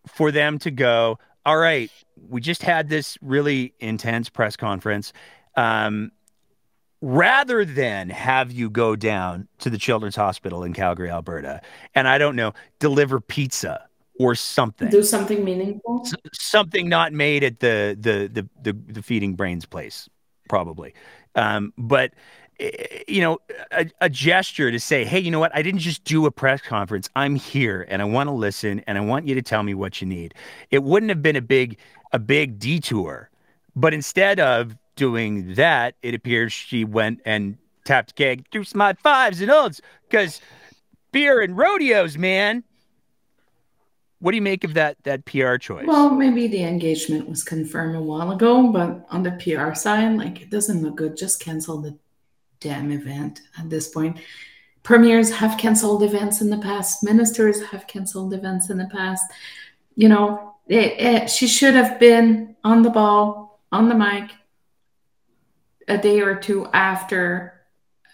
for 0.07 0.31
them 0.31 0.59
to 0.61 0.71
go? 0.71 1.19
All 1.45 1.59
right, 1.59 1.91
we 2.29 2.41
just 2.41 2.63
had 2.63 2.89
this 2.89 3.19
really 3.23 3.75
intense 3.81 4.29
press 4.29 4.57
conference. 4.57 5.13
Um, 5.57 6.13
rather 7.03 7.65
than 7.65 8.09
have 8.09 8.53
you 8.53 8.71
go 8.71 8.97
down 8.97 9.49
to 9.59 9.69
the 9.69 9.77
Children's 9.77 10.17
Hospital 10.17 10.63
in 10.63 10.73
Calgary, 10.73 11.11
Alberta, 11.11 11.61
and 11.95 12.09
I 12.09 12.17
don't 12.17 12.37
know, 12.37 12.55
deliver 12.79 13.21
pizza 13.21 13.87
or 14.19 14.35
something. 14.37 14.89
Do 14.89 15.03
something 15.03 15.45
meaningful. 15.45 16.03
S- 16.07 16.15
something 16.33 16.89
not 16.89 17.13
made 17.13 17.43
at 17.43 17.61
the 17.61 17.97
the 18.01 18.31
the 18.33 18.49
the, 18.63 18.93
the 18.93 19.03
feeding 19.03 19.35
brains 19.35 19.67
place, 19.67 20.09
probably. 20.49 20.95
Um, 21.35 21.73
but 21.77 22.13
eh, 22.61 22.71
you 23.09 23.21
know, 23.21 23.39
a, 23.73 23.91
a, 24.01 24.09
gesture 24.09 24.71
to 24.71 24.79
say, 24.79 25.05
hey, 25.05 25.19
you 25.19 25.31
know 25.31 25.41
what? 25.41 25.51
I 25.55 25.63
didn't 25.63 25.81
just 25.81 26.05
do 26.05 26.27
a 26.27 26.31
press 26.31 26.61
conference. 26.61 27.09
I'm 27.17 27.35
here 27.35 27.87
and 27.89 28.01
I 28.01 28.05
want 28.05 28.29
to 28.29 28.33
listen 28.33 28.81
and 28.87 28.97
I 28.97 29.01
want 29.01 29.27
you 29.27 29.35
to 29.35 29.43
tell 29.43 29.63
me 29.63 29.75
what 29.75 30.01
you 30.01 30.07
need. 30.07 30.35
It 30.71 30.83
wouldn't 30.83 31.09
have 31.09 31.23
been 31.23 31.37
a 31.37 31.43
big 31.43 31.79
a 32.13 32.19
big 32.19 32.59
detour, 32.61 33.31
but 33.75 33.93
instead 33.93 34.39
of 34.39 34.77
doing 35.03 35.55
that, 35.55 35.97
it 36.01 36.15
appears 36.15 36.53
she 36.53 36.85
went 36.85 37.21
and 37.25 37.59
tapped 37.85 38.15
keg 38.15 38.47
through 38.53 38.65
my 38.73 38.93
fives 38.93 39.41
and 39.41 39.51
Olds 39.51 39.83
because 40.09 40.41
beer 41.11 41.41
and 41.41 41.59
rodeos, 41.59 42.17
man. 42.17 42.63
What 44.21 44.31
do 44.31 44.37
you 44.37 44.43
make 44.43 44.63
of 44.63 44.75
that 44.75 44.97
that 45.03 45.25
PR 45.25 45.57
choice? 45.57 45.89
Well, 45.89 46.11
maybe 46.11 46.47
the 46.47 46.63
engagement 46.63 47.29
was 47.29 47.43
confirmed 47.43 47.97
a 47.97 48.01
while 48.01 48.31
ago, 48.31 48.69
but 48.69 49.05
on 49.11 49.25
the 49.25 49.33
PR 49.33 49.75
side, 49.75 50.17
like 50.17 50.41
it 50.41 50.51
doesn't 50.51 50.81
look 50.85 50.95
good. 50.95 51.17
Just 51.17 51.41
cancel 51.41 51.79
the 51.79 51.99
damn 52.61 52.93
event 52.93 53.41
at 53.59 53.69
this 53.69 53.89
point. 53.89 54.19
premiers 54.85 55.33
have 55.33 55.59
canceled 55.59 56.05
events 56.05 56.41
in 56.41 56.49
the 56.49 56.59
past, 56.59 57.03
ministers 57.03 57.61
have 57.71 57.89
canceled 57.89 58.33
events 58.35 58.71
in 58.71 58.79
the 58.79 58.91
past. 58.99 59.25
You 59.97 60.09
know, 60.09 60.55
it, 60.69 60.93
it, 61.11 61.31
she 61.31 61.49
should 61.49 61.75
have 61.75 61.99
been 61.99 62.55
on 62.63 62.83
the 62.83 62.91
ball, 62.91 63.59
on 63.73 63.89
the 63.89 63.97
mic, 63.97 64.31
a 65.89 65.99
day 65.99 66.21
or 66.21 66.37
two 66.37 66.67
after 66.73 67.61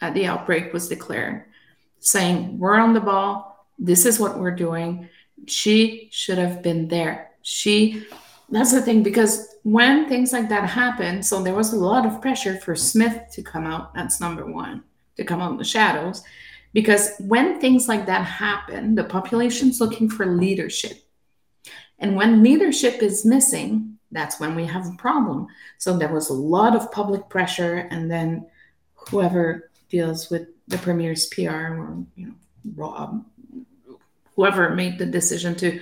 uh, 0.01 0.11
the 0.11 0.27
outbreak 0.27 0.73
was 0.73 0.89
declared, 0.89 1.45
saying, 1.99 2.59
We're 2.59 2.79
on 2.79 2.95
the 2.95 3.01
ball. 3.01 3.67
This 3.79 4.07
is 4.07 4.19
what 4.19 4.39
we're 4.39 4.51
doing. 4.55 5.09
She 5.47 6.09
should 6.13 6.39
have 6.39 6.63
been 6.63 6.89
there. 6.89 7.31
She, 7.43 8.05
that's 8.49 8.73
the 8.73 8.83
thing, 8.83 9.03
because 9.03 9.57
when 9.63 10.09
things 10.09 10.33
like 10.33 10.49
that 10.49 10.69
happen, 10.69 11.23
so 11.23 11.43
there 11.43 11.55
was 11.55 11.73
a 11.73 11.77
lot 11.77 12.07
of 12.07 12.21
pressure 12.21 12.57
for 12.57 12.75
Smith 12.75 13.23
to 13.33 13.43
come 13.43 13.67
out. 13.67 13.95
That's 13.95 14.21
number 14.21 14.47
one, 14.47 14.83
to 15.17 15.25
come 15.25 15.41
out 15.41 15.53
in 15.53 15.59
the 15.59 15.65
shadows. 15.65 16.23
Because 16.73 17.13
when 17.19 17.61
things 17.61 17.89
like 17.89 18.07
that 18.07 18.25
happen, 18.25 18.95
the 18.95 19.05
population's 19.05 19.81
looking 19.81 20.09
for 20.09 20.27
leadership. 20.27 20.99
And 21.99 22.15
when 22.15 22.43
leadership 22.43 23.03
is 23.03 23.25
missing, 23.25 23.98
that's 24.11 24.41
when 24.41 24.55
we 24.55 24.65
have 24.65 24.87
a 24.87 24.97
problem. 24.97 25.49
So 25.77 25.97
there 25.97 26.13
was 26.13 26.31
a 26.31 26.35
lot 26.35 26.75
of 26.75 26.91
public 26.93 27.29
pressure, 27.29 27.89
and 27.91 28.11
then 28.11 28.47
whoever 28.95 29.71
deals 29.89 30.31
with 30.31 30.49
the 30.69 30.79
premier's 30.79 31.27
PR 31.27 31.51
or 31.51 32.05
you 32.17 32.27
know 32.27 32.35
Rob, 32.75 33.11
um, 33.11 33.27
whoever 34.37 34.75
made 34.75 34.99
the 34.99 35.07
decision 35.07 35.55
to 35.57 35.81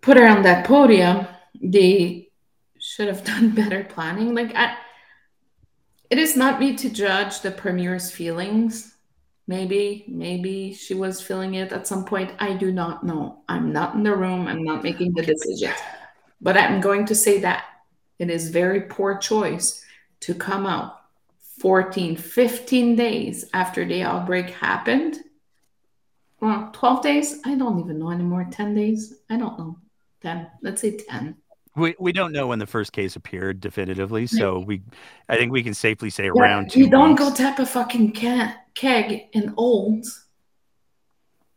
put 0.00 0.16
her 0.16 0.26
on 0.26 0.42
that 0.42 0.66
podium, 0.66 1.26
they 1.60 2.28
should 2.78 3.08
have 3.08 3.24
done 3.32 3.50
better 3.50 3.84
planning. 3.84 4.34
Like 4.34 4.54
I, 4.54 4.76
it 6.10 6.18
is 6.18 6.36
not 6.36 6.60
me 6.60 6.76
to 6.76 6.90
judge 6.90 7.40
the 7.40 7.50
premier's 7.50 8.10
feelings. 8.10 8.94
Maybe, 9.48 10.04
maybe 10.06 10.72
she 10.72 10.94
was 10.94 11.20
feeling 11.20 11.54
it 11.54 11.72
at 11.72 11.86
some 11.86 12.04
point. 12.04 12.32
I 12.38 12.54
do 12.54 12.70
not 12.70 13.04
know. 13.04 13.42
I'm 13.48 13.72
not 13.72 13.94
in 13.94 14.02
the 14.02 14.14
room. 14.14 14.46
I'm 14.46 14.62
not 14.62 14.84
making 14.84 15.14
the 15.14 15.22
decisions. 15.22 15.74
But 16.42 16.56
I'm 16.56 16.80
going 16.80 17.06
to 17.06 17.14
say 17.14 17.38
that 17.40 17.64
it 18.18 18.28
is 18.28 18.50
very 18.50 18.82
poor 18.82 19.16
choice 19.18 19.84
to 20.20 20.34
come 20.34 20.66
out 20.66 20.98
14, 21.60 22.16
15 22.16 22.96
days 22.96 23.44
after 23.54 23.84
the 23.86 24.02
outbreak 24.02 24.50
happened. 24.50 25.18
Well, 26.40 26.70
12 26.72 27.02
days? 27.02 27.40
I 27.44 27.54
don't 27.54 27.78
even 27.78 28.00
know 28.00 28.10
anymore. 28.10 28.46
10 28.50 28.74
days? 28.74 29.14
I 29.30 29.36
don't 29.36 29.56
know. 29.58 29.78
10. 30.22 30.48
Let's 30.62 30.80
say 30.80 30.96
10. 30.96 31.36
We, 31.76 31.94
we 32.00 32.12
don't 32.12 32.32
know 32.32 32.48
when 32.48 32.58
the 32.58 32.66
first 32.66 32.92
case 32.92 33.16
appeared 33.16 33.60
definitively, 33.60 34.26
so 34.26 34.58
we 34.58 34.82
I 35.28 35.36
think 35.38 35.52
we 35.52 35.62
can 35.62 35.72
safely 35.72 36.10
say 36.10 36.24
Yeah, 36.24 36.30
around 36.32 36.70
two. 36.72 36.80
you 36.80 36.90
don't 36.90 37.14
go 37.14 37.32
tap 37.32 37.60
a 37.60 37.64
fucking 37.64 38.12
ke- 38.12 38.54
keg 38.74 39.28
in 39.32 39.54
Olds 39.56 40.26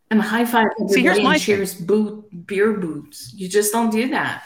and 0.10 0.22
high 0.22 0.46
five 0.46 0.68
See, 0.88 1.02
here's 1.02 1.18
my 1.22 1.34
and 1.34 1.42
thing. 1.42 1.58
cheers 1.58 1.74
boot 1.74 2.48
beer 2.48 2.72
boots. 2.74 3.34
You 3.36 3.50
just 3.50 3.74
don't 3.74 3.90
do 3.92 4.08
that. 4.12 4.44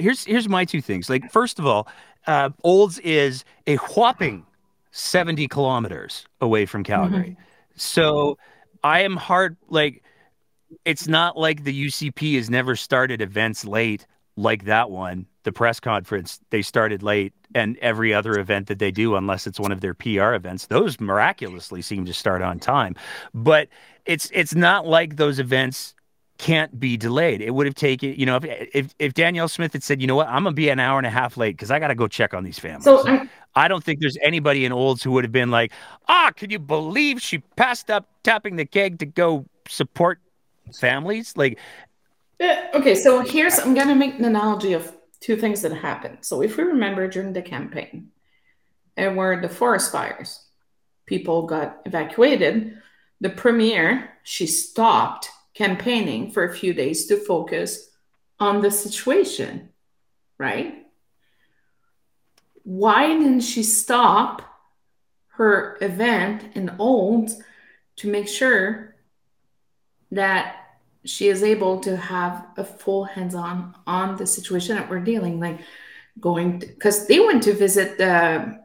Here's 0.00 0.24
here's 0.24 0.48
my 0.48 0.64
two 0.64 0.80
things. 0.80 1.08
Like 1.08 1.30
first 1.30 1.58
of 1.58 1.66
all, 1.66 1.88
uh, 2.26 2.50
Olds 2.64 2.98
is 3.00 3.44
a 3.66 3.76
whopping 3.76 4.44
seventy 4.90 5.48
kilometers 5.48 6.26
away 6.40 6.66
from 6.66 6.84
Calgary, 6.84 7.36
so 7.76 8.38
I 8.82 9.00
am 9.02 9.16
hard 9.16 9.56
like. 9.68 10.02
It's 10.84 11.08
not 11.08 11.36
like 11.36 11.64
the 11.64 11.86
UCP 11.88 12.36
has 12.36 12.48
never 12.48 12.76
started 12.76 13.20
events 13.20 13.64
late 13.64 14.06
like 14.36 14.66
that 14.66 14.88
one. 14.88 15.26
The 15.42 15.50
press 15.52 15.80
conference 15.80 16.38
they 16.50 16.62
started 16.62 17.02
late, 17.02 17.32
and 17.54 17.76
every 17.78 18.14
other 18.14 18.38
event 18.38 18.68
that 18.68 18.78
they 18.78 18.90
do, 18.90 19.16
unless 19.16 19.46
it's 19.46 19.58
one 19.58 19.72
of 19.72 19.80
their 19.80 19.94
PR 19.94 20.34
events, 20.34 20.66
those 20.66 21.00
miraculously 21.00 21.82
seem 21.82 22.04
to 22.04 22.12
start 22.12 22.42
on 22.42 22.58
time. 22.58 22.94
But 23.34 23.68
it's 24.06 24.30
it's 24.32 24.54
not 24.54 24.86
like 24.86 25.16
those 25.16 25.38
events 25.38 25.94
can't 26.40 26.80
be 26.80 26.96
delayed. 26.96 27.42
It 27.42 27.50
would 27.50 27.66
have 27.66 27.74
taken, 27.74 28.14
you 28.14 28.24
know, 28.24 28.36
if 28.36 28.44
if, 28.72 28.94
if 28.98 29.12
Danielle 29.12 29.46
Smith 29.46 29.74
had 29.74 29.82
said, 29.82 30.00
you 30.00 30.06
know 30.06 30.16
what, 30.16 30.26
I'm 30.28 30.42
gonna 30.44 30.54
be 30.54 30.70
an 30.70 30.80
hour 30.80 30.96
and 30.96 31.06
a 31.06 31.10
half 31.10 31.36
late 31.36 31.54
because 31.54 31.70
I 31.70 31.78
got 31.78 31.88
to 31.88 31.94
go 31.94 32.08
check 32.08 32.32
on 32.32 32.44
these 32.44 32.58
families. 32.58 32.84
So 32.84 33.06
I, 33.06 33.28
I 33.54 33.68
don't 33.68 33.84
think 33.84 34.00
there's 34.00 34.16
anybody 34.22 34.64
in 34.64 34.72
Olds 34.72 35.02
who 35.02 35.12
would 35.12 35.24
have 35.24 35.32
been 35.32 35.50
like, 35.50 35.70
ah, 36.08 36.32
can 36.34 36.48
you 36.48 36.58
believe 36.58 37.20
she 37.20 37.38
passed 37.56 37.90
up 37.90 38.08
tapping 38.22 38.56
the 38.56 38.64
keg 38.64 39.00
to 39.00 39.06
go 39.06 39.44
support 39.68 40.18
families? 40.74 41.36
Like, 41.36 41.58
Yeah, 42.40 42.70
okay, 42.72 42.94
so 42.94 43.20
here's 43.20 43.58
I'm 43.58 43.74
gonna 43.74 43.94
make 43.94 44.18
an 44.18 44.24
analogy 44.24 44.72
of 44.72 44.96
two 45.20 45.36
things 45.36 45.60
that 45.60 45.72
happened. 45.74 46.18
So 46.22 46.40
if 46.40 46.56
we 46.56 46.64
remember 46.64 47.06
during 47.06 47.34
the 47.34 47.42
campaign, 47.42 48.12
there 48.96 49.14
were 49.14 49.42
the 49.42 49.50
forest 49.50 49.92
fires, 49.92 50.42
people 51.04 51.42
got 51.42 51.82
evacuated, 51.84 52.78
the 53.20 53.28
premier 53.28 54.08
she 54.22 54.46
stopped 54.46 55.28
campaigning 55.60 56.30
for 56.30 56.44
a 56.44 56.54
few 56.54 56.72
days 56.72 57.04
to 57.04 57.18
focus 57.18 57.90
on 58.38 58.62
the 58.62 58.70
situation, 58.70 59.68
right? 60.38 60.86
Why 62.62 63.08
didn't 63.08 63.42
she 63.42 63.62
stop 63.62 64.40
her 65.36 65.76
event 65.82 66.56
in 66.56 66.76
old 66.78 67.30
to 67.96 68.10
make 68.10 68.26
sure 68.26 68.96
that 70.12 70.56
she 71.04 71.28
is 71.28 71.42
able 71.42 71.80
to 71.80 71.94
have 71.94 72.46
a 72.56 72.64
full 72.64 73.04
hands-on 73.04 73.74
on 73.86 74.16
the 74.16 74.26
situation 74.26 74.76
that 74.76 74.88
we're 74.88 75.00
dealing 75.00 75.40
like 75.40 75.60
going 76.18 76.58
because 76.58 77.06
they 77.06 77.20
went 77.20 77.42
to 77.42 77.52
visit 77.52 77.98
the 77.98 78.59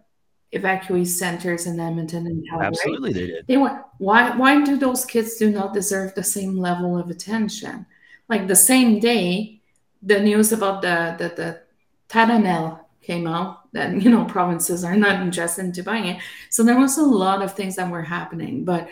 evacuee 0.55 1.05
centers 1.05 1.65
in 1.65 1.79
edmonton 1.79 2.25
and 2.27 2.47
Calgary. 2.47 2.67
absolutely, 2.67 3.13
they 3.13 3.27
did. 3.27 3.47
they 3.47 3.57
went 3.57 3.77
why 3.97 4.35
why 4.37 4.63
do 4.63 4.77
those 4.77 5.05
kids 5.05 5.35
do 5.35 5.51
not 5.51 5.73
deserve 5.73 6.13
the 6.15 6.23
same 6.23 6.57
level 6.57 6.97
of 6.97 7.09
attention 7.09 7.85
like 8.29 8.47
the 8.47 8.55
same 8.55 8.99
day 8.99 9.61
the 10.01 10.19
news 10.19 10.51
about 10.51 10.81
the 10.81 11.15
the, 11.17 11.35
the 11.35 11.61
Tadanel 12.07 12.79
came 13.01 13.27
out 13.27 13.71
that 13.73 14.01
you 14.01 14.09
know 14.09 14.25
provinces 14.25 14.83
are 14.83 14.95
not 14.95 15.21
interested 15.21 15.65
into 15.65 15.83
buying 15.83 16.05
it 16.05 16.21
so 16.49 16.63
there 16.63 16.79
was 16.79 16.97
a 16.97 17.03
lot 17.03 17.41
of 17.41 17.53
things 17.53 17.75
that 17.75 17.91
were 17.91 18.01
happening 18.01 18.63
but 18.63 18.89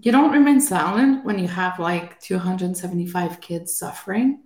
you 0.00 0.10
don't 0.10 0.32
remain 0.32 0.60
silent 0.60 1.24
when 1.24 1.38
you 1.38 1.46
have 1.46 1.78
like 1.78 2.18
275 2.20 3.40
kids 3.40 3.72
suffering 3.72 4.40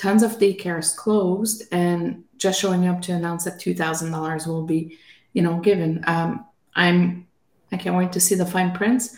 tons 0.00 0.22
of 0.22 0.38
daycares 0.38 0.96
closed 0.96 1.64
and 1.72 2.24
just 2.38 2.58
showing 2.58 2.88
up 2.88 3.02
to 3.02 3.12
announce 3.12 3.44
that 3.44 3.60
$2000 3.60 4.46
will 4.46 4.64
be 4.64 4.98
you 5.32 5.42
know 5.42 5.58
given 5.60 6.02
um, 6.06 6.44
i'm 6.74 7.26
i 7.72 7.76
can't 7.76 7.96
wait 7.96 8.12
to 8.12 8.20
see 8.20 8.34
the 8.34 8.46
fine 8.46 8.72
prints 8.72 9.16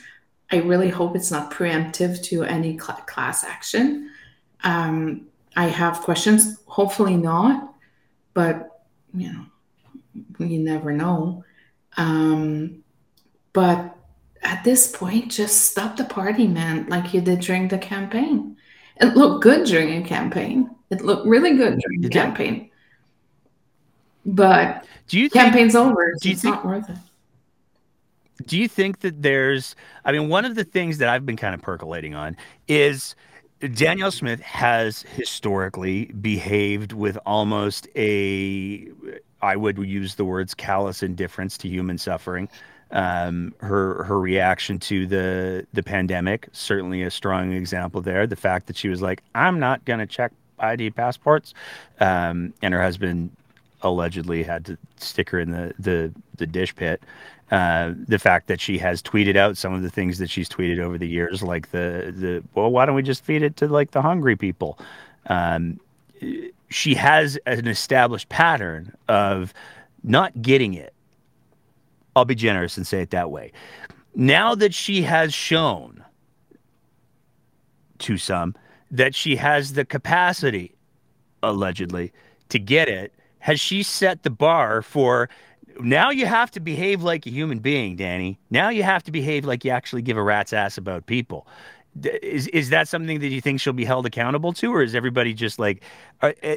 i 0.50 0.56
really 0.56 0.88
hope 0.88 1.16
it's 1.16 1.30
not 1.30 1.50
preemptive 1.52 2.22
to 2.22 2.42
any 2.44 2.78
cl- 2.78 3.02
class 3.06 3.44
action 3.44 4.10
um, 4.64 5.26
i 5.56 5.66
have 5.66 6.00
questions 6.00 6.58
hopefully 6.66 7.16
not 7.16 7.74
but 8.34 8.82
you 9.14 9.32
know 9.32 9.44
you 10.38 10.58
never 10.58 10.92
know 10.92 11.44
um, 11.96 12.82
but 13.52 13.96
at 14.42 14.64
this 14.64 14.90
point, 14.90 15.30
just 15.30 15.70
stop 15.70 15.96
the 15.96 16.04
party, 16.04 16.48
man, 16.48 16.86
like 16.88 17.14
you 17.14 17.20
did 17.20 17.40
during 17.40 17.68
the 17.68 17.78
campaign. 17.78 18.56
It 18.96 19.14
looked 19.14 19.44
good 19.44 19.66
during 19.66 20.02
a 20.02 20.08
campaign. 20.08 20.68
It 20.90 21.02
looked 21.02 21.26
really 21.28 21.56
good 21.56 21.78
during 21.78 22.00
the 22.00 22.08
It 22.08 22.12
did. 22.12 22.12
campaign. 22.12 22.70
But 24.24 24.86
Do 25.08 25.18
you 25.18 25.28
think? 25.28 25.44
campaign's 25.44 25.74
over. 25.74 26.12
So 26.14 26.18
do 26.22 26.28
you 26.28 26.32
it's 26.34 26.42
think- 26.42 26.54
not 26.56 26.64
worth 26.66 26.88
it. 26.90 26.96
Do 28.46 28.58
you 28.58 28.66
think 28.66 29.00
that 29.00 29.22
there's? 29.22 29.76
I 30.04 30.10
mean, 30.10 30.28
one 30.28 30.44
of 30.44 30.56
the 30.56 30.64
things 30.64 30.98
that 30.98 31.08
I've 31.08 31.24
been 31.24 31.36
kind 31.36 31.54
of 31.54 31.62
percolating 31.62 32.14
on 32.14 32.36
is 32.66 33.14
Danielle 33.74 34.10
Smith 34.10 34.40
has 34.40 35.02
historically 35.02 36.06
behaved 36.06 36.92
with 36.92 37.16
almost 37.24 37.86
a, 37.94 38.88
I 39.42 39.54
would 39.54 39.78
use 39.78 40.16
the 40.16 40.24
words 40.24 40.54
callous 40.54 41.04
indifference 41.04 41.56
to 41.58 41.68
human 41.68 41.98
suffering. 41.98 42.48
Um, 42.90 43.54
her 43.60 44.02
her 44.04 44.18
reaction 44.18 44.78
to 44.80 45.06
the 45.06 45.66
the 45.72 45.82
pandemic 45.82 46.48
certainly 46.52 47.02
a 47.02 47.10
strong 47.10 47.52
example 47.52 48.00
there. 48.00 48.26
The 48.26 48.36
fact 48.36 48.66
that 48.66 48.76
she 48.76 48.88
was 48.88 49.00
like, 49.00 49.22
"I'm 49.36 49.60
not 49.60 49.84
going 49.84 50.00
to 50.00 50.06
check 50.06 50.32
ID 50.58 50.90
passports," 50.90 51.54
um, 52.00 52.52
and 52.60 52.74
her 52.74 52.82
husband 52.82 53.30
allegedly 53.82 54.42
had 54.42 54.64
to 54.66 54.78
stick 54.96 55.30
her 55.30 55.38
in 55.40 55.50
the 55.50 55.74
the, 55.78 56.12
the 56.36 56.46
dish 56.46 56.74
pit. 56.74 57.02
Uh, 57.50 57.92
the 58.08 58.18
fact 58.18 58.46
that 58.46 58.60
she 58.60 58.78
has 58.78 59.02
tweeted 59.02 59.36
out 59.36 59.58
some 59.58 59.74
of 59.74 59.82
the 59.82 59.90
things 59.90 60.16
that 60.18 60.30
she's 60.30 60.48
tweeted 60.48 60.78
over 60.78 60.96
the 60.96 61.08
years, 61.08 61.42
like 61.42 61.70
the 61.70 62.12
the 62.16 62.42
well, 62.54 62.70
why 62.70 62.86
don't 62.86 62.94
we 62.94 63.02
just 63.02 63.24
feed 63.24 63.42
it 63.42 63.56
to 63.56 63.68
like 63.68 63.90
the 63.90 64.00
hungry 64.02 64.36
people? 64.36 64.78
Um, 65.26 65.78
she 66.70 66.94
has 66.94 67.38
an 67.46 67.68
established 67.68 68.28
pattern 68.28 68.96
of 69.08 69.52
not 70.02 70.40
getting 70.40 70.74
it. 70.74 70.94
I'll 72.16 72.24
be 72.24 72.34
generous 72.34 72.76
and 72.76 72.86
say 72.86 73.02
it 73.02 73.10
that 73.10 73.30
way. 73.30 73.52
Now 74.14 74.54
that 74.54 74.74
she 74.74 75.02
has 75.02 75.32
shown 75.32 76.04
to 77.98 78.16
some 78.18 78.54
that 78.90 79.14
she 79.14 79.36
has 79.36 79.72
the 79.72 79.84
capacity, 79.84 80.74
allegedly, 81.42 82.12
to 82.50 82.58
get 82.58 82.88
it, 82.88 83.12
has 83.42 83.60
she 83.60 83.82
set 83.82 84.22
the 84.22 84.30
bar 84.30 84.82
for 84.82 85.28
now 85.80 86.10
you 86.10 86.26
have 86.26 86.50
to 86.52 86.60
behave 86.60 87.02
like 87.02 87.26
a 87.26 87.30
human 87.30 87.58
being, 87.58 87.96
Danny. 87.96 88.38
Now 88.50 88.68
you 88.68 88.84
have 88.84 89.02
to 89.04 89.10
behave 89.10 89.44
like 89.44 89.64
you 89.64 89.70
actually 89.70 90.02
give 90.02 90.16
a 90.16 90.22
rat's 90.22 90.52
ass 90.52 90.78
about 90.78 91.06
people. 91.06 91.46
Is 92.04 92.46
is 92.48 92.70
that 92.70 92.88
something 92.88 93.20
that 93.20 93.28
you 93.28 93.40
think 93.40 93.60
she'll 93.60 93.72
be 93.72 93.84
held 93.84 94.06
accountable 94.06 94.52
to, 94.54 94.72
or 94.72 94.82
is 94.82 94.94
everybody 94.94 95.34
just 95.34 95.58
like, 95.58 95.82
uh, 96.22 96.32
uh, 96.42 96.54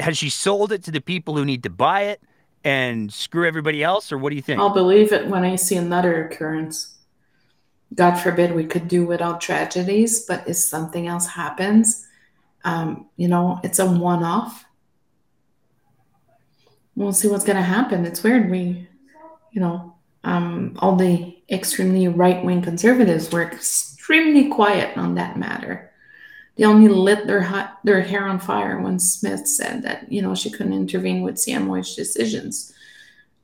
has 0.00 0.16
she 0.16 0.30
sold 0.30 0.70
it 0.70 0.84
to 0.84 0.90
the 0.90 1.00
people 1.00 1.36
who 1.36 1.44
need 1.44 1.62
to 1.64 1.70
buy 1.70 2.02
it 2.02 2.22
and 2.62 3.12
screw 3.12 3.46
everybody 3.46 3.82
else, 3.82 4.12
or 4.12 4.18
what 4.18 4.30
do 4.30 4.36
you 4.36 4.42
think? 4.42 4.60
I'll 4.60 4.70
believe 4.70 5.12
it 5.12 5.26
when 5.26 5.44
I 5.44 5.56
see 5.56 5.76
another 5.76 6.24
occurrence. 6.24 6.94
God 7.94 8.14
forbid 8.14 8.54
we 8.54 8.64
could 8.64 8.86
do 8.86 9.04
without 9.04 9.40
tragedies, 9.40 10.24
but 10.24 10.46
if 10.48 10.56
something 10.56 11.08
else 11.08 11.26
happens, 11.26 12.06
um, 12.64 13.06
you 13.16 13.28
know, 13.28 13.60
it's 13.64 13.78
a 13.78 13.86
one 13.86 14.22
off 14.22 14.67
we'll 16.98 17.12
see 17.12 17.28
what's 17.28 17.44
going 17.44 17.56
to 17.56 17.62
happen. 17.62 18.04
It's 18.04 18.22
weird. 18.22 18.50
We, 18.50 18.88
you 19.52 19.60
know, 19.60 19.94
um, 20.24 20.76
all 20.80 20.96
the 20.96 21.38
extremely 21.48 22.08
right 22.08 22.44
wing 22.44 22.60
conservatives 22.60 23.30
were 23.30 23.42
extremely 23.42 24.48
quiet 24.48 24.98
on 24.98 25.14
that 25.14 25.38
matter. 25.38 25.92
They 26.56 26.64
only 26.64 26.88
lit 26.88 27.28
their 27.28 27.72
their 27.84 28.02
hair 28.02 28.26
on 28.26 28.40
fire 28.40 28.80
when 28.80 28.98
Smith 28.98 29.46
said 29.46 29.84
that 29.84 30.10
you 30.10 30.20
know 30.22 30.34
she 30.34 30.50
couldn't 30.50 30.72
intervene 30.72 31.22
with 31.22 31.36
CMOH 31.36 31.94
decisions 31.94 32.74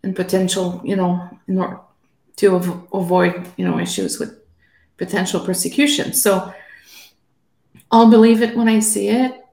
and 0.02 0.16
potential, 0.16 0.82
you 0.84 0.96
know, 0.96 1.30
in 1.46 1.58
order 1.58 1.78
to 2.36 2.56
av- 2.56 2.88
avoid 2.92 3.46
you 3.56 3.64
know 3.64 3.78
issues 3.78 4.18
with 4.18 4.36
potential 4.96 5.38
persecution. 5.38 6.12
So 6.12 6.52
I'll 7.92 8.10
believe 8.10 8.42
it 8.42 8.56
when 8.56 8.68
I 8.68 8.80
see 8.80 9.10
it 9.10 9.43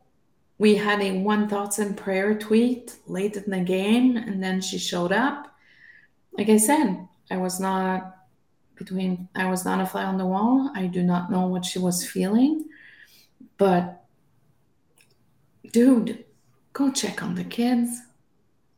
we 0.62 0.76
had 0.76 1.02
a 1.02 1.18
one 1.18 1.50
thoughts 1.50 1.80
and 1.80 1.98
prayer 1.98 2.38
tweet 2.38 2.96
late 3.08 3.36
in 3.36 3.50
the 3.50 3.62
game 3.62 4.16
and 4.16 4.44
then 4.44 4.62
she 4.62 4.78
showed 4.78 5.12
up. 5.12 5.48
Like 6.38 6.50
i 6.50 6.58
said 6.58 7.08
i 7.32 7.38
was 7.38 7.60
not 7.60 8.16
between 8.76 9.28
i 9.34 9.50
was 9.50 9.66
not 9.66 9.82
a 9.82 9.88
fly 9.88 10.04
on 10.04 10.20
the 10.20 10.32
wall. 10.34 10.72
I 10.76 10.86
do 10.86 11.02
not 11.02 11.32
know 11.32 11.48
what 11.48 11.66
she 11.66 11.80
was 11.80 12.08
feeling 12.08 12.70
but 13.58 14.04
dude 15.74 16.26
go 16.74 16.92
check 16.92 17.24
on 17.24 17.34
the 17.34 17.44
kids. 17.44 18.00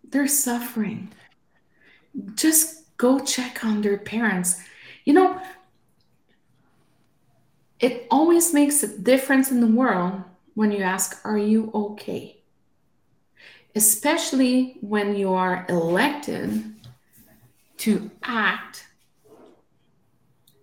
They're 0.09 0.27
suffering. 0.47 1.11
Just 2.35 2.95
go 2.95 3.19
check 3.19 3.65
on 3.65 3.81
their 3.81 3.97
parents. 3.97 4.63
You 5.03 5.15
know 5.15 5.41
it 7.81 8.07
always 8.09 8.53
makes 8.53 8.83
a 8.83 8.97
difference 8.97 9.51
in 9.51 9.59
the 9.59 9.75
world 9.81 10.23
when 10.55 10.71
you 10.71 10.83
ask, 10.83 11.19
Are 11.25 11.37
you 11.37 11.71
okay? 11.73 12.41
Especially 13.75 14.77
when 14.81 15.15
you 15.15 15.33
are 15.33 15.65
elected 15.67 16.75
to 17.77 18.11
act 18.23 18.87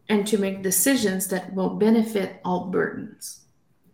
and 0.09 0.27
to 0.27 0.39
make 0.39 0.63
decisions 0.63 1.29
that 1.29 1.53
will 1.55 1.71
benefit 1.71 2.43
Albertans. 2.45 3.41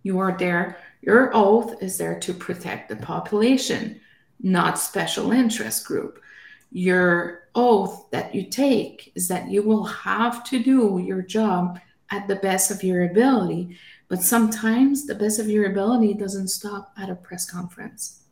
You 0.02 0.18
are 0.18 0.36
there, 0.38 0.78
your 1.02 1.30
oath 1.34 1.82
is 1.82 1.98
there 1.98 2.18
to 2.20 2.32
protect 2.32 2.88
the 2.88 2.96
population, 2.96 4.00
not 4.40 4.78
special 4.78 5.32
interest 5.32 5.86
group. 5.86 6.20
Your 6.72 7.48
oath 7.54 8.10
that 8.10 8.34
you 8.34 8.44
take 8.44 9.12
is 9.14 9.28
that 9.28 9.50
you 9.50 9.62
will 9.62 9.84
have 9.84 10.44
to 10.44 10.62
do 10.62 10.98
your 10.98 11.22
job 11.22 11.80
at 12.10 12.28
the 12.28 12.36
best 12.36 12.70
of 12.70 12.82
your 12.82 13.04
ability 13.04 13.76
but 14.08 14.22
sometimes 14.22 15.06
the 15.06 15.14
best 15.14 15.38
of 15.38 15.48
your 15.48 15.70
ability 15.70 16.14
doesn't 16.14 16.48
stop 16.48 16.92
at 16.96 17.10
a 17.10 17.14
press 17.14 17.48
conference. 17.48 18.22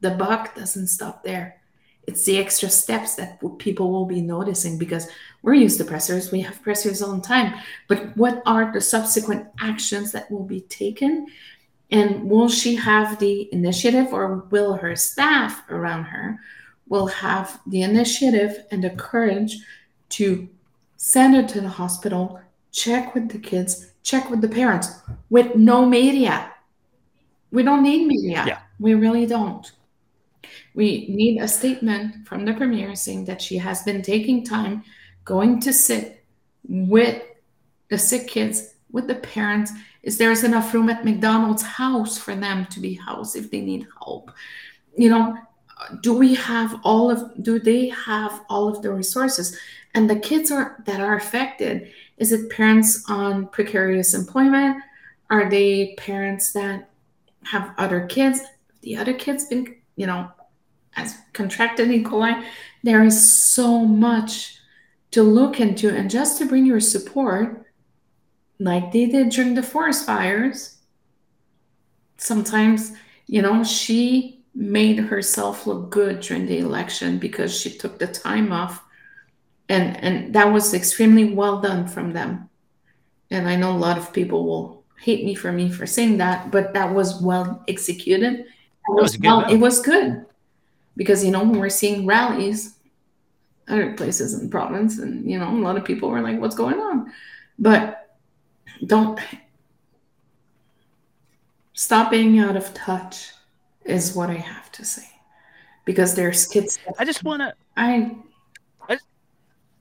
The 0.00 0.12
buck 0.12 0.54
doesn't 0.54 0.86
stop 0.86 1.24
there. 1.24 1.60
It's 2.06 2.24
the 2.24 2.38
extra 2.38 2.70
steps 2.70 3.16
that 3.16 3.40
people 3.58 3.90
will 3.90 4.06
be 4.06 4.22
noticing 4.22 4.78
because 4.78 5.08
we're 5.42 5.54
used 5.54 5.76
to 5.78 5.84
pressers. 5.84 6.32
We 6.32 6.40
have 6.40 6.62
pressers 6.62 7.02
all 7.02 7.14
the 7.14 7.20
time. 7.20 7.54
But 7.86 8.16
what 8.16 8.42
are 8.46 8.72
the 8.72 8.80
subsequent 8.80 9.46
actions 9.60 10.12
that 10.12 10.30
will 10.30 10.44
be 10.44 10.62
taken? 10.62 11.26
And 11.90 12.30
will 12.30 12.48
she 12.48 12.76
have 12.76 13.18
the 13.18 13.52
initiative 13.52 14.12
or 14.12 14.46
will 14.50 14.74
her 14.74 14.96
staff 14.96 15.68
around 15.68 16.04
her 16.04 16.38
will 16.88 17.08
have 17.08 17.60
the 17.66 17.82
initiative 17.82 18.64
and 18.70 18.82
the 18.82 18.90
courage 18.90 19.58
to 20.10 20.48
send 20.96 21.34
her 21.34 21.42
to 21.42 21.60
the 21.60 21.68
hospital, 21.68 22.40
check 22.72 23.14
with 23.14 23.28
the 23.28 23.38
kids, 23.38 23.87
check 24.08 24.30
with 24.30 24.40
the 24.40 24.48
parents 24.48 24.88
with 25.28 25.54
no 25.54 25.84
media. 25.84 26.50
We 27.50 27.62
don't 27.62 27.82
need 27.82 28.06
media. 28.06 28.44
Yeah. 28.46 28.60
We 28.78 28.94
really 28.94 29.26
don't. 29.26 29.70
We 30.74 31.08
need 31.08 31.42
a 31.42 31.48
statement 31.48 32.26
from 32.26 32.44
the 32.44 32.54
premier 32.54 32.94
saying 32.94 33.26
that 33.26 33.42
she 33.42 33.58
has 33.58 33.82
been 33.82 34.00
taking 34.00 34.44
time 34.44 34.84
going 35.24 35.60
to 35.60 35.72
sit 35.72 36.24
with 36.68 37.22
the 37.90 37.98
sick 37.98 38.28
kids, 38.28 38.74
with 38.90 39.06
the 39.08 39.16
parents. 39.16 39.72
Is 40.02 40.16
there's 40.16 40.44
enough 40.44 40.72
room 40.72 40.88
at 40.88 41.04
McDonald's 41.04 41.62
house 41.62 42.16
for 42.16 42.34
them 42.34 42.66
to 42.66 42.80
be 42.80 42.94
housed 42.94 43.36
if 43.36 43.50
they 43.50 43.60
need 43.60 43.86
help? 43.98 44.30
You 44.96 45.10
know, 45.10 45.36
do 46.00 46.12
we 46.12 46.34
have 46.34 46.80
all 46.82 47.10
of 47.10 47.42
do 47.42 47.58
they 47.58 47.88
have 47.88 48.42
all 48.48 48.68
of 48.68 48.80
the 48.82 48.92
resources? 48.92 49.58
And 49.94 50.08
the 50.08 50.18
kids 50.18 50.50
are 50.50 50.82
that 50.86 51.00
are 51.00 51.16
affected, 51.16 51.92
is 52.18 52.32
it 52.32 52.50
parents 52.50 53.04
on 53.08 53.46
precarious 53.48 54.14
employment? 54.14 54.82
Are 55.30 55.48
they 55.48 55.94
parents 55.96 56.52
that 56.52 56.90
have 57.44 57.72
other 57.78 58.06
kids? 58.06 58.40
The 58.82 58.96
other 58.96 59.14
kids 59.14 59.46
been, 59.46 59.76
you 59.96 60.06
know, 60.06 60.30
as 60.96 61.16
contracted 61.32 61.90
E. 61.90 62.02
coli. 62.02 62.44
There 62.82 63.04
is 63.04 63.32
so 63.32 63.84
much 63.84 64.58
to 65.12 65.22
look 65.22 65.60
into, 65.60 65.94
and 65.94 66.10
just 66.10 66.38
to 66.38 66.46
bring 66.46 66.66
your 66.66 66.80
support, 66.80 67.66
like 68.58 68.92
they 68.92 69.06
did 69.06 69.30
during 69.30 69.54
the 69.54 69.62
forest 69.62 70.04
fires. 70.04 70.76
Sometimes, 72.16 72.92
you 73.26 73.40
know, 73.40 73.62
she 73.62 74.44
made 74.54 74.98
herself 74.98 75.66
look 75.66 75.90
good 75.90 76.20
during 76.20 76.46
the 76.46 76.58
election 76.58 77.18
because 77.18 77.58
she 77.58 77.70
took 77.70 77.98
the 77.98 78.06
time 78.06 78.52
off 78.52 78.82
and 79.68 79.96
and 80.02 80.34
that 80.34 80.52
was 80.52 80.74
extremely 80.74 81.32
well 81.32 81.60
done 81.60 81.86
from 81.86 82.12
them. 82.12 82.48
And 83.30 83.48
i 83.48 83.56
know 83.56 83.72
a 83.72 83.84
lot 83.86 83.98
of 83.98 84.12
people 84.12 84.46
will 84.46 84.84
hate 84.98 85.24
me 85.24 85.34
for 85.34 85.52
me 85.52 85.70
for 85.70 85.86
saying 85.86 86.18
that 86.18 86.50
but 86.50 86.74
that 86.74 86.92
was 86.92 87.20
well 87.22 87.62
executed. 87.68 88.40
It 88.40 88.46
was, 88.88 89.12
was 89.12 89.20
well, 89.20 89.44
it 89.50 89.56
was 89.56 89.80
good. 89.80 90.24
Because 90.96 91.24
you 91.24 91.30
know 91.30 91.40
when 91.40 91.58
we're 91.58 91.68
seeing 91.68 92.06
rallies 92.06 92.74
other 93.68 93.92
places 93.92 94.32
in 94.32 94.44
the 94.44 94.48
province 94.48 94.98
and 94.98 95.30
you 95.30 95.38
know 95.38 95.50
a 95.50 95.60
lot 95.60 95.76
of 95.76 95.84
people 95.84 96.08
were 96.08 96.22
like 96.22 96.40
what's 96.40 96.56
going 96.56 96.78
on? 96.78 97.12
But 97.58 98.16
don't 98.86 99.20
stop 101.72 102.10
being 102.10 102.38
out 102.38 102.56
of 102.56 102.72
touch 102.74 103.32
is 103.84 104.14
what 104.14 104.30
i 104.30 104.34
have 104.34 104.70
to 104.72 104.84
say. 104.84 105.08
Because 105.84 106.14
there's 106.14 106.46
kids 106.46 106.78
i 106.98 107.04
just 107.04 107.24
want 107.24 107.40
to 107.40 107.54
i 107.76 108.14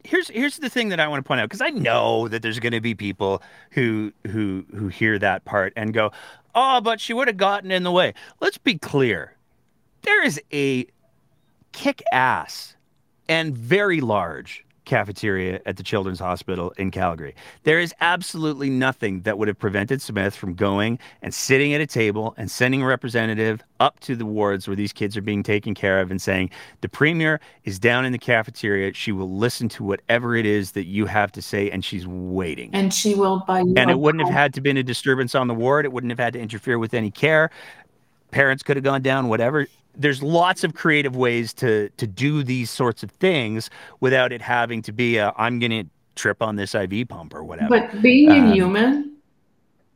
here's 0.08 0.30
here's 0.30 0.58
the 0.58 0.70
thing 0.70 0.90
that 0.90 1.00
I 1.00 1.08
want 1.08 1.24
to 1.24 1.28
point 1.28 1.42
out 1.42 1.50
because 1.50 1.62
I 1.62 1.70
know 1.70 2.28
that 2.30 2.42
there's 2.42 2.60
going 2.60 2.74
to 2.74 2.82
be 2.82 2.96
people 2.96 3.42
who 3.72 4.14
who 4.26 4.66
who 4.74 4.88
hear 4.88 5.20
that 5.20 5.46
part 5.46 5.74
and 5.76 5.94
go, 5.94 6.12
"Oh, 6.56 6.82
but 6.82 7.00
she 7.00 7.14
would 7.14 7.28
have 7.28 7.38
gotten 7.38 7.72
in 7.72 7.84
the 7.84 7.92
way." 7.92 8.14
Let's 8.40 8.58
be 8.58 8.78
clear. 8.78 9.34
There 10.04 10.24
is 10.24 10.42
a 10.54 10.88
kick 11.74 12.02
ass 12.12 12.76
and 13.28 13.56
very 13.56 14.02
large 14.02 14.66
cafeteria 14.88 15.62
at 15.68 15.78
the 15.78 15.84
Children's 15.84 16.20
Hospital 16.20 16.74
in 16.78 16.90
Calgary. 16.90 17.36
There 17.64 17.80
is 17.80 17.94
absolutely 18.02 18.72
nothing 18.72 19.22
that 19.22 19.38
would 19.38 19.48
have 19.48 19.60
prevented 19.60 20.02
Smith 20.02 20.36
from 20.36 20.56
going 20.56 20.98
and 21.22 21.34
sitting 21.34 21.74
at 21.74 21.82
a 21.82 21.86
table 21.86 22.34
and 22.38 22.50
sending 22.50 22.82
a 22.82 22.88
representative 22.88 23.62
up 23.80 24.00
to 24.00 24.16
the 24.16 24.26
wards 24.26 24.68
where 24.68 24.76
these 24.76 24.92
kids 24.92 25.16
are 25.16 25.22
being 25.22 25.44
taken 25.44 25.76
care 25.76 26.00
of 26.00 26.10
and 26.10 26.20
saying, 26.20 26.50
The 26.82 26.90
premier 26.90 27.40
is 27.66 27.78
down 27.78 28.06
in 28.06 28.12
the 28.12 28.18
cafeteria. 28.18 28.94
She 28.94 29.12
will 29.12 29.32
listen 29.38 29.70
to 29.70 29.84
whatever 29.84 30.36
it 30.36 30.48
is 30.48 30.72
that 30.72 30.86
you 30.86 31.06
have 31.06 31.32
to 31.34 31.42
say, 31.42 31.70
and 31.70 31.86
she's 31.86 32.08
waiting. 32.08 32.72
And 32.74 32.92
she 32.94 33.14
will 33.14 33.44
buy 33.46 33.60
you. 33.60 33.74
And 33.78 33.92
it 33.92 34.00
wouldn't 34.00 34.24
have 34.24 34.34
had 34.34 34.54
to 34.56 34.62
been 34.62 34.78
a 34.78 34.84
disturbance 34.84 35.36
on 35.36 35.48
the 35.48 35.54
ward. 35.54 35.86
It 35.86 35.92
wouldn't 35.92 36.12
have 36.12 36.20
had 36.20 36.34
to 36.34 36.40
interfere 36.40 36.80
with 36.80 36.94
any 36.94 37.12
care. 37.12 37.52
Parents 38.32 38.64
could 38.64 38.78
have 38.78 38.84
gone 38.84 39.02
down, 39.02 39.30
whatever 39.30 39.68
there's 39.98 40.22
lots 40.22 40.64
of 40.64 40.74
creative 40.74 41.16
ways 41.16 41.54
to 41.56 41.90
to 41.98 42.08
do 42.08 42.44
these 42.44 42.70
sorts 42.70 43.04
of 43.04 43.12
things 43.12 43.70
without 44.00 44.32
it 44.32 44.42
having 44.42 44.82
to 44.84 44.92
be 44.92 45.18
a 45.18 45.34
I'm 45.38 45.60
going 45.60 45.72
to 45.72 45.90
trip 46.16 46.42
on 46.42 46.56
this 46.56 46.76
IV 46.76 47.08
pump 47.10 47.34
or 47.34 47.44
whatever. 47.44 47.70
But 47.70 48.02
being 48.02 48.32
um, 48.32 48.52
a 48.52 48.54
human 48.54 49.18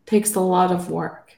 takes 0.05 0.35
a 0.35 0.39
lot 0.39 0.71
of 0.71 0.89
work. 0.89 1.37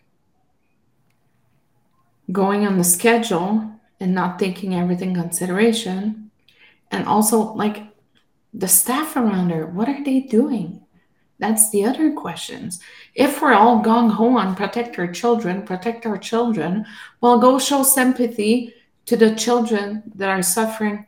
Going 2.31 2.65
on 2.65 2.77
the 2.77 2.83
schedule 2.83 3.71
and 3.99 4.13
not 4.13 4.39
taking 4.39 4.75
everything 4.75 5.13
consideration 5.13 6.31
and 6.91 7.07
also 7.07 7.53
like 7.53 7.83
the 8.53 8.67
staff 8.67 9.15
around 9.15 9.49
her, 9.49 9.65
what 9.65 9.89
are 9.89 10.03
they 10.03 10.21
doing? 10.21 10.82
That's 11.43 11.69
the 11.71 11.83
other 11.83 12.13
questions. 12.13 12.79
If 13.15 13.41
we're 13.41 13.53
all 13.53 13.83
gung 13.83 14.09
ho 14.09 14.37
on 14.37 14.55
protect 14.55 14.97
our 14.97 15.11
children, 15.11 15.63
protect 15.63 16.05
our 16.05 16.17
children, 16.17 16.85
well, 17.19 17.37
go 17.37 17.59
show 17.59 17.83
sympathy 17.83 18.73
to 19.07 19.17
the 19.17 19.35
children 19.35 20.03
that 20.15 20.29
are 20.29 20.41
suffering 20.41 21.05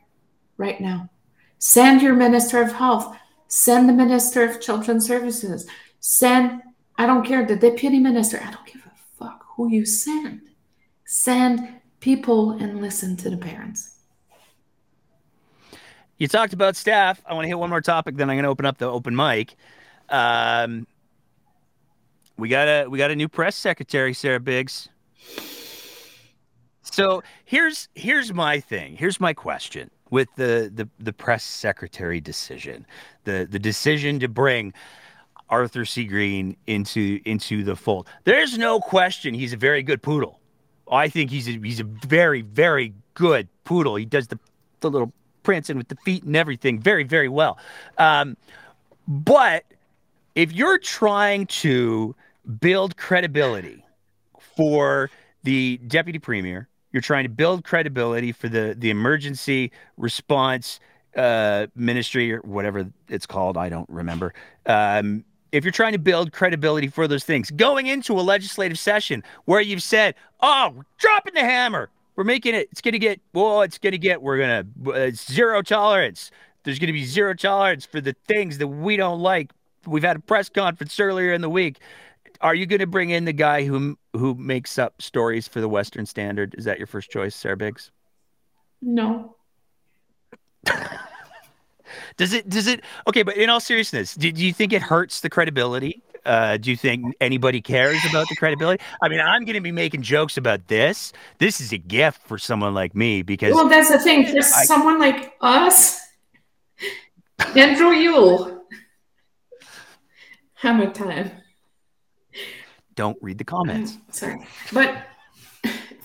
right 0.58 0.78
now. 0.78 1.08
Send 1.56 2.02
your 2.02 2.12
Minister 2.12 2.60
of 2.60 2.72
Health. 2.72 3.16
Send 3.48 3.88
the 3.88 3.94
Minister 3.94 4.44
of 4.44 4.60
Children's 4.60 5.06
Services. 5.06 5.66
Send, 6.00 6.60
I 6.98 7.06
don't 7.06 7.24
care, 7.24 7.46
the 7.46 7.56
Deputy 7.56 7.98
Minister. 7.98 8.38
I 8.44 8.50
don't 8.50 8.66
give 8.66 8.84
a 8.84 8.92
fuck 9.18 9.42
who 9.56 9.70
you 9.70 9.86
send. 9.86 10.42
Send 11.06 11.80
people 12.00 12.50
and 12.50 12.82
listen 12.82 13.16
to 13.16 13.30
the 13.30 13.38
parents. 13.38 14.00
You 16.18 16.28
talked 16.28 16.52
about 16.52 16.76
staff. 16.76 17.22
I 17.24 17.32
want 17.32 17.44
to 17.44 17.48
hit 17.48 17.58
one 17.58 17.70
more 17.70 17.80
topic, 17.80 18.16
then 18.16 18.28
I'm 18.28 18.36
going 18.36 18.44
to 18.44 18.50
open 18.50 18.66
up 18.66 18.76
the 18.76 18.90
open 18.90 19.16
mic. 19.16 19.56
Um, 20.08 20.86
we 22.36 22.48
got 22.48 22.68
a 22.68 22.86
we 22.88 22.98
got 22.98 23.10
a 23.10 23.16
new 23.16 23.28
press 23.28 23.56
secretary, 23.56 24.12
Sarah 24.12 24.40
Biggs. 24.40 24.88
So 26.82 27.22
here's 27.44 27.88
here's 27.94 28.32
my 28.32 28.60
thing. 28.60 28.96
Here's 28.96 29.20
my 29.20 29.32
question 29.32 29.90
with 30.10 30.28
the 30.36 30.70
the 30.74 30.88
the 30.98 31.12
press 31.12 31.44
secretary 31.44 32.20
decision, 32.20 32.86
the 33.24 33.46
the 33.50 33.58
decision 33.58 34.20
to 34.20 34.28
bring 34.28 34.72
Arthur 35.48 35.84
C. 35.84 36.04
Green 36.04 36.56
into 36.66 37.20
into 37.24 37.64
the 37.64 37.76
fold. 37.76 38.08
There's 38.24 38.58
no 38.58 38.80
question 38.80 39.34
he's 39.34 39.52
a 39.52 39.56
very 39.56 39.82
good 39.82 40.02
poodle. 40.02 40.40
I 40.90 41.08
think 41.08 41.30
he's 41.30 41.48
a, 41.48 41.52
he's 41.52 41.80
a 41.80 41.84
very 41.84 42.42
very 42.42 42.94
good 43.14 43.48
poodle. 43.64 43.96
He 43.96 44.04
does 44.04 44.28
the 44.28 44.38
the 44.80 44.90
little 44.90 45.12
prancing 45.42 45.76
with 45.76 45.88
the 45.88 45.96
feet 46.04 46.22
and 46.22 46.36
everything 46.36 46.78
very 46.78 47.04
very 47.04 47.28
well. 47.28 47.58
Um, 47.98 48.36
but 49.08 49.64
if 50.36 50.52
you're 50.52 50.78
trying 50.78 51.46
to 51.46 52.14
build 52.60 52.96
credibility 52.96 53.84
for 54.56 55.10
the 55.42 55.78
deputy 55.88 56.20
premier, 56.20 56.68
you're 56.92 57.02
trying 57.02 57.24
to 57.24 57.30
build 57.30 57.64
credibility 57.64 58.30
for 58.30 58.48
the 58.48 58.76
the 58.78 58.90
emergency 58.90 59.72
response 59.96 60.78
uh, 61.16 61.66
ministry 61.74 62.32
or 62.32 62.40
whatever 62.40 62.86
it's 63.08 63.26
called. 63.26 63.56
I 63.56 63.68
don't 63.68 63.88
remember. 63.88 64.34
Um, 64.66 65.24
if 65.52 65.64
you're 65.64 65.72
trying 65.72 65.92
to 65.92 65.98
build 65.98 66.32
credibility 66.32 66.88
for 66.88 67.08
those 67.08 67.24
things, 67.24 67.50
going 67.50 67.86
into 67.86 68.12
a 68.12 68.20
legislative 68.20 68.78
session 68.78 69.24
where 69.46 69.60
you've 69.60 69.82
said, 69.82 70.14
"Oh, 70.40 70.72
we're 70.76 70.82
dropping 70.98 71.34
the 71.34 71.40
hammer, 71.40 71.88
we're 72.14 72.24
making 72.24 72.54
it. 72.54 72.68
It's 72.70 72.82
going 72.82 72.92
to 72.92 72.98
get. 72.98 73.20
Well, 73.32 73.62
it's 73.62 73.78
going 73.78 73.92
to 73.92 73.98
get. 73.98 74.20
We're 74.20 74.38
going 74.38 74.74
to 74.84 74.92
uh, 74.92 75.10
zero 75.14 75.62
tolerance. 75.62 76.30
There's 76.64 76.78
going 76.78 76.88
to 76.88 76.92
be 76.92 77.04
zero 77.04 77.32
tolerance 77.32 77.86
for 77.86 78.00
the 78.00 78.14
things 78.26 78.58
that 78.58 78.66
we 78.66 78.96
don't 78.96 79.20
like. 79.20 79.52
We've 79.86 80.02
had 80.02 80.16
a 80.16 80.20
press 80.20 80.48
conference 80.48 80.98
earlier 80.98 81.32
in 81.32 81.40
the 81.40 81.50
week 81.50 81.80
are 82.40 82.54
you 82.54 82.66
going 82.66 82.80
to 82.80 82.86
bring 82.86 83.10
in 83.10 83.24
the 83.24 83.32
guy 83.32 83.64
who 83.64 83.98
who 84.12 84.34
makes 84.34 84.78
up 84.78 85.00
stories 85.00 85.48
for 85.48 85.60
the 85.60 85.68
Western 85.68 86.06
Standard? 86.06 86.54
Is 86.58 86.64
that 86.64 86.78
your 86.78 86.86
first 86.86 87.10
choice, 87.10 87.34
Sarah 87.34 87.56
Biggs? 87.56 87.90
No. 88.82 89.36
does 92.16 92.32
it? 92.32 92.48
Does 92.48 92.66
it? 92.66 92.82
Okay, 93.06 93.22
but 93.22 93.36
in 93.36 93.48
all 93.50 93.60
seriousness, 93.60 94.14
do, 94.14 94.30
do 94.32 94.44
you 94.44 94.52
think 94.52 94.72
it 94.72 94.82
hurts 94.82 95.20
the 95.20 95.30
credibility? 95.30 96.02
Uh, 96.24 96.56
do 96.56 96.70
you 96.70 96.76
think 96.76 97.14
anybody 97.20 97.60
cares 97.60 97.98
about 98.10 98.28
the 98.28 98.34
credibility? 98.34 98.82
I 99.00 99.08
mean, 99.08 99.20
I'm 99.20 99.44
going 99.44 99.54
to 99.54 99.60
be 99.60 99.70
making 99.70 100.02
jokes 100.02 100.36
about 100.36 100.66
this. 100.66 101.12
This 101.38 101.60
is 101.60 101.72
a 101.72 101.78
gift 101.78 102.20
for 102.26 102.36
someone 102.36 102.74
like 102.74 102.96
me 102.96 103.22
because. 103.22 103.54
Well, 103.54 103.68
that's 103.68 103.90
the 103.90 103.98
thing. 103.98 104.26
For 104.26 104.38
I, 104.38 104.64
someone 104.64 104.98
like 104.98 105.34
us, 105.40 106.00
Andrew 107.54 107.90
Yule, 107.90 108.55
how 108.55 108.55
much 110.62 110.94
time? 110.94 111.30
don't 112.96 113.18
read 113.20 113.38
the 113.38 113.44
comments. 113.44 113.98
Sorry. 114.10 114.44
But 114.72 115.06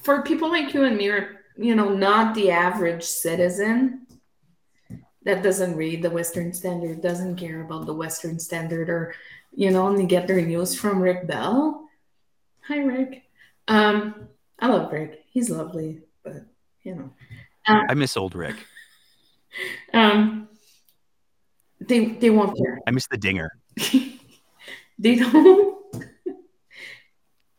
for 0.04 0.22
people 0.22 0.50
like 0.50 0.74
you 0.74 0.84
and 0.84 0.98
me, 0.98 1.08
or, 1.08 1.42
you 1.58 1.74
know, 1.76 1.90
not 1.90 2.36
the 2.36 2.52
average 2.52 3.04
citizen 3.04 4.06
that 5.24 5.42
doesn't 5.42 5.76
read 5.76 6.04
the 6.04 6.10
Western 6.10 6.54
Standard, 6.54 7.02
doesn't 7.02 7.38
care 7.38 7.62
about 7.62 7.86
the 7.86 7.94
Western 7.94 8.38
Standard, 8.38 8.90
or, 8.90 9.16
you 9.54 9.72
know, 9.72 9.88
only 9.88 10.06
get 10.06 10.28
their 10.28 10.42
news 10.42 10.76
from 10.76 11.02
Rick 11.02 11.28
Bell. 11.28 11.88
Hi, 12.68 12.80
Rick. 12.80 13.24
Um, 13.68 14.28
I 14.60 14.68
love 14.68 14.92
Rick. 14.92 15.24
He's 15.32 15.50
lovely, 15.50 16.02
but, 16.24 16.46
you 16.84 16.96
know. 16.96 17.10
Um, 17.68 17.86
I 17.90 17.94
miss 17.94 18.18
old 18.18 18.36
Rick. 18.36 18.56
Um, 19.94 20.50
they 21.80 22.06
they 22.06 22.30
won't 22.30 22.58
care. 22.58 22.80
I 22.88 22.92
miss 22.92 23.08
the 23.08 23.18
dinger. 23.18 23.52
they 25.02 25.16
don't 25.32 25.78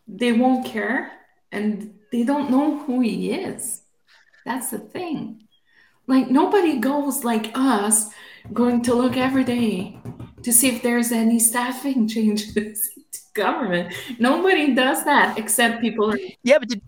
they 0.06 0.32
won't 0.32 0.64
care 0.66 1.12
and 1.50 1.94
they 2.10 2.22
don't 2.22 2.50
know 2.50 2.78
who 2.78 3.00
he 3.00 3.32
is. 3.32 3.82
That's 4.44 4.70
the 4.70 4.78
thing. 4.78 5.42
Like 6.06 6.30
nobody 6.30 6.78
goes 6.78 7.24
like 7.24 7.50
us 7.54 8.10
going 8.52 8.82
to 8.82 8.94
look 8.94 9.16
every 9.16 9.44
day 9.44 9.98
to 10.42 10.52
see 10.52 10.68
if 10.68 10.82
there's 10.82 11.12
any 11.12 11.38
staffing 11.38 12.08
changes 12.14 12.90
to 13.12 13.20
government. 13.34 13.94
Nobody 14.18 14.74
does 14.74 15.04
that 15.04 15.38
except 15.38 15.80
people 15.80 16.14
Yeah, 16.42 16.58
but 16.58 16.68
the, 16.68 16.80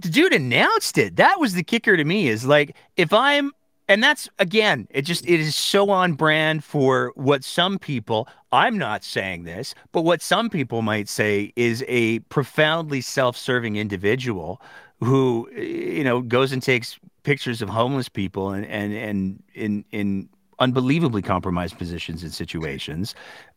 the 0.00 0.08
dude 0.08 0.32
announced 0.32 0.98
it. 0.98 1.16
That 1.16 1.38
was 1.38 1.54
the 1.54 1.62
kicker 1.62 1.96
to 1.96 2.04
me 2.04 2.28
is 2.28 2.44
like 2.44 2.76
if 2.96 3.12
I'm 3.12 3.52
and 3.88 4.02
that's 4.02 4.28
again 4.38 4.86
it 4.90 5.02
just 5.02 5.26
it 5.26 5.40
is 5.40 5.56
so 5.56 5.90
on 5.90 6.14
brand 6.14 6.64
for 6.64 7.12
what 7.16 7.44
some 7.44 7.78
people 7.78 8.28
i'm 8.52 8.78
not 8.78 9.02
saying 9.02 9.44
this 9.44 9.74
but 9.92 10.02
what 10.02 10.22
some 10.22 10.48
people 10.48 10.82
might 10.82 11.08
say 11.08 11.52
is 11.56 11.84
a 11.88 12.18
profoundly 12.20 13.00
self-serving 13.00 13.76
individual 13.76 14.60
who 15.00 15.50
you 15.56 16.04
know 16.04 16.20
goes 16.20 16.52
and 16.52 16.62
takes 16.62 16.98
pictures 17.22 17.62
of 17.62 17.68
homeless 17.68 18.08
people 18.08 18.50
and 18.50 18.66
and 18.66 18.92
and 18.92 19.42
in 19.54 19.84
in 19.90 20.28
unbelievably 20.58 21.22
compromised 21.22 21.76
positions 21.76 22.22
and 22.22 22.32
situations 22.32 23.14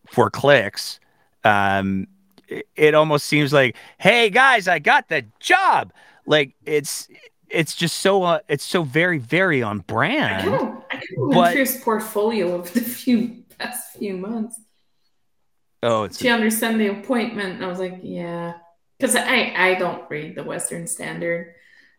for 0.08 0.30
clicks 0.30 1.00
um 1.44 2.08
it, 2.48 2.68
it 2.76 2.96
almost 2.96 3.26
seems 3.26 3.54
like 3.54 3.76
hey 4.00 4.30
guys 4.30 4.68
i 4.68 4.80
got 4.80 5.08
the 5.10 5.24
job 5.40 5.92
like 6.26 6.56
it's 6.66 7.08
it's 7.50 7.76
just 7.76 7.98
so 7.98 8.24
uh, 8.24 8.40
it's 8.48 8.64
so 8.64 8.84
very 8.84 9.18
very 9.18 9.62
on 9.62 9.80
brand. 9.80 10.50
I 10.50 10.58
kind 10.58 10.62
of, 10.62 10.84
I 10.92 11.54
kind 11.54 11.60
of 11.60 11.82
portfolio 11.84 12.56
of 12.56 12.74
the 12.74 12.82
few 12.82 13.44
past 13.58 13.98
few 13.98 14.18
months. 14.18 14.60
Oh, 15.86 16.03
it's 16.03 16.20
she 16.20 16.30
a- 16.30 16.34
understand 16.34 16.82
the 16.82 16.88
appointment. 16.88 17.64
I 17.64 17.68
was 17.68 17.78
like, 17.80 17.99
yeah, 18.02 18.53
because 18.98 19.16
I 19.16 19.53
I 19.56 19.76
don't 19.76 20.10
read 20.10 20.36
the 20.36 20.44
Western 20.44 20.88
Standard. 20.88 21.53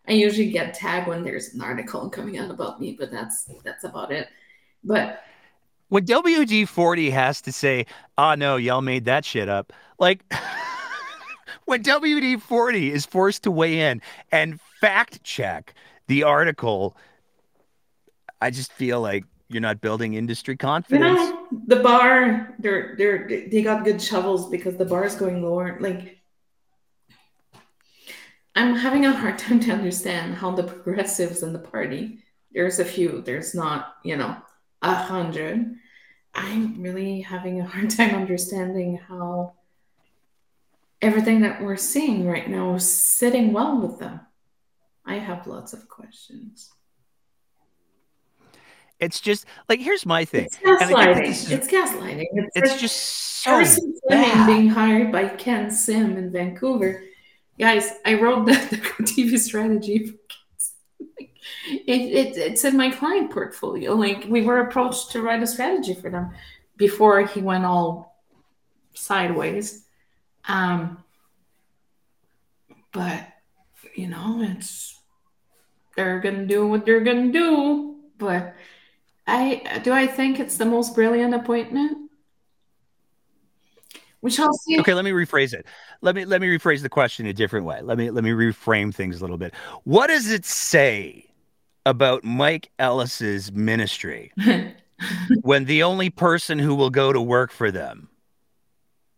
I 0.08 0.12
usually 0.12 0.50
get 0.50 0.74
tagged 0.74 1.06
when 1.06 1.22
there's 1.22 1.54
an 1.54 1.60
article 1.60 2.10
coming 2.10 2.36
out 2.38 2.50
about 2.50 2.80
me, 2.80 2.96
but 2.98 3.12
that's 3.12 3.48
that's 3.64 3.84
about 3.84 4.10
it. 4.10 4.28
But 4.82 5.22
when 5.88 6.04
WD 6.04 6.66
forty 6.66 7.10
has 7.10 7.40
to 7.42 7.52
say, 7.52 7.86
"Ah, 8.18 8.32
oh, 8.32 8.34
no, 8.34 8.56
y'all 8.56 8.82
made 8.82 9.04
that 9.04 9.24
shit 9.24 9.48
up," 9.48 9.72
like. 9.98 10.24
when 11.64 11.82
WD 11.82 12.40
40 12.40 12.92
is 12.92 13.04
forced 13.04 13.42
to 13.42 13.50
weigh 13.50 13.80
in 13.80 14.00
and 14.30 14.60
fact 14.80 15.22
check 15.24 15.74
the 16.06 16.22
article, 16.22 16.96
I 18.40 18.50
just 18.50 18.72
feel 18.72 19.00
like 19.00 19.24
you're 19.48 19.62
not 19.62 19.80
building 19.80 20.14
industry 20.14 20.56
confidence. 20.56 21.20
You 21.20 21.32
know, 21.32 21.48
the 21.66 21.76
bar, 21.76 22.54
they're 22.58 22.94
they're 22.96 23.28
they 23.28 23.62
got 23.62 23.84
good 23.84 24.02
shovels 24.02 24.50
because 24.50 24.76
the 24.76 24.84
bar 24.84 25.04
is 25.04 25.14
going 25.14 25.42
lower. 25.42 25.78
Like 25.80 26.18
I'm 28.56 28.74
having 28.74 29.04
a 29.04 29.12
hard 29.12 29.38
time 29.46 29.60
to 29.60 29.72
understand 29.72 30.34
how 30.34 30.50
the 30.50 30.64
progressives 30.64 31.42
in 31.42 31.52
the 31.52 31.58
party, 31.58 32.20
there's 32.52 32.78
a 32.78 32.84
few, 32.84 33.20
there's 33.20 33.54
not, 33.54 33.96
you 34.02 34.16
know, 34.16 34.36
a 34.82 34.94
hundred. 34.94 35.76
I'm 36.34 36.82
really 36.82 37.20
having 37.20 37.60
a 37.60 37.66
hard 37.66 37.90
time 37.96 38.14
understanding 38.14 38.96
how 38.96 39.54
everything 41.00 41.42
that 41.42 41.62
we're 41.62 41.76
seeing 41.76 42.26
right 42.26 42.48
now 42.48 42.74
is 42.74 42.90
sitting 42.90 43.52
well 43.52 43.80
with 43.80 44.00
them. 44.00 44.20
I 45.04 45.16
have 45.16 45.46
lots 45.46 45.72
of 45.72 45.88
questions. 45.88 46.72
It's 48.98 49.20
just 49.20 49.46
like 49.68 49.80
here's 49.80 50.06
my 50.06 50.24
thing. 50.24 50.46
It's 50.46 50.56
gaslighting. 50.56 51.28
Is, 51.28 51.50
it's 51.50 51.68
gaslighting. 51.68 52.26
It's, 52.32 52.56
it's 52.56 52.70
like, 52.70 52.80
just 52.80 52.96
so 52.96 53.62
bad. 54.08 54.46
being 54.46 54.68
hired 54.68 55.12
by 55.12 55.28
Ken 55.28 55.70
Sim 55.70 56.16
in 56.16 56.32
Vancouver. 56.32 57.02
Guys, 57.58 57.90
I 58.04 58.14
wrote 58.14 58.46
the, 58.46 58.52
the 58.70 58.76
TV 59.04 59.38
strategy 59.38 60.06
for 60.06 60.12
kids. 60.28 60.74
it, 61.86 62.00
it, 62.00 62.36
it's 62.36 62.64
in 62.64 62.76
my 62.76 62.90
client 62.90 63.30
portfolio. 63.30 63.94
Like 63.94 64.24
we 64.28 64.42
were 64.42 64.60
approached 64.60 65.12
to 65.12 65.22
write 65.22 65.42
a 65.42 65.46
strategy 65.46 65.94
for 65.94 66.10
them 66.10 66.30
before 66.76 67.26
he 67.26 67.40
went 67.40 67.64
all 67.64 68.22
sideways. 68.94 69.84
Um, 70.48 71.02
but 72.92 73.28
you 73.94 74.08
know, 74.08 74.40
it's 74.42 74.98
they're 75.96 76.20
gonna 76.20 76.46
do 76.46 76.66
what 76.66 76.86
they're 76.86 77.04
gonna 77.04 77.32
do. 77.32 77.96
But 78.18 78.54
I 79.26 79.80
do 79.82 79.92
I 79.92 80.06
think 80.06 80.38
it's 80.40 80.56
the 80.56 80.64
most 80.64 80.94
brilliant 80.94 81.34
appointment. 81.34 82.10
We 84.22 84.30
shall 84.30 84.52
see. 84.52 84.80
Okay, 84.80 84.94
let 84.94 85.04
me 85.04 85.10
rephrase 85.12 85.52
it. 85.52 85.66
Let 86.00 86.14
me 86.14 86.24
let 86.24 86.40
me 86.40 86.48
rephrase 86.48 86.82
the 86.82 86.88
question 86.88 87.26
a 87.26 87.32
different 87.32 87.66
way. 87.66 87.80
Let 87.82 87.98
me 87.98 88.10
let 88.10 88.24
me 88.24 88.30
reframe 88.30 88.94
things 88.94 89.18
a 89.18 89.20
little 89.20 89.38
bit. 89.38 89.54
What 89.84 90.08
does 90.08 90.30
it 90.30 90.44
say 90.44 91.26
about 91.84 92.24
Mike 92.24 92.70
Ellis's 92.78 93.52
ministry 93.52 94.32
when 95.42 95.64
the 95.66 95.82
only 95.82 96.10
person 96.10 96.58
who 96.58 96.74
will 96.74 96.90
go 96.90 97.12
to 97.12 97.20
work 97.20 97.52
for 97.52 97.70
them 97.70 98.08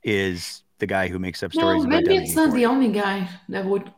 is 0.03 0.63
the 0.79 0.87
guy 0.87 1.09
who 1.09 1.19
makes 1.19 1.43
up 1.43 1.53
stories 1.53 1.85
about 1.85 2.05
maybe 2.05 2.17
it's 2.17 2.35
not 2.35 2.55
the 2.55 2.67
only 2.67 2.93
guy 2.93 3.29
that 3.49 3.65
would 3.65 3.93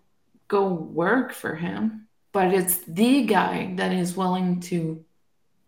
go 0.48 0.66
work 0.66 1.32
for 1.32 1.54
him, 1.54 2.06
but 2.32 2.52
it's 2.52 2.78
the 2.86 3.24
guy 3.24 3.72
that 3.76 3.92
is 3.92 4.16
willing 4.16 4.60
to, 4.60 5.04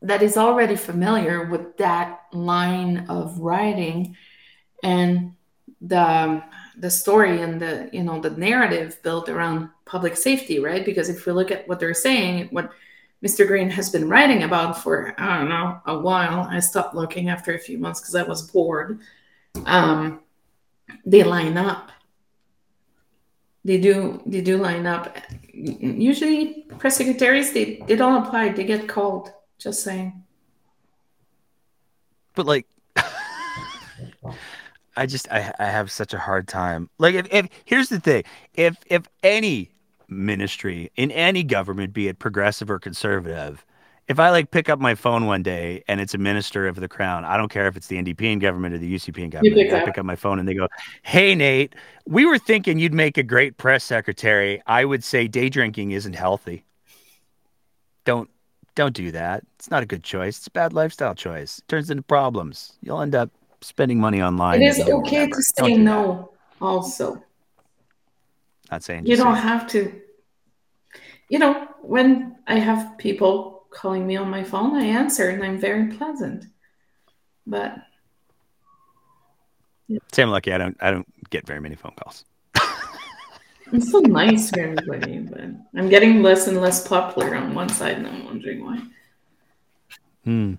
that 0.03 0.23
is 0.23 0.37
already 0.37 0.77
familiar 0.77 1.47
with 1.47 1.77
that 1.79 2.23
line 2.33 3.07
of 3.09 3.39
writing 3.39 4.16
and 4.83 5.35
the 5.81 6.43
the 6.79 6.91
story 6.91 7.43
and 7.43 7.61
the 7.61 7.89
you 7.93 8.03
know 8.03 8.20
the 8.20 8.31
narrative 8.31 8.99
built 9.03 9.29
around 9.29 9.69
public 9.85 10.16
safety, 10.16 10.59
right? 10.59 10.85
Because 10.85 11.09
if 11.09 11.27
we 11.27 11.33
look 11.33 11.51
at 11.51 11.66
what 11.69 11.81
they're 11.81 11.95
saying, 11.95 12.49
what 12.51 12.70
Mr. 13.24 13.47
Green 13.47 13.70
has 13.70 13.91
been 13.91 14.09
writing 14.09 14.43
about 14.43 14.83
for 14.83 15.15
I 15.19 15.39
don't 15.39 15.49
know 15.49 15.81
a 15.87 15.99
while. 15.99 16.47
I 16.51 16.61
stopped 16.61 16.95
looking 16.95 17.29
after 17.29 17.55
a 17.55 17.59
few 17.59 17.79
months 17.79 18.01
because 18.01 18.15
I 18.15 18.23
was 18.23 18.51
bored. 18.51 19.01
Um, 19.66 20.20
they 21.07 21.23
line 21.23 21.57
up. 21.57 21.91
They 23.65 23.79
do. 23.79 24.20
They 24.27 24.41
do 24.41 24.57
line 24.57 24.87
up. 24.87 25.16
Usually, 25.53 26.66
press 26.79 26.97
secretaries 26.97 27.53
they 27.53 27.83
they 27.87 27.97
don't 27.97 28.27
apply. 28.27 28.51
They 28.51 28.65
get 28.65 28.89
called. 28.89 29.33
Just 29.63 29.85
saying. 29.85 30.25
but 32.35 32.47
like 32.47 32.67
i 34.97 35.07
just 35.07 35.31
I, 35.31 35.53
I 35.59 35.67
have 35.67 35.91
such 35.91 36.15
a 36.15 36.19
hard 36.19 36.49
time. 36.49 36.91
Like 36.99 37.15
if, 37.15 37.33
if 37.33 37.49
here's 37.65 37.89
the 37.89 38.01
thing. 38.01 38.25
If 38.55 38.77
if 38.87 39.03
any 39.23 39.71
ministry 40.09 40.91
in 40.97 41.11
any 41.13 41.43
government 41.43 41.93
be 41.93 42.09
it 42.09 42.19
progressive 42.19 42.71
or 42.71 42.79
conservative 42.79 43.65
if 44.09 44.21
i 44.21 44.29
like 44.29 44.51
pick 44.51 44.69
up 44.69 44.79
my 44.79 44.95
phone 44.95 45.25
one 45.25 45.43
day 45.43 45.83
and 45.89 46.03
it's 46.03 46.13
a 46.13 46.19
minister 46.19 46.67
of 46.67 46.77
the 46.77 46.87
crown 46.87 47.25
i 47.25 47.35
don't 47.35 47.49
care 47.51 47.67
if 47.67 47.79
it's 47.79 47.87
the 47.87 47.97
ndp 47.97 48.21
in 48.21 48.39
government 48.39 48.75
or 48.75 48.79
the 48.79 48.95
ucp 48.95 49.17
in 49.17 49.31
government. 49.31 49.57
Pick 49.57 49.73
i 49.73 49.85
pick 49.87 49.97
up 49.97 50.05
my 50.05 50.17
phone 50.17 50.39
and 50.39 50.47
they 50.47 50.53
go 50.53 50.69
hey 51.03 51.35
nate 51.35 51.75
we 52.07 52.27
were 52.27 52.37
thinking 52.39 52.79
you'd 52.79 52.93
make 52.93 53.17
a 53.17 53.23
great 53.23 53.57
press 53.57 53.85
secretary. 53.85 54.61
I 54.67 54.85
would 54.85 55.05
say 55.05 55.29
day 55.29 55.49
drinking 55.49 55.93
isn't 55.93 56.15
healthy. 56.15 56.65
Don't 58.05 58.29
don't 58.74 58.94
do 58.94 59.11
that. 59.12 59.43
It's 59.57 59.70
not 59.70 59.82
a 59.82 59.86
good 59.86 60.03
choice. 60.03 60.39
It's 60.39 60.47
a 60.47 60.51
bad 60.51 60.73
lifestyle 60.73 61.15
choice. 61.15 61.59
It 61.59 61.69
turns 61.69 61.90
into 61.90 62.03
problems. 62.03 62.73
You'll 62.82 63.01
end 63.03 63.15
up 63.15 63.31
spending 63.61 64.01
money 64.01 64.23
online. 64.23 64.62
It 64.62 64.74
that 64.77 64.89
is 64.89 64.89
okay 64.94 65.27
to 65.28 65.43
say 65.43 65.69
do 65.69 65.74
that. 65.77 65.81
no. 65.81 66.31
Also, 66.61 67.23
Not 68.70 68.82
saying 68.85 69.07
you 69.07 69.16
don't 69.16 69.35
say- 69.35 69.40
have 69.43 69.66
to. 69.69 70.01
You 71.28 71.39
know, 71.39 71.66
when 71.81 72.36
I 72.47 72.59
have 72.59 72.97
people 72.99 73.65
calling 73.70 74.07
me 74.07 74.16
on 74.16 74.31
my 74.31 74.44
phone, 74.44 74.77
I 74.77 74.85
answer 74.85 75.28
and 75.31 75.43
I'm 75.43 75.59
very 75.59 75.86
pleasant. 75.97 76.47
But 77.47 77.74
Say 80.12 80.23
I'm 80.23 80.31
lucky. 80.31 80.53
I 80.53 80.59
don't. 80.59 80.77
I 80.81 80.90
don't 80.90 81.07
get 81.31 81.47
very 81.47 81.61
many 81.61 81.74
phone 81.74 81.93
calls. 82.03 82.24
I'm 83.73 83.81
so 83.81 84.01
nice 84.01 84.51
to 84.51 84.61
everybody, 84.61 85.19
but 85.19 85.40
I'm 85.77 85.89
getting 85.89 86.23
less 86.23 86.47
and 86.47 86.61
less 86.61 86.86
popular 86.86 87.35
on 87.35 87.55
one 87.55 87.69
side, 87.69 87.97
and 87.97 88.07
I'm 88.07 88.24
wondering 88.27 88.65
why. 88.65 88.81
Hmm. 90.24 90.55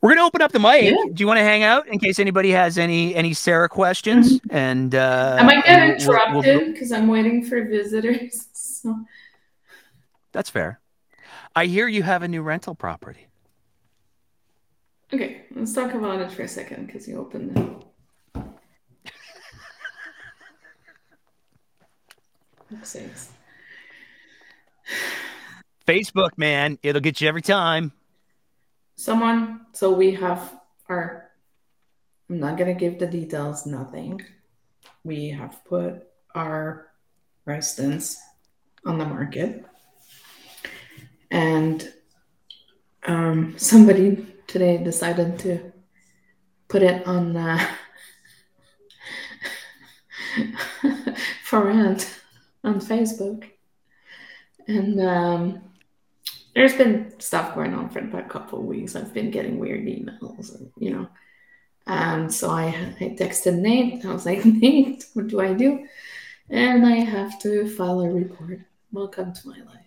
We're 0.00 0.10
gonna 0.10 0.26
open 0.26 0.42
up 0.42 0.52
the 0.52 0.60
mic. 0.60 0.84
Yeah. 0.84 0.96
Do 1.12 1.20
you 1.22 1.26
want 1.26 1.38
to 1.38 1.42
hang 1.44 1.64
out 1.64 1.88
in 1.88 1.98
case 1.98 2.18
anybody 2.20 2.50
has 2.52 2.78
any 2.78 3.14
any 3.16 3.32
Sarah 3.34 3.68
questions? 3.68 4.40
And 4.50 4.94
uh, 4.94 5.36
I 5.40 5.42
might 5.42 5.64
get 5.64 5.98
we'll- 6.06 6.08
we'll- 6.08 6.30
we'll- 6.34 6.44
interrupted 6.44 6.72
because 6.74 6.92
I'm 6.92 7.08
waiting 7.08 7.44
for 7.44 7.62
visitors. 7.64 8.46
So 8.80 8.94
that's 10.30 10.50
fair. 10.50 10.78
I 11.56 11.66
hear 11.66 11.88
you 11.88 12.04
have 12.04 12.22
a 12.22 12.28
new 12.28 12.42
rental 12.42 12.76
property. 12.76 13.26
okay, 15.12 15.40
let's 15.56 15.72
talk 15.72 15.94
about 15.94 16.20
it 16.20 16.30
for 16.30 16.42
a 16.42 16.48
second 16.48 16.86
because 16.86 17.08
you 17.08 17.18
opened 17.18 17.58
it. 17.58 17.84
Facebook, 25.86 26.36
man, 26.36 26.78
it'll 26.82 27.00
get 27.00 27.20
you 27.20 27.28
every 27.28 27.42
time. 27.42 27.92
Someone, 28.96 29.66
so 29.72 29.92
we 29.92 30.12
have 30.14 30.60
our. 30.88 31.30
I'm 32.28 32.40
not 32.40 32.58
gonna 32.58 32.74
give 32.74 32.98
the 32.98 33.06
details. 33.06 33.64
Nothing. 33.64 34.20
We 35.02 35.30
have 35.30 35.64
put 35.64 36.02
our 36.34 36.88
residence 37.46 38.20
on 38.84 38.98
the 38.98 39.06
market, 39.06 39.64
and 41.30 41.90
um, 43.06 43.54
somebody 43.56 44.26
today 44.46 44.76
decided 44.76 45.38
to 45.38 45.72
put 46.68 46.82
it 46.82 47.06
on 47.06 47.34
uh, 47.34 47.66
for 51.44 51.64
rent 51.64 52.17
on 52.64 52.80
Facebook, 52.80 53.44
and 54.66 55.00
um, 55.00 55.60
there's 56.54 56.74
been 56.74 57.18
stuff 57.20 57.54
going 57.54 57.74
on 57.74 57.88
for 57.88 58.00
about 58.00 58.26
a 58.26 58.28
couple 58.28 58.58
of 58.58 58.64
weeks. 58.64 58.96
I've 58.96 59.14
been 59.14 59.30
getting 59.30 59.58
weird 59.58 59.84
emails, 59.84 60.54
and, 60.54 60.70
you 60.78 60.90
know. 60.90 61.08
And 61.86 62.32
so 62.32 62.50
I, 62.50 62.66
I 63.00 63.16
texted 63.18 63.58
Nate. 63.58 64.04
I 64.04 64.12
was 64.12 64.26
like, 64.26 64.44
Nate, 64.44 65.06
what 65.14 65.28
do 65.28 65.40
I 65.40 65.54
do? 65.54 65.86
And 66.50 66.86
I 66.86 66.96
have 66.96 67.40
to 67.40 67.68
file 67.68 68.00
a 68.00 68.10
report. 68.10 68.60
Welcome 68.92 69.32
to 69.32 69.48
my 69.48 69.58
life. 69.58 69.84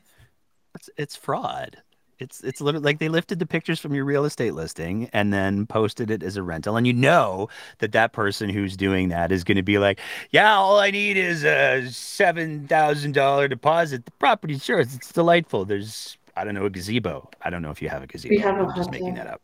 It's 0.76 0.90
it's 0.98 1.16
fraud. 1.16 1.78
It's 2.22 2.42
it's 2.42 2.62
literally 2.62 2.84
like 2.84 3.00
they 3.00 3.10
lifted 3.10 3.40
the 3.40 3.46
pictures 3.46 3.80
from 3.80 3.94
your 3.94 4.06
real 4.06 4.26
estate 4.26 4.54
listing 4.54 5.10
and 5.12 5.34
then 5.34 5.66
posted 5.66 6.12
it 6.12 6.22
as 6.24 6.38
a 6.38 6.44
rental, 6.44 6.78
and 6.78 6.86
you 6.86 6.94
know 6.94 7.50
that 7.80 7.92
that 7.94 8.14
person 8.14 8.50
who's 8.50 8.78
doing 8.78 9.10
that 9.10 9.32
is 9.32 9.44
going 9.44 9.58
to 9.58 9.64
be 9.64 9.80
like, 9.80 10.00
"Yeah, 10.30 10.56
all 10.56 10.80
I 10.80 10.92
need 10.92 11.18
is 11.18 11.44
a 11.44 11.90
seven 11.90 12.68
thousand 12.68 13.14
dollar 13.14 13.48
deposit. 13.48 14.06
The 14.06 14.12
property, 14.12 14.58
sure, 14.60 14.80
it's, 14.80 14.96
it's 14.96 15.12
delightful. 15.12 15.66
There's 15.66 16.18
I 16.36 16.44
don't 16.44 16.54
know 16.54 16.66
a 16.66 16.70
gazebo. 16.70 17.30
I 17.42 17.50
don't 17.50 17.62
know 17.62 17.72
if 17.72 17.82
you 17.82 17.90
have 17.90 18.04
a 18.04 18.08
gazebo. 18.08 18.36
We 18.36 18.40
have 18.42 18.58
a 18.58 18.62
I'm 18.62 18.76
just 18.76 18.92
making 18.92 19.16
that 19.16 19.28
up. 19.28 19.42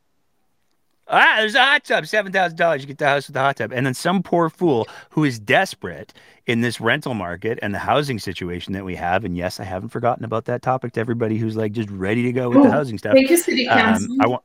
Ah, 1.09 1.35
there's 1.39 1.55
a 1.55 1.63
hot 1.63 1.83
tub, 1.83 2.05
seven 2.05 2.31
thousand 2.31 2.57
dollars. 2.57 2.81
You 2.81 2.87
get 2.87 2.97
the 2.97 3.07
house 3.07 3.27
with 3.27 3.33
the 3.33 3.39
hot 3.39 3.57
tub, 3.57 3.71
and 3.71 3.85
then 3.85 3.93
some 3.93 4.21
poor 4.21 4.49
fool 4.49 4.87
who 5.09 5.23
is 5.23 5.39
desperate 5.39 6.13
in 6.47 6.61
this 6.61 6.81
rental 6.81 7.13
market 7.13 7.59
and 7.61 7.73
the 7.73 7.79
housing 7.79 8.19
situation 8.19 8.73
that 8.73 8.83
we 8.83 8.95
have. 8.95 9.23
And 9.23 9.37
yes, 9.37 9.59
I 9.59 9.63
haven't 9.63 9.89
forgotten 9.89 10.25
about 10.25 10.45
that 10.45 10.61
topic 10.61 10.93
to 10.93 10.99
everybody 10.99 11.37
who's 11.37 11.55
like 11.55 11.71
just 11.71 11.89
ready 11.89 12.23
to 12.23 12.31
go 12.31 12.49
with 12.49 12.63
the 12.63 12.71
housing 12.71 12.97
stuff. 12.97 13.13
Thank 13.13 13.29
you, 13.29 13.37
City 13.37 13.65
Council. 13.65 14.11
Um, 14.11 14.21
I 14.21 14.27
want. 14.27 14.43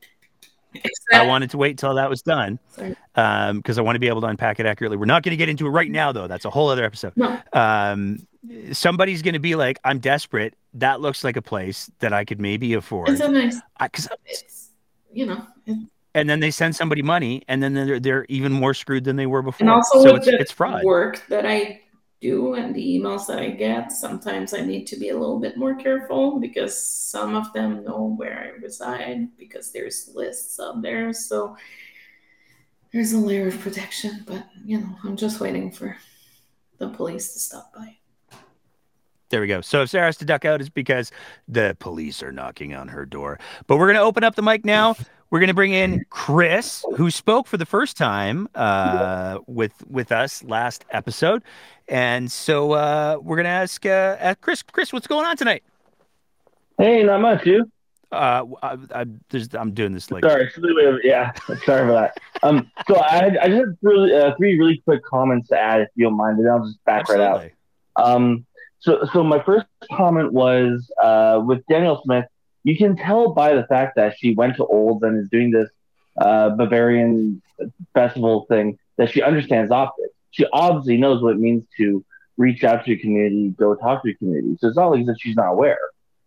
I 1.12 1.26
wanted 1.26 1.50
to 1.50 1.58
wait 1.58 1.72
until 1.72 1.94
that 1.96 2.08
was 2.08 2.22
done 2.22 2.58
because 2.74 3.78
I 3.78 3.82
want 3.82 3.96
to 3.96 4.00
be 4.00 4.08
able 4.08 4.22
to 4.22 4.26
unpack 4.28 4.58
it 4.58 4.64
accurately. 4.64 4.96
We're 4.96 5.04
not 5.04 5.22
going 5.22 5.32
to 5.32 5.36
get 5.36 5.50
into 5.50 5.66
it 5.66 5.70
right 5.70 5.90
now, 5.90 6.12
though. 6.12 6.26
That's 6.26 6.46
a 6.46 6.50
whole 6.50 6.70
other 6.70 6.82
episode. 6.82 7.12
No. 7.14 7.38
Um, 7.52 8.26
somebody's 8.72 9.20
going 9.20 9.34
to 9.34 9.40
be 9.40 9.54
like, 9.54 9.78
"I'm 9.84 9.98
desperate. 9.98 10.54
That 10.74 11.02
looks 11.02 11.24
like 11.24 11.36
a 11.36 11.42
place 11.42 11.90
that 11.98 12.14
I 12.14 12.24
could 12.24 12.40
maybe 12.40 12.72
afford." 12.72 13.10
It's 13.10 13.20
a 13.20 13.28
nice, 13.28 13.60
Because 13.78 14.08
you 15.12 15.26
know, 15.26 15.46
it, 15.66 15.76
and 16.14 16.28
then 16.28 16.40
they 16.40 16.50
send 16.50 16.76
somebody 16.76 17.02
money, 17.02 17.42
and 17.48 17.62
then 17.62 17.74
they're 17.74 18.00
they're 18.00 18.26
even 18.28 18.52
more 18.52 18.74
screwed 18.74 19.04
than 19.04 19.16
they 19.16 19.26
were 19.26 19.42
before. 19.42 19.64
and 19.64 19.70
also 19.70 20.02
so 20.02 20.12
with 20.12 20.22
it's 20.22 20.26
the 20.26 20.40
it's 20.40 20.52
fraud. 20.52 20.84
work 20.84 21.22
that 21.28 21.46
I 21.46 21.80
do 22.20 22.54
and 22.54 22.74
the 22.74 22.98
emails 22.98 23.26
that 23.26 23.40
I 23.40 23.50
get, 23.50 23.90
sometimes 23.90 24.54
I 24.54 24.60
need 24.60 24.86
to 24.86 24.96
be 24.96 25.08
a 25.08 25.18
little 25.18 25.40
bit 25.40 25.56
more 25.56 25.74
careful 25.74 26.38
because 26.38 26.80
some 26.80 27.34
of 27.34 27.52
them 27.52 27.84
know 27.84 28.14
where 28.16 28.38
I 28.38 28.60
reside 28.62 29.36
because 29.36 29.72
there's 29.72 30.10
lists 30.14 30.60
out 30.60 30.80
there. 30.82 31.12
So 31.12 31.56
there's 32.92 33.12
a 33.12 33.18
layer 33.18 33.48
of 33.48 33.58
protection, 33.60 34.22
but 34.26 34.46
you 34.64 34.78
know, 34.78 34.96
I'm 35.04 35.16
just 35.16 35.40
waiting 35.40 35.72
for 35.72 35.96
the 36.78 36.88
police 36.88 37.32
to 37.32 37.38
stop 37.40 37.72
by. 37.74 37.96
There 39.30 39.40
we 39.40 39.46
go. 39.46 39.62
So 39.62 39.82
if 39.82 39.88
Sarah 39.88 40.06
has 40.06 40.18
to 40.18 40.26
duck 40.26 40.44
out, 40.44 40.60
it's 40.60 40.68
because 40.68 41.10
the 41.48 41.74
police 41.80 42.22
are 42.22 42.32
knocking 42.32 42.74
on 42.74 42.88
her 42.88 43.06
door. 43.06 43.40
But 43.66 43.78
we're 43.78 43.86
going 43.86 43.96
to 43.96 44.02
open 44.02 44.24
up 44.24 44.34
the 44.34 44.42
mic 44.42 44.62
now. 44.62 44.94
We're 45.32 45.38
going 45.38 45.48
to 45.48 45.54
bring 45.54 45.72
in 45.72 46.04
Chris, 46.10 46.84
who 46.96 47.10
spoke 47.10 47.46
for 47.46 47.56
the 47.56 47.64
first 47.64 47.96
time 47.96 48.50
uh, 48.54 49.38
with 49.46 49.72
with 49.88 50.12
us 50.12 50.44
last 50.44 50.84
episode, 50.90 51.42
and 51.88 52.30
so 52.30 52.72
uh, 52.72 53.16
we're 53.18 53.36
going 53.36 53.44
to 53.44 53.48
ask 53.50 53.86
uh, 53.86 54.34
Chris. 54.42 54.62
Chris, 54.62 54.92
what's 54.92 55.06
going 55.06 55.24
on 55.24 55.38
tonight? 55.38 55.62
Hey, 56.76 57.02
not 57.02 57.22
much, 57.22 57.46
you. 57.46 57.64
Uh, 58.12 58.44
I, 58.62 58.76
I, 58.94 59.06
I'm 59.54 59.72
doing 59.72 59.94
this 59.94 60.10
late. 60.10 60.22
Sorry, 60.22 60.44
it's 60.44 60.58
a 60.58 60.60
little 60.60 60.76
bit 60.76 60.94
of- 60.96 61.00
yeah. 61.02 61.32
Sorry 61.64 61.86
for 61.86 61.92
that. 61.92 62.18
Um, 62.42 62.70
so 62.86 62.96
I, 62.96 63.30
I 63.40 63.48
just 63.48 63.58
have 63.60 63.76
really, 63.80 64.14
uh, 64.14 64.34
three 64.36 64.58
really 64.58 64.82
quick 64.84 65.02
comments 65.02 65.48
to 65.48 65.58
add, 65.58 65.80
if 65.80 65.88
you 65.94 66.04
don't 66.04 66.18
mind, 66.18 66.40
and 66.40 66.50
I'll 66.50 66.66
just 66.66 66.84
back 66.84 67.08
right 67.08 67.20
out. 67.20 67.50
Um, 67.96 68.44
so, 68.80 69.08
so 69.14 69.24
my 69.24 69.42
first 69.42 69.64
comment 69.94 70.30
was 70.30 70.92
uh, 71.02 71.40
with 71.42 71.64
Danielle 71.70 72.02
Smith. 72.04 72.26
You 72.64 72.76
can 72.76 72.96
tell 72.96 73.32
by 73.32 73.54
the 73.54 73.64
fact 73.64 73.96
that 73.96 74.16
she 74.18 74.34
went 74.34 74.56
to 74.56 74.66
Olds 74.66 75.02
and 75.02 75.18
is 75.18 75.28
doing 75.28 75.50
this 75.50 75.68
uh, 76.20 76.50
Bavarian 76.50 77.42
festival 77.94 78.46
thing 78.48 78.78
that 78.96 79.10
she 79.10 79.22
understands 79.22 79.70
optics. 79.70 80.10
She 80.30 80.46
obviously 80.52 80.96
knows 80.96 81.22
what 81.22 81.34
it 81.34 81.38
means 81.38 81.64
to 81.78 82.04
reach 82.36 82.64
out 82.64 82.84
to 82.84 82.92
a 82.92 82.96
community, 82.96 83.50
go 83.50 83.74
talk 83.74 84.02
to 84.04 84.10
a 84.10 84.14
community. 84.14 84.56
So 84.60 84.68
it's 84.68 84.76
not 84.76 84.90
like 84.90 85.06
that 85.06 85.16
she's 85.20 85.36
not 85.36 85.50
aware. 85.52 85.78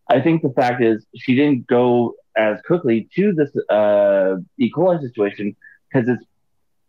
I 0.09 0.21
think 0.21 0.41
the 0.41 0.49
fact 0.49 0.83
is 0.83 1.05
she 1.15 1.35
didn't 1.35 1.67
go 1.67 2.15
as 2.37 2.61
quickly 2.61 3.09
to 3.15 3.33
this 3.33 3.49
uh, 3.69 4.35
E. 4.59 4.71
coli 4.71 5.01
situation 5.01 5.55
because 5.91 6.07
it's 6.07 6.23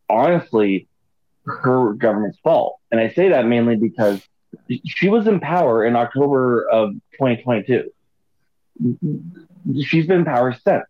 honestly 0.09 0.89
her 1.47 1.95
government's 1.95 2.39
fault. 2.41 2.79
And 2.91 3.01
I 3.01 3.09
say 3.11 3.31
that 3.31 3.47
mainly 3.47 3.77
because 3.77 4.27
she 4.85 5.09
was 5.09 5.27
in 5.27 5.41
power 5.41 5.85
in 5.85 5.97
October 5.97 6.69
of 6.69 6.91
2022. 7.13 7.91
She's 9.83 10.07
been 10.07 10.25
power 10.25 10.53
since. 10.53 10.85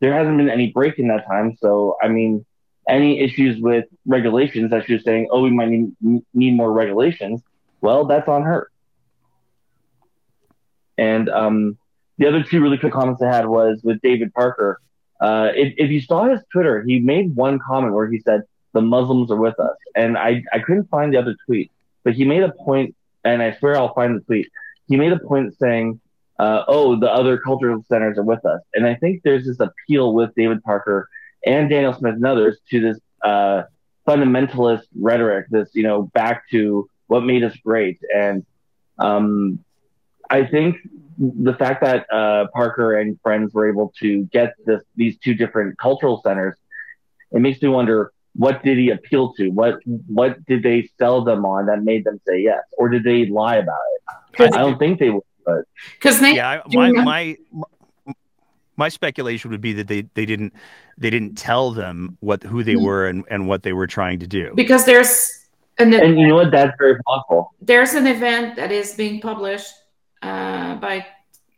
There 0.00 0.12
hasn't 0.12 0.36
been 0.36 0.50
any 0.50 0.70
break 0.72 0.98
in 0.98 1.08
that 1.08 1.26
time. 1.26 1.56
So, 1.60 1.96
I 2.02 2.08
mean, 2.08 2.44
any 2.88 3.20
issues 3.20 3.60
with 3.60 3.86
regulations 4.06 4.70
that 4.70 4.86
she 4.86 4.94
was 4.94 5.04
saying, 5.04 5.28
oh, 5.30 5.42
we 5.42 5.50
might 5.50 5.68
need, 5.68 5.92
need 6.34 6.56
more 6.56 6.72
regulations, 6.72 7.40
well, 7.80 8.06
that's 8.06 8.28
on 8.28 8.42
her. 8.42 8.70
And 10.98 11.28
um, 11.28 11.78
the 12.18 12.26
other 12.26 12.42
two 12.42 12.60
really 12.60 12.78
quick 12.78 12.92
comments 12.92 13.22
I 13.22 13.34
had 13.34 13.46
was 13.46 13.80
with 13.82 14.00
David 14.02 14.34
Parker. 14.34 14.80
Uh, 15.20 15.50
if, 15.54 15.74
if 15.76 15.90
you 15.90 16.00
saw 16.00 16.24
his 16.24 16.40
Twitter, 16.52 16.82
he 16.82 16.98
made 16.98 17.34
one 17.34 17.58
comment 17.58 17.94
where 17.94 18.10
he 18.10 18.18
said, 18.20 18.42
the 18.72 18.82
Muslims 18.82 19.30
are 19.30 19.36
with 19.36 19.58
us. 19.60 19.76
And 19.94 20.18
I, 20.18 20.42
I 20.52 20.58
couldn't 20.58 20.88
find 20.90 21.12
the 21.12 21.18
other 21.18 21.36
tweet, 21.46 21.70
but 22.04 22.14
he 22.14 22.24
made 22.24 22.42
a 22.42 22.50
point, 22.50 22.96
and 23.22 23.42
I 23.42 23.56
swear 23.58 23.76
I'll 23.76 23.94
find 23.94 24.16
the 24.16 24.20
tweet. 24.20 24.48
He 24.88 24.96
made 24.96 25.12
a 25.12 25.18
point 25.18 25.56
saying, 25.58 26.00
uh, 26.42 26.64
oh, 26.66 26.98
the 26.98 27.10
other 27.10 27.38
cultural 27.38 27.84
centers 27.88 28.18
are 28.18 28.24
with 28.24 28.44
us. 28.44 28.60
And 28.74 28.84
I 28.84 28.96
think 28.96 29.22
there's 29.22 29.46
this 29.46 29.60
appeal 29.60 30.12
with 30.12 30.30
David 30.34 30.60
Parker 30.64 31.08
and 31.46 31.70
Danielle 31.70 31.96
Smith 31.96 32.14
and 32.14 32.26
others 32.26 32.58
to 32.70 32.80
this 32.80 32.98
uh, 33.22 33.62
fundamentalist 34.08 34.86
rhetoric, 34.98 35.46
this, 35.50 35.70
you 35.72 35.84
know, 35.84 36.02
back 36.02 36.42
to 36.50 36.88
what 37.06 37.20
made 37.20 37.44
us 37.44 37.56
great. 37.64 37.98
And 38.12 38.44
um, 38.98 39.60
I 40.28 40.44
think 40.44 40.76
the 41.18 41.54
fact 41.54 41.84
that 41.84 42.12
uh, 42.12 42.46
Parker 42.52 42.98
and 42.98 43.20
friends 43.20 43.54
were 43.54 43.68
able 43.70 43.92
to 44.00 44.24
get 44.24 44.54
this, 44.66 44.82
these 44.96 45.18
two 45.18 45.34
different 45.34 45.78
cultural 45.78 46.22
centers, 46.24 46.56
it 47.30 47.40
makes 47.40 47.62
me 47.62 47.68
wonder 47.68 48.12
what 48.34 48.64
did 48.64 48.78
he 48.78 48.90
appeal 48.90 49.34
to? 49.34 49.50
What 49.50 49.80
what 50.06 50.44
did 50.46 50.62
they 50.62 50.88
sell 50.98 51.22
them 51.22 51.44
on 51.44 51.66
that 51.66 51.82
made 51.82 52.04
them 52.04 52.18
say 52.26 52.40
yes, 52.40 52.62
or 52.78 52.88
did 52.88 53.04
they 53.04 53.26
lie 53.26 53.56
about 53.56 53.78
it? 53.94 54.54
I 54.54 54.58
don't 54.58 54.78
think 54.78 54.98
they 54.98 55.10
would. 55.10 55.22
But 55.44 55.64
because 55.94 56.20
yeah, 56.20 56.62
my, 56.72 56.90
my 56.92 57.36
my 58.76 58.88
speculation 58.88 59.50
would 59.50 59.60
be 59.60 59.72
that 59.74 59.86
they, 59.86 60.02
they 60.14 60.26
didn't 60.26 60.54
they 60.98 61.10
didn't 61.10 61.36
tell 61.36 61.70
them 61.72 62.16
what 62.20 62.42
who 62.42 62.62
they 62.62 62.74
mm-hmm. 62.74 62.84
were 62.84 63.06
and, 63.06 63.24
and 63.30 63.48
what 63.48 63.62
they 63.62 63.72
were 63.72 63.86
trying 63.86 64.18
to 64.20 64.26
do. 64.26 64.52
Because 64.54 64.84
there's 64.84 65.30
an 65.78 65.94
and 65.94 66.18
you 66.18 66.28
know 66.28 66.36
what 66.36 66.50
that's 66.50 66.76
very 66.78 66.98
possible. 67.02 67.54
There's 67.60 67.94
an 67.94 68.06
event 68.06 68.56
that 68.56 68.72
is 68.72 68.94
being 68.94 69.20
published 69.20 69.72
uh, 70.22 70.76
by 70.76 71.06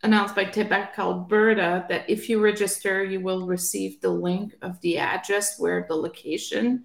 announced 0.02 0.34
by 0.34 0.44
Take 0.44 0.68
Back 0.68 0.98
Alberta 0.98 1.86
that 1.88 2.08
if 2.08 2.28
you 2.28 2.40
register, 2.40 3.02
you 3.02 3.20
will 3.20 3.46
receive 3.46 4.00
the 4.00 4.10
link 4.10 4.54
of 4.60 4.80
the 4.82 4.98
address 4.98 5.58
where 5.58 5.86
the 5.88 5.94
location 5.94 6.84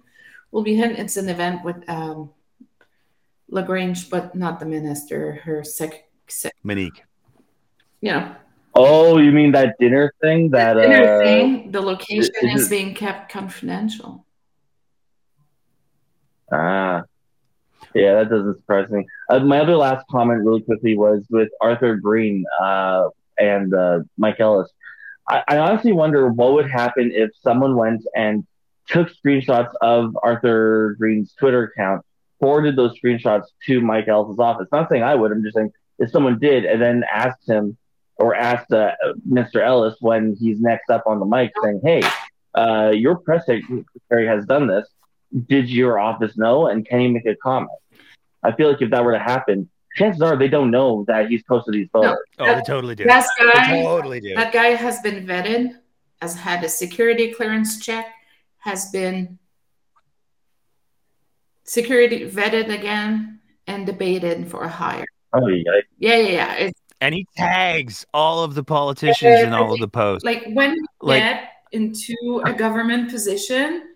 will 0.50 0.62
be 0.62 0.74
hidden. 0.74 0.96
It's 0.96 1.18
an 1.18 1.28
event 1.28 1.62
with 1.62 1.76
um, 1.88 2.30
LaGrange, 3.48 4.08
but 4.08 4.34
not 4.34 4.58
the 4.58 4.66
minister, 4.66 5.40
her 5.44 5.62
sec. 5.62 6.09
Sec 6.30 6.54
Monique. 6.62 7.04
You 8.00 8.12
know. 8.12 8.36
Oh, 8.74 9.18
you 9.18 9.32
mean 9.32 9.52
that 9.52 9.76
dinner 9.78 10.14
thing? 10.20 10.50
That 10.50 10.74
the 10.74 10.82
dinner 10.82 11.20
uh, 11.20 11.24
thing. 11.24 11.70
The 11.70 11.80
location 11.80 12.30
is, 12.42 12.62
is 12.62 12.68
being 12.68 12.94
kept 12.94 13.30
confidential. 13.30 14.24
Ah, 16.52 17.02
yeah, 17.94 18.14
that 18.14 18.30
doesn't 18.30 18.56
surprise 18.56 18.88
me. 18.90 19.06
Uh, 19.28 19.40
my 19.40 19.60
other 19.60 19.76
last 19.76 20.06
comment, 20.10 20.44
really 20.44 20.62
quickly, 20.62 20.96
was 20.96 21.24
with 21.30 21.48
Arthur 21.60 21.96
Green 21.96 22.44
uh, 22.60 23.08
and 23.38 23.74
uh, 23.74 24.00
Mike 24.16 24.38
Ellis. 24.38 24.70
I, 25.28 25.42
I, 25.48 25.58
honestly 25.58 25.92
wonder 25.92 26.28
what 26.28 26.54
would 26.54 26.70
happen 26.70 27.10
if 27.12 27.30
someone 27.42 27.76
went 27.76 28.04
and 28.14 28.46
took 28.86 29.08
screenshots 29.08 29.72
of 29.80 30.16
Arthur 30.22 30.96
Green's 30.98 31.32
Twitter 31.34 31.64
account, 31.64 32.04
forwarded 32.38 32.76
those 32.76 32.98
screenshots 32.98 33.44
to 33.66 33.80
Mike 33.80 34.08
Ellis's 34.08 34.38
office. 34.38 34.68
Not 34.72 34.88
saying 34.88 35.02
I 35.02 35.14
would. 35.14 35.32
I'm 35.32 35.42
just 35.42 35.56
saying 35.56 35.72
if 36.00 36.10
someone 36.10 36.40
did, 36.40 36.64
and 36.64 36.82
then 36.82 37.04
asked 37.10 37.48
him 37.48 37.76
or 38.16 38.34
asked 38.34 38.72
uh, 38.72 38.92
Mr. 39.28 39.64
Ellis 39.64 39.94
when 40.00 40.36
he's 40.38 40.60
next 40.60 40.90
up 40.90 41.04
on 41.06 41.20
the 41.20 41.26
mic, 41.26 41.52
saying, 41.62 41.80
"Hey, 41.84 42.02
uh, 42.54 42.90
your 42.90 43.16
press 43.16 43.46
secretary 43.46 44.26
has 44.26 44.44
done 44.46 44.66
this." 44.66 44.88
did 45.46 45.68
your 45.68 45.98
office 45.98 46.36
know 46.36 46.66
and 46.66 46.86
can 46.86 47.00
you 47.00 47.08
make 47.10 47.26
a 47.26 47.36
comment? 47.36 47.70
I 48.42 48.52
feel 48.52 48.70
like 48.70 48.82
if 48.82 48.90
that 48.90 49.04
were 49.04 49.12
to 49.12 49.18
happen, 49.18 49.68
chances 49.94 50.22
are 50.22 50.36
they 50.36 50.48
don't 50.48 50.70
know 50.70 51.04
that 51.08 51.28
he's 51.28 51.42
posted 51.44 51.74
these 51.74 51.88
photos. 51.92 52.16
No, 52.38 52.46
oh, 52.46 52.54
they 52.54 52.62
totally 52.62 52.94
do. 52.94 53.04
That 53.04 53.28
guy, 53.38 53.76
they 53.76 53.82
totally 53.82 54.20
do. 54.20 54.34
That 54.34 54.52
guy 54.52 54.68
has 54.68 55.00
been 55.00 55.26
vetted, 55.26 55.78
has 56.20 56.34
had 56.34 56.64
a 56.64 56.68
security 56.68 57.32
clearance 57.32 57.80
check, 57.80 58.06
has 58.58 58.90
been 58.90 59.38
security 61.64 62.28
vetted 62.28 62.72
again 62.74 63.40
and 63.66 63.86
debated 63.86 64.48
for 64.48 64.64
a 64.64 64.68
hire. 64.68 65.06
Oh 65.32 65.46
yeah, 65.46 65.62
yeah, 65.98 66.16
yeah. 66.16 66.28
yeah. 66.28 66.54
It's, 66.54 66.80
and 67.00 67.14
he 67.14 67.26
tags 67.36 68.04
all 68.12 68.44
of 68.44 68.54
the 68.54 68.64
politicians 68.64 69.40
in 69.40 69.52
all 69.52 69.72
of 69.72 69.80
the 69.80 69.88
posts. 69.88 70.24
Like 70.24 70.46
when 70.52 70.74
you 70.74 70.86
like, 71.00 71.22
get 71.22 71.52
into 71.72 72.42
a 72.44 72.52
government 72.52 73.10
position, 73.10 73.94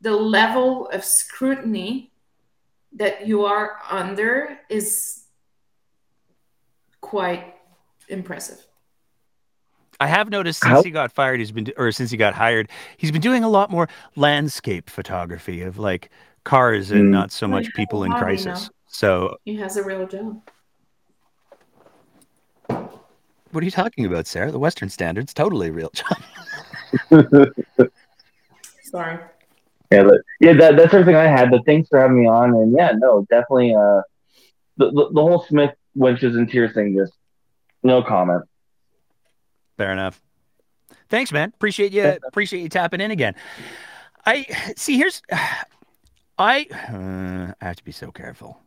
the 0.00 0.12
level 0.12 0.88
of 0.88 1.04
scrutiny 1.04 2.10
that 2.92 3.26
you 3.26 3.44
are 3.44 3.78
under 3.90 4.58
is 4.70 5.24
quite 7.00 7.54
impressive. 8.08 8.64
I 10.00 10.06
have 10.06 10.30
noticed 10.30 10.60
since 10.60 10.72
How? 10.72 10.82
he 10.82 10.90
got 10.90 11.12
fired, 11.12 11.40
he's 11.40 11.50
been, 11.50 11.72
or 11.76 11.90
since 11.90 12.10
he 12.10 12.16
got 12.16 12.32
hired, 12.32 12.70
he's 12.96 13.10
been 13.10 13.20
doing 13.20 13.42
a 13.42 13.48
lot 13.48 13.70
more 13.70 13.88
landscape 14.14 14.88
photography 14.88 15.62
of 15.62 15.78
like 15.78 16.10
cars 16.44 16.92
and 16.92 17.06
mm. 17.06 17.10
not 17.10 17.32
so 17.32 17.48
much 17.48 17.68
people 17.74 18.04
in 18.04 18.12
crisis. 18.12 18.70
So 18.86 19.36
he 19.44 19.56
has 19.56 19.76
a 19.76 19.82
real 19.82 20.06
job. 20.06 20.40
What 23.52 23.62
are 23.62 23.64
you 23.64 23.70
talking 23.70 24.04
about, 24.06 24.26
Sarah? 24.26 24.50
The 24.50 24.58
Western 24.58 24.88
Standard's 24.88 25.32
totally 25.32 25.70
real 25.70 25.90
job. 25.90 26.22
Sorry. 28.82 29.18
Yeah, 29.90 30.02
but, 30.02 30.20
yeah, 30.40 30.52
that, 30.54 30.76
that's 30.76 30.92
everything 30.92 31.16
I 31.16 31.24
had. 31.24 31.50
But 31.50 31.64
thanks 31.64 31.88
for 31.88 31.98
having 31.98 32.20
me 32.20 32.26
on. 32.26 32.54
And 32.54 32.74
yeah, 32.76 32.92
no, 32.96 33.26
definitely. 33.30 33.74
Uh, 33.74 34.02
the, 34.76 34.90
the, 34.90 35.08
the 35.14 35.20
whole 35.20 35.44
Smith 35.44 35.74
wenches 35.96 36.36
and 36.36 36.48
tears 36.48 36.74
thing, 36.74 36.94
just 36.96 37.12
no 37.82 38.02
comment. 38.02 38.44
Fair 39.76 39.92
enough. 39.92 40.20
Thanks, 41.08 41.32
man. 41.32 41.52
Appreciate 41.54 41.92
you. 41.92 42.18
Appreciate 42.26 42.60
you 42.62 42.68
tapping 42.68 43.00
in 43.00 43.10
again. 43.10 43.34
I 44.26 44.44
see. 44.76 44.96
Here's, 44.98 45.22
I 46.38 46.66
uh, 46.70 47.54
I 47.60 47.64
have 47.64 47.76
to 47.76 47.84
be 47.84 47.92
so 47.92 48.10
careful 48.10 48.60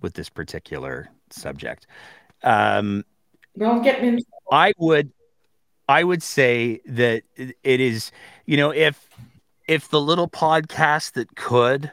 with 0.00 0.14
this 0.14 0.28
particular 0.28 1.08
subject. 1.30 1.86
Um, 2.42 3.04
Don't 3.56 3.82
get 3.82 4.02
me. 4.02 4.22
I 4.50 4.72
would, 4.78 5.12
I 5.88 6.04
would 6.04 6.22
say 6.22 6.80
that 6.86 7.22
it 7.36 7.80
is. 7.80 8.10
You 8.46 8.56
know, 8.56 8.70
if 8.70 9.08
if 9.68 9.88
the 9.88 10.00
little 10.00 10.28
podcast 10.28 11.12
that 11.12 11.36
could 11.36 11.92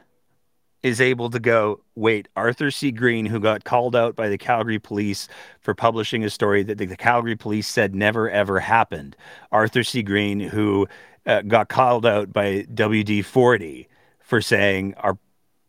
is 0.82 1.00
able 1.00 1.28
to 1.30 1.38
go, 1.38 1.80
wait, 1.94 2.28
Arthur 2.36 2.70
C. 2.70 2.90
Green, 2.90 3.26
who 3.26 3.38
got 3.38 3.64
called 3.64 3.94
out 3.94 4.16
by 4.16 4.28
the 4.28 4.38
Calgary 4.38 4.78
police 4.78 5.28
for 5.60 5.74
publishing 5.74 6.24
a 6.24 6.30
story 6.30 6.62
that 6.62 6.78
the, 6.78 6.86
the 6.86 6.96
Calgary 6.96 7.36
police 7.36 7.68
said 7.68 7.94
never 7.94 8.30
ever 8.30 8.58
happened. 8.60 9.14
Arthur 9.52 9.84
C. 9.84 10.02
Green, 10.02 10.40
who 10.40 10.88
uh, 11.26 11.42
got 11.42 11.68
called 11.68 12.06
out 12.06 12.32
by 12.32 12.66
WD 12.72 13.24
40 13.24 13.88
for 14.20 14.40
saying 14.40 14.94
our 14.98 15.18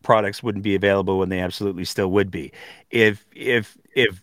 products 0.04 0.42
wouldn't 0.42 0.64
be 0.64 0.76
available 0.76 1.20
when 1.20 1.30
they 1.30 1.40
absolutely 1.40 1.86
still 1.86 2.10
would 2.12 2.32
be. 2.32 2.52
If, 2.90 3.26
if, 3.36 3.78
if, 3.94 4.22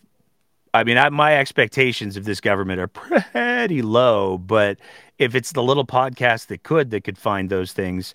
I 0.73 0.83
mean, 0.83 0.97
I, 0.97 1.09
my 1.09 1.37
expectations 1.37 2.15
of 2.15 2.25
this 2.25 2.39
government 2.39 2.79
are 2.79 2.87
pretty 2.87 3.81
low, 3.81 4.37
but 4.37 4.77
if 5.17 5.35
it's 5.35 5.51
the 5.51 5.63
little 5.63 5.85
podcast 5.85 6.47
that 6.47 6.63
could 6.63 6.91
that 6.91 7.03
could 7.03 7.17
find 7.17 7.49
those 7.49 7.73
things 7.73 8.13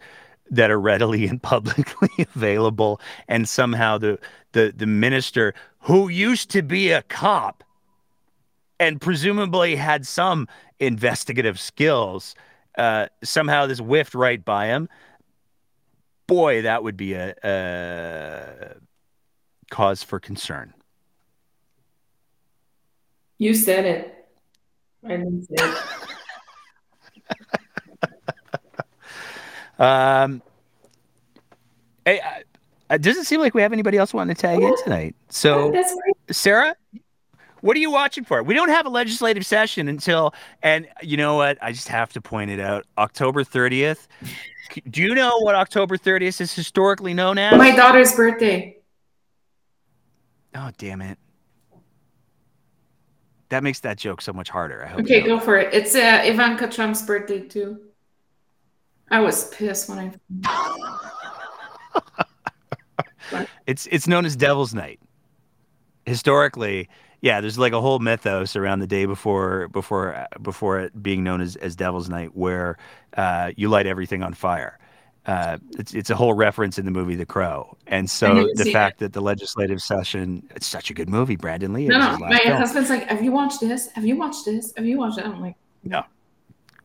that 0.51 0.71
are 0.71 0.81
readily 0.81 1.27
and 1.27 1.43
publicly 1.43 2.27
available 2.35 3.01
and 3.29 3.49
somehow 3.49 3.99
the 3.99 4.19
the 4.53 4.73
the 4.77 4.87
minister 4.87 5.55
who 5.81 6.09
used 6.09 6.51
to 6.51 6.63
be 6.63 6.91
a 6.91 7.03
cop 7.03 7.65
and 8.79 9.01
presumably 9.01 9.77
had 9.77 10.07
some 10.07 10.47
investigative 10.81 11.59
skills 11.59 12.35
uh, 12.77 13.07
somehow 13.23 13.67
this 13.67 13.79
whiffed 13.79 14.15
right 14.15 14.45
by 14.45 14.67
him 14.67 14.89
boy 16.27 16.61
that 16.61 16.83
would 16.83 16.97
be 16.97 17.15
a, 17.15 17.35
a 17.43 18.75
cause 19.71 20.03
for 20.03 20.21
concern 20.21 20.75
you 23.45 23.55
said 23.55 23.85
it 23.85 24.27
i 25.05 25.09
didn't 25.09 25.45
say 25.45 25.55
it 25.59 25.79
um, 29.79 30.43
hey, 32.05 32.21
it 32.91 33.03
doesn't 33.03 33.25
seem 33.25 33.41
like 33.41 33.55
we 33.55 33.63
have 33.63 33.73
anybody 33.73 33.99
else 33.99 34.15
wanting 34.15 34.35
to 34.35 34.41
tag 34.41 34.61
in 34.63 34.75
tonight. 34.85 35.17
So, 35.31 35.75
Sarah, 36.31 36.77
What 37.61 37.77
are 37.77 37.81
you 37.81 37.91
watching 37.91 38.25
for? 38.25 38.43
We 38.43 38.55
don't 38.55 38.69
have 38.69 38.85
a 38.87 38.91
legislative 38.91 39.45
session 39.47 39.89
until, 39.89 40.35
and 40.63 40.87
you 41.03 41.17
know 41.17 41.35
what? 41.37 41.59
I 41.63 41.73
just 41.73 41.89
have 41.89 42.13
to 42.13 42.21
point 42.21 42.51
it 42.51 42.61
out. 42.61 42.85
October 42.99 43.43
30th. 43.43 44.07
Do 44.91 45.03
you 45.03 45.15
know 45.15 45.39
what 45.41 45.55
October 45.55 45.97
30th 45.97 46.41
is 46.43 46.55
historically 46.55 47.15
known 47.15 47.39
as? 47.39 47.57
My 47.57 47.75
daughter's 47.75 48.13
birthday. 48.15 48.77
Oh, 50.55 50.71
damn 50.79 51.01
it. 51.03 51.19
That 53.55 53.63
makes 53.63 53.79
that 53.81 53.99
joke 53.99 54.21
so 54.21 54.33
much 54.33 54.51
harder. 54.51 54.85
I 54.85 54.89
hope 54.89 55.03
Okay, 55.03 55.19
you 55.19 55.29
know. 55.29 55.39
go 55.39 55.39
for 55.39 55.57
it. 55.57 55.73
It's 55.73 55.95
uh, 55.95 56.23
Ivanka 56.25 56.67
Trump's 56.67 57.03
birthday 57.03 57.39
too. 57.39 57.79
I 59.13 59.21
was 59.21 59.49
pissed 59.51 59.89
when 59.89 60.13
I. 60.43 60.99
It's 63.69 63.87
it's 63.93 64.09
known 64.09 64.27
as 64.27 64.35
Devil's 64.35 64.75
Night. 64.75 64.99
Historically, 66.05 66.89
yeah, 67.21 67.41
there's 67.41 67.57
like 67.57 67.73
a 67.73 67.81
whole 67.81 68.01
mythos 68.01 68.57
around 68.57 68.81
the 68.81 68.89
day 68.89 69.07
before 69.07 69.69
before 69.69 70.27
before 70.43 70.81
it 70.81 71.01
being 71.01 71.23
known 71.23 71.41
as, 71.41 71.55
as 71.55 71.77
Devil's 71.77 72.09
Night, 72.09 72.35
where 72.37 72.77
uh, 73.17 73.53
you 73.57 73.69
light 73.69 73.87
everything 73.87 74.25
on 74.25 74.35
fire. 74.35 74.81
Uh, 75.27 75.57
it's 75.79 75.95
it's 75.95 76.11
a 76.11 76.15
whole 76.15 76.35
reference 76.35 76.79
in 76.79 76.85
the 76.85 76.91
movie 76.91 77.17
The 77.17 77.25
Crow, 77.25 77.77
and 77.87 78.11
so 78.11 78.47
the 78.57 78.65
seen 78.65 78.73
fact 78.75 78.99
that 78.99 79.15
the 79.15 79.23
legislative 79.23 79.81
session 79.81 80.47
it's 80.55 80.67
such 80.67 80.91
a 80.91 80.95
good 80.95 81.09
movie. 81.09 81.37
Brandon 81.37 81.73
Lee. 81.73 81.87
it 81.87 81.89
No, 81.89 81.99
was 82.11 82.19
no. 82.19 82.27
My 82.27 82.39
film. 82.41 82.59
husband's 82.59 82.91
like, 82.91 83.05
"Have 83.09 83.23
you 83.25 83.33
watched 83.33 83.61
this? 83.61 83.91
Have 83.93 84.05
you 84.05 84.17
watched 84.17 84.45
this? 84.45 84.75
Have 84.77 84.85
you 84.85 84.99
watched 84.99 85.17
it?" 85.19 85.25
I'm 85.25 85.41
like, 85.41 85.57
No. 85.83 86.03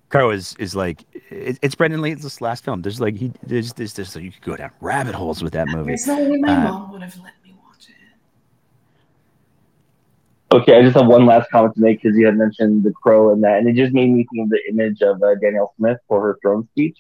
Crow 0.08 0.32
is 0.32 0.56
is 0.58 0.74
like 0.74 1.04
it, 1.30 1.60
it's 1.62 1.76
Brandon 1.76 2.02
Lee's 2.02 2.40
last 2.42 2.64
film. 2.64 2.82
There's 2.82 3.02
like 3.02 3.16
he 3.18 3.32
there's 3.46 3.74
there's, 3.74 3.94
there's 3.94 4.16
you 4.16 4.32
could 4.32 4.42
go 4.42 4.56
down 4.56 4.72
rabbit 4.80 5.16
holes 5.16 5.44
with 5.44 5.52
that 5.54 5.68
movie. 5.68 5.88
"There's 5.92 6.08
no 6.08 6.18
way 6.30 6.38
my 6.38 6.48
Uh, 6.56 6.64
mom 6.64 6.92
would 6.94 7.02
have 7.02 7.18
let 7.18 7.34
me 7.44 7.54
watch 7.68 7.90
it." 7.90 7.96
Okay, 10.56 10.78
I 10.78 10.82
just 10.82 10.96
have 10.96 11.08
one 11.08 11.26
last 11.26 11.52
comment 11.52 11.76
to 11.76 11.82
make 11.82 12.02
because 12.02 12.18
you 12.18 12.26
had 12.26 12.38
mentioned 12.38 12.84
the 12.84 12.92
crow 12.94 13.32
and 13.34 13.44
that, 13.44 13.60
and 13.60 13.68
it 13.68 13.76
just 13.76 13.94
made 13.94 14.10
me 14.10 14.26
think 14.32 14.46
of 14.46 14.50
the 14.50 14.60
image 14.70 15.02
of 15.02 15.22
uh, 15.22 15.36
Danielle 15.42 15.74
Smith 15.78 15.98
for 16.08 16.22
her 16.22 16.40
throne 16.42 16.68
speech. 16.72 16.98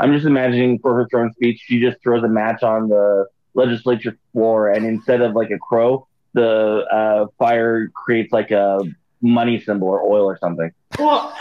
I'm 0.00 0.14
just 0.14 0.26
imagining 0.26 0.78
for 0.78 0.94
her 0.94 1.06
throne 1.10 1.30
speech, 1.34 1.60
she 1.62 1.78
just 1.78 1.98
throws 2.02 2.24
a 2.24 2.28
match 2.28 2.62
on 2.62 2.88
the 2.88 3.26
legislature 3.52 4.16
floor, 4.32 4.70
and 4.70 4.86
instead 4.86 5.20
of 5.20 5.34
like 5.34 5.50
a 5.50 5.58
crow, 5.58 6.08
the 6.32 6.86
uh, 6.90 7.26
fire 7.38 7.88
creates 7.88 8.32
like 8.32 8.50
a 8.50 8.80
money 9.20 9.60
symbol 9.60 9.88
or 9.88 10.02
oil 10.02 10.24
or 10.24 10.38
something. 10.38 10.70
Well, 10.98 11.36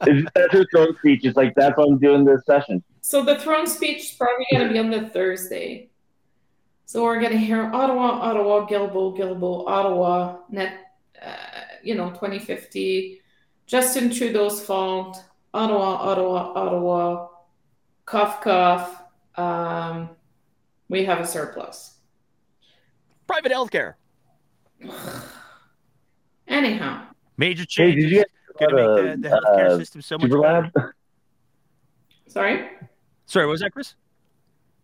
that's 0.00 0.52
her 0.52 0.64
throne 0.70 0.96
speech. 0.98 1.24
It's 1.24 1.36
like 1.36 1.54
that's 1.56 1.76
what 1.76 1.88
I'm 1.88 1.98
doing 1.98 2.24
this 2.24 2.42
session. 2.46 2.84
so 3.00 3.24
the 3.24 3.38
throne 3.38 3.66
speech 3.66 4.04
is 4.04 4.10
probably 4.12 4.46
going 4.52 4.68
to 4.68 4.72
be 4.72 4.78
on 4.78 4.90
the 4.90 5.08
Thursday. 5.08 5.90
So 6.86 7.02
we're 7.02 7.18
going 7.18 7.32
to 7.32 7.38
hear 7.38 7.64
Ottawa, 7.74 8.20
Ottawa, 8.20 8.66
Guilbeault, 8.68 9.18
Guilbeault, 9.18 9.66
Ottawa, 9.66 10.36
net, 10.50 10.74
uh, 11.20 11.34
you 11.82 11.94
know, 11.94 12.10
2050, 12.10 13.20
Justin 13.66 14.10
Trudeau's 14.10 14.62
fault, 14.62 15.24
Ottawa, 15.54 16.10
Ottawa, 16.10 16.52
Ottawa, 16.56 17.28
cough, 18.04 18.40
cough. 18.40 19.02
Um, 19.36 20.10
we 20.88 21.04
have 21.04 21.20
a 21.20 21.26
surplus. 21.26 21.98
Private 23.28 23.52
healthcare. 23.52 23.94
Anyhow, 26.48 27.06
Major 27.36 27.64
Hey, 27.70 27.94
did 27.94 28.10
you 28.10 28.16
guys 28.18 28.24
Gonna 28.60 28.76
uh, 28.82 28.96
make 28.96 29.22
the, 29.22 29.28
the 29.28 29.28
healthcare 29.28 29.66
uh, 29.70 29.78
system 29.78 30.02
so 30.02 30.18
much 30.18 30.30
Super 30.30 30.42
better. 30.42 30.72
Lab? 30.74 30.92
sorry. 32.26 32.68
Sorry, 33.26 33.46
what 33.46 33.52
was 33.52 33.60
that, 33.60 33.72
Chris? 33.72 33.94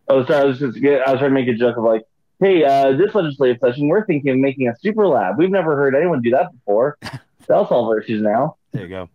Oh, 0.07 0.25
sorry. 0.25 0.41
I 0.41 0.45
was 0.45 0.59
just 0.59 0.79
get, 0.81 1.07
I 1.07 1.11
was 1.11 1.19
trying 1.19 1.31
to 1.31 1.35
make 1.35 1.47
a 1.47 1.53
joke 1.53 1.77
of 1.77 1.83
like, 1.83 2.03
hey, 2.39 2.63
uh, 2.63 2.93
this 2.97 3.13
legislative 3.13 3.57
session, 3.61 3.87
we're 3.87 4.05
thinking 4.05 4.31
of 4.31 4.37
making 4.37 4.67
a 4.69 4.75
super 4.79 5.05
lab. 5.07 5.37
We've 5.37 5.51
never 5.51 5.75
heard 5.75 5.95
anyone 5.95 6.21
do 6.21 6.31
that 6.31 6.51
before. 6.51 6.97
That'll 7.47 7.67
solve 7.67 7.87
our 7.89 7.99
issues 7.99 8.21
now. 8.21 8.55
There 8.71 8.83
you 8.83 8.89
go. 8.89 9.09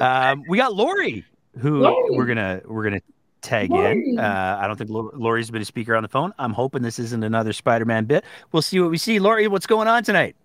Um, 0.00 0.42
we 0.48 0.56
got 0.58 0.74
Lori, 0.74 1.24
who 1.58 1.80
Lori. 1.80 2.16
we're 2.16 2.26
gonna 2.26 2.60
we're 2.66 2.84
gonna 2.84 3.00
tag 3.42 3.70
Lori. 3.70 4.10
in. 4.10 4.18
Uh, 4.18 4.58
I 4.60 4.66
don't 4.66 4.76
think 4.76 4.90
Lo- 4.90 5.10
Lori's 5.14 5.50
been 5.50 5.62
a 5.62 5.64
speaker 5.64 5.94
on 5.96 6.02
the 6.02 6.08
phone. 6.08 6.32
I'm 6.38 6.52
hoping 6.52 6.82
this 6.82 6.98
isn't 6.98 7.22
another 7.22 7.52
Spider-Man 7.52 8.04
bit. 8.06 8.24
We'll 8.52 8.62
see 8.62 8.80
what 8.80 8.90
we 8.90 8.98
see. 8.98 9.18
Lori, 9.18 9.46
what's 9.48 9.66
going 9.66 9.88
on 9.88 10.02
tonight? 10.04 10.36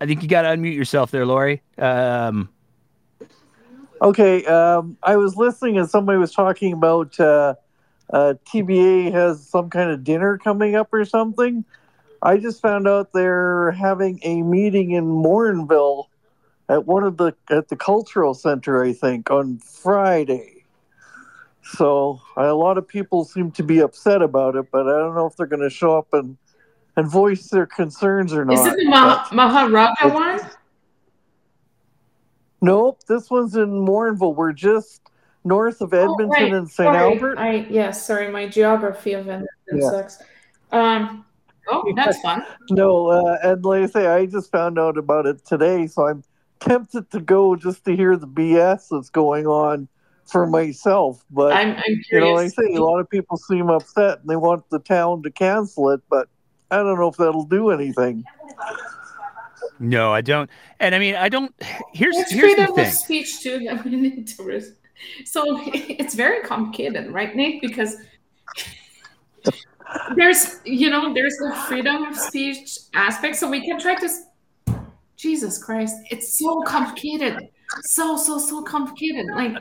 I 0.00 0.06
think 0.06 0.22
you 0.22 0.28
got 0.28 0.42
to 0.42 0.48
unmute 0.48 0.74
yourself 0.74 1.10
there, 1.10 1.26
Lori. 1.26 1.62
Um, 1.78 2.48
Okay, 4.02 4.46
um, 4.46 4.96
I 5.02 5.16
was 5.18 5.36
listening 5.36 5.76
and 5.76 5.86
somebody 5.86 6.18
was 6.18 6.32
talking 6.32 6.72
about 6.72 7.20
uh, 7.20 7.54
uh, 8.10 8.32
TBA 8.46 9.12
has 9.12 9.46
some 9.46 9.68
kind 9.68 9.90
of 9.90 10.02
dinner 10.02 10.38
coming 10.38 10.74
up 10.74 10.88
or 10.90 11.04
something. 11.04 11.66
I 12.22 12.36
just 12.36 12.60
found 12.60 12.86
out 12.86 13.12
they're 13.12 13.70
having 13.72 14.20
a 14.22 14.42
meeting 14.42 14.90
in 14.92 15.06
Morinville 15.06 16.06
at 16.68 16.86
one 16.86 17.02
of 17.02 17.16
the 17.16 17.34
at 17.50 17.68
the 17.68 17.76
cultural 17.76 18.34
center, 18.34 18.82
I 18.84 18.92
think, 18.92 19.30
on 19.30 19.58
Friday. 19.58 20.64
So 21.62 22.20
a 22.36 22.52
lot 22.52 22.78
of 22.78 22.86
people 22.86 23.24
seem 23.24 23.50
to 23.52 23.62
be 23.62 23.78
upset 23.80 24.22
about 24.22 24.56
it, 24.56 24.70
but 24.70 24.86
I 24.86 24.98
don't 24.98 25.14
know 25.14 25.26
if 25.26 25.36
they're 25.36 25.46
going 25.46 25.62
to 25.62 25.70
show 25.70 25.96
up 25.96 26.08
and 26.12 26.36
and 26.96 27.08
voice 27.08 27.48
their 27.48 27.66
concerns 27.66 28.32
or 28.32 28.44
not. 28.44 28.66
Is 28.66 28.66
it 28.66 28.76
the 28.76 28.84
Mah- 28.90 29.28
Maharaja 29.32 30.08
one? 30.12 30.40
Nope, 32.62 33.00
this 33.08 33.30
one's 33.30 33.56
in 33.56 33.70
Morinville. 33.70 34.34
We're 34.34 34.52
just 34.52 35.00
north 35.44 35.80
of 35.80 35.94
Edmonton 35.94 36.26
Oh, 36.26 36.42
right. 36.42 36.52
and 36.52 36.70
St. 36.70 36.94
Albert. 36.94 37.38
I 37.38 37.66
yes, 37.70 38.04
sorry, 38.04 38.30
my 38.30 38.46
geography 38.48 39.14
of 39.14 39.20
Edmonton 39.28 39.48
Yeah. 39.72 39.90
sucks. 39.90 40.22
Um, 40.72 41.24
oh, 41.70 41.92
that's 41.96 42.20
fun. 42.20 42.44
No, 42.70 43.06
uh, 43.08 43.38
and 43.42 43.64
like 43.64 43.82
I 43.82 43.86
say, 43.86 44.06
I 44.06 44.26
just 44.26 44.50
found 44.50 44.78
out 44.78 44.98
about 44.98 45.26
it 45.26 45.44
today, 45.46 45.86
so 45.86 46.06
I'm 46.08 46.22
tempted 46.60 47.10
to 47.12 47.20
go 47.20 47.56
just 47.56 47.84
to 47.86 47.96
hear 47.96 48.16
the 48.16 48.26
BS 48.28 48.88
that's 48.90 49.10
going 49.10 49.46
on 49.46 49.88
for 50.30 50.46
myself. 50.46 51.24
But 51.30 51.52
I'm, 51.54 51.76
I'm 51.76 52.00
you 52.12 52.20
know, 52.20 52.32
like 52.32 52.46
I 52.46 52.48
curious. 52.50 52.54
say, 52.54 52.74
a 52.76 52.82
lot 52.84 52.98
of 53.00 53.08
people 53.10 53.36
seem 53.36 53.68
upset 53.70 54.20
and 54.20 54.28
they 54.28 54.36
want 54.36 54.68
the 54.70 54.78
town 54.78 55.22
to 55.24 55.30
cancel 55.30 55.90
it, 55.90 56.00
but 56.08 56.28
I 56.70 56.76
don't 56.76 56.98
know 56.98 57.08
if 57.08 57.16
that'll 57.16 57.44
do 57.46 57.70
anything. 57.70 58.24
no, 59.78 60.12
I 60.12 60.20
don't. 60.20 60.48
And 60.78 60.94
I 60.94 60.98
mean, 60.98 61.16
I 61.16 61.28
don't. 61.28 61.52
Here's 61.92 62.14
There's 62.16 62.30
here's 62.30 62.54
the 62.56 62.66
freedom 62.66 62.70
of 62.70 62.74
thing. 62.76 62.94
speech 62.94 63.40
too 63.40 63.58
that 63.60 63.84
we 63.84 63.96
need 63.96 64.28
to. 64.28 64.42
res- 64.42 64.74
So 65.24 65.42
it's 65.74 66.14
very 66.14 66.42
complicated, 66.42 67.10
right, 67.10 67.34
Nick? 67.34 67.60
Because 67.60 67.96
there's, 70.16 70.60
you 70.64 70.90
know, 70.90 71.12
there's 71.12 71.36
the 71.36 71.54
freedom 71.66 72.04
of 72.04 72.16
speech 72.16 72.78
aspect. 72.94 73.36
So 73.36 73.48
we 73.48 73.64
can 73.64 73.78
try 73.78 73.94
to. 73.96 74.08
Jesus 75.16 75.62
Christ, 75.62 75.96
it's 76.10 76.38
so 76.38 76.62
complicated, 76.62 77.50
so 77.82 78.16
so 78.16 78.38
so 78.38 78.62
complicated. 78.62 79.26
Like, 79.26 79.54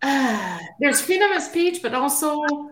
uh, 0.00 0.58
there's 0.80 1.02
freedom 1.02 1.30
of 1.32 1.42
speech, 1.42 1.82
but 1.82 1.94
also. 1.94 2.70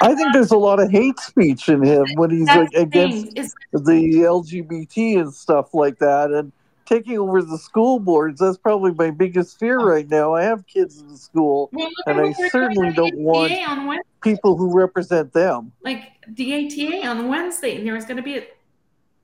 I 0.00 0.14
think 0.14 0.32
there's 0.32 0.52
a 0.52 0.56
lot 0.56 0.80
of 0.80 0.90
hate 0.90 1.18
speech 1.18 1.68
in 1.68 1.82
him 1.82 2.06
when 2.14 2.30
he's 2.30 2.46
like 2.46 2.72
against 2.74 3.34
the 3.72 3.78
LGBT 3.80 5.20
and 5.20 5.34
stuff 5.34 5.74
like 5.74 5.98
that, 5.98 6.30
and 6.30 6.52
taking 6.86 7.18
over 7.18 7.42
the 7.42 7.58
school 7.58 7.98
boards. 7.98 8.40
That's 8.40 8.56
probably 8.58 8.92
my 8.92 9.10
biggest 9.10 9.58
fear 9.58 9.78
right 9.78 10.08
now. 10.08 10.34
I 10.34 10.42
have 10.42 10.66
kids 10.66 11.00
in 11.00 11.16
school, 11.16 11.70
Well, 11.72 11.88
and 12.06 12.20
I 12.20 12.32
certainly 12.50 12.92
don't 12.92 13.16
want 13.16 13.52
on 13.52 14.00
people 14.22 14.56
who 14.56 14.76
represent 14.76 15.32
them. 15.32 15.72
like 15.82 16.12
the 16.28 16.54
ATA 16.66 17.06
on 17.06 17.28
Wednesday, 17.28 17.76
and 17.76 17.86
there 17.86 17.94
was 17.94 18.04
going 18.04 18.16
to 18.18 18.22
be 18.22 18.38
a 18.38 18.46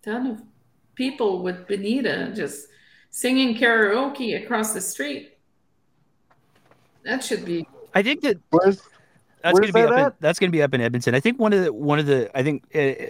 ton 0.02 0.26
of 0.26 0.42
people 0.94 1.42
with 1.42 1.66
Benita 1.66 2.32
just 2.34 2.68
singing 3.10 3.56
karaoke 3.56 4.42
across 4.42 4.72
the 4.72 4.80
street. 4.80 5.32
That 7.04 7.24
should 7.24 7.44
be. 7.44 7.66
I 7.94 8.02
think 8.02 8.20
that 8.22 8.38
Where's 8.50 8.82
that's 9.42 9.58
gonna 9.58 9.72
be 9.72 9.80
that 9.80 9.88
up 9.88 9.98
in, 9.98 10.04
at? 10.06 10.20
that's 10.20 10.38
going 10.38 10.50
to 10.50 10.56
be 10.56 10.62
up 10.62 10.74
in 10.74 10.80
Edmonton. 10.80 11.14
I 11.14 11.20
think 11.20 11.38
one 11.38 11.52
of 11.52 11.64
the 11.64 11.72
one 11.72 11.98
of 11.98 12.06
the 12.06 12.30
I 12.36 12.42
think 12.42 12.64
uh, 12.74 13.06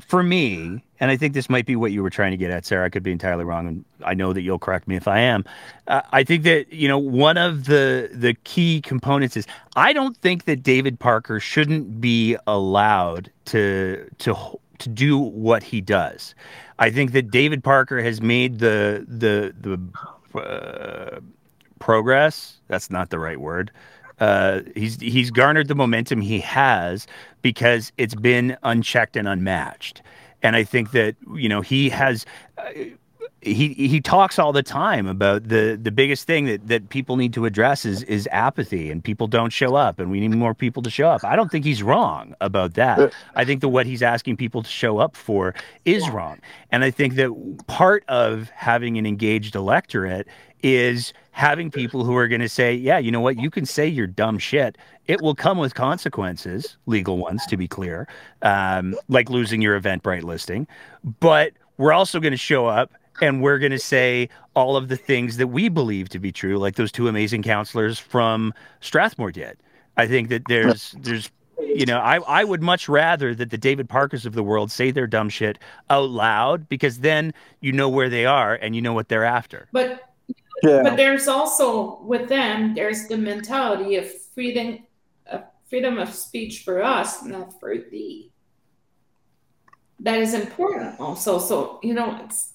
for 0.00 0.22
me, 0.22 0.82
and 1.00 1.10
I 1.10 1.16
think 1.16 1.34
this 1.34 1.50
might 1.50 1.66
be 1.66 1.76
what 1.76 1.92
you 1.92 2.02
were 2.02 2.10
trying 2.10 2.30
to 2.30 2.36
get 2.36 2.50
at, 2.50 2.64
Sarah. 2.64 2.86
I 2.86 2.88
could 2.88 3.02
be 3.02 3.12
entirely 3.12 3.44
wrong, 3.44 3.66
and 3.66 3.84
I 4.04 4.14
know 4.14 4.32
that 4.32 4.42
you'll 4.42 4.58
correct 4.58 4.88
me 4.88 4.96
if 4.96 5.08
I 5.08 5.20
am. 5.20 5.44
Uh, 5.88 6.02
I 6.12 6.24
think 6.24 6.44
that 6.44 6.72
you 6.72 6.88
know 6.88 6.98
one 6.98 7.36
of 7.36 7.64
the 7.64 8.10
the 8.12 8.34
key 8.44 8.80
components 8.80 9.36
is 9.36 9.46
I 9.76 9.92
don't 9.92 10.16
think 10.16 10.44
that 10.44 10.62
David 10.62 10.98
Parker 10.98 11.40
shouldn't 11.40 12.00
be 12.00 12.36
allowed 12.46 13.30
to 13.46 14.08
to 14.18 14.36
to 14.78 14.88
do 14.88 15.18
what 15.18 15.62
he 15.62 15.80
does. 15.80 16.34
I 16.78 16.90
think 16.90 17.12
that 17.12 17.30
David 17.30 17.62
Parker 17.62 18.02
has 18.02 18.20
made 18.20 18.58
the 18.58 19.04
the 19.08 19.54
the 19.60 20.38
uh, 20.38 21.20
progress. 21.78 22.58
That's 22.68 22.90
not 22.90 23.10
the 23.10 23.18
right 23.18 23.40
word. 23.40 23.70
Uh, 24.22 24.62
he's 24.76 25.00
he's 25.00 25.32
garnered 25.32 25.66
the 25.66 25.74
momentum 25.74 26.20
he 26.20 26.38
has 26.38 27.08
because 27.42 27.90
it's 27.98 28.14
been 28.14 28.56
unchecked 28.62 29.16
and 29.16 29.26
unmatched. 29.26 30.00
And 30.44 30.54
I 30.54 30.62
think 30.62 30.92
that 30.92 31.16
you 31.34 31.48
know 31.48 31.60
he 31.60 31.88
has. 31.88 32.24
Uh, 32.56 32.70
he 33.40 33.74
he 33.74 34.00
talks 34.00 34.38
all 34.38 34.52
the 34.52 34.62
time 34.62 35.08
about 35.08 35.48
the 35.48 35.76
the 35.82 35.90
biggest 35.90 36.28
thing 36.28 36.44
that 36.44 36.68
that 36.68 36.88
people 36.90 37.16
need 37.16 37.32
to 37.32 37.44
address 37.44 37.84
is 37.84 38.04
is 38.04 38.28
apathy 38.30 38.88
and 38.88 39.02
people 39.02 39.26
don't 39.26 39.52
show 39.52 39.74
up 39.74 39.98
and 39.98 40.12
we 40.12 40.20
need 40.20 40.30
more 40.36 40.54
people 40.54 40.80
to 40.84 40.90
show 40.90 41.08
up. 41.08 41.24
I 41.24 41.34
don't 41.34 41.50
think 41.50 41.64
he's 41.64 41.82
wrong 41.82 42.36
about 42.40 42.74
that. 42.74 43.12
I 43.34 43.44
think 43.44 43.60
that 43.62 43.70
what 43.70 43.84
he's 43.84 44.00
asking 44.00 44.36
people 44.36 44.62
to 44.62 44.70
show 44.70 44.98
up 44.98 45.16
for 45.16 45.56
is 45.84 46.08
wrong. 46.08 46.38
And 46.70 46.84
I 46.84 46.92
think 46.92 47.16
that 47.16 47.32
part 47.66 48.04
of 48.06 48.48
having 48.50 48.96
an 48.96 49.06
engaged 49.06 49.56
electorate 49.56 50.28
is 50.62 51.12
having 51.32 51.70
people 51.70 52.04
who 52.04 52.16
are 52.16 52.28
going 52.28 52.40
to 52.40 52.48
say, 52.48 52.74
yeah, 52.74 52.98
you 52.98 53.10
know 53.10 53.20
what, 53.20 53.38
you 53.38 53.50
can 53.50 53.66
say 53.66 53.86
you're 53.86 54.06
dumb 54.06 54.38
shit. 54.38 54.76
It 55.06 55.20
will 55.20 55.34
come 55.34 55.58
with 55.58 55.74
consequences, 55.74 56.76
legal 56.86 57.18
ones 57.18 57.44
to 57.46 57.56
be 57.56 57.66
clear, 57.66 58.06
um, 58.42 58.94
like 59.08 59.30
losing 59.30 59.60
your 59.60 59.80
Eventbrite 59.80 60.22
listing. 60.22 60.66
But 61.20 61.52
we're 61.78 61.92
also 61.92 62.20
going 62.20 62.32
to 62.32 62.36
show 62.36 62.66
up 62.66 62.92
and 63.20 63.42
we're 63.42 63.58
going 63.58 63.72
to 63.72 63.78
say 63.78 64.28
all 64.54 64.76
of 64.76 64.88
the 64.88 64.96
things 64.96 65.36
that 65.38 65.48
we 65.48 65.68
believe 65.68 66.08
to 66.10 66.18
be 66.18 66.32
true, 66.32 66.58
like 66.58 66.76
those 66.76 66.92
two 66.92 67.08
amazing 67.08 67.42
counselors 67.42 67.98
from 67.98 68.54
Strathmore 68.80 69.32
did. 69.32 69.58
I 69.96 70.06
think 70.06 70.28
that 70.30 70.42
there's 70.48 70.92
there's 71.00 71.30
you 71.58 71.84
know 71.84 71.98
I 71.98 72.16
I 72.20 72.44
would 72.44 72.62
much 72.62 72.88
rather 72.88 73.34
that 73.34 73.50
the 73.50 73.58
David 73.58 73.88
Parkers 73.88 74.24
of 74.24 74.32
the 74.32 74.42
world 74.42 74.70
say 74.70 74.90
their 74.90 75.06
dumb 75.06 75.28
shit 75.28 75.58
out 75.90 76.08
loud 76.10 76.68
because 76.68 77.00
then 77.00 77.34
you 77.60 77.72
know 77.72 77.88
where 77.88 78.08
they 78.08 78.24
are 78.24 78.54
and 78.54 78.74
you 78.74 78.80
know 78.80 78.94
what 78.94 79.08
they're 79.08 79.24
after. 79.24 79.68
But 79.72 80.11
Yeah. 80.62 80.82
but 80.82 80.96
there's 80.96 81.26
also 81.28 82.02
with 82.02 82.28
them 82.28 82.74
there's 82.74 83.08
the 83.08 83.16
mentality 83.16 83.96
of 83.96 84.06
freedom 84.34 84.86
of 85.26 85.44
freedom 85.68 85.98
of 85.98 86.14
speech 86.14 86.62
for 86.64 86.82
us, 86.82 87.24
not 87.24 87.58
for 87.58 87.76
thee. 87.76 88.30
That 90.00 90.18
is 90.18 90.34
important 90.34 91.00
also. 91.00 91.38
So 91.38 91.80
you 91.82 91.94
know 91.94 92.18
it's 92.24 92.54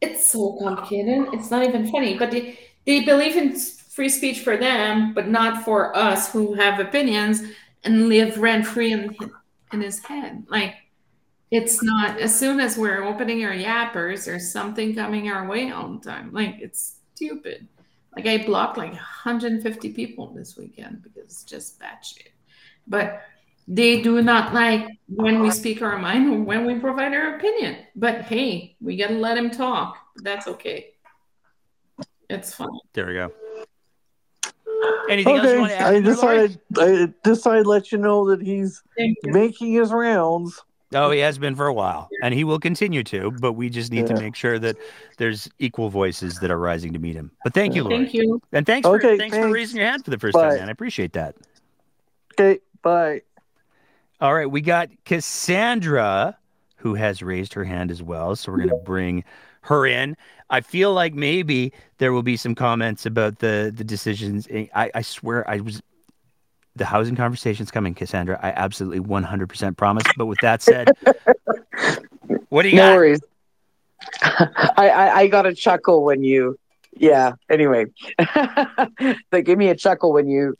it's 0.00 0.26
so 0.28 0.58
complicated. 0.60 1.28
It's 1.32 1.50
not 1.50 1.64
even 1.64 1.90
funny. 1.90 2.18
But 2.18 2.30
they 2.30 2.58
they 2.86 3.04
believe 3.04 3.36
in 3.36 3.56
free 3.56 4.08
speech 4.08 4.40
for 4.40 4.56
them, 4.56 5.14
but 5.14 5.28
not 5.28 5.64
for 5.64 5.96
us 5.96 6.32
who 6.32 6.54
have 6.54 6.80
opinions 6.80 7.42
and 7.84 8.08
live 8.08 8.38
rent 8.38 8.66
free 8.66 8.92
in 8.92 9.16
in 9.72 9.80
his 9.80 10.00
head. 10.04 10.44
Like 10.48 10.74
it's 11.50 11.82
not 11.82 12.18
as 12.18 12.38
soon 12.38 12.60
as 12.60 12.76
we're 12.78 13.02
opening 13.04 13.44
our 13.44 13.52
yappers, 13.52 14.24
there's 14.24 14.50
something 14.50 14.94
coming 14.94 15.30
our 15.30 15.46
way 15.46 15.70
all 15.70 15.88
the 15.94 16.00
time. 16.00 16.32
Like 16.32 16.56
it's 16.60 16.96
stupid. 17.26 17.68
Like 18.14 18.26
I 18.26 18.44
blocked 18.44 18.76
like 18.76 18.92
150 18.92 19.92
people 19.92 20.32
this 20.34 20.56
weekend 20.56 21.02
because 21.02 21.24
it's 21.24 21.44
just 21.44 21.80
batshit. 21.80 22.28
But 22.86 23.22
they 23.68 24.02
do 24.02 24.20
not 24.22 24.52
like 24.52 24.86
when 25.08 25.40
we 25.40 25.50
speak 25.50 25.82
our 25.82 25.98
mind 25.98 26.28
or 26.32 26.40
when 26.42 26.66
we 26.66 26.78
provide 26.78 27.14
our 27.14 27.36
opinion. 27.36 27.76
But 27.94 28.22
hey, 28.22 28.76
we 28.80 28.96
gotta 28.96 29.14
let 29.14 29.38
him 29.38 29.50
talk. 29.50 29.96
That's 30.16 30.46
okay. 30.48 30.94
It's 32.28 32.54
fine. 32.54 32.68
There 32.92 33.06
we 33.06 33.14
go. 33.14 33.32
Anything 35.08 35.36
else 35.36 35.44
you 35.44 35.50
Okay, 35.50 35.60
want 35.60 35.70
to 35.72 35.76
add? 35.78 35.86
I 35.94 36.00
there, 36.00 36.14
Lori? 36.14 36.48
decided 36.48 36.60
I 36.78 37.14
decided 37.22 37.62
to 37.64 37.68
let 37.68 37.92
you 37.92 37.98
know 37.98 38.28
that 38.30 38.42
he's 38.42 38.82
making 39.22 39.72
his 39.72 39.92
rounds. 39.92 40.60
Oh, 40.94 41.10
he 41.10 41.20
has 41.20 41.38
been 41.38 41.54
for 41.54 41.66
a 41.66 41.72
while, 41.72 42.08
and 42.22 42.34
he 42.34 42.44
will 42.44 42.58
continue 42.58 43.02
to. 43.04 43.30
But 43.30 43.52
we 43.52 43.68
just 43.70 43.90
need 43.92 44.06
to 44.08 44.14
make 44.14 44.34
sure 44.34 44.58
that 44.58 44.76
there's 45.18 45.48
equal 45.58 45.88
voices 45.88 46.38
that 46.40 46.50
are 46.50 46.58
rising 46.58 46.92
to 46.92 46.98
meet 46.98 47.14
him. 47.16 47.30
But 47.44 47.54
thank 47.54 47.74
you, 47.74 47.84
Lori, 47.84 47.98
Thank 47.98 48.14
you. 48.14 48.40
and 48.52 48.66
thanks 48.66 48.86
for 48.86 48.96
Okay, 48.96 49.16
thanks, 49.16 49.36
for 49.36 49.50
raising 49.50 49.78
your 49.78 49.86
hand 49.88 50.04
for 50.04 50.10
the 50.10 50.18
first 50.18 50.34
Bye. 50.34 50.48
time, 50.50 50.58
man. 50.58 50.68
I 50.68 50.72
appreciate 50.72 51.12
that. 51.14 51.34
Okay, 52.34 52.60
bye. 52.82 53.22
All 54.20 54.34
right, 54.34 54.50
we 54.50 54.60
got 54.60 54.88
Cassandra, 55.04 56.36
who 56.76 56.94
has 56.94 57.22
raised 57.22 57.54
her 57.54 57.64
hand 57.64 57.90
as 57.90 58.02
well. 58.02 58.36
So 58.36 58.52
we're 58.52 58.58
going 58.58 58.68
to 58.70 58.76
bring 58.76 59.24
her 59.62 59.86
in. 59.86 60.16
I 60.50 60.60
feel 60.60 60.92
like 60.92 61.14
maybe 61.14 61.72
there 61.98 62.12
will 62.12 62.22
be 62.22 62.36
some 62.36 62.54
comments 62.54 63.06
about 63.06 63.38
the 63.38 63.72
the 63.74 63.84
decisions. 63.84 64.46
I, 64.74 64.90
I 64.94 65.02
swear, 65.02 65.48
I 65.48 65.60
was 65.60 65.82
the 66.76 66.84
housing 66.84 67.16
conversation's 67.16 67.70
coming, 67.70 67.94
Cassandra. 67.94 68.38
I 68.42 68.50
absolutely 68.50 69.00
100% 69.00 69.76
promise. 69.76 70.04
But 70.16 70.26
with 70.26 70.40
that 70.40 70.62
said, 70.62 70.88
what 72.48 72.62
do 72.62 72.70
you 72.70 72.76
no 72.76 72.90
got? 72.90 72.96
worries. 72.96 73.20
I, 74.22 74.90
I 74.90 75.16
I 75.20 75.26
got 75.28 75.46
a 75.46 75.54
chuckle 75.54 76.02
when 76.04 76.22
you, 76.24 76.58
yeah. 76.96 77.32
Anyway, 77.48 77.86
they 79.30 79.42
gave 79.42 79.58
me 79.58 79.68
a 79.68 79.76
chuckle 79.76 80.12
when 80.12 80.28
you 80.28 80.56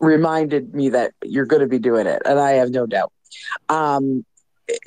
reminded 0.00 0.74
me 0.74 0.90
that 0.90 1.12
you're 1.24 1.46
going 1.46 1.62
to 1.62 1.68
be 1.68 1.78
doing 1.78 2.06
it, 2.06 2.22
and 2.24 2.38
I 2.38 2.52
have 2.52 2.70
no 2.70 2.86
doubt. 2.86 3.12
Um, 3.68 4.24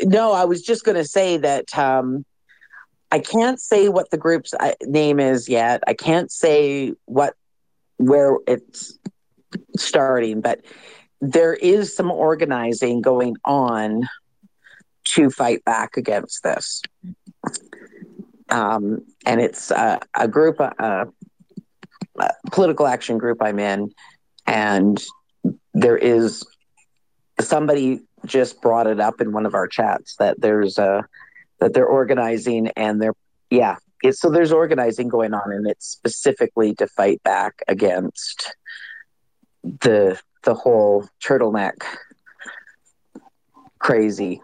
no, 0.01 0.33
I 0.33 0.45
was 0.45 0.61
just 0.61 0.83
going 0.83 0.95
to 0.97 1.05
say 1.05 1.37
that 1.37 1.77
um, 1.77 2.25
I 3.11 3.19
can't 3.19 3.59
say 3.59 3.89
what 3.89 4.11
the 4.11 4.17
group's 4.17 4.53
uh, 4.53 4.73
name 4.83 5.19
is 5.19 5.49
yet. 5.49 5.81
I 5.87 5.93
can't 5.93 6.31
say 6.31 6.93
what 7.05 7.33
where 7.97 8.37
it's 8.47 8.97
starting, 9.77 10.41
but 10.41 10.61
there 11.21 11.53
is 11.53 11.95
some 11.95 12.11
organizing 12.11 13.01
going 13.01 13.35
on 13.45 14.07
to 15.03 15.29
fight 15.29 15.63
back 15.65 15.97
against 15.97 16.43
this. 16.43 16.81
Um, 18.49 19.05
and 19.25 19.41
it's 19.41 19.71
uh, 19.71 19.99
a 20.13 20.27
group, 20.27 20.59
uh, 20.59 21.05
a 22.19 22.29
political 22.51 22.87
action 22.87 23.17
group 23.17 23.39
I'm 23.41 23.59
in, 23.59 23.91
and 24.45 25.03
there 25.73 25.97
is 25.97 26.43
somebody 27.39 28.01
just 28.25 28.61
brought 28.61 28.87
it 28.87 28.99
up 28.99 29.21
in 29.21 29.31
one 29.31 29.45
of 29.45 29.53
our 29.53 29.67
chats 29.67 30.15
that 30.17 30.39
there's 30.41 30.77
a 30.77 31.05
that 31.59 31.73
they're 31.73 31.85
organizing 31.85 32.67
and 32.69 33.01
they're 33.01 33.13
yeah 33.49 33.75
so 34.11 34.29
there's 34.29 34.51
organizing 34.51 35.07
going 35.07 35.33
on 35.33 35.51
and 35.51 35.67
it's 35.67 35.87
specifically 35.87 36.73
to 36.75 36.87
fight 36.87 37.21
back 37.23 37.61
against 37.67 38.55
the 39.81 40.19
the 40.43 40.53
whole 40.53 41.07
turtleneck 41.23 41.75
crazy. 43.79 44.41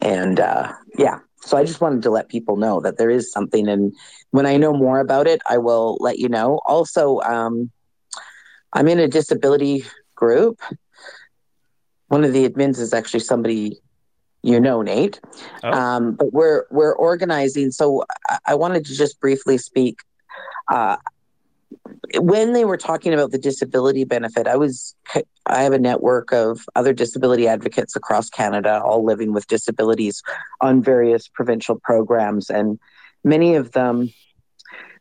And 0.00 0.40
uh 0.40 0.72
yeah. 0.98 1.18
So 1.42 1.56
i 1.56 1.64
just 1.64 1.80
wanted 1.80 2.02
to 2.02 2.10
let 2.10 2.28
people 2.28 2.56
know 2.56 2.80
that 2.80 2.96
there 2.98 3.10
is 3.10 3.30
something. 3.30 3.68
And 3.68 3.92
when 4.30 4.46
i 4.46 4.56
know 4.56 4.72
more 4.72 5.00
about 5.00 5.26
it 5.26 5.40
i 5.48 5.58
will 5.58 5.96
let 6.00 6.18
you 6.18 6.28
know. 6.28 6.60
Also 6.66 7.20
um 7.20 7.70
i'm 8.72 8.88
in 8.88 8.98
a 8.98 9.08
disability 9.08 9.84
group. 10.14 10.60
One 12.08 12.24
of 12.24 12.32
the 12.32 12.48
admins 12.48 12.78
is 12.78 12.92
actually 12.92 13.20
somebody 13.20 13.78
you 14.42 14.60
know 14.60 14.82
nate. 14.82 15.20
Oh. 15.62 15.70
um 15.72 16.14
but 16.14 16.32
we're 16.32 16.64
we're 16.70 16.94
organizing. 16.94 17.70
So 17.70 18.04
I, 18.28 18.38
I 18.48 18.54
wanted 18.54 18.84
to 18.86 18.94
just 18.96 19.20
briefly 19.20 19.58
speak 19.58 19.98
uh 20.70 20.96
when 22.18 22.52
they 22.52 22.64
were 22.64 22.76
talking 22.76 23.12
about 23.12 23.30
the 23.30 23.38
disability 23.38 24.04
benefit, 24.04 24.46
I 24.46 24.56
was 24.56 24.94
I 25.46 25.62
have 25.62 25.72
a 25.72 25.78
network 25.78 26.32
of 26.32 26.60
other 26.74 26.92
disability 26.92 27.48
advocates 27.48 27.96
across 27.96 28.30
Canada, 28.30 28.80
all 28.82 29.04
living 29.04 29.32
with 29.32 29.46
disabilities 29.46 30.22
on 30.60 30.82
various 30.82 31.28
provincial 31.28 31.78
programs, 31.82 32.50
and 32.50 32.78
many 33.22 33.54
of 33.54 33.72
them, 33.72 34.10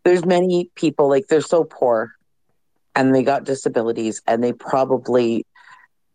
there's 0.04 0.26
many 0.26 0.70
people 0.76 1.10
like 1.10 1.28
they're 1.28 1.42
so 1.42 1.64
poor, 1.64 2.14
and 2.96 3.14
they 3.14 3.24
got 3.24 3.44
disabilities, 3.44 4.22
and 4.28 4.44
they 4.44 4.54
probably 4.54 5.46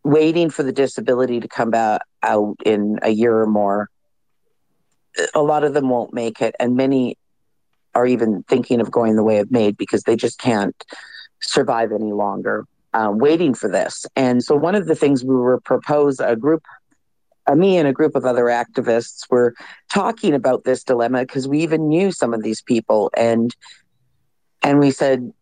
waiting 0.04 0.50
for 0.50 0.62
the 0.62 0.72
disability 0.72 1.40
to 1.40 1.48
come 1.48 1.70
back 1.70 2.00
out 2.22 2.56
in 2.64 2.98
a 3.02 3.10
year 3.10 3.38
or 3.38 3.46
more. 3.46 3.88
A 5.34 5.42
lot 5.42 5.64
of 5.64 5.74
them 5.74 5.88
won't 5.88 6.12
make 6.12 6.40
it, 6.40 6.54
and 6.60 6.76
many 6.76 7.16
are 7.94 8.06
even 8.06 8.42
thinking 8.44 8.80
of 8.80 8.90
going 8.90 9.16
the 9.16 9.24
way 9.24 9.38
of 9.38 9.50
MAID 9.50 9.76
because 9.76 10.02
they 10.02 10.16
just 10.16 10.38
can't 10.38 10.76
survive 11.40 11.92
any 11.92 12.12
longer 12.12 12.64
um, 12.94 13.18
waiting 13.18 13.54
for 13.54 13.68
this. 13.68 14.06
And 14.16 14.42
so, 14.42 14.54
one 14.56 14.74
of 14.74 14.86
the 14.86 14.94
things 14.94 15.24
we 15.24 15.34
were 15.36 15.60
proposed, 15.60 16.20
a 16.20 16.36
group, 16.36 16.62
uh, 17.46 17.54
me 17.54 17.76
and 17.78 17.88
a 17.88 17.92
group 17.92 18.14
of 18.14 18.24
other 18.24 18.44
activists 18.44 19.22
were 19.30 19.54
talking 19.92 20.34
about 20.34 20.64
this 20.64 20.84
dilemma 20.84 21.20
because 21.20 21.48
we 21.48 21.60
even 21.60 21.88
knew 21.88 22.12
some 22.12 22.34
of 22.34 22.42
these 22.42 22.62
people, 22.62 23.10
and 23.16 23.54
and 24.62 24.78
we 24.80 24.90
said, 24.90 25.32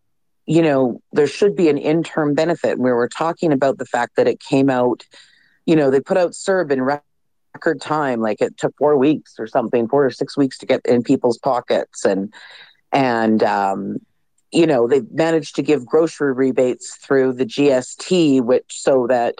you 0.45 0.61
know, 0.61 1.01
there 1.11 1.27
should 1.27 1.55
be 1.55 1.69
an 1.69 1.77
interim 1.77 2.33
benefit. 2.33 2.73
And 2.73 2.83
we 2.83 2.91
were 2.91 3.09
talking 3.09 3.51
about 3.51 3.77
the 3.77 3.85
fact 3.85 4.15
that 4.15 4.27
it 4.27 4.39
came 4.39 4.69
out, 4.69 5.03
you 5.65 5.75
know, 5.75 5.89
they 5.89 5.99
put 5.99 6.17
out 6.17 6.31
CERB 6.31 6.71
in 6.71 6.81
record 7.57 7.81
time 7.81 8.19
like 8.21 8.39
it 8.41 8.55
took 8.57 8.75
four 8.77 8.97
weeks 8.97 9.35
or 9.39 9.47
something 9.47 9.87
four 9.87 10.05
or 10.05 10.11
six 10.11 10.37
weeks 10.37 10.57
to 10.59 10.65
get 10.65 10.81
in 10.85 11.01
people's 11.01 11.39
pockets. 11.39 12.05
And 12.05 12.31
and 12.91 13.43
um 13.43 13.97
you 14.51 14.67
know 14.67 14.87
they've 14.87 15.11
managed 15.11 15.55
to 15.55 15.63
give 15.63 15.85
grocery 15.85 16.33
rebates 16.33 16.95
through 17.03 17.33
the 17.33 17.45
gst 17.45 18.41
which 18.41 18.69
so 18.69 19.07
that 19.07 19.35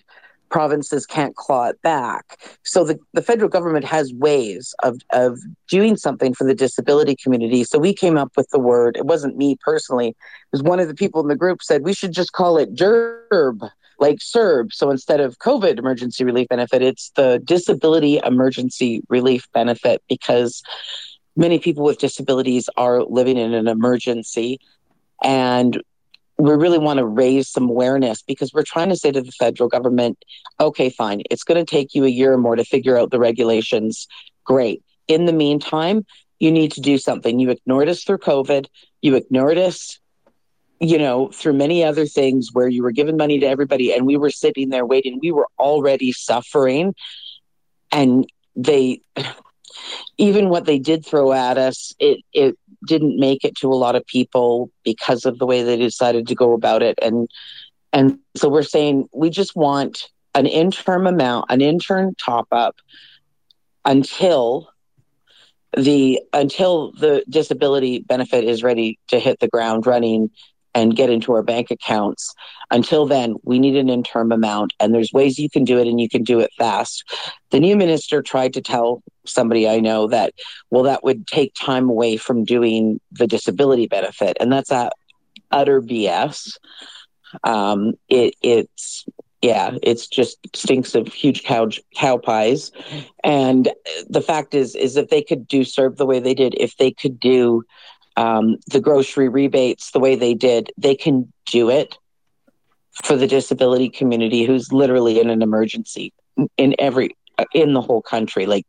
provinces 0.49 1.05
can't 1.05 1.35
claw 1.35 1.65
it 1.67 1.81
back. 1.81 2.23
So 2.63 2.85
the, 2.85 2.97
the 3.11 3.21
federal 3.21 3.49
government 3.49 3.85
has 3.85 4.13
ways 4.13 4.73
of 4.83 4.93
of 5.11 5.39
doing 5.69 5.97
something 5.97 6.33
for 6.33 6.45
the 6.45 6.55
disability 6.55 7.15
community. 7.21 7.65
So 7.65 7.77
we 7.79 7.93
came 7.93 8.17
up 8.17 8.31
with 8.37 8.49
the 8.49 8.59
word 8.59 8.97
it 8.97 9.05
wasn't 9.05 9.37
me 9.37 9.57
personally 9.69 10.09
it 10.09 10.53
was 10.53 10.63
one 10.63 10.79
of 10.79 10.87
the 10.87 10.95
people 10.95 11.21
in 11.21 11.27
the 11.27 11.35
group 11.43 11.61
said 11.61 11.83
we 11.83 11.93
should 11.93 12.13
just 12.13 12.31
call 12.31 12.57
it 12.57 12.75
DERB 12.75 13.69
like 13.99 14.19
CERB. 14.19 14.73
So 14.73 14.89
instead 14.91 15.19
of 15.19 15.39
COVID 15.39 15.79
emergency 15.79 16.23
relief 16.23 16.47
benefit, 16.49 16.81
it's 16.81 17.11
the 17.15 17.41
disability 17.43 18.19
emergency 18.23 19.01
relief 19.09 19.47
benefit 19.53 20.03
because 20.07 20.61
many 21.35 21.59
people 21.59 21.83
with 21.83 21.99
disabilities 21.99 22.69
are 22.77 23.03
living 23.03 23.37
in 23.37 23.53
an 23.53 23.67
emergency. 23.67 24.59
And 25.23 25.81
we 26.37 26.51
really 26.51 26.77
want 26.77 26.99
to 26.99 27.05
raise 27.05 27.49
some 27.49 27.69
awareness 27.69 28.21
because 28.21 28.53
we're 28.53 28.63
trying 28.63 28.89
to 28.89 28.95
say 28.95 29.11
to 29.11 29.21
the 29.21 29.31
federal 29.31 29.69
government, 29.69 30.23
okay, 30.59 30.89
fine, 30.89 31.23
it's 31.31 31.43
going 31.43 31.63
to 31.63 31.69
take 31.69 31.95
you 31.95 32.05
a 32.05 32.09
year 32.09 32.33
or 32.33 32.37
more 32.37 32.55
to 32.55 32.63
figure 32.63 32.97
out 32.97 33.09
the 33.09 33.19
regulations. 33.19 34.07
Great. 34.43 34.83
In 35.07 35.25
the 35.25 35.33
meantime, 35.33 36.05
you 36.39 36.51
need 36.51 36.73
to 36.73 36.81
do 36.81 36.97
something. 36.97 37.39
You 37.39 37.49
ignored 37.49 37.89
us 37.89 38.03
through 38.03 38.19
COVID. 38.19 38.67
You 39.01 39.15
ignored 39.15 39.57
us, 39.57 39.99
you 40.79 40.97
know, 40.97 41.29
through 41.29 41.53
many 41.53 41.83
other 41.83 42.05
things 42.05 42.49
where 42.53 42.67
you 42.67 42.83
were 42.83 42.91
giving 42.91 43.17
money 43.17 43.39
to 43.39 43.45
everybody 43.45 43.93
and 43.93 44.05
we 44.05 44.17
were 44.17 44.29
sitting 44.29 44.69
there 44.69 44.85
waiting. 44.85 45.19
We 45.21 45.31
were 45.31 45.47
already 45.57 46.11
suffering. 46.11 46.93
And 47.91 48.27
they, 48.55 49.01
even 50.17 50.49
what 50.49 50.65
they 50.65 50.79
did 50.79 51.05
throw 51.05 51.33
at 51.33 51.57
us, 51.57 51.93
it, 51.99 52.23
it 52.33 52.57
didn't 52.87 53.19
make 53.19 53.43
it 53.43 53.55
to 53.57 53.69
a 53.69 53.75
lot 53.75 53.95
of 53.95 54.05
people 54.05 54.69
because 54.83 55.25
of 55.25 55.39
the 55.39 55.45
way 55.45 55.63
they 55.63 55.77
decided 55.77 56.27
to 56.27 56.35
go 56.35 56.53
about 56.53 56.83
it. 56.83 56.99
And, 57.01 57.27
and 57.91 58.19
so 58.35 58.49
we're 58.49 58.63
saying 58.63 59.07
we 59.13 59.29
just 59.29 59.55
want 59.55 60.09
an 60.35 60.45
interim 60.45 61.07
amount, 61.07 61.45
an 61.49 61.61
intern 61.61 62.13
top 62.23 62.47
up 62.51 62.75
until 63.83 64.69
the 65.75 66.21
until 66.33 66.91
the 66.93 67.23
disability 67.29 67.99
benefit 67.99 68.43
is 68.43 68.63
ready 68.63 68.99
to 69.07 69.19
hit 69.19 69.39
the 69.39 69.47
ground 69.47 69.85
running 69.85 70.29
and 70.77 70.95
get 70.95 71.09
into 71.09 71.33
our 71.33 71.41
bank 71.41 71.71
accounts. 71.71 72.33
Until 72.69 73.07
then 73.07 73.35
we 73.43 73.57
need 73.57 73.75
an 73.75 73.89
interim 73.89 74.31
amount 74.31 74.73
and 74.79 74.93
there's 74.93 75.11
ways 75.11 75.39
you 75.39 75.49
can 75.49 75.63
do 75.63 75.79
it 75.79 75.87
and 75.87 75.99
you 75.99 76.07
can 76.07 76.23
do 76.23 76.39
it 76.39 76.51
fast. 76.57 77.03
The 77.49 77.59
new 77.59 77.75
minister 77.75 78.21
tried 78.21 78.53
to 78.53 78.61
tell 78.61 79.01
somebody 79.25 79.67
i 79.67 79.77
know 79.77 80.07
that 80.07 80.33
well 80.69 80.83
that 80.83 81.03
would 81.03 81.27
take 81.27 81.53
time 81.53 81.89
away 81.89 82.15
from 82.15 82.45
doing 82.45 82.97
the 83.11 83.27
disability 83.27 83.85
benefit 83.85 84.37
and 84.39 84.49
that's 84.49 84.71
a 84.71 84.89
utter 85.51 85.81
bs 85.81 86.53
um, 87.43 87.95
it, 88.07 88.35
it's 88.41 89.05
yeah, 89.41 89.77
it's 89.83 90.07
just 90.07 90.37
stinks 90.55 90.95
of 90.95 91.07
huge 91.07 91.43
cow 91.43 91.69
cow 91.95 92.17
pies. 92.17 92.71
And 93.23 93.69
the 94.09 94.21
fact 94.21 94.55
is, 94.55 94.75
is 94.75 94.97
if 94.97 95.09
they 95.09 95.21
could 95.21 95.47
do 95.47 95.61
CERB 95.61 95.97
the 95.97 96.05
way 96.05 96.19
they 96.19 96.33
did, 96.33 96.55
if 96.55 96.75
they 96.77 96.91
could 96.91 97.19
do 97.19 97.63
um, 98.17 98.57
the 98.67 98.81
grocery 98.81 99.29
rebates 99.29 99.91
the 99.91 99.99
way 99.99 100.15
they 100.15 100.33
did, 100.33 100.71
they 100.77 100.95
can 100.95 101.31
do 101.45 101.69
it 101.69 101.97
for 103.03 103.15
the 103.15 103.27
disability 103.27 103.89
community 103.89 104.43
who's 104.43 104.73
literally 104.73 105.19
in 105.19 105.29
an 105.29 105.41
emergency 105.41 106.11
in 106.57 106.75
every 106.79 107.15
in 107.53 107.73
the 107.73 107.81
whole 107.81 108.01
country. 108.01 108.45
Like 108.47 108.65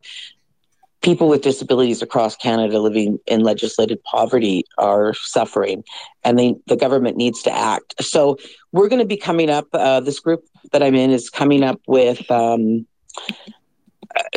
people 1.01 1.27
with 1.27 1.41
disabilities 1.41 2.01
across 2.01 2.35
Canada 2.35 2.79
living 2.79 3.19
in 3.25 3.41
legislated 3.41 4.03
poverty 4.03 4.65
are 4.77 5.13
suffering, 5.15 5.83
and 6.23 6.37
they, 6.37 6.55
the 6.67 6.75
government 6.75 7.17
needs 7.17 7.41
to 7.43 7.51
act. 7.51 7.95
So 8.03 8.37
we're 8.71 8.89
going 8.89 9.01
to 9.01 9.07
be 9.07 9.17
coming 9.17 9.49
up. 9.49 9.67
Uh, 9.73 9.99
this 9.99 10.19
group 10.19 10.45
that 10.71 10.83
I'm 10.83 10.95
in 10.95 11.11
is 11.11 11.29
coming 11.29 11.63
up 11.63 11.81
with 11.87 12.29
um, 12.29 12.85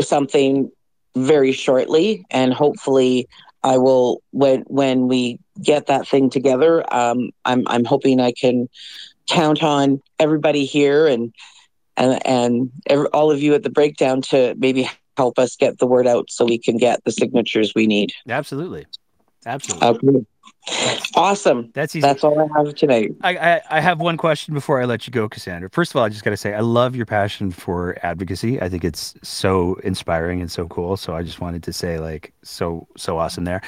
something 0.00 0.70
very 1.14 1.52
shortly, 1.52 2.24
and 2.30 2.54
hopefully, 2.54 3.28
I 3.62 3.78
will 3.78 4.22
when 4.30 4.62
when 4.62 5.08
we 5.08 5.38
get 5.62 5.86
that 5.86 6.08
thing 6.08 6.30
together. 6.30 6.82
Um, 6.94 7.30
I'm 7.44 7.66
I'm 7.68 7.84
hoping 7.84 8.20
I 8.20 8.32
can 8.32 8.68
count 9.28 9.62
on 9.62 10.00
everybody 10.18 10.64
here 10.64 11.06
and 11.06 11.32
and 11.96 12.26
and 12.26 12.70
every, 12.86 13.06
all 13.08 13.30
of 13.30 13.42
you 13.42 13.54
at 13.54 13.62
the 13.62 13.70
breakdown 13.70 14.22
to 14.22 14.54
maybe 14.58 14.88
help 15.16 15.38
us 15.38 15.56
get 15.56 15.78
the 15.78 15.86
word 15.86 16.06
out 16.06 16.30
so 16.30 16.44
we 16.44 16.58
can 16.58 16.76
get 16.76 17.04
the 17.04 17.12
signatures 17.12 17.72
we 17.74 17.86
need. 17.86 18.12
Absolutely. 18.28 18.86
Absolutely. 19.46 19.88
Okay. 19.88 20.26
Awesome. 21.16 21.70
That's 21.74 21.96
easy. 21.96 22.02
That's 22.02 22.22
all 22.22 22.38
I 22.38 22.46
have 22.56 22.74
tonight. 22.74 23.14
I, 23.22 23.36
I, 23.36 23.60
I 23.70 23.80
have 23.80 24.00
one 24.00 24.16
question 24.16 24.54
before 24.54 24.80
I 24.80 24.84
let 24.84 25.06
you 25.06 25.10
go, 25.10 25.28
Cassandra. 25.28 25.68
First 25.70 25.92
of 25.92 25.96
all, 25.96 26.04
I 26.04 26.08
just 26.08 26.24
got 26.24 26.30
to 26.30 26.36
say, 26.36 26.54
I 26.54 26.60
love 26.60 26.94
your 26.94 27.06
passion 27.06 27.50
for 27.50 27.98
advocacy. 28.02 28.60
I 28.60 28.68
think 28.68 28.84
it's 28.84 29.14
so 29.22 29.74
inspiring 29.82 30.40
and 30.40 30.50
so 30.50 30.68
cool. 30.68 30.96
So 30.96 31.14
I 31.16 31.22
just 31.22 31.40
wanted 31.40 31.62
to 31.64 31.72
say, 31.72 31.98
like, 31.98 32.32
so, 32.42 32.86
so 32.96 33.18
awesome 33.18 33.44
there. 33.44 33.60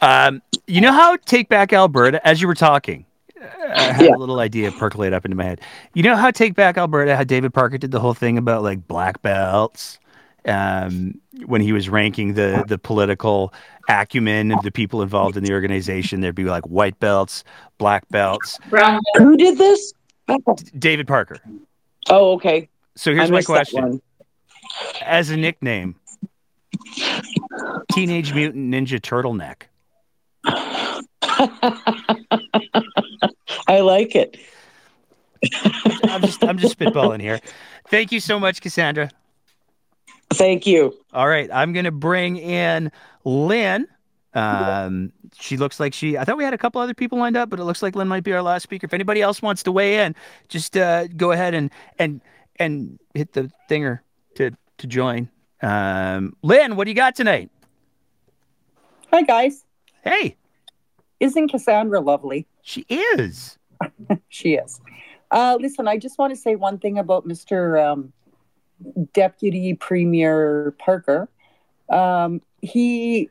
Um, 0.00 0.40
you 0.66 0.80
know 0.80 0.92
how 0.92 1.16
Take 1.16 1.48
Back 1.48 1.72
Alberta, 1.72 2.26
as 2.26 2.40
you 2.40 2.46
were 2.46 2.54
talking, 2.54 3.04
I 3.40 3.92
had 3.92 4.06
yeah. 4.06 4.14
a 4.14 4.18
little 4.18 4.38
idea 4.38 4.70
percolate 4.72 5.12
up 5.12 5.24
into 5.24 5.36
my 5.36 5.44
head. 5.44 5.60
You 5.94 6.02
know 6.02 6.16
how 6.16 6.30
Take 6.30 6.54
Back 6.54 6.78
Alberta, 6.78 7.16
how 7.16 7.24
David 7.24 7.52
Parker 7.54 7.78
did 7.78 7.90
the 7.90 8.00
whole 8.00 8.14
thing 8.14 8.38
about 8.38 8.62
like 8.62 8.86
black 8.86 9.20
belts 9.22 9.98
um, 10.46 11.20
when 11.44 11.60
he 11.60 11.72
was 11.72 11.88
ranking 11.88 12.34
the 12.34 12.64
the 12.66 12.78
political 12.78 13.52
acumen 13.88 14.52
of 14.52 14.62
the 14.62 14.70
people 14.70 15.02
involved 15.02 15.36
in 15.36 15.44
the 15.44 15.52
organization. 15.52 16.20
There'd 16.20 16.34
be 16.34 16.44
like 16.44 16.66
white 16.66 16.98
belts, 16.98 17.44
black 17.78 18.08
belts. 18.08 18.58
Brown. 18.70 19.00
Who 19.16 19.36
did 19.36 19.58
this? 19.58 19.92
David 20.78 21.06
Parker. 21.06 21.38
Oh, 22.08 22.32
okay. 22.34 22.68
So 22.96 23.14
here's 23.14 23.30
my 23.30 23.42
question: 23.42 24.00
As 25.02 25.30
a 25.30 25.36
nickname, 25.36 25.96
Teenage 27.92 28.34
Mutant 28.34 28.72
Ninja 28.72 29.00
Turtleneck. 29.00 29.62
I 33.68 33.80
like 33.80 34.14
it. 34.14 34.36
I'm 36.04 36.22
just 36.22 36.42
I'm 36.44 36.58
just 36.58 36.78
spitballing 36.78 37.20
here. 37.20 37.40
Thank 37.88 38.12
you 38.12 38.20
so 38.20 38.40
much, 38.40 38.60
Cassandra. 38.60 39.10
Thank 40.30 40.66
you. 40.66 40.94
All 41.12 41.28
right, 41.28 41.48
I'm 41.52 41.72
going 41.72 41.84
to 41.84 41.90
bring 41.90 42.36
in 42.36 42.90
Lynn. 43.24 43.86
Um, 44.34 45.12
she 45.38 45.56
looks 45.56 45.80
like 45.80 45.94
she. 45.94 46.18
I 46.18 46.24
thought 46.24 46.36
we 46.36 46.44
had 46.44 46.52
a 46.52 46.58
couple 46.58 46.80
other 46.80 46.94
people 46.94 47.18
lined 47.18 47.36
up, 47.36 47.48
but 47.48 47.58
it 47.58 47.64
looks 47.64 47.82
like 47.82 47.96
Lynn 47.96 48.08
might 48.08 48.24
be 48.24 48.32
our 48.32 48.42
last 48.42 48.64
speaker. 48.64 48.84
If 48.84 48.92
anybody 48.92 49.22
else 49.22 49.40
wants 49.40 49.62
to 49.62 49.72
weigh 49.72 50.04
in, 50.04 50.14
just 50.48 50.76
uh, 50.76 51.06
go 51.08 51.32
ahead 51.32 51.54
and 51.54 51.70
and 51.98 52.20
and 52.56 52.98
hit 53.14 53.32
the 53.32 53.50
thinger 53.70 54.00
to 54.34 54.50
to 54.78 54.86
join. 54.86 55.30
Um, 55.62 56.36
Lynn, 56.42 56.76
what 56.76 56.84
do 56.84 56.90
you 56.90 56.94
got 56.94 57.16
tonight? 57.16 57.50
Hi 59.12 59.22
guys. 59.22 59.64
Hey. 60.02 60.36
Isn't 61.18 61.48
Cassandra 61.48 62.00
lovely? 62.00 62.46
She 62.60 62.84
is. 62.90 63.56
she 64.28 64.54
is. 64.54 64.80
Uh, 65.30 65.56
listen, 65.58 65.88
I 65.88 65.96
just 65.96 66.18
want 66.18 66.34
to 66.34 66.38
say 66.38 66.56
one 66.56 66.78
thing 66.78 66.98
about 66.98 67.26
Mr. 67.26 67.82
Um, 67.82 68.12
Deputy 69.12 69.74
Premier 69.74 70.74
Parker. 70.78 71.28
Um, 71.88 72.42
he 72.62 73.30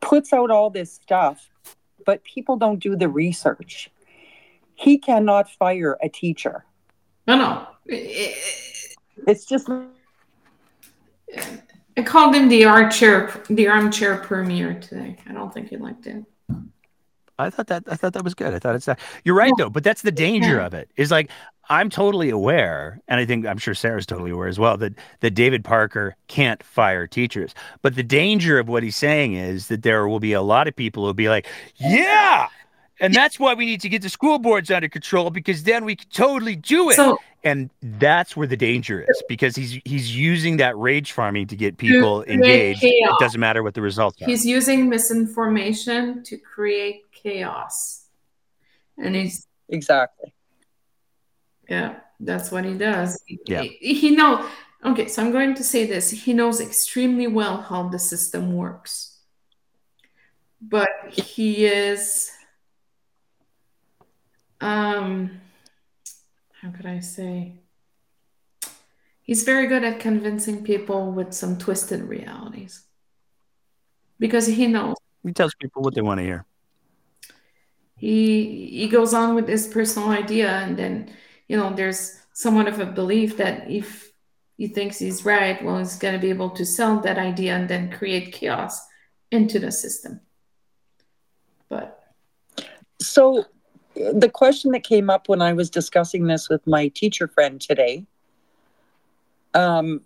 puts 0.00 0.32
out 0.32 0.50
all 0.50 0.70
this 0.70 0.92
stuff, 0.92 1.48
but 2.04 2.22
people 2.24 2.56
don't 2.56 2.78
do 2.78 2.96
the 2.96 3.08
research. 3.08 3.90
He 4.74 4.98
cannot 4.98 5.50
fire 5.50 5.98
a 6.02 6.08
teacher. 6.08 6.64
No, 7.26 7.36
no. 7.36 7.66
It's 7.86 9.44
just. 9.44 9.68
I 11.96 12.02
called 12.02 12.34
him 12.34 12.48
the 12.48 12.64
armchair, 12.64 13.42
the 13.50 13.68
armchair 13.68 14.16
premier 14.18 14.78
today. 14.80 15.16
I 15.28 15.32
don't 15.32 15.52
think 15.52 15.68
he 15.68 15.76
liked 15.76 16.06
it. 16.06 16.24
I 17.38 17.50
thought 17.50 17.68
that 17.68 17.84
I 17.88 17.96
thought 17.96 18.12
that 18.12 18.24
was 18.24 18.34
good. 18.34 18.54
I 18.54 18.58
thought 18.58 18.74
it's 18.74 18.86
that. 18.86 19.00
You're 19.24 19.34
right 19.34 19.52
yeah. 19.56 19.64
though, 19.64 19.70
but 19.70 19.82
that's 19.82 20.02
the 20.02 20.12
danger 20.12 20.56
yeah. 20.56 20.66
of 20.66 20.74
it. 20.74 20.90
Is 20.96 21.10
like 21.10 21.30
I'm 21.70 21.88
totally 21.88 22.30
aware, 22.30 23.00
and 23.06 23.20
I 23.20 23.24
think 23.24 23.46
I'm 23.46 23.56
sure 23.56 23.74
Sarah's 23.74 24.04
totally 24.04 24.32
aware 24.32 24.48
as 24.48 24.58
well 24.58 24.76
that 24.78 24.92
that 25.20 25.30
David 25.30 25.64
Parker 25.64 26.16
can't 26.26 26.60
fire 26.64 27.06
teachers. 27.06 27.54
But 27.80 27.94
the 27.94 28.02
danger 28.02 28.58
of 28.58 28.68
what 28.68 28.82
he's 28.82 28.96
saying 28.96 29.34
is 29.34 29.68
that 29.68 29.82
there 29.82 30.08
will 30.08 30.18
be 30.18 30.32
a 30.32 30.42
lot 30.42 30.66
of 30.66 30.74
people 30.74 31.04
who'll 31.04 31.14
be 31.14 31.28
like, 31.28 31.46
"Yeah." 31.76 32.48
And 33.00 33.14
that's 33.14 33.38
why 33.38 33.54
we 33.54 33.64
need 33.64 33.80
to 33.80 33.88
get 33.88 34.02
the 34.02 34.10
school 34.10 34.38
boards 34.38 34.70
under 34.70 34.88
control 34.88 35.30
because 35.30 35.62
then 35.62 35.86
we 35.86 35.96
can 35.96 36.08
totally 36.10 36.54
do 36.54 36.90
it. 36.90 36.96
So, 36.96 37.18
and 37.44 37.70
that's 37.80 38.36
where 38.36 38.46
the 38.46 38.56
danger 38.56 39.06
is 39.08 39.22
because 39.28 39.56
he's 39.56 39.80
he's 39.84 40.14
using 40.14 40.58
that 40.58 40.76
rage 40.76 41.12
farming 41.12 41.46
to 41.46 41.56
get 41.56 41.78
people 41.78 42.24
to 42.24 42.32
engaged. 42.32 42.80
Chaos. 42.80 43.14
It 43.14 43.24
doesn't 43.24 43.40
matter 43.40 43.62
what 43.62 43.74
the 43.74 43.80
results 43.80 44.20
are. 44.20 44.26
He's 44.26 44.44
using 44.44 44.88
misinformation 44.88 46.24
to 46.24 46.36
create 46.36 47.04
chaos. 47.12 48.06
And 48.98 49.14
he's 49.14 49.46
exactly. 49.68 50.34
Yeah, 51.70 52.00
that's 52.18 52.50
what 52.50 52.64
he 52.64 52.74
does. 52.74 53.22
Yeah. 53.46 53.62
He, 53.62 53.94
he 53.94 54.10
knows. 54.10 54.44
Okay, 54.84 55.06
so 55.06 55.22
I'm 55.22 55.30
going 55.30 55.54
to 55.54 55.62
say 55.64 55.86
this. 55.86 56.10
He 56.10 56.32
knows 56.34 56.60
extremely 56.60 57.28
well 57.28 57.62
how 57.62 57.88
the 57.88 57.98
system 57.98 58.56
works. 58.56 59.20
But 60.60 60.88
he 61.12 61.64
is 61.64 62.30
um 64.60 65.40
how 66.60 66.70
could 66.70 66.86
I 66.86 67.00
say? 67.00 67.54
He's 69.22 69.44
very 69.44 69.68
good 69.68 69.84
at 69.84 70.00
convincing 70.00 70.64
people 70.64 71.12
with 71.12 71.32
some 71.32 71.56
twisted 71.56 72.02
realities. 72.02 72.82
Because 74.18 74.46
he 74.46 74.66
knows. 74.66 74.96
He 75.22 75.32
tells 75.32 75.54
people 75.54 75.82
what 75.82 75.94
they 75.94 76.02
want 76.02 76.18
to 76.18 76.24
hear 76.24 76.44
he 78.00 78.70
he 78.80 78.88
goes 78.88 79.12
on 79.12 79.34
with 79.34 79.46
his 79.46 79.68
personal 79.68 80.08
idea 80.08 80.48
and 80.48 80.76
then 80.76 81.10
you 81.50 81.56
know 81.56 81.74
there's 81.74 82.16
somewhat 82.32 82.68
of 82.68 82.78
a 82.78 82.86
belief 82.86 83.36
that 83.36 83.68
if 83.68 84.12
he 84.56 84.68
thinks 84.68 85.00
he's 85.00 85.24
right 85.24 85.62
well 85.64 85.78
he's 85.78 85.96
going 85.96 86.14
to 86.14 86.20
be 86.20 86.30
able 86.30 86.50
to 86.50 86.64
sell 86.64 87.00
that 87.00 87.18
idea 87.18 87.56
and 87.56 87.68
then 87.68 87.90
create 87.90 88.32
chaos 88.32 88.80
into 89.32 89.58
the 89.58 89.72
system. 89.72 90.20
But 91.68 92.02
so 93.00 93.46
the 93.94 94.30
question 94.30 94.70
that 94.72 94.84
came 94.84 95.10
up 95.10 95.28
when 95.28 95.42
I 95.42 95.52
was 95.52 95.70
discussing 95.70 96.26
this 96.26 96.48
with 96.48 96.64
my 96.66 96.88
teacher 96.88 97.26
friend 97.26 97.60
today, 97.60 98.06
um, 99.54 100.02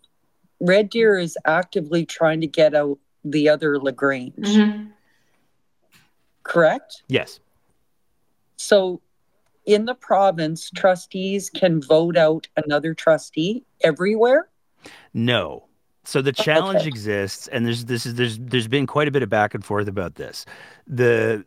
Red 0.61 0.89
Deer 0.91 1.19
is 1.19 1.37
actively 1.45 2.07
trying 2.07 2.41
to 2.41 2.47
get 2.47 2.75
out 2.75 2.99
the 3.25 3.49
other 3.49 3.79
LaGrange. 3.79 4.35
Mm-hmm. 4.37 4.87
Correct? 6.43 7.03
Yes. 7.09 7.41
So 8.57 9.01
in 9.67 9.85
the 9.87 9.95
province, 9.95 10.71
trustees 10.71 11.51
can 11.51 11.81
vote 11.81 12.17
out 12.17 12.49
another 12.57 12.95
trustee 12.95 13.65
everywhere? 13.83 14.49
No. 15.13 15.69
So 16.05 16.21
the 16.21 16.33
challenge 16.33 16.83
Okay. 16.83 16.89
exists, 16.89 17.49
and 17.49 17.65
there's 17.67 17.87
this 17.87 18.05
is 18.05 18.15
there's 18.17 18.39
there's 18.39 18.69
been 18.69 18.87
quite 18.87 19.09
a 19.09 19.11
bit 19.11 19.23
of 19.23 19.31
back 19.31 19.55
and 19.55 19.65
forth 19.65 19.89
about 19.89 20.17
this. 20.17 20.45
The 20.87 21.47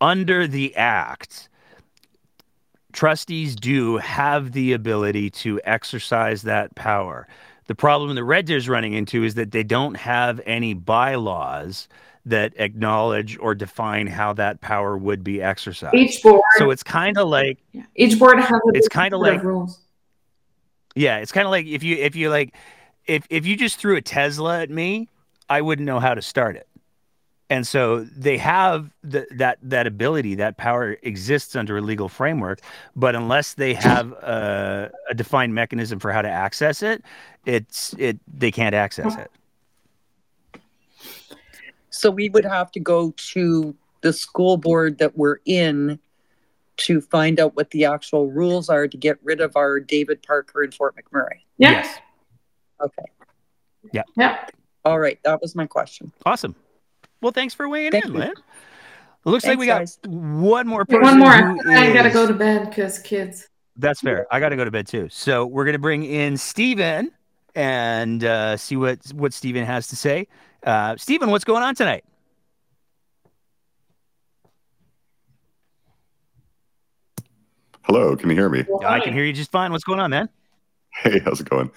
under 0.00 0.46
the 0.46 0.74
act, 0.76 1.48
trustees 2.92 3.56
do 3.56 3.96
have 3.98 4.52
the 4.52 4.72
ability 4.72 5.30
to 5.30 5.60
exercise 5.64 6.42
that 6.42 6.74
power. 6.76 7.26
The 7.66 7.74
problem 7.74 8.14
the 8.14 8.24
Red 8.24 8.46
Deer's 8.46 8.68
running 8.68 8.92
into 8.92 9.24
is 9.24 9.34
that 9.34 9.50
they 9.52 9.64
don't 9.64 9.96
have 9.96 10.40
any 10.46 10.74
bylaws 10.74 11.88
that 12.24 12.52
acknowledge 12.56 13.36
or 13.40 13.54
define 13.54 14.06
how 14.06 14.32
that 14.34 14.60
power 14.60 14.96
would 14.96 15.24
be 15.24 15.42
exercised. 15.42 15.94
Each 15.94 16.22
board- 16.22 16.42
So 16.56 16.70
it's 16.70 16.82
kind 16.82 17.18
of 17.18 17.28
like 17.28 17.58
each 17.96 18.18
board 18.18 18.38
has 18.38 18.60
It's 18.74 18.88
kinda 18.88 19.16
of 19.16 19.22
like- 19.22 19.42
rules. 19.42 19.80
yeah, 20.94 21.18
it's 21.18 21.32
kind 21.32 21.46
of 21.46 21.50
like 21.50 21.66
if 21.66 21.82
you 21.82 21.96
if 21.96 22.14
you 22.14 22.30
like 22.30 22.54
if 23.06 23.26
if 23.30 23.44
you 23.46 23.56
just 23.56 23.78
threw 23.78 23.96
a 23.96 24.00
Tesla 24.00 24.60
at 24.62 24.70
me, 24.70 25.08
I 25.48 25.60
wouldn't 25.62 25.84
know 25.86 25.98
how 26.00 26.14
to 26.14 26.22
start 26.22 26.54
it. 26.56 26.68
And 27.50 27.66
so 27.66 28.04
they 28.04 28.38
have 28.38 28.90
the, 29.02 29.26
that 29.32 29.58
that 29.62 29.86
ability, 29.86 30.36
that 30.36 30.56
power 30.56 30.96
exists 31.02 31.54
under 31.56 31.76
a 31.76 31.80
legal 31.82 32.08
framework, 32.08 32.60
but 32.96 33.14
unless 33.14 33.54
they 33.54 33.74
have 33.74 34.12
a, 34.12 34.90
a 35.10 35.14
defined 35.14 35.54
mechanism 35.54 35.98
for 35.98 36.12
how 36.12 36.22
to 36.22 36.30
access 36.30 36.82
it, 36.82 37.02
it's 37.44 37.94
it 37.98 38.18
they 38.32 38.50
can't 38.52 38.74
access 38.74 39.16
it. 39.16 39.30
So 42.02 42.10
we 42.10 42.28
would 42.30 42.44
have 42.44 42.72
to 42.72 42.80
go 42.80 43.14
to 43.16 43.76
the 44.00 44.12
school 44.12 44.56
board 44.56 44.98
that 44.98 45.16
we're 45.16 45.38
in 45.44 46.00
to 46.78 47.00
find 47.00 47.38
out 47.38 47.54
what 47.54 47.70
the 47.70 47.84
actual 47.84 48.28
rules 48.28 48.68
are 48.68 48.88
to 48.88 48.96
get 48.96 49.18
rid 49.22 49.40
of 49.40 49.56
our 49.56 49.78
David 49.78 50.20
Parker 50.24 50.64
in 50.64 50.72
Fort 50.72 50.96
McMurray. 50.96 51.42
Yes. 51.58 51.98
Okay. 52.80 53.04
Yeah. 53.92 54.02
Yeah. 54.16 54.44
All 54.84 54.98
right. 54.98 55.20
That 55.22 55.40
was 55.40 55.54
my 55.54 55.64
question. 55.64 56.10
Awesome. 56.26 56.56
Well, 57.20 57.30
thanks 57.30 57.54
for 57.54 57.68
weighing 57.68 57.92
Thank 57.92 58.06
in, 58.06 58.14
you. 58.14 58.18
Lynn. 58.18 58.32
It 58.32 59.28
looks 59.30 59.46
like 59.46 59.60
we 59.60 59.66
got 59.66 59.76
Thanks, 59.76 60.00
one 60.04 60.66
more 60.66 60.84
person. 60.84 61.02
One 61.02 61.20
more. 61.20 61.30
who 61.30 61.70
I 61.70 61.92
gotta 61.92 62.10
go 62.10 62.26
to 62.26 62.34
bed 62.34 62.68
because 62.68 62.98
kids. 62.98 63.48
That's 63.76 64.00
fair. 64.00 64.26
I 64.32 64.40
got 64.40 64.48
to 64.48 64.56
go 64.56 64.64
to 64.64 64.72
bed 64.72 64.88
too. 64.88 65.08
So 65.08 65.46
we're 65.46 65.64
going 65.64 65.74
to 65.74 65.78
bring 65.78 66.02
in 66.02 66.36
Steven 66.36 67.12
and 67.54 68.24
uh, 68.24 68.56
see 68.56 68.74
what 68.74 68.98
what 69.14 69.32
Steven 69.32 69.64
has 69.64 69.86
to 69.86 69.96
say. 69.96 70.26
Uh, 70.64 70.96
Steven, 70.96 71.30
what's 71.30 71.44
going 71.44 71.62
on 71.62 71.74
tonight? 71.74 72.04
Hello, 77.82 78.16
can 78.16 78.30
you 78.30 78.36
hear 78.36 78.48
me? 78.48 78.64
I 78.84 79.00
can 79.00 79.12
hear 79.12 79.24
you 79.24 79.32
just 79.32 79.50
fine. 79.50 79.72
What's 79.72 79.84
going 79.84 79.98
on, 79.98 80.10
man? 80.10 80.28
Hey, 80.94 81.20
how's 81.24 81.40
it 81.40 81.48
going? 81.48 81.70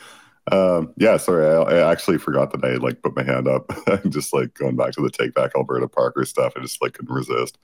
Um, 0.51 0.93
yeah, 0.97 1.17
sorry, 1.17 1.47
I, 1.47 1.79
I 1.79 1.91
actually 1.91 2.19
forgot 2.19 2.51
that 2.51 2.63
I 2.63 2.75
like 2.75 3.01
put 3.01 3.15
my 3.15 3.23
hand 3.23 3.47
up. 3.47 3.65
I'm 3.87 4.11
just 4.11 4.33
like 4.33 4.53
going 4.53 4.75
back 4.75 4.91
to 4.93 5.01
the 5.01 5.09
Take 5.09 5.33
Back 5.33 5.51
Alberta 5.55 5.87
Parker 5.87 6.23
stuff. 6.25 6.53
I 6.55 6.61
just 6.61 6.81
like 6.81 6.93
couldn't 6.93 7.13
resist. 7.13 7.57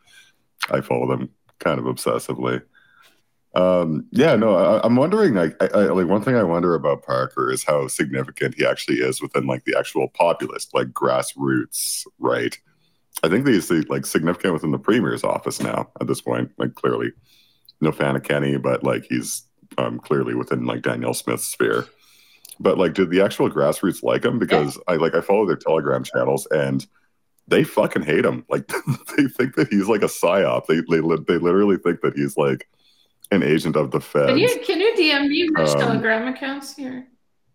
I 0.72 0.81
follow 0.81 1.07
them 1.07 1.30
kind 1.60 1.80
of 1.80 1.85
obsessively. 1.85 2.64
Um, 3.53 4.07
yeah, 4.11 4.36
no, 4.36 4.56
I, 4.56 4.86
I'm 4.86 4.95
wondering. 4.95 5.34
Like, 5.34 5.56
I, 5.61 5.68
I, 5.68 5.84
like 5.86 6.07
one 6.07 6.23
thing 6.23 6.36
I 6.36 6.44
wonder 6.44 6.73
about 6.76 7.03
Parker 7.03 7.52
is 7.52 7.64
how 7.64 7.88
significant 7.88 8.56
he 8.56 8.65
actually 8.65 8.98
is 8.98 9.22
within 9.22 9.45
like 9.45 9.65
the 9.65 9.78
actual 9.78 10.07
populace, 10.07 10.68
like 10.73 10.88
grassroots, 10.90 12.06
right? 12.19 12.57
I 13.23 13.30
think 13.30 13.45
he's 13.45 13.69
like 13.69 14.06
significant 14.06 14.53
within 14.53 14.72
the 14.72 14.80
premier's 14.80 15.23
office 15.23 15.61
now 15.61 15.90
at 15.99 16.07
this 16.07 16.22
point. 16.22 16.52
Like, 16.57 16.76
clearly, 16.76 17.11
no 17.82 17.91
fan 17.91 18.15
of 18.15 18.23
Kenney, 18.23 18.57
but 18.57 18.84
like 18.84 19.06
he's 19.10 19.44
um, 19.78 19.99
clearly 19.99 20.34
within 20.34 20.65
like 20.65 20.82
Danielle 20.82 21.14
Smith's 21.14 21.48
sphere. 21.48 21.86
But 22.60 22.78
like, 22.78 22.94
did 22.94 23.10
the 23.10 23.22
actual 23.22 23.49
grassroots 23.49 24.03
like 24.03 24.23
him? 24.23 24.40
Because 24.40 24.78
I 24.88 24.95
like 24.95 25.15
I 25.15 25.22
follow 25.22 25.45
their 25.45 25.56
Telegram 25.56 26.03
channels 26.03 26.48
and 26.52 26.86
they 27.48 27.64
fucking 27.64 28.03
hate 28.03 28.26
him. 28.26 28.45
Like 28.49 28.68
they 29.18 29.28
think 29.28 29.56
that 29.56 29.68
he's 29.69 29.88
like 29.88 30.03
a 30.03 30.06
psyop. 30.06 30.68
They 30.68 30.76
they 30.76 31.02
they 31.28 31.40
literally 31.40 31.78
think 31.78 32.02
that 32.02 32.15
he's 32.15 32.38
like 32.38 32.68
an 33.31 33.43
agent 33.43 33.75
of 33.75 33.91
the 33.91 34.01
Fed. 34.01 34.27
Can 34.29 34.37
you 34.37 34.49
can 34.65 34.79
you 34.79 34.93
DM 34.97 35.27
me 35.27 35.49
which 35.49 35.69
Um, 35.69 35.79
Telegram 35.79 36.27
accounts 36.27 36.75
here? 36.75 37.07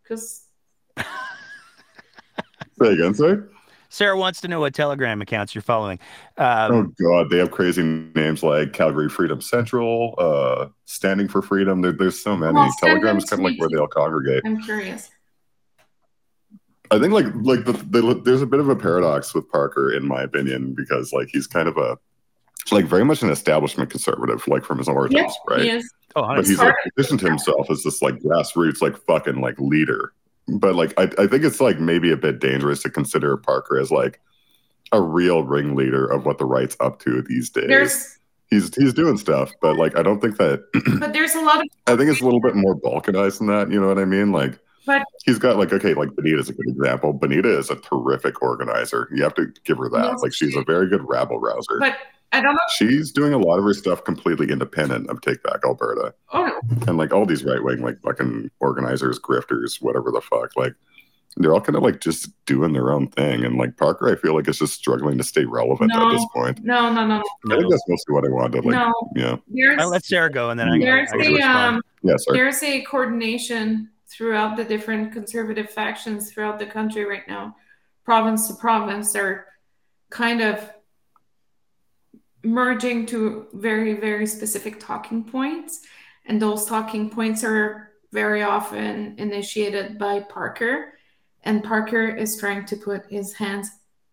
Because 0.02 0.42
Say 2.82 2.92
again, 2.92 3.14
sorry. 3.14 3.42
Sarah 3.88 4.18
wants 4.18 4.40
to 4.42 4.48
know 4.48 4.60
what 4.60 4.74
Telegram 4.74 5.22
accounts 5.22 5.54
you're 5.54 5.62
following. 5.62 5.98
Um, 6.36 6.72
oh 6.72 6.92
God, 7.02 7.30
they 7.30 7.38
have 7.38 7.50
crazy 7.50 7.82
names 8.14 8.42
like 8.42 8.72
Calgary 8.72 9.08
Freedom 9.08 9.40
Central, 9.40 10.14
uh, 10.18 10.66
Standing 10.84 11.28
for 11.28 11.40
Freedom. 11.40 11.80
There, 11.80 11.92
there's 11.92 12.22
so 12.22 12.36
many. 12.36 12.54
Well, 12.54 12.70
send 12.80 12.90
Telegram 12.90 13.16
is 13.18 13.24
kind 13.24 13.40
of 13.40 13.44
like 13.44 13.60
where 13.60 13.68
they 13.70 13.78
all 13.78 13.86
congregate. 13.86 14.42
I'm 14.44 14.60
curious. 14.60 15.10
I 16.90 16.98
think 16.98 17.12
like 17.12 17.26
like 17.34 17.64
the, 17.64 17.72
the, 17.72 18.20
there's 18.24 18.42
a 18.42 18.46
bit 18.46 18.60
of 18.60 18.68
a 18.68 18.76
paradox 18.76 19.34
with 19.34 19.50
Parker 19.50 19.92
in 19.92 20.06
my 20.06 20.22
opinion 20.22 20.74
because 20.74 21.12
like 21.12 21.28
he's 21.32 21.46
kind 21.46 21.68
of 21.68 21.76
a 21.76 21.98
like 22.72 22.84
very 22.86 23.04
much 23.04 23.22
an 23.22 23.30
establishment 23.30 23.90
conservative 23.90 24.46
like 24.48 24.64
from 24.64 24.78
his 24.78 24.88
origins, 24.88 25.20
Yes, 25.22 25.36
right? 25.48 25.60
he 25.62 25.70
is. 25.70 25.92
Oh, 26.16 26.22
but 26.34 26.46
he's 26.46 26.58
like 26.58 26.74
positioned 26.96 27.20
himself 27.20 27.70
as 27.70 27.82
this 27.82 28.00
like 28.02 28.16
grassroots 28.20 28.80
like 28.80 28.96
fucking 28.96 29.40
like 29.40 29.58
leader. 29.58 30.12
But 30.48 30.74
like 30.74 30.94
I, 30.98 31.04
I 31.18 31.26
think 31.26 31.44
it's 31.44 31.60
like 31.60 31.78
maybe 31.78 32.10
a 32.10 32.16
bit 32.16 32.38
dangerous 32.40 32.82
to 32.82 32.90
consider 32.90 33.36
Parker 33.36 33.78
as 33.78 33.90
like 33.90 34.20
a 34.92 35.00
real 35.02 35.42
ringleader 35.44 36.06
of 36.06 36.24
what 36.24 36.38
the 36.38 36.44
right's 36.46 36.76
up 36.80 37.00
to 37.00 37.20
these 37.22 37.50
days. 37.50 37.66
There's 37.68 38.18
he's 38.50 38.74
he's 38.74 38.94
doing 38.94 39.18
stuff, 39.18 39.52
but 39.60 39.76
like 39.76 39.96
I 39.98 40.02
don't 40.02 40.20
think 40.20 40.38
that 40.38 40.64
but 41.00 41.12
there's 41.12 41.34
a 41.34 41.40
lot 41.42 41.58
of 41.60 41.66
I 41.86 41.96
think 41.96 42.10
it's 42.10 42.20
a 42.20 42.24
little 42.24 42.40
bit 42.40 42.54
more 42.54 42.74
balkanized 42.80 43.38
than 43.38 43.48
that. 43.48 43.70
You 43.70 43.80
know 43.80 43.88
what 43.88 43.98
I 43.98 44.04
mean? 44.06 44.32
Like 44.32 44.58
but 44.86 45.02
he's 45.24 45.38
got 45.38 45.56
like 45.58 45.72
okay, 45.72 45.92
like 45.94 46.14
Benita's 46.16 46.48
a 46.48 46.52
good 46.54 46.68
example. 46.68 47.12
Benita 47.12 47.58
is 47.58 47.68
a 47.70 47.76
terrific 47.76 48.40
organizer. 48.40 49.08
You 49.12 49.22
have 49.24 49.34
to 49.34 49.52
give 49.64 49.76
her 49.78 49.90
that. 49.90 50.12
Yes, 50.12 50.22
like 50.22 50.32
she's 50.32 50.56
a 50.56 50.62
very 50.62 50.88
good 50.88 51.02
rabble 51.06 51.40
rouser. 51.40 51.78
but 51.80 51.96
I 52.32 52.40
don't 52.40 52.54
know. 52.54 52.60
She's 52.76 53.12
doing 53.12 53.32
a 53.32 53.38
lot 53.38 53.58
of 53.58 53.64
her 53.64 53.72
stuff 53.74 54.04
completely 54.04 54.50
independent 54.50 55.08
of 55.08 55.20
Take 55.20 55.42
Back 55.42 55.60
Alberta. 55.64 56.14
Oh. 56.32 56.60
And 56.86 56.96
like 56.98 57.12
all 57.12 57.24
these 57.26 57.44
right 57.44 57.62
wing, 57.62 57.80
like 57.82 58.00
fucking 58.02 58.50
organizers, 58.60 59.18
grifters, 59.18 59.80
whatever 59.80 60.10
the 60.10 60.20
fuck, 60.20 60.50
like 60.56 60.74
they're 61.38 61.52
all 61.52 61.60
kind 61.60 61.76
of 61.76 61.82
like 61.82 62.00
just 62.00 62.30
doing 62.46 62.72
their 62.72 62.90
own 62.90 63.08
thing. 63.08 63.44
And 63.44 63.56
like 63.56 63.76
Parker, 63.76 64.10
I 64.10 64.16
feel 64.16 64.34
like 64.34 64.48
is 64.48 64.58
just 64.58 64.74
struggling 64.74 65.18
to 65.18 65.24
stay 65.24 65.44
relevant 65.44 65.92
No, 65.94 66.08
at 66.08 66.12
this 66.12 66.26
point. 66.34 66.64
no, 66.64 66.92
no, 66.92 67.06
no. 67.06 67.22
I 67.50 67.56
think 67.58 67.70
that's 67.70 67.84
mostly 67.88 68.14
what 68.14 68.24
I 68.24 68.28
wanted. 68.30 68.64
Like, 68.64 68.74
No. 68.74 68.92
yeah, 69.14 69.36
There's 69.48 69.78
I'll 69.80 69.90
let 69.90 70.04
Sarah 70.04 70.30
go, 70.30 70.50
and 70.50 70.58
then 70.58 70.68
I, 70.68 70.78
there's 70.78 71.12
I, 71.12 71.16
I 71.16 71.22
can 71.22 71.30
a 71.32 71.34
respond. 71.36 71.76
um 71.76 71.82
yeah, 72.02 72.16
sorry. 72.18 72.38
there's 72.38 72.62
a 72.62 72.80
coordination 72.82 73.90
throughout 74.08 74.56
the 74.56 74.64
different 74.64 75.12
conservative 75.12 75.68
factions 75.70 76.30
throughout 76.30 76.58
the 76.58 76.66
country 76.66 77.04
right 77.04 77.26
now 77.28 77.54
province 78.04 78.46
to 78.48 78.54
province 78.54 79.12
they're 79.12 79.46
kind 80.10 80.40
of 80.40 80.70
merging 82.46 83.06
to 83.06 83.46
very 83.52 83.94
very 83.94 84.26
specific 84.26 84.80
talking 84.80 85.24
points 85.24 85.80
and 86.26 86.40
those 86.40 86.64
talking 86.66 87.10
points 87.10 87.44
are 87.44 87.92
very 88.12 88.42
often 88.42 89.14
initiated 89.18 89.98
by 89.98 90.20
parker 90.20 90.94
and 91.42 91.62
parker 91.62 92.08
is 92.08 92.38
trying 92.38 92.64
to 92.64 92.76
put 92.76 93.04
his 93.10 93.34
hands 93.34 93.70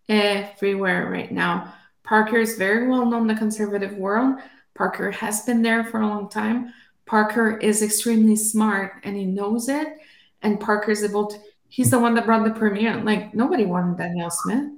everywhere 0.09 1.09
right 1.09 1.31
now 1.31 1.73
parker 2.03 2.37
is 2.37 2.57
very 2.57 2.87
well 2.87 3.05
known 3.05 3.21
in 3.23 3.27
the 3.27 3.35
conservative 3.35 3.93
world 3.93 4.35
parker 4.73 5.11
has 5.11 5.45
been 5.45 5.61
there 5.61 5.83
for 5.83 6.01
a 6.01 6.07
long 6.07 6.27
time 6.27 6.73
Parker 7.05 7.57
is 7.57 7.81
extremely 7.81 8.35
smart 8.35 8.93
and 9.03 9.15
he 9.15 9.25
knows 9.25 9.69
it. 9.69 9.87
And 10.41 10.59
Parker's 10.59 11.03
able 11.03 11.27
to, 11.27 11.39
he's 11.67 11.91
the 11.91 11.99
one 11.99 12.15
that 12.15 12.25
brought 12.25 12.43
the 12.43 12.51
premier. 12.51 13.01
Like, 13.03 13.33
nobody 13.33 13.65
wanted 13.65 13.97
Danielle 13.97 14.31
Smith. 14.31 14.71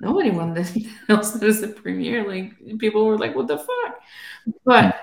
Nobody 0.00 0.30
wanted 0.30 0.66
Danielle 1.08 1.22
Smith 1.22 1.42
as 1.42 1.60
the 1.60 1.68
premier. 1.68 2.26
Like, 2.26 2.78
people 2.78 3.04
were 3.06 3.18
like, 3.18 3.34
what 3.36 3.46
the 3.46 3.58
fuck? 3.58 4.00
But 4.64 4.98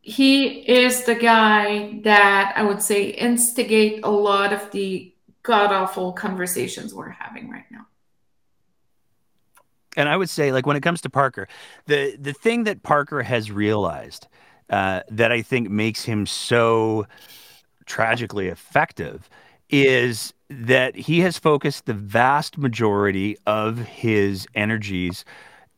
he 0.00 0.60
is 0.60 1.04
the 1.04 1.14
guy 1.14 2.00
that 2.04 2.54
I 2.56 2.62
would 2.62 2.82
say 2.82 3.04
instigate 3.10 4.00
a 4.04 4.10
lot 4.10 4.52
of 4.52 4.70
the 4.70 5.12
god 5.42 5.72
awful 5.72 6.12
conversations 6.12 6.94
we're 6.94 7.10
having 7.10 7.50
right 7.50 7.64
now. 7.70 7.86
and 9.96 10.08
I 10.08 10.16
would 10.16 10.30
say, 10.30 10.52
like 10.52 10.66
when 10.66 10.76
it 10.76 10.82
comes 10.82 11.00
to 11.02 11.10
Parker, 11.10 11.48
the 11.86 12.16
the 12.18 12.32
thing 12.32 12.64
that 12.64 12.82
Parker 12.82 13.22
has 13.22 13.50
realized 13.50 14.28
uh, 14.70 15.00
that 15.10 15.32
I 15.32 15.42
think 15.42 15.68
makes 15.68 16.04
him 16.04 16.26
so 16.26 17.06
tragically 17.86 18.48
effective 18.48 19.28
is 19.70 20.34
that 20.48 20.96
he 20.96 21.20
has 21.20 21.38
focused 21.38 21.86
the 21.86 21.94
vast 21.94 22.58
majority 22.58 23.36
of 23.46 23.78
his 23.78 24.46
energies 24.54 25.24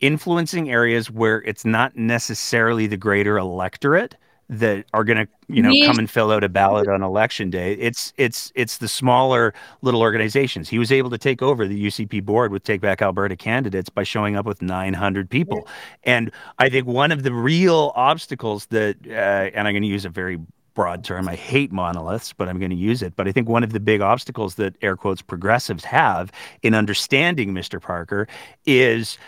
influencing 0.00 0.70
areas 0.70 1.10
where 1.10 1.42
it's 1.42 1.64
not 1.64 1.96
necessarily 1.96 2.86
the 2.86 2.96
greater 2.96 3.38
electorate 3.38 4.16
that 4.48 4.84
are 4.92 5.04
going 5.04 5.16
to 5.16 5.28
you 5.48 5.62
know 5.62 5.70
Me- 5.70 5.86
come 5.86 5.98
and 5.98 6.10
fill 6.10 6.30
out 6.30 6.44
a 6.44 6.48
ballot 6.48 6.88
on 6.88 7.02
election 7.02 7.48
day. 7.48 7.72
It's 7.74 8.12
it's 8.18 8.52
it's 8.54 8.78
the 8.78 8.88
smaller 8.88 9.54
little 9.80 10.00
organizations. 10.02 10.68
He 10.68 10.78
was 10.78 10.92
able 10.92 11.08
to 11.10 11.18
take 11.18 11.40
over 11.40 11.66
the 11.66 11.86
UCP 11.86 12.22
board 12.22 12.52
with 12.52 12.62
take 12.64 12.80
back 12.80 13.00
alberta 13.00 13.36
candidates 13.36 13.88
by 13.88 14.02
showing 14.02 14.36
up 14.36 14.44
with 14.44 14.60
900 14.60 15.30
people. 15.30 15.66
And 16.04 16.30
i 16.58 16.68
think 16.68 16.86
one 16.86 17.12
of 17.12 17.22
the 17.22 17.32
real 17.32 17.92
obstacles 17.94 18.66
that 18.66 18.96
uh, 19.06 19.56
and 19.56 19.66
i'm 19.68 19.72
going 19.72 19.82
to 19.82 19.88
use 19.88 20.04
a 20.04 20.08
very 20.10 20.38
broad 20.74 21.04
term 21.04 21.28
i 21.28 21.34
hate 21.34 21.72
monoliths 21.72 22.32
but 22.32 22.48
i'm 22.48 22.58
going 22.58 22.70
to 22.70 22.76
use 22.76 23.02
it 23.02 23.14
but 23.16 23.28
i 23.28 23.32
think 23.32 23.48
one 23.48 23.64
of 23.64 23.72
the 23.72 23.80
big 23.80 24.00
obstacles 24.00 24.56
that 24.56 24.74
air 24.82 24.96
quotes 24.96 25.22
progressives 25.22 25.84
have 25.84 26.32
in 26.62 26.74
understanding 26.74 27.52
mr 27.52 27.80
parker 27.80 28.26
is 28.66 29.18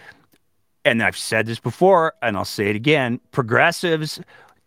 and 0.87 1.03
I've 1.03 1.17
said 1.17 1.47
this 1.47 1.59
before 1.59 2.13
and 2.21 2.37
I'll 2.37 2.45
say 2.45 2.69
it 2.69 2.77
again 2.77 3.19
progressives 3.33 4.21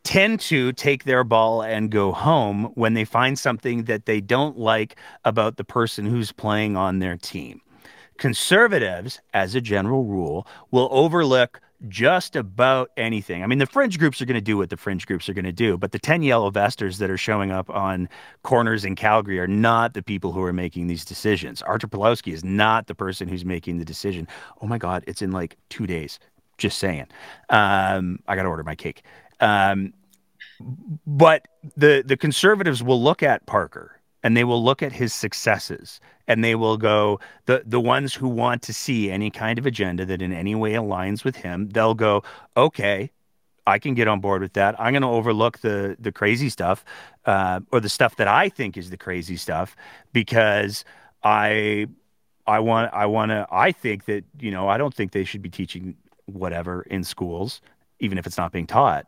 tend 0.07 0.39
to 0.39 0.71
take 0.71 1.03
their 1.03 1.25
ball 1.25 1.61
and 1.61 1.91
go 1.91 2.13
home 2.13 2.71
when 2.75 2.93
they 2.93 3.03
find 3.03 3.37
something 3.37 3.83
that 3.83 4.05
they 4.05 4.21
don't 4.21 4.57
like 4.57 4.95
about 5.25 5.57
the 5.57 5.65
person 5.65 6.05
who's 6.05 6.31
playing 6.31 6.77
on 6.77 6.99
their 6.99 7.17
team. 7.17 7.59
Conservatives, 8.17 9.19
as 9.33 9.53
a 9.53 9.59
general 9.59 10.05
rule, 10.05 10.47
will 10.71 10.87
overlook 10.91 11.59
just 11.87 12.35
about 12.35 12.91
anything. 12.97 13.43
I 13.43 13.47
mean, 13.47 13.59
the 13.59 13.65
fringe 13.67 13.99
groups 13.99 14.21
are 14.21 14.25
going 14.25 14.35
to 14.35 14.41
do 14.41 14.57
what 14.57 14.69
the 14.69 14.77
fringe 14.77 15.05
groups 15.05 15.29
are 15.29 15.33
going 15.33 15.45
to 15.45 15.51
do, 15.51 15.77
but 15.77 15.91
the 15.91 15.99
10 15.99 16.23
yellow 16.23 16.49
vesters 16.49 16.97
that 16.97 17.09
are 17.09 17.17
showing 17.17 17.51
up 17.51 17.69
on 17.69 18.09
corners 18.43 18.83
in 18.83 18.95
Calgary 18.95 19.39
are 19.39 19.47
not 19.47 19.93
the 19.93 20.01
people 20.01 20.31
who 20.31 20.41
are 20.41 20.53
making 20.53 20.87
these 20.87 21.05
decisions. 21.05 21.61
Artur 21.61 21.87
Pawlowski 21.87 22.33
is 22.33 22.43
not 22.43 22.87
the 22.87 22.95
person 22.95 23.27
who's 23.27 23.45
making 23.45 23.77
the 23.77 23.85
decision. 23.85 24.27
Oh 24.61 24.67
my 24.67 24.77
God, 24.77 25.03
it's 25.07 25.21
in 25.21 25.31
like 25.31 25.57
two 25.69 25.85
days. 25.85 26.19
Just 26.57 26.79
saying. 26.79 27.05
Um, 27.49 28.19
I 28.27 28.35
got 28.35 28.43
to 28.43 28.49
order 28.49 28.63
my 28.63 28.75
cake. 28.75 29.03
Um, 29.39 29.93
but 31.05 31.47
the 31.75 32.03
the 32.03 32.17
conservatives 32.17 32.81
will 32.81 33.01
look 33.01 33.21
at 33.21 33.45
Parker 33.45 33.96
and 34.27 34.35
they 34.35 34.43
will 34.43 34.61
look 34.61 34.83
at 34.83 34.91
his 34.91 35.13
successes 35.13 36.01
and 36.27 36.43
they 36.43 36.53
will 36.53 36.75
go 36.75 37.17
the 37.45 37.63
the 37.65 37.79
ones 37.79 38.13
who 38.13 38.27
want 38.27 38.61
to 38.61 38.73
see 38.73 39.09
any 39.09 39.31
kind 39.31 39.57
of 39.57 39.65
agenda 39.65 40.05
that 40.05 40.21
in 40.21 40.33
any 40.33 40.53
way 40.53 40.73
aligns 40.73 41.23
with 41.23 41.37
him 41.37 41.69
they'll 41.69 41.93
go 41.93 42.21
okay 42.57 43.09
I 43.65 43.79
can 43.79 43.93
get 43.95 44.07
on 44.07 44.21
board 44.21 44.41
with 44.41 44.53
that. 44.53 44.79
I'm 44.79 44.93
going 44.93 45.01
to 45.01 45.09
overlook 45.09 45.59
the 45.59 45.97
the 45.99 46.13
crazy 46.13 46.47
stuff, 46.47 46.85
uh, 47.25 47.59
or 47.73 47.81
the 47.81 47.89
stuff 47.89 48.15
that 48.15 48.27
I 48.29 48.47
think 48.47 48.77
is 48.77 48.91
the 48.91 48.95
crazy 48.95 49.35
stuff, 49.35 49.75
because 50.13 50.85
I 51.21 51.87
I 52.45 52.59
want 52.59 52.93
I 52.93 53.07
want 53.07 53.31
to 53.31 53.45
I 53.51 53.73
think 53.73 54.05
that 54.05 54.23
you 54.39 54.51
know 54.51 54.69
I 54.69 54.77
don't 54.77 54.93
think 54.93 55.11
they 55.11 55.25
should 55.25 55.41
be 55.41 55.49
teaching 55.49 55.97
whatever 56.27 56.83
in 56.83 57.03
schools, 57.03 57.59
even 57.99 58.17
if 58.17 58.25
it's 58.25 58.37
not 58.37 58.53
being 58.53 58.67
taught 58.67 59.05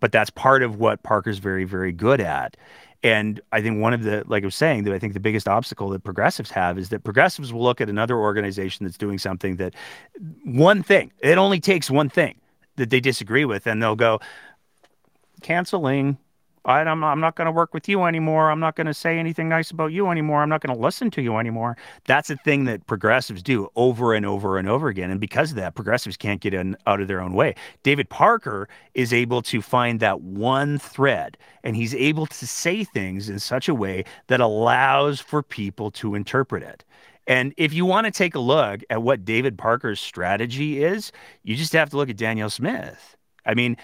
but 0.00 0.12
that's 0.12 0.30
part 0.30 0.62
of 0.62 0.76
what 0.76 1.02
Parker's 1.02 1.38
very, 1.38 1.64
very 1.64 1.92
good 1.92 2.20
at. 2.20 2.56
And 3.04 3.38
I 3.52 3.60
think 3.60 3.82
one 3.82 3.92
of 3.92 4.02
the, 4.02 4.24
like 4.26 4.44
I 4.44 4.46
was 4.46 4.54
saying, 4.54 4.84
that 4.84 4.94
I 4.94 4.98
think 4.98 5.12
the 5.12 5.20
biggest 5.20 5.46
obstacle 5.46 5.90
that 5.90 6.02
progressives 6.02 6.50
have 6.50 6.78
is 6.78 6.88
that 6.88 7.04
progressives 7.04 7.52
will 7.52 7.62
look 7.62 7.82
at 7.82 7.90
another 7.90 8.16
organization 8.16 8.86
that's 8.86 8.96
doing 8.96 9.18
something 9.18 9.56
that 9.56 9.74
one 10.42 10.82
thing, 10.82 11.12
it 11.20 11.36
only 11.36 11.60
takes 11.60 11.90
one 11.90 12.08
thing 12.08 12.36
that 12.76 12.88
they 12.88 13.00
disagree 13.00 13.44
with, 13.44 13.66
and 13.66 13.82
they'll 13.82 13.94
go, 13.94 14.20
canceling. 15.42 16.16
I, 16.64 16.80
I'm, 16.80 17.04
I'm 17.04 17.20
not 17.20 17.36
going 17.36 17.46
to 17.46 17.52
work 17.52 17.74
with 17.74 17.88
you 17.88 18.04
anymore. 18.04 18.50
I'm 18.50 18.60
not 18.60 18.76
going 18.76 18.86
to 18.86 18.94
say 18.94 19.18
anything 19.18 19.48
nice 19.48 19.70
about 19.70 19.92
you 19.92 20.08
anymore. 20.08 20.42
I'm 20.42 20.48
not 20.48 20.60
going 20.60 20.74
to 20.74 20.80
listen 20.80 21.10
to 21.12 21.22
you 21.22 21.36
anymore. 21.36 21.76
That's 22.06 22.30
a 22.30 22.36
thing 22.36 22.64
that 22.64 22.86
progressives 22.86 23.42
do 23.42 23.68
over 23.76 24.14
and 24.14 24.24
over 24.24 24.58
and 24.58 24.68
over 24.68 24.88
again. 24.88 25.10
And 25.10 25.20
because 25.20 25.50
of 25.50 25.56
that, 25.56 25.74
progressives 25.74 26.16
can't 26.16 26.40
get 26.40 26.54
in 26.54 26.76
out 26.86 27.00
of 27.00 27.08
their 27.08 27.20
own 27.20 27.34
way. 27.34 27.54
David 27.82 28.08
Parker 28.08 28.68
is 28.94 29.12
able 29.12 29.42
to 29.42 29.60
find 29.60 30.00
that 30.00 30.20
one 30.20 30.78
thread 30.78 31.36
and 31.62 31.76
he's 31.76 31.94
able 31.94 32.26
to 32.26 32.46
say 32.46 32.84
things 32.84 33.28
in 33.28 33.38
such 33.38 33.68
a 33.68 33.74
way 33.74 34.04
that 34.28 34.40
allows 34.40 35.20
for 35.20 35.42
people 35.42 35.90
to 35.92 36.14
interpret 36.14 36.62
it. 36.62 36.84
And 37.26 37.54
if 37.56 37.72
you 37.72 37.86
want 37.86 38.06
to 38.06 38.10
take 38.10 38.34
a 38.34 38.40
look 38.40 38.82
at 38.90 39.02
what 39.02 39.24
David 39.24 39.56
Parker's 39.56 40.00
strategy 40.00 40.84
is, 40.84 41.10
you 41.42 41.56
just 41.56 41.72
have 41.72 41.90
to 41.90 41.96
look 41.96 42.10
at 42.10 42.16
Danielle 42.16 42.50
Smith. 42.50 43.16
I 43.46 43.54
mean, 43.54 43.76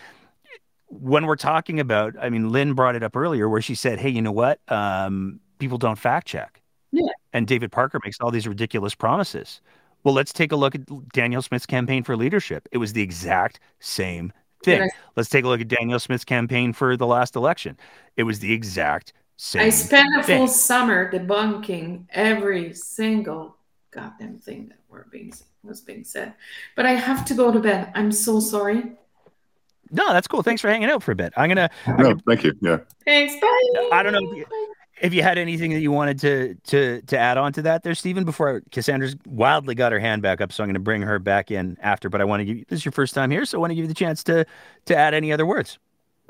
when 0.91 1.27
we're 1.27 1.37
talking 1.37 1.81
about, 1.81 2.15
I 2.21 2.29
mean, 2.29 2.51
Lynn 2.51 2.75
brought 2.75 2.97
it 2.97 3.03
up 3.03 3.17
earlier 3.17 3.49
where 3.49 3.63
she 3.63 3.75
said, 3.75 3.99
hey, 3.99 4.11
you 4.11 4.21
know 4.21 4.33
what? 4.33 4.61
Um, 4.69 5.41
people 5.59 5.79
don't 5.79 5.99
fact 5.99 6.27
check. 6.27 6.61
Yeah. 6.93 7.07
And 7.33 7.47
David 7.47 7.71
Parker 7.71 8.01
makes 8.05 8.19
all 8.21 8.31
these 8.31 8.49
ridiculous 8.49 8.95
promises. 8.95 9.61
Well, 10.03 10.15
let's 10.15 10.33
take 10.33 10.51
a 10.51 10.57
look 10.57 10.75
at 10.75 10.83
Danielle 11.13 11.43
Smith's 11.43 11.67
campaign 11.67 12.03
for 12.03 12.17
leadership. 12.17 12.69
It 12.73 12.79
was 12.79 12.93
the 12.93 13.03
exact 13.03 13.61
same 13.79 14.33
thing. 14.65 14.91
Let's 15.17 15.29
take 15.29 15.45
a 15.45 15.49
look 15.49 15.61
at 15.61 15.69
Danielle 15.69 16.01
Smith's 16.01 16.25
campaign 16.25 16.73
for 16.73 16.97
the 16.97 17.07
last 17.07 17.37
election. 17.37 17.79
It 18.17 18.25
was 18.25 18.41
the 18.41 18.53
exact 18.53 19.13
same 19.37 19.63
I 19.63 19.71
spent 19.71 20.09
a 20.19 20.23
thing. 20.23 20.39
full 20.39 20.49
summer 20.49 21.11
debunking 21.11 22.07
every 22.11 22.75
single 22.75 23.57
goddamn 23.91 24.39
thing 24.39 24.69
that 24.69 24.79
were 24.89 25.07
being 25.11 25.33
was 25.63 25.81
being 25.81 26.05
said. 26.05 26.35
But 26.75 26.87
I 26.87 26.93
have 26.93 27.25
to 27.27 27.35
go 27.35 27.53
to 27.53 27.61
bed. 27.61 27.93
I'm 27.95 28.13
so 28.13 28.41
sorry. 28.41 28.93
No, 29.91 30.13
that's 30.13 30.29
cool. 30.29 30.43
Thanks 30.43 30.63
for 30.63 30.69
hanging 30.69 30.89
out 30.89 31.03
for 31.03 31.13
a 31.13 31.17
bit. 31.17 31.33
I'm 31.37 31.49
gonna. 31.49 31.71
I'm 31.87 31.97
No, 31.97 32.03
gonna 32.03 32.21
thank 32.27 32.45
you. 32.45 32.53
Yeah. 32.61 32.79
Thanks. 33.05 33.35
Bye. 33.41 33.89
I 33.93 34.03
don't 34.03 34.13
know 34.13 34.31
if 34.31 34.37
you, 34.37 34.47
if 35.01 35.15
you 35.15 35.23
had 35.23 35.39
anything 35.39 35.73
that 35.73 35.81
you 35.81 35.91
wanted 35.91 36.19
to 36.21 36.55
to 36.69 37.03
to 37.03 37.19
add 37.19 37.39
on 37.39 37.53
to 37.55 37.63
that 37.63 37.83
there, 37.83 37.95
Stephen. 37.95 38.25
Before 38.25 38.63
Cassandra's 38.71 39.17
wildly 39.27 39.75
got 39.75 39.93
her 39.93 39.99
hand 39.99 40.23
back 40.23 40.41
up, 40.41 40.53
so 40.53 40.63
I'm 40.63 40.69
going 40.69 40.75
to 40.75 40.81
bring 40.81 41.03
her 41.03 41.19
back 41.19 41.51
in 41.51 41.77
after. 41.81 42.09
But 42.09 42.21
I 42.21 42.25
want 42.25 42.41
to 42.41 42.45
give 42.45 42.59
you 42.59 42.65
this 42.69 42.81
is 42.81 42.85
your 42.85 42.93
first 42.93 43.15
time 43.15 43.31
here, 43.31 43.45
so 43.45 43.59
I 43.59 43.61
want 43.61 43.71
to 43.73 43.75
give 43.75 43.85
you 43.85 43.89
the 43.89 43.95
chance 43.95 44.23
to 44.25 44.45
to 44.87 44.97
add 44.97 45.15
any 45.15 45.33
other 45.33 45.47
words. 45.47 45.79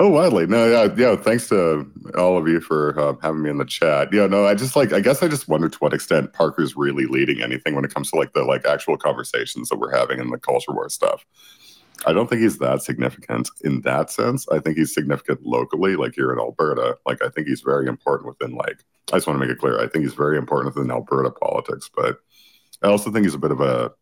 Oh, 0.02 0.08
wildly. 0.08 0.46
No, 0.46 0.66
yeah, 0.66 0.94
yeah. 0.96 1.14
Thanks 1.14 1.46
to 1.50 1.86
all 2.16 2.38
of 2.38 2.48
you 2.48 2.60
for 2.60 2.98
uh, 2.98 3.16
having 3.20 3.42
me 3.42 3.50
in 3.50 3.58
the 3.58 3.66
chat. 3.66 4.08
Yeah, 4.10 4.26
no, 4.26 4.46
I 4.46 4.54
just 4.54 4.74
like. 4.74 4.94
I 4.94 5.00
guess 5.00 5.22
I 5.22 5.28
just 5.28 5.46
wonder 5.46 5.68
to 5.68 5.78
what 5.78 5.92
extent 5.92 6.32
Parker's 6.32 6.74
really 6.74 7.04
leading 7.04 7.42
anything 7.42 7.74
when 7.74 7.84
it 7.84 7.92
comes 7.92 8.10
to 8.12 8.16
like 8.16 8.32
the 8.32 8.42
like 8.44 8.64
actual 8.64 8.96
conversations 8.96 9.68
that 9.68 9.76
we're 9.76 9.94
having 9.94 10.18
in 10.18 10.30
the 10.30 10.38
culture 10.38 10.72
war 10.72 10.88
stuff. 10.88 11.26
I 12.06 12.12
don't 12.12 12.28
think 12.28 12.42
he's 12.42 12.58
that 12.58 12.82
significant 12.82 13.50
in 13.62 13.82
that 13.82 14.10
sense. 14.10 14.48
I 14.48 14.58
think 14.58 14.78
he's 14.78 14.94
significant 14.94 15.44
locally, 15.44 15.96
like 15.96 16.14
here 16.14 16.32
in 16.32 16.38
Alberta. 16.38 16.96
Like 17.06 17.22
I 17.22 17.28
think 17.28 17.46
he's 17.46 17.60
very 17.60 17.88
important 17.88 18.28
within 18.28 18.56
like. 18.56 18.84
I 19.12 19.16
just 19.16 19.26
want 19.26 19.40
to 19.40 19.46
make 19.46 19.54
it 19.54 19.58
clear. 19.58 19.80
I 19.80 19.88
think 19.88 20.04
he's 20.04 20.14
very 20.14 20.38
important 20.38 20.74
within 20.74 20.90
Alberta 20.90 21.30
politics, 21.30 21.90
but 21.94 22.18
I 22.82 22.88
also 22.88 23.10
think 23.10 23.26
he's 23.26 23.34
a 23.34 23.38
bit 23.38 23.50
of 23.50 23.60
a 23.60 23.92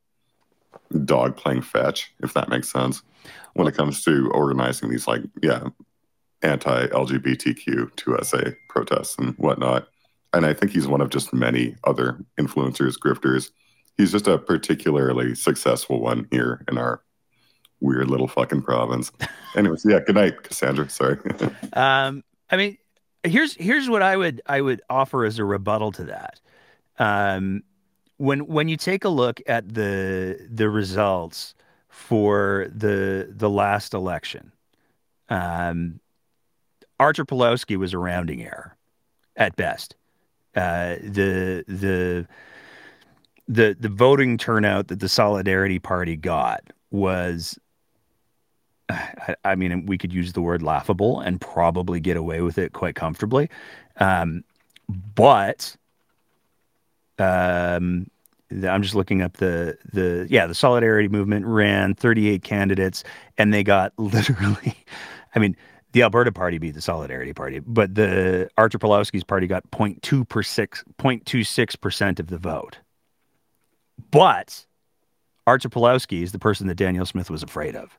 dog 1.05 1.37
playing 1.37 1.63
fetch, 1.63 2.13
if 2.21 2.35
that 2.35 2.49
makes 2.49 2.71
sense, 2.71 3.03
when 3.55 3.67
it 3.67 3.77
comes 3.77 4.05
to 4.05 4.31
organizing 4.33 4.91
these 4.91 5.07
like 5.07 5.23
yeah 5.43 5.69
anti-LGBTQ 6.43 7.91
2SA 7.97 8.55
protests 8.69 9.17
and 9.19 9.35
whatnot. 9.39 9.89
And 10.33 10.47
I 10.47 10.55
think 10.55 10.71
he's 10.73 10.87
one 10.87 11.01
of 11.01 11.11
just 11.11 11.33
many 11.33 11.75
other 11.85 12.25
influencers, 12.39 12.97
grifters. 12.97 13.51
He's 13.97 14.13
just 14.13 14.29
a 14.29 14.39
particularly 14.39 15.35
successful 15.35 16.01
one 16.01 16.29
here 16.31 16.65
in 16.71 16.79
our 16.79 17.03
weird 17.81 18.09
little 18.09 18.29
fucking 18.29 18.63
province. 18.63 19.13
Anyways, 19.57 19.85
yeah, 19.85 20.01
good 20.01 20.17
night, 20.17 20.43
Cassandra. 20.43 20.89
Sorry. 20.89 21.19
Um, 21.75 22.25
I 22.51 22.57
mean, 22.57 22.79
here's 23.23 23.55
here's 23.55 23.89
what 23.89 24.03
I 24.03 24.17
would 24.17 24.41
I 24.47 24.61
would 24.61 24.81
offer 24.89 25.25
as 25.25 25.39
a 25.39 25.45
rebuttal 25.45 25.93
to 25.93 26.05
that. 26.05 26.41
Um, 26.99 27.63
when 28.17 28.47
when 28.47 28.69
you 28.69 28.77
take 28.77 29.05
a 29.05 29.09
look 29.09 29.41
at 29.47 29.75
the 29.75 30.49
the 30.51 30.69
results 30.69 31.55
for 31.89 32.69
the 32.75 33.29
the 33.31 33.51
last 33.51 33.95
election, 33.95 34.53
um, 35.29 36.01
Artur 36.99 37.25
Pawlowski 37.25 37.77
was 37.77 37.93
a 37.93 37.99
rounding 37.99 38.43
error 38.43 38.77
at 39.37 39.57
best. 39.57 39.95
Uh, 40.57 40.97
the 41.03 41.65
the 41.69 42.27
the 43.47 43.77
the 43.79 43.89
voting 43.89 44.37
turnout 44.37 44.89
that 44.89 45.01
the 45.01 45.09
Solidarity 45.09 45.79
Party 45.79 46.17
got 46.17 46.65
was 46.91 47.59
I, 49.45 49.55
mean, 49.55 49.87
we 49.87 49.99
could 49.99 50.13
use 50.13 50.33
the 50.33 50.41
word 50.41 50.63
laughable 50.63 51.21
and 51.21 51.41
probably 51.41 52.01
get 52.01 52.17
away 52.17 52.41
with 52.41 52.59
it 52.59 52.73
quite 52.73 52.95
comfortably. 52.95 53.51
Um, 53.99 54.45
but 54.89 55.77
um, 57.19 58.09
I'm 58.51 58.83
just 58.83 58.95
looking 58.95 59.21
up 59.21 59.37
the 59.37 59.77
the 59.93 60.27
yeah 60.31 60.47
the 60.47 60.55
Solidarity 60.55 61.09
Movement 61.09 61.45
ran 61.45 61.95
38 61.95 62.43
candidates 62.43 63.05
and 63.37 63.53
they 63.53 63.63
got 63.63 63.93
literally, 63.99 64.77
I 65.35 65.39
mean. 65.39 65.57
The 65.93 66.03
Alberta 66.03 66.31
Party 66.31 66.59
beat 66.59 66.75
the 66.75 66.83
Solidarity 66.83 67.33
Party, 67.33 67.61
but 67.61 67.95
the 67.95 68.51
Artur 68.59 68.79
Pawlowski's 68.79 69.25
party 69.25 69.47
got 69.47 69.69
0.2 69.71 70.29
per 70.29 70.43
six, 70.43 70.85
0.26 70.99 71.81
percent 71.81 72.21
of 72.21 72.27
the 72.27 72.37
vote. 72.37 72.77
But 74.11 74.67
Archer 75.47 75.71
Pawlowski 75.71 76.23
is 76.23 76.33
the 76.33 76.39
person 76.39 76.67
that 76.67 76.75
Danielle 76.75 77.07
Smith 77.07 77.31
was 77.31 77.43
afraid 77.43 77.75
of. 77.75 77.99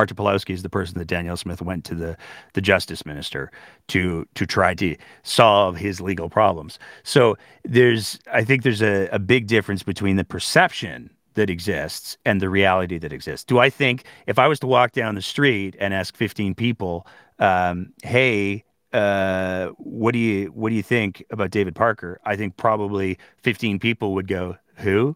Artur 0.00 0.14
Pawlowski 0.14 0.54
is 0.54 0.62
the 0.62 0.70
person 0.70 0.98
that 0.98 1.04
Danielle 1.04 1.36
Smith 1.36 1.60
went 1.60 1.84
to 1.84 1.94
the 1.94 2.16
the 2.54 2.62
justice 2.62 3.04
minister 3.04 3.50
to 3.88 4.26
to 4.34 4.46
try 4.46 4.72
to 4.74 4.96
solve 5.24 5.76
his 5.76 6.00
legal 6.00 6.30
problems. 6.30 6.78
So 7.02 7.36
there's 7.64 8.18
I 8.32 8.42
think 8.42 8.62
there's 8.62 8.80
a, 8.80 9.08
a 9.08 9.18
big 9.18 9.46
difference 9.46 9.82
between 9.82 10.16
the 10.16 10.24
perception 10.24 11.10
that 11.34 11.50
exists 11.50 12.16
and 12.24 12.40
the 12.40 12.48
reality 12.48 12.96
that 12.96 13.12
exists. 13.12 13.44
Do 13.44 13.58
I 13.58 13.68
think 13.68 14.04
if 14.26 14.38
I 14.38 14.48
was 14.48 14.58
to 14.60 14.66
walk 14.66 14.92
down 14.92 15.16
the 15.16 15.22
street 15.22 15.76
and 15.78 15.92
ask 15.92 16.16
15 16.16 16.54
people, 16.54 17.06
um, 17.38 17.92
hey, 18.02 18.64
uh, 18.94 19.66
what 19.76 20.12
do 20.12 20.18
you 20.18 20.46
what 20.46 20.70
do 20.70 20.76
you 20.76 20.82
think 20.82 21.22
about 21.30 21.50
David 21.50 21.74
Parker? 21.74 22.20
I 22.24 22.36
think 22.36 22.56
probably 22.56 23.18
15 23.42 23.78
people 23.78 24.14
would 24.14 24.28
go, 24.28 24.56
who? 24.76 25.14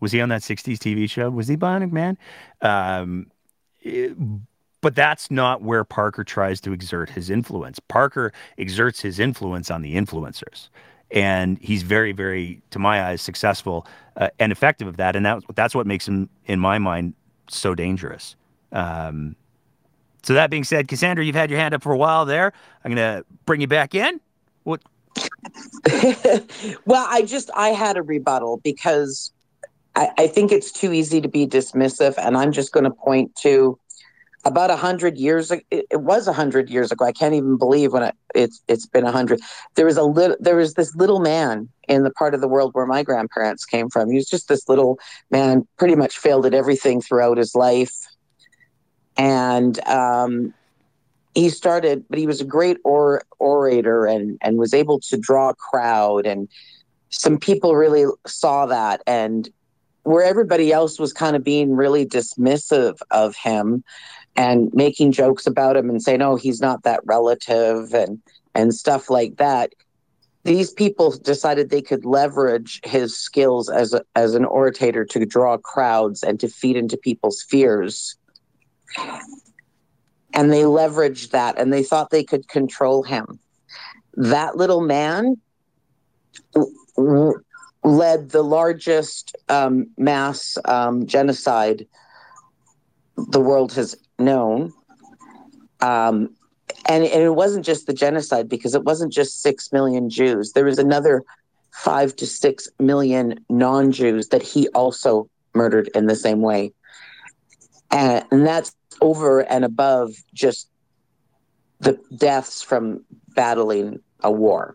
Was 0.00 0.10
he 0.10 0.20
on 0.20 0.30
that 0.30 0.42
60s 0.42 0.78
TV 0.78 1.08
show? 1.08 1.30
Was 1.30 1.46
he 1.46 1.56
Bionic 1.56 1.92
Man? 1.92 2.18
Um, 2.60 3.30
but 4.80 4.94
that's 4.94 5.30
not 5.30 5.62
where 5.62 5.84
Parker 5.84 6.24
tries 6.24 6.60
to 6.60 6.72
exert 6.72 7.10
his 7.10 7.30
influence. 7.30 7.80
Parker 7.80 8.32
exerts 8.58 9.00
his 9.00 9.18
influence 9.18 9.70
on 9.70 9.82
the 9.82 9.96
influencers. 9.96 10.68
And 11.10 11.58
he's 11.60 11.82
very, 11.82 12.12
very, 12.12 12.60
to 12.70 12.78
my 12.78 13.02
eyes, 13.04 13.22
successful 13.22 13.86
uh, 14.16 14.28
and 14.38 14.52
effective 14.52 14.88
of 14.88 14.96
that. 14.96 15.16
And 15.16 15.24
that, 15.24 15.42
that's 15.54 15.74
what 15.74 15.86
makes 15.86 16.06
him, 16.06 16.28
in 16.46 16.60
my 16.60 16.78
mind, 16.78 17.14
so 17.48 17.74
dangerous. 17.74 18.36
Um, 18.72 19.36
so 20.22 20.34
that 20.34 20.50
being 20.50 20.64
said, 20.64 20.88
Cassandra, 20.88 21.24
you've 21.24 21.36
had 21.36 21.50
your 21.50 21.58
hand 21.60 21.74
up 21.74 21.82
for 21.82 21.92
a 21.92 21.96
while 21.96 22.24
there. 22.24 22.52
I'm 22.84 22.92
going 22.94 23.18
to 23.18 23.24
bring 23.44 23.60
you 23.60 23.68
back 23.68 23.94
in. 23.94 24.20
What? 24.64 24.82
well, 26.84 27.06
I 27.08 27.22
just 27.24 27.50
I 27.54 27.68
had 27.68 27.96
a 27.96 28.02
rebuttal 28.02 28.60
because 28.64 29.32
I, 29.96 30.10
I 30.18 30.26
think 30.26 30.52
it's 30.52 30.70
too 30.70 30.92
easy 30.92 31.20
to 31.22 31.28
be 31.28 31.46
dismissive, 31.46 32.14
and 32.18 32.36
I'm 32.36 32.52
just 32.52 32.72
going 32.72 32.84
to 32.84 32.90
point 32.90 33.34
to 33.36 33.78
about 34.44 34.70
a 34.70 34.76
hundred 34.76 35.16
years 35.16 35.50
ago. 35.50 35.62
It 35.70 36.00
was 36.02 36.28
a 36.28 36.32
hundred 36.32 36.70
years 36.70 36.92
ago. 36.92 37.04
I 37.04 37.12
can't 37.12 37.34
even 37.34 37.56
believe 37.56 37.92
when 37.92 38.04
it, 38.04 38.14
it's 38.34 38.62
it's 38.68 38.86
been 38.86 39.04
a 39.06 39.10
hundred. 39.10 39.40
There 39.74 39.86
was 39.86 39.96
a 39.96 40.04
little. 40.04 40.36
There 40.38 40.56
was 40.56 40.74
this 40.74 40.94
little 40.94 41.18
man 41.18 41.68
in 41.88 42.04
the 42.04 42.10
part 42.10 42.34
of 42.34 42.42
the 42.42 42.48
world 42.48 42.70
where 42.74 42.86
my 42.86 43.02
grandparents 43.02 43.64
came 43.64 43.88
from. 43.88 44.10
He 44.10 44.16
was 44.16 44.28
just 44.28 44.48
this 44.48 44.68
little 44.68 44.98
man, 45.30 45.66
pretty 45.78 45.96
much 45.96 46.18
failed 46.18 46.44
at 46.44 46.54
everything 46.54 47.00
throughout 47.00 47.38
his 47.38 47.54
life, 47.54 47.94
and 49.16 49.82
um, 49.88 50.52
he 51.34 51.48
started. 51.48 52.04
But 52.10 52.18
he 52.18 52.26
was 52.26 52.42
a 52.42 52.44
great 52.44 52.76
or, 52.84 53.22
orator 53.38 54.04
and 54.04 54.38
and 54.42 54.58
was 54.58 54.74
able 54.74 55.00
to 55.08 55.16
draw 55.16 55.48
a 55.48 55.54
crowd 55.54 56.26
and 56.26 56.48
some 57.08 57.38
people 57.38 57.76
really 57.76 58.04
saw 58.26 58.66
that 58.66 59.00
and 59.06 59.48
where 60.06 60.22
everybody 60.22 60.72
else 60.72 61.00
was 61.00 61.12
kind 61.12 61.34
of 61.34 61.42
being 61.42 61.74
really 61.74 62.06
dismissive 62.06 62.96
of 63.10 63.34
him 63.34 63.82
and 64.36 64.70
making 64.72 65.10
jokes 65.10 65.46
about 65.46 65.76
him 65.76 65.90
and 65.90 66.00
saying, 66.00 66.22
"Oh, 66.22 66.36
he's 66.36 66.60
not 66.60 66.84
that 66.84 67.00
relative," 67.04 67.92
and 67.92 68.22
and 68.54 68.72
stuff 68.72 69.10
like 69.10 69.36
that. 69.36 69.72
These 70.44 70.72
people 70.72 71.10
decided 71.10 71.70
they 71.70 71.82
could 71.82 72.04
leverage 72.04 72.80
his 72.84 73.18
skills 73.18 73.68
as 73.68 73.92
a, 73.92 74.02
as 74.14 74.34
an 74.34 74.44
orator 74.44 75.04
to 75.04 75.26
draw 75.26 75.58
crowds 75.58 76.22
and 76.22 76.38
to 76.38 76.48
feed 76.48 76.76
into 76.76 76.96
people's 76.96 77.42
fears. 77.42 78.16
And 80.34 80.52
they 80.52 80.62
leveraged 80.62 81.30
that, 81.30 81.58
and 81.58 81.72
they 81.72 81.82
thought 81.82 82.10
they 82.10 82.22
could 82.22 82.46
control 82.46 83.02
him. 83.02 83.40
That 84.14 84.56
little 84.56 84.82
man 84.82 85.36
led 87.86 88.30
the 88.30 88.42
largest 88.42 89.36
um, 89.48 89.86
mass 89.96 90.58
um, 90.64 91.06
genocide 91.06 91.86
the 93.16 93.40
world 93.40 93.72
has 93.72 93.96
known. 94.18 94.72
Um, 95.80 96.34
and, 96.88 97.04
and 97.04 97.22
it 97.22 97.34
wasn't 97.34 97.64
just 97.64 97.86
the 97.86 97.94
genocide 97.94 98.48
because 98.48 98.74
it 98.74 98.82
wasn't 98.82 99.12
just 99.12 99.40
6 99.40 99.72
million 99.72 100.10
Jews. 100.10 100.52
There 100.52 100.64
was 100.64 100.80
another 100.80 101.22
5 101.74 102.16
to 102.16 102.26
6 102.26 102.68
million 102.80 103.38
non 103.48 103.92
Jews 103.92 104.28
that 104.28 104.42
he 104.42 104.66
also 104.68 105.30
murdered 105.54 105.88
in 105.94 106.06
the 106.06 106.16
same 106.16 106.40
way. 106.40 106.72
And, 107.92 108.24
and 108.32 108.44
that's 108.44 108.74
over 109.00 109.40
and 109.40 109.64
above 109.64 110.10
just 110.34 110.68
the 111.78 112.00
deaths 112.16 112.62
from 112.62 113.04
battling 113.36 114.00
a 114.24 114.32
war. 114.32 114.74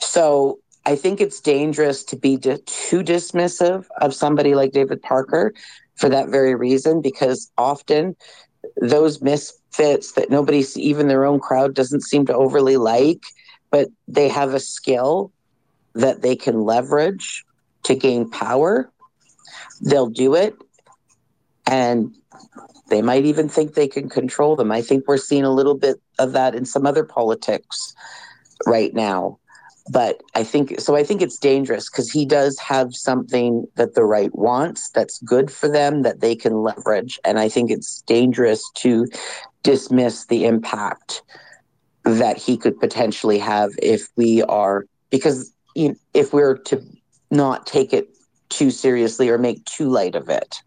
So 0.00 0.60
I 0.86 0.94
think 0.94 1.20
it's 1.20 1.40
dangerous 1.40 2.04
to 2.04 2.16
be 2.16 2.38
too 2.38 3.02
dismissive 3.02 3.86
of 4.00 4.14
somebody 4.14 4.54
like 4.54 4.70
David 4.70 5.02
Parker 5.02 5.52
for 5.96 6.08
that 6.08 6.28
very 6.28 6.54
reason, 6.54 7.02
because 7.02 7.50
often 7.58 8.14
those 8.80 9.20
misfits 9.20 10.12
that 10.12 10.30
nobody, 10.30 10.64
even 10.76 11.08
their 11.08 11.24
own 11.24 11.40
crowd, 11.40 11.74
doesn't 11.74 12.02
seem 12.02 12.24
to 12.26 12.34
overly 12.34 12.76
like, 12.76 13.24
but 13.70 13.88
they 14.06 14.28
have 14.28 14.54
a 14.54 14.60
skill 14.60 15.32
that 15.94 16.22
they 16.22 16.36
can 16.36 16.62
leverage 16.62 17.44
to 17.82 17.96
gain 17.96 18.30
power. 18.30 18.90
They'll 19.80 20.10
do 20.10 20.36
it. 20.36 20.54
And 21.66 22.14
they 22.90 23.02
might 23.02 23.24
even 23.24 23.48
think 23.48 23.74
they 23.74 23.88
can 23.88 24.08
control 24.08 24.54
them. 24.54 24.70
I 24.70 24.82
think 24.82 25.08
we're 25.08 25.16
seeing 25.16 25.42
a 25.42 25.52
little 25.52 25.74
bit 25.76 26.00
of 26.20 26.32
that 26.32 26.54
in 26.54 26.64
some 26.64 26.86
other 26.86 27.02
politics 27.02 27.92
right 28.66 28.94
now 28.94 29.40
but 29.88 30.22
I 30.34 30.42
think 30.42 30.80
so. 30.80 30.96
I 30.96 31.04
think 31.04 31.22
it's 31.22 31.38
dangerous 31.38 31.88
because 31.88 32.10
he 32.10 32.24
does 32.24 32.58
have 32.58 32.94
something 32.94 33.66
that 33.76 33.94
the 33.94 34.04
right 34.04 34.34
wants 34.34 34.90
that's 34.90 35.20
good 35.22 35.50
for 35.50 35.68
them 35.68 36.02
that 36.02 36.20
they 36.20 36.34
can 36.34 36.62
leverage. 36.62 37.18
And 37.24 37.38
I 37.38 37.48
think 37.48 37.70
it's 37.70 38.02
dangerous 38.02 38.68
to 38.76 39.06
dismiss 39.62 40.26
the 40.26 40.44
impact 40.44 41.22
that 42.04 42.36
he 42.36 42.56
could 42.56 42.78
potentially 42.78 43.38
have 43.38 43.70
if 43.82 44.08
we 44.16 44.42
are, 44.42 44.86
because 45.10 45.52
if 45.74 46.32
we're 46.32 46.56
to 46.58 46.82
not 47.30 47.66
take 47.66 47.92
it 47.92 48.08
too 48.48 48.70
seriously 48.70 49.28
or 49.28 49.38
make 49.38 49.64
too 49.64 49.88
light 49.88 50.14
of 50.14 50.28
it. 50.28 50.62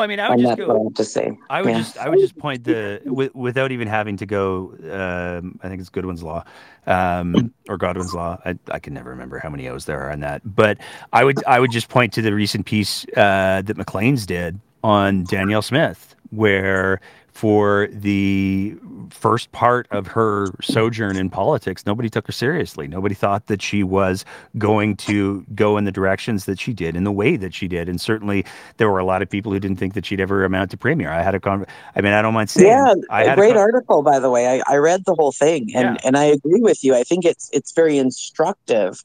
Well, 0.00 0.06
I 0.06 0.08
mean, 0.08 0.20
I 0.20 0.30
would 0.30 0.38
and 0.38 0.48
just 0.48 0.56
go. 0.56 0.88
to 0.88 1.04
say. 1.04 1.38
I 1.50 1.60
would 1.60 1.72
yeah. 1.72 1.78
just, 1.78 1.98
I 1.98 2.08
would 2.08 2.20
just 2.20 2.38
point 2.38 2.64
the 2.64 3.02
w- 3.04 3.30
without 3.34 3.70
even 3.70 3.86
having 3.86 4.16
to 4.16 4.24
go. 4.24 4.72
Um, 4.90 5.58
I 5.62 5.68
think 5.68 5.78
it's 5.78 5.90
Goodwin's 5.90 6.22
law, 6.22 6.42
um, 6.86 7.52
or 7.68 7.76
Godwin's 7.76 8.14
law. 8.14 8.38
I, 8.46 8.58
I 8.70 8.78
can 8.78 8.94
never 8.94 9.10
remember 9.10 9.38
how 9.38 9.50
many 9.50 9.68
O's 9.68 9.84
there 9.84 10.00
are 10.00 10.10
on 10.10 10.20
that. 10.20 10.40
But 10.42 10.78
I 11.12 11.22
would, 11.22 11.44
I 11.44 11.60
would 11.60 11.70
just 11.70 11.90
point 11.90 12.14
to 12.14 12.22
the 12.22 12.32
recent 12.32 12.64
piece 12.64 13.04
uh, 13.14 13.60
that 13.62 13.76
Maclean's 13.76 14.24
did 14.24 14.58
on 14.82 15.24
Danielle 15.24 15.60
Smith, 15.60 16.16
where 16.30 17.02
for 17.40 17.88
the 17.90 18.76
first 19.08 19.50
part 19.50 19.88
of 19.90 20.06
her 20.06 20.48
sojourn 20.60 21.16
in 21.16 21.30
politics, 21.30 21.86
nobody 21.86 22.10
took 22.10 22.26
her 22.26 22.34
seriously. 22.34 22.86
Nobody 22.86 23.14
thought 23.14 23.46
that 23.46 23.62
she 23.62 23.82
was 23.82 24.26
going 24.58 24.94
to 24.96 25.46
go 25.54 25.78
in 25.78 25.86
the 25.86 25.90
directions 25.90 26.44
that 26.44 26.60
she 26.60 26.74
did 26.74 26.96
in 26.96 27.04
the 27.04 27.10
way 27.10 27.38
that 27.38 27.54
she 27.54 27.66
did. 27.66 27.88
And 27.88 27.98
certainly 27.98 28.44
there 28.76 28.90
were 28.90 28.98
a 28.98 29.06
lot 29.06 29.22
of 29.22 29.30
people 29.30 29.52
who 29.52 29.58
didn't 29.58 29.78
think 29.78 29.94
that 29.94 30.04
she'd 30.04 30.20
ever 30.20 30.44
amount 30.44 30.70
to 30.72 30.76
premier. 30.76 31.10
I 31.10 31.22
had 31.22 31.34
a 31.34 31.40
con- 31.40 31.64
I 31.96 32.02
mean, 32.02 32.12
I 32.12 32.20
don't 32.20 32.34
mind 32.34 32.50
saying. 32.50 32.68
Yeah, 32.68 32.92
I 33.08 33.24
had 33.24 33.38
a 33.38 33.40
great 33.40 33.52
a 33.52 33.54
con- 33.54 33.62
article, 33.62 34.02
by 34.02 34.18
the 34.18 34.28
way. 34.28 34.60
I, 34.60 34.74
I 34.74 34.76
read 34.76 35.06
the 35.06 35.14
whole 35.14 35.32
thing 35.32 35.74
and, 35.74 35.96
yeah. 35.96 36.06
and 36.06 36.18
I 36.18 36.24
agree 36.24 36.60
with 36.60 36.84
you. 36.84 36.94
I 36.94 37.04
think 37.04 37.24
it's, 37.24 37.48
it's 37.54 37.72
very 37.72 37.96
instructive. 37.96 39.02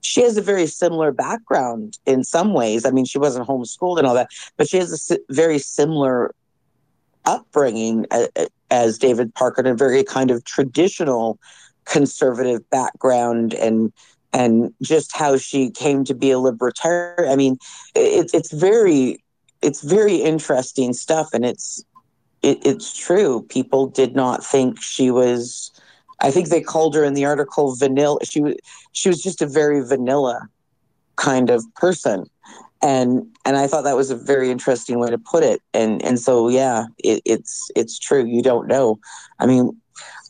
She 0.00 0.22
has 0.22 0.36
a 0.36 0.42
very 0.42 0.66
similar 0.66 1.12
background 1.12 1.98
in 2.04 2.24
some 2.24 2.52
ways. 2.52 2.84
I 2.84 2.90
mean, 2.90 3.04
she 3.04 3.18
wasn't 3.18 3.46
homeschooled 3.46 3.98
and 3.98 4.08
all 4.08 4.14
that, 4.14 4.30
but 4.56 4.68
she 4.68 4.78
has 4.78 5.08
a 5.12 5.18
very 5.32 5.60
similar 5.60 6.34
upbringing 7.26 8.06
as 8.70 8.98
David 8.98 9.34
Parker 9.34 9.60
in 9.60 9.66
a 9.66 9.74
very 9.74 10.04
kind 10.04 10.30
of 10.30 10.44
traditional 10.44 11.38
conservative 11.84 12.68
background 12.70 13.54
and 13.54 13.92
and 14.32 14.72
just 14.82 15.16
how 15.16 15.36
she 15.36 15.70
came 15.70 16.04
to 16.04 16.14
be 16.14 16.30
a 16.30 16.38
libertarian. 16.38 17.32
I 17.32 17.36
mean, 17.36 17.56
it's 17.94 18.34
it's 18.34 18.52
very 18.52 19.22
it's 19.62 19.82
very 19.82 20.16
interesting 20.16 20.92
stuff, 20.92 21.28
and 21.32 21.44
it's 21.44 21.84
it, 22.42 22.58
it's 22.64 22.96
true. 22.96 23.42
People 23.48 23.86
did 23.86 24.14
not 24.14 24.44
think 24.44 24.80
she 24.80 25.10
was. 25.10 25.72
I 26.20 26.30
think 26.30 26.48
they 26.48 26.60
called 26.60 26.94
her 26.94 27.04
in 27.04 27.14
the 27.14 27.24
article 27.24 27.74
vanilla. 27.76 28.18
She 28.24 28.40
was 28.40 28.54
she 28.92 29.08
was 29.08 29.22
just 29.22 29.42
a 29.42 29.46
very 29.46 29.84
vanilla 29.86 30.48
kind 31.16 31.50
of 31.50 31.64
person, 31.74 32.26
and 32.82 33.26
and 33.44 33.56
I 33.56 33.66
thought 33.66 33.84
that 33.84 33.96
was 33.96 34.10
a 34.10 34.16
very 34.16 34.50
interesting 34.50 34.98
way 34.98 35.10
to 35.10 35.18
put 35.18 35.42
it. 35.42 35.62
And 35.72 36.02
and 36.04 36.18
so 36.18 36.48
yeah, 36.48 36.86
it, 36.98 37.22
it's 37.24 37.70
it's 37.74 37.98
true. 37.98 38.24
You 38.24 38.42
don't 38.42 38.66
know. 38.66 38.98
I 39.38 39.46
mean, 39.46 39.80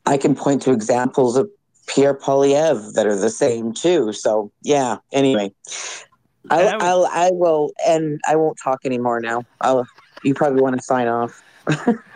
I 0.07 0.17
can 0.17 0.35
point 0.35 0.63
to 0.63 0.73
examples 0.73 1.37
of 1.37 1.49
Pierre 1.87 2.15
Poilievre 2.15 2.93
that 2.95 3.07
are 3.07 3.17
the 3.17 3.31
same 3.31 3.73
too. 3.73 4.13
So 4.13 4.51
yeah. 4.63 4.99
Anyway, 5.13 5.53
I'll, 6.51 6.83
I'll 6.83 7.07
I 7.07 7.31
will 7.33 7.73
and 7.87 8.21
I 8.29 8.37
won't 8.37 8.59
talk 8.63 8.81
anymore 8.85 9.21
now. 9.21 9.45
I'll. 9.61 9.87
You 10.25 10.35
probably 10.35 10.63
want 10.63 10.77
to 10.77 10.83
sign 10.83 11.09
off. 11.09 11.41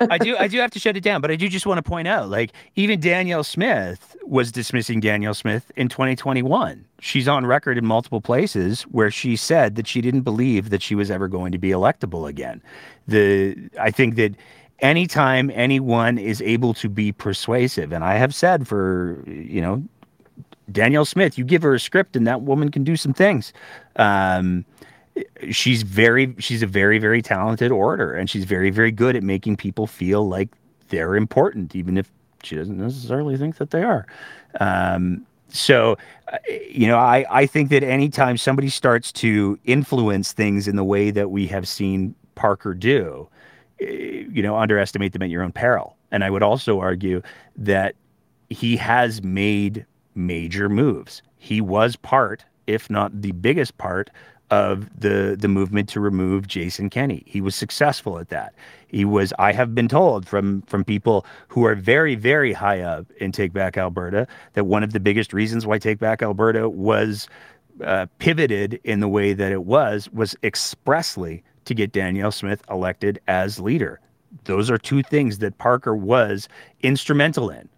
I 0.00 0.18
do 0.18 0.36
I 0.36 0.48
do 0.48 0.58
have 0.58 0.70
to 0.72 0.78
shut 0.78 0.96
it 0.96 1.02
down, 1.02 1.20
but 1.20 1.30
I 1.30 1.36
do 1.36 1.48
just 1.48 1.66
want 1.66 1.78
to 1.78 1.82
point 1.82 2.08
out 2.08 2.28
like 2.28 2.52
even 2.76 3.00
Danielle 3.00 3.44
Smith 3.44 4.16
was 4.24 4.52
dismissing 4.52 5.00
Danielle 5.00 5.34
Smith 5.34 5.70
in 5.76 5.88
2021. 5.88 6.84
She's 7.00 7.26
on 7.26 7.46
record 7.46 7.78
in 7.78 7.86
multiple 7.86 8.20
places 8.20 8.82
where 8.82 9.10
she 9.10 9.36
said 9.36 9.74
that 9.76 9.86
she 9.86 10.00
didn't 10.00 10.22
believe 10.22 10.70
that 10.70 10.82
she 10.82 10.94
was 10.94 11.10
ever 11.10 11.28
going 11.28 11.52
to 11.52 11.58
be 11.58 11.70
electable 11.70 12.28
again. 12.28 12.62
The 13.08 13.56
I 13.78 13.90
think 13.90 14.16
that 14.16 14.34
anytime 14.80 15.50
anyone 15.54 16.18
is 16.18 16.40
able 16.42 16.74
to 16.74 16.88
be 16.88 17.12
persuasive, 17.12 17.92
and 17.92 18.04
I 18.04 18.14
have 18.14 18.34
said 18.34 18.66
for, 18.66 19.22
you 19.26 19.60
know, 19.60 19.82
Danielle 20.70 21.04
Smith, 21.04 21.36
you 21.36 21.44
give 21.44 21.62
her 21.62 21.74
a 21.74 21.80
script 21.80 22.16
and 22.16 22.26
that 22.26 22.42
woman 22.42 22.70
can 22.70 22.84
do 22.84 22.96
some 22.96 23.12
things. 23.12 23.52
Um, 23.96 24.64
she's 25.50 25.82
very, 25.82 26.34
she's 26.38 26.62
a 26.62 26.66
very, 26.66 26.98
very 26.98 27.22
talented 27.22 27.70
orator 27.70 28.14
and 28.14 28.28
she's 28.28 28.44
very, 28.44 28.70
very 28.70 28.92
good 28.92 29.16
at 29.16 29.22
making 29.22 29.56
people 29.56 29.86
feel 29.86 30.26
like 30.26 30.48
they're 30.88 31.16
important, 31.16 31.74
even 31.74 31.96
if 31.96 32.10
she 32.42 32.56
doesn't 32.56 32.78
necessarily 32.78 33.36
think 33.36 33.56
that 33.56 33.70
they 33.70 33.82
are. 33.82 34.06
Um, 34.60 35.26
so, 35.48 35.96
uh, 36.32 36.38
you 36.68 36.86
know, 36.86 36.98
I, 36.98 37.24
I 37.30 37.46
think 37.46 37.70
that 37.70 37.82
anytime 37.82 38.36
somebody 38.36 38.68
starts 38.68 39.12
to 39.12 39.58
influence 39.64 40.32
things 40.32 40.68
in 40.68 40.76
the 40.76 40.84
way 40.84 41.10
that 41.10 41.30
we 41.30 41.46
have 41.48 41.66
seen 41.66 42.14
Parker 42.34 42.74
do, 42.74 43.28
eh, 43.80 44.24
you 44.30 44.42
know, 44.42 44.56
underestimate 44.56 45.12
them 45.12 45.22
at 45.22 45.30
your 45.30 45.42
own 45.42 45.52
peril. 45.52 45.96
And 46.10 46.24
I 46.24 46.30
would 46.30 46.42
also 46.42 46.80
argue 46.80 47.22
that 47.56 47.94
he 48.48 48.76
has 48.76 49.22
made 49.22 49.86
major 50.14 50.68
moves. 50.68 51.22
He 51.36 51.60
was 51.60 51.96
part, 51.96 52.44
if 52.66 52.90
not 52.90 53.22
the 53.22 53.32
biggest 53.32 53.78
part, 53.78 54.10
of 54.50 54.88
the 55.00 55.36
the 55.38 55.48
movement 55.48 55.88
to 55.90 56.00
remove 56.00 56.46
Jason 56.46 56.90
Kenney. 56.90 57.22
He 57.26 57.40
was 57.40 57.54
successful 57.54 58.18
at 58.18 58.28
that. 58.30 58.54
He 58.88 59.04
was 59.04 59.32
I 59.38 59.52
have 59.52 59.74
been 59.74 59.88
told 59.88 60.26
from 60.26 60.62
from 60.62 60.84
people 60.84 61.24
who 61.48 61.64
are 61.64 61.74
very 61.74 62.14
very 62.14 62.52
high 62.52 62.80
up 62.80 63.06
in 63.18 63.32
Take 63.32 63.52
Back 63.52 63.76
Alberta 63.76 64.26
that 64.54 64.64
one 64.64 64.82
of 64.82 64.92
the 64.92 65.00
biggest 65.00 65.32
reasons 65.32 65.66
why 65.66 65.78
Take 65.78 65.98
Back 65.98 66.22
Alberta 66.22 66.68
was 66.68 67.28
uh, 67.84 68.06
pivoted 68.18 68.80
in 68.84 69.00
the 69.00 69.08
way 69.08 69.32
that 69.32 69.52
it 69.52 69.64
was 69.64 70.10
was 70.10 70.36
expressly 70.42 71.42
to 71.64 71.74
get 71.74 71.92
Danielle 71.92 72.32
Smith 72.32 72.62
elected 72.68 73.20
as 73.28 73.60
leader. 73.60 74.00
Those 74.44 74.70
are 74.70 74.78
two 74.78 75.02
things 75.02 75.38
that 75.38 75.58
Parker 75.58 75.94
was 75.94 76.48
instrumental 76.82 77.50
in. 77.50 77.68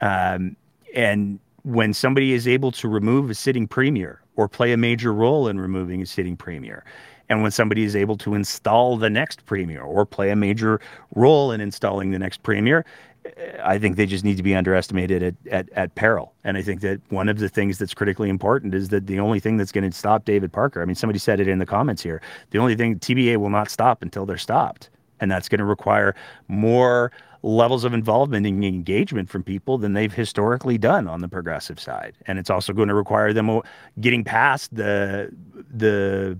Um, 0.00 0.56
and 0.94 1.38
when 1.62 1.92
somebody 1.92 2.32
is 2.32 2.48
able 2.48 2.72
to 2.72 2.88
remove 2.88 3.30
a 3.30 3.34
sitting 3.34 3.68
premier 3.68 4.21
or 4.36 4.48
play 4.48 4.72
a 4.72 4.76
major 4.76 5.12
role 5.12 5.48
in 5.48 5.60
removing 5.60 6.02
a 6.02 6.06
sitting 6.06 6.36
premier, 6.36 6.84
and 7.32 7.40
when 7.40 7.50
somebody 7.50 7.82
is 7.82 7.96
able 7.96 8.18
to 8.18 8.34
install 8.34 8.98
the 8.98 9.08
next 9.08 9.46
premier 9.46 9.80
or 9.80 10.04
play 10.04 10.28
a 10.28 10.36
major 10.36 10.80
role 11.14 11.50
in 11.50 11.62
installing 11.62 12.10
the 12.10 12.18
next 12.18 12.42
premier, 12.42 12.84
eh, 13.24 13.56
I 13.64 13.78
think 13.78 13.96
they 13.96 14.04
just 14.04 14.22
need 14.22 14.36
to 14.36 14.42
be 14.42 14.54
underestimated 14.54 15.22
at, 15.22 15.34
at, 15.50 15.70
at 15.72 15.94
peril. 15.94 16.34
And 16.44 16.58
I 16.58 16.62
think 16.62 16.82
that 16.82 17.00
one 17.08 17.30
of 17.30 17.38
the 17.38 17.48
things 17.48 17.78
that's 17.78 17.94
critically 17.94 18.28
important 18.28 18.74
is 18.74 18.90
that 18.90 19.06
the 19.06 19.18
only 19.18 19.40
thing 19.40 19.56
that's 19.56 19.72
going 19.72 19.90
to 19.90 19.96
stop 19.96 20.26
David 20.26 20.52
Parker, 20.52 20.82
I 20.82 20.84
mean, 20.84 20.94
somebody 20.94 21.18
said 21.18 21.40
it 21.40 21.48
in 21.48 21.58
the 21.58 21.64
comments 21.64 22.02
here, 22.02 22.20
the 22.50 22.58
only 22.58 22.76
thing 22.76 22.98
TBA 22.98 23.38
will 23.38 23.48
not 23.48 23.70
stop 23.70 24.02
until 24.02 24.26
they're 24.26 24.36
stopped. 24.36 24.90
And 25.20 25.30
that's 25.30 25.48
going 25.48 25.60
to 25.60 25.64
require 25.64 26.14
more 26.48 27.12
levels 27.42 27.84
of 27.84 27.92
involvement 27.92 28.46
and 28.46 28.64
engagement 28.64 29.28
from 29.28 29.42
people 29.42 29.78
than 29.78 29.94
they've 29.94 30.12
historically 30.12 30.78
done 30.78 31.08
on 31.08 31.20
the 31.20 31.28
progressive 31.28 31.80
side. 31.80 32.14
And 32.26 32.38
it's 32.38 32.50
also 32.50 32.72
going 32.72 32.88
to 32.88 32.94
require 32.94 33.32
them 33.32 33.60
getting 34.00 34.24
past 34.24 34.74
the 34.74 35.34
the 35.70 36.38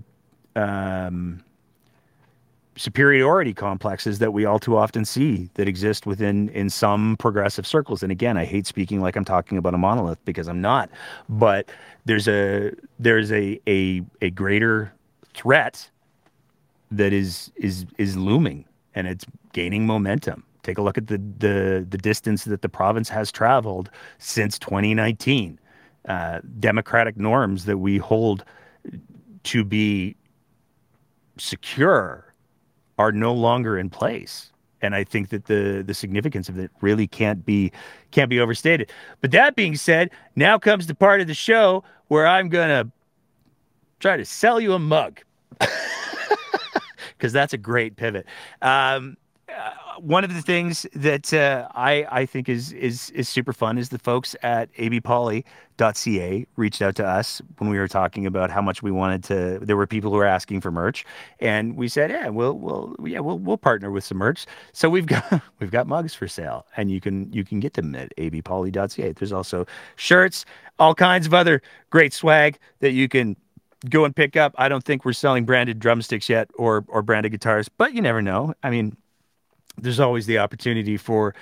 um, 0.55 1.43
superiority 2.75 3.53
complexes 3.53 4.19
that 4.19 4.33
we 4.33 4.45
all 4.45 4.59
too 4.59 4.77
often 4.77 5.05
see 5.05 5.49
that 5.53 5.67
exist 5.67 6.05
within 6.05 6.49
in 6.49 6.69
some 6.69 7.15
progressive 7.17 7.67
circles. 7.67 8.01
And 8.01 8.11
again, 8.11 8.37
I 8.37 8.45
hate 8.45 8.65
speaking 8.65 9.01
like 9.01 9.15
I'm 9.15 9.25
talking 9.25 9.57
about 9.57 9.73
a 9.73 9.77
monolith 9.77 10.23
because 10.25 10.47
I'm 10.47 10.61
not. 10.61 10.89
But 11.29 11.69
there's 12.05 12.27
a 12.27 12.71
there's 12.99 13.31
a 13.31 13.59
a, 13.67 14.01
a 14.21 14.29
greater 14.31 14.93
threat 15.33 15.89
that 16.91 17.13
is 17.13 17.51
is 17.55 17.85
is 17.97 18.15
looming 18.15 18.65
and 18.95 19.07
it's 19.07 19.25
gaining 19.51 19.85
momentum. 19.85 20.43
Take 20.63 20.77
a 20.77 20.81
look 20.81 20.97
at 20.97 21.07
the 21.07 21.17
the 21.17 21.85
the 21.87 21.97
distance 21.97 22.45
that 22.45 22.61
the 22.61 22.69
province 22.69 23.09
has 23.09 23.31
traveled 23.31 23.89
since 24.17 24.57
2019. 24.59 25.59
Uh, 26.07 26.39
democratic 26.59 27.15
norms 27.15 27.65
that 27.65 27.77
we 27.77 27.97
hold 27.97 28.43
to 29.43 29.63
be 29.63 30.15
secure 31.37 32.33
are 32.97 33.11
no 33.11 33.33
longer 33.33 33.77
in 33.77 33.89
place 33.89 34.53
and 34.83 34.93
I 34.93 35.03
think 35.03 35.29
that 35.29 35.45
the 35.45 35.83
the 35.85 35.93
significance 35.93 36.49
of 36.49 36.59
it 36.59 36.69
really 36.81 37.07
can't 37.07 37.43
be 37.43 37.71
can't 38.11 38.29
be 38.29 38.39
overstated. 38.39 38.91
But 39.21 39.31
that 39.31 39.55
being 39.55 39.75
said, 39.75 40.11
now 40.35 40.59
comes 40.59 40.85
the 40.85 40.93
part 40.93 41.21
of 41.21 41.27
the 41.27 41.33
show 41.33 41.83
where 42.09 42.27
I'm 42.27 42.49
gonna 42.49 42.91
try 43.99 44.17
to 44.17 44.25
sell 44.25 44.59
you 44.59 44.73
a 44.73 44.79
mug 44.79 45.21
because 47.17 47.31
that's 47.31 47.53
a 47.53 47.57
great 47.57 47.95
pivot. 47.95 48.25
Um, 48.61 49.15
one 49.97 50.23
of 50.23 50.33
the 50.33 50.41
things 50.41 50.85
that 50.93 51.33
uh, 51.33 51.67
I 51.73 52.05
I 52.09 52.25
think 52.25 52.49
is 52.49 52.71
is 52.73 53.09
is 53.11 53.29
super 53.29 53.53
fun 53.53 53.77
is 53.77 53.89
the 53.89 53.99
folks 53.99 54.35
at 54.43 54.73
abpoli.ca 54.73 56.45
reached 56.55 56.81
out 56.81 56.95
to 56.95 57.05
us 57.05 57.41
when 57.57 57.69
we 57.69 57.77
were 57.77 57.87
talking 57.87 58.25
about 58.25 58.49
how 58.49 58.61
much 58.61 58.81
we 58.81 58.91
wanted 58.91 59.23
to. 59.25 59.59
There 59.61 59.77
were 59.77 59.87
people 59.87 60.11
who 60.11 60.17
were 60.17 60.25
asking 60.25 60.61
for 60.61 60.71
merch, 60.71 61.05
and 61.39 61.77
we 61.77 61.87
said, 61.87 62.09
yeah, 62.09 62.29
we'll 62.29 62.57
we'll 62.57 62.95
yeah 63.03 63.19
we'll 63.19 63.39
we'll 63.39 63.57
partner 63.57 63.91
with 63.91 64.03
some 64.03 64.17
merch. 64.17 64.45
So 64.71 64.89
we've 64.89 65.05
got 65.05 65.41
we've 65.59 65.71
got 65.71 65.87
mugs 65.87 66.13
for 66.13 66.27
sale, 66.27 66.65
and 66.75 66.91
you 66.91 66.99
can 66.99 67.31
you 67.31 67.43
can 67.43 67.59
get 67.59 67.73
them 67.73 67.95
at 67.95 68.15
abpoli.ca. 68.17 69.11
There's 69.13 69.31
also 69.31 69.65
shirts, 69.95 70.45
all 70.79 70.95
kinds 70.95 71.27
of 71.27 71.33
other 71.33 71.61
great 71.89 72.13
swag 72.13 72.57
that 72.79 72.91
you 72.91 73.07
can 73.07 73.35
go 73.89 74.05
and 74.05 74.15
pick 74.15 74.35
up. 74.35 74.53
I 74.57 74.69
don't 74.69 74.83
think 74.83 75.05
we're 75.05 75.13
selling 75.13 75.45
branded 75.45 75.79
drumsticks 75.79 76.29
yet 76.29 76.49
or 76.55 76.85
or 76.87 77.01
branded 77.01 77.31
guitars, 77.31 77.69
but 77.69 77.93
you 77.93 78.01
never 78.01 78.21
know. 78.21 78.53
I 78.63 78.69
mean, 78.69 78.97
there's 79.77 79.99
always 79.99 80.25
the 80.25 80.39
opportunity 80.39 80.97
for 80.97 81.35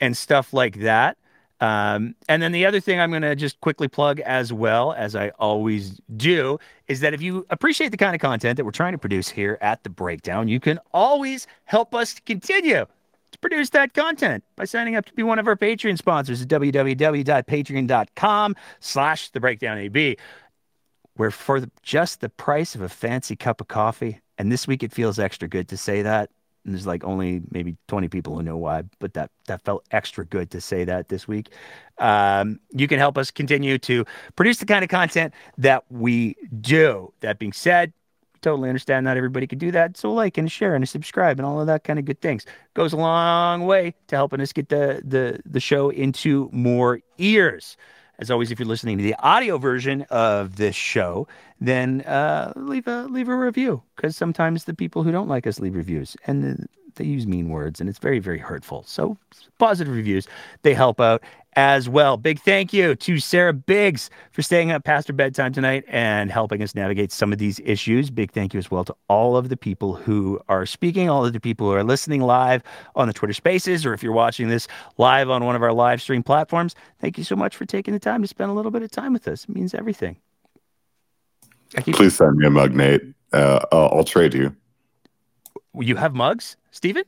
and 0.00 0.16
stuff 0.16 0.52
like 0.52 0.80
that. 0.80 1.16
Um, 1.60 2.14
and 2.28 2.42
then 2.42 2.52
the 2.52 2.66
other 2.66 2.80
thing 2.80 3.00
I'm 3.00 3.10
going 3.10 3.22
to 3.22 3.36
just 3.36 3.60
quickly 3.60 3.88
plug 3.88 4.20
as 4.20 4.52
well 4.52 4.92
as 4.92 5.16
I 5.16 5.30
always 5.38 6.00
do 6.16 6.58
is 6.88 7.00
that 7.00 7.14
if 7.14 7.22
you 7.22 7.46
appreciate 7.48 7.90
the 7.90 7.96
kind 7.96 8.14
of 8.14 8.20
content 8.20 8.56
that 8.56 8.64
we're 8.64 8.70
trying 8.70 8.92
to 8.92 8.98
produce 8.98 9.28
here 9.28 9.56
at 9.60 9.82
the 9.82 9.88
breakdown, 9.88 10.48
you 10.48 10.60
can 10.60 10.78
always 10.92 11.46
help 11.64 11.94
us 11.94 12.20
continue 12.26 12.84
to 13.30 13.38
produce 13.38 13.70
that 13.70 13.94
content 13.94 14.44
by 14.56 14.64
signing 14.64 14.96
up 14.96 15.06
to 15.06 15.14
be 15.14 15.22
one 15.22 15.38
of 15.38 15.46
our 15.46 15.56
Patreon 15.56 15.96
sponsors 15.96 16.42
at 16.42 16.48
www.patreon.com 16.48 18.56
slash 18.80 19.30
the 19.30 19.40
breakdown 19.40 19.78
where 21.16 21.30
for 21.30 21.60
the, 21.60 21.70
just 21.82 22.20
the 22.20 22.28
price 22.28 22.74
of 22.74 22.82
a 22.82 22.88
fancy 22.88 23.36
cup 23.36 23.60
of 23.60 23.68
coffee, 23.68 24.20
and 24.36 24.50
this 24.50 24.66
week 24.66 24.82
it 24.82 24.92
feels 24.92 25.18
extra 25.18 25.48
good 25.48 25.68
to 25.68 25.76
say 25.76 26.02
that 26.02 26.30
and 26.64 26.74
there's 26.74 26.86
like 26.86 27.04
only 27.04 27.42
maybe 27.50 27.76
20 27.88 28.08
people 28.08 28.36
who 28.36 28.42
know 28.42 28.56
why, 28.56 28.84
but 28.98 29.14
that 29.14 29.30
that 29.46 29.62
felt 29.64 29.84
extra 29.90 30.24
good 30.24 30.50
to 30.52 30.60
say 30.60 30.84
that 30.84 31.08
this 31.08 31.28
week. 31.28 31.50
Um, 31.98 32.58
you 32.70 32.88
can 32.88 32.98
help 32.98 33.18
us 33.18 33.30
continue 33.30 33.78
to 33.78 34.04
produce 34.36 34.58
the 34.58 34.66
kind 34.66 34.82
of 34.82 34.90
content 34.90 35.34
that 35.58 35.84
we 35.90 36.36
do. 36.60 37.12
That 37.20 37.38
being 37.38 37.52
said, 37.52 37.92
totally 38.44 38.68
understand 38.68 39.04
not 39.04 39.16
everybody 39.16 39.46
can 39.46 39.58
do 39.58 39.70
that. 39.72 39.96
So 39.96 40.12
like 40.12 40.38
and 40.38 40.50
share 40.52 40.74
and 40.74 40.88
subscribe 40.88 41.38
and 41.38 41.46
all 41.46 41.60
of 41.60 41.66
that 41.66 41.84
kind 41.84 41.98
of 41.98 42.04
good 42.04 42.20
things 42.20 42.44
goes 42.74 42.92
a 42.92 42.96
long 42.96 43.64
way 43.64 43.94
to 44.08 44.16
helping 44.16 44.40
us 44.40 44.52
get 44.52 44.68
the 44.68 45.02
the 45.04 45.40
the 45.46 45.60
show 45.60 45.90
into 45.90 46.50
more 46.52 47.00
ears. 47.18 47.76
As 48.18 48.30
always, 48.30 48.50
if 48.50 48.58
you're 48.58 48.68
listening 48.68 48.96
to 48.98 49.02
the 49.02 49.16
audio 49.18 49.58
version 49.58 50.02
of 50.10 50.56
this 50.56 50.76
show, 50.76 51.26
then 51.60 52.02
uh, 52.02 52.52
leave 52.56 52.86
a 52.86 53.04
leave 53.04 53.28
a 53.28 53.36
review 53.36 53.82
because 53.96 54.16
sometimes 54.16 54.64
the 54.64 54.74
people 54.74 55.02
who 55.02 55.10
don't 55.10 55.28
like 55.28 55.46
us 55.46 55.58
leave 55.58 55.74
reviews 55.74 56.16
and 56.26 56.68
they 56.96 57.04
use 57.04 57.26
mean 57.26 57.48
words 57.48 57.80
and 57.80 57.88
it's 57.88 57.98
very 57.98 58.20
very 58.20 58.38
hurtful. 58.38 58.84
So 58.86 59.16
positive 59.58 59.94
reviews 59.94 60.28
they 60.62 60.74
help 60.74 61.00
out 61.00 61.22
as 61.56 61.88
well. 61.88 62.16
Big 62.16 62.40
thank 62.40 62.72
you 62.72 62.94
to 62.96 63.18
Sarah 63.18 63.52
Biggs 63.52 64.10
for 64.32 64.42
staying 64.42 64.70
up 64.70 64.84
past 64.84 65.08
her 65.08 65.14
bedtime 65.14 65.52
tonight 65.52 65.84
and 65.88 66.30
helping 66.30 66.62
us 66.62 66.74
navigate 66.74 67.12
some 67.12 67.32
of 67.32 67.38
these 67.38 67.60
issues. 67.64 68.10
Big 68.10 68.32
thank 68.32 68.54
you 68.54 68.58
as 68.58 68.70
well 68.70 68.84
to 68.84 68.94
all 69.08 69.36
of 69.36 69.48
the 69.48 69.56
people 69.56 69.94
who 69.94 70.40
are 70.48 70.66
speaking, 70.66 71.08
all 71.08 71.24
of 71.24 71.32
the 71.32 71.40
people 71.40 71.66
who 71.66 71.72
are 71.72 71.84
listening 71.84 72.20
live 72.20 72.62
on 72.96 73.08
the 73.08 73.14
Twitter 73.14 73.34
Spaces, 73.34 73.86
or 73.86 73.94
if 73.94 74.02
you're 74.02 74.12
watching 74.12 74.48
this 74.48 74.66
live 74.98 75.30
on 75.30 75.44
one 75.44 75.56
of 75.56 75.62
our 75.62 75.72
live 75.72 76.02
stream 76.02 76.22
platforms. 76.22 76.74
Thank 77.00 77.18
you 77.18 77.24
so 77.24 77.36
much 77.36 77.56
for 77.56 77.64
taking 77.64 77.94
the 77.94 78.00
time 78.00 78.22
to 78.22 78.28
spend 78.28 78.50
a 78.50 78.54
little 78.54 78.70
bit 78.70 78.82
of 78.82 78.90
time 78.90 79.12
with 79.12 79.28
us. 79.28 79.44
It 79.44 79.54
means 79.54 79.74
everything. 79.74 80.16
Please 81.74 82.14
send 82.16 82.36
me 82.36 82.46
a 82.46 82.50
mug, 82.50 82.72
Nate. 82.72 83.02
Uh, 83.32 83.60
I'll 83.72 84.04
trade 84.04 84.34
you. 84.34 84.54
You 85.80 85.96
have 85.96 86.14
mugs, 86.14 86.56
Stephen? 86.70 87.04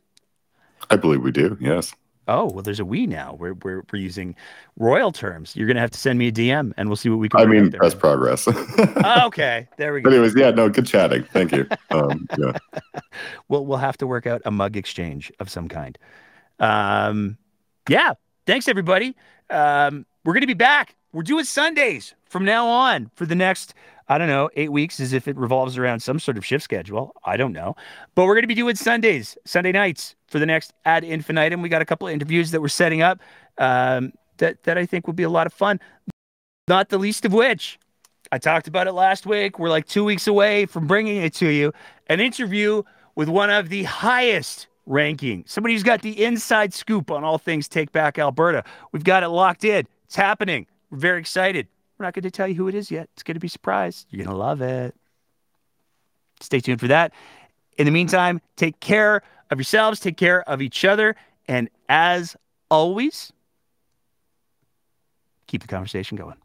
I 0.91 0.97
believe 0.97 1.23
we 1.23 1.31
do. 1.31 1.57
Yes. 1.61 1.95
Oh 2.29 2.47
well, 2.47 2.63
there's 2.63 2.81
a 2.81 2.85
we 2.85 3.07
now. 3.07 3.37
We're 3.39 3.55
we're, 3.55 3.83
we're 3.93 3.99
using 3.99 4.35
royal 4.77 5.13
terms. 5.13 5.55
You're 5.55 5.69
gonna 5.69 5.81
have 5.81 5.93
to 5.93 5.99
send 5.99 6.19
me 6.19 6.29
a 6.29 6.33
DM, 6.33 6.73
and 6.77 6.89
we'll 6.89 6.97
see 6.97 7.09
what 7.09 7.19
we 7.19 7.29
can. 7.29 7.41
I 7.41 7.47
mean, 7.47 7.71
press 7.71 7.95
progress. 7.95 8.49
okay, 9.25 9.69
there 9.77 9.93
we 9.93 10.01
go. 10.01 10.11
Anyways, 10.11 10.35
yeah, 10.35 10.51
no, 10.51 10.69
good 10.69 10.87
chatting. 10.87 11.23
Thank 11.25 11.53
you. 11.53 11.69
Um, 11.91 12.27
yeah. 12.39 12.53
we'll 13.49 13.65
we'll 13.65 13.79
have 13.79 13.97
to 13.99 14.07
work 14.07 14.27
out 14.27 14.43
a 14.45 14.51
mug 14.51 14.77
exchange 14.77 15.31
of 15.39 15.49
some 15.49 15.69
kind. 15.69 15.97
Um, 16.59 17.39
yeah. 17.89 18.15
Thanks 18.47 18.69
everybody. 18.69 19.17
Um, 19.51 20.07
we're 20.25 20.35
gonna 20.35 20.47
be 20.47 20.55
back. 20.55 20.97
We're 21.13 21.23
doing 21.23 21.45
Sundays 21.45 22.15
from 22.25 22.45
now 22.45 22.67
on 22.67 23.11
for 23.15 23.25
the 23.25 23.35
next 23.35 23.75
I 24.09 24.19
don't 24.19 24.29
know, 24.29 24.49
eight 24.55 24.71
weeks 24.71 25.01
as 25.01 25.13
if 25.13 25.27
it 25.27 25.37
revolves 25.37 25.77
around 25.77 26.01
some 26.01 26.19
sort 26.19 26.37
of 26.37 26.47
shift 26.47 26.63
schedule. 26.63 27.13
I 27.25 27.37
don't 27.37 27.53
know. 27.53 27.75
But 28.15 28.27
we're 28.27 28.35
going 28.35 28.45
to 28.45 28.49
be 28.49 28.55
doing 28.55 28.77
Sundays, 28.77 29.37
Sunday 29.45 29.73
nights 29.73 30.15
for 30.29 30.39
the 30.39 30.47
next 30.47 30.73
ad 30.85 31.03
infinitum. 31.03 31.61
We 31.61 31.69
got 31.69 31.83
a 31.83 31.85
couple 31.87 32.07
of 32.07 32.15
interviews 32.15 32.53
that 32.53 32.61
we're 32.61 32.69
setting 32.69 33.03
up 33.03 33.21
um, 33.59 34.13
that, 34.39 34.63
that 34.65 34.79
I 34.79 34.87
think 34.87 35.07
will 35.07 35.15
be 35.15 35.25
a 35.25 35.31
lot 35.31 35.47
of 35.47 35.53
fun. 35.53 35.81
Not 36.69 36.89
the 36.89 36.99
least 36.99 37.25
of 37.25 37.33
which, 37.33 37.79
I 38.33 38.39
talked 38.39 38.69
about 38.69 38.87
it 38.87 38.93
last 38.93 39.27
week. 39.27 39.59
We're 39.59 39.71
like 39.71 39.87
two 39.87 40.05
weeks 40.05 40.27
away 40.27 40.67
from 40.67 40.87
bringing 40.87 41.23
it 41.23 41.35
to 41.35 41.49
you 41.49 41.73
an 42.09 42.21
interview 42.21 42.83
with 43.15 43.29
one 43.29 43.51
of 43.51 43.69
the 43.69 43.85
highest 43.85 44.67
ranking, 44.85 45.45
somebody 45.47 45.75
who's 45.75 45.83
got 45.83 46.03
the 46.03 46.25
inside 46.25 46.73
scoop 46.73 47.11
on 47.11 47.25
all 47.25 47.39
things 47.39 47.69
Take 47.69 47.93
Back 47.93 48.19
Alberta. 48.19 48.65
We've 48.93 49.05
got 49.05 49.23
it 49.23 49.29
locked 49.29 49.65
in. 49.65 49.87
It's 50.05 50.17
happening. 50.17 50.67
We're 50.91 50.99
very 50.99 51.21
excited. 51.21 51.67
We're 51.99 52.05
not 52.05 52.15
going 52.15 52.23
to 52.25 52.31
tell 52.31 52.47
you 52.49 52.55
who 52.55 52.69
it 52.69 52.75
is 52.75 52.91
yet. 52.91 53.09
It's 53.15 53.23
going 53.23 53.35
to 53.35 53.41
be 53.41 53.47
a 53.47 53.51
surprise. 53.51 54.07
You're 54.11 54.25
going 54.25 54.35
to 54.35 54.39
love 54.39 54.61
it. 54.61 54.95
Stay 56.41 56.61
tuned 56.61 56.81
for 56.81 56.89
that. 56.89 57.13
In 57.79 57.87
the 57.87 57.91
meantime, 57.91 58.41
take 58.57 58.81
care 58.81 59.23
of 59.51 59.59
yourselves, 59.59 60.01
take 60.01 60.17
care 60.17 60.43
of 60.49 60.61
each 60.61 60.85
other, 60.85 61.17
and 61.49 61.69
as 61.89 62.37
always, 62.71 63.33
keep 65.47 65.63
the 65.63 65.69
conversation 65.69 66.17
going. 66.17 66.37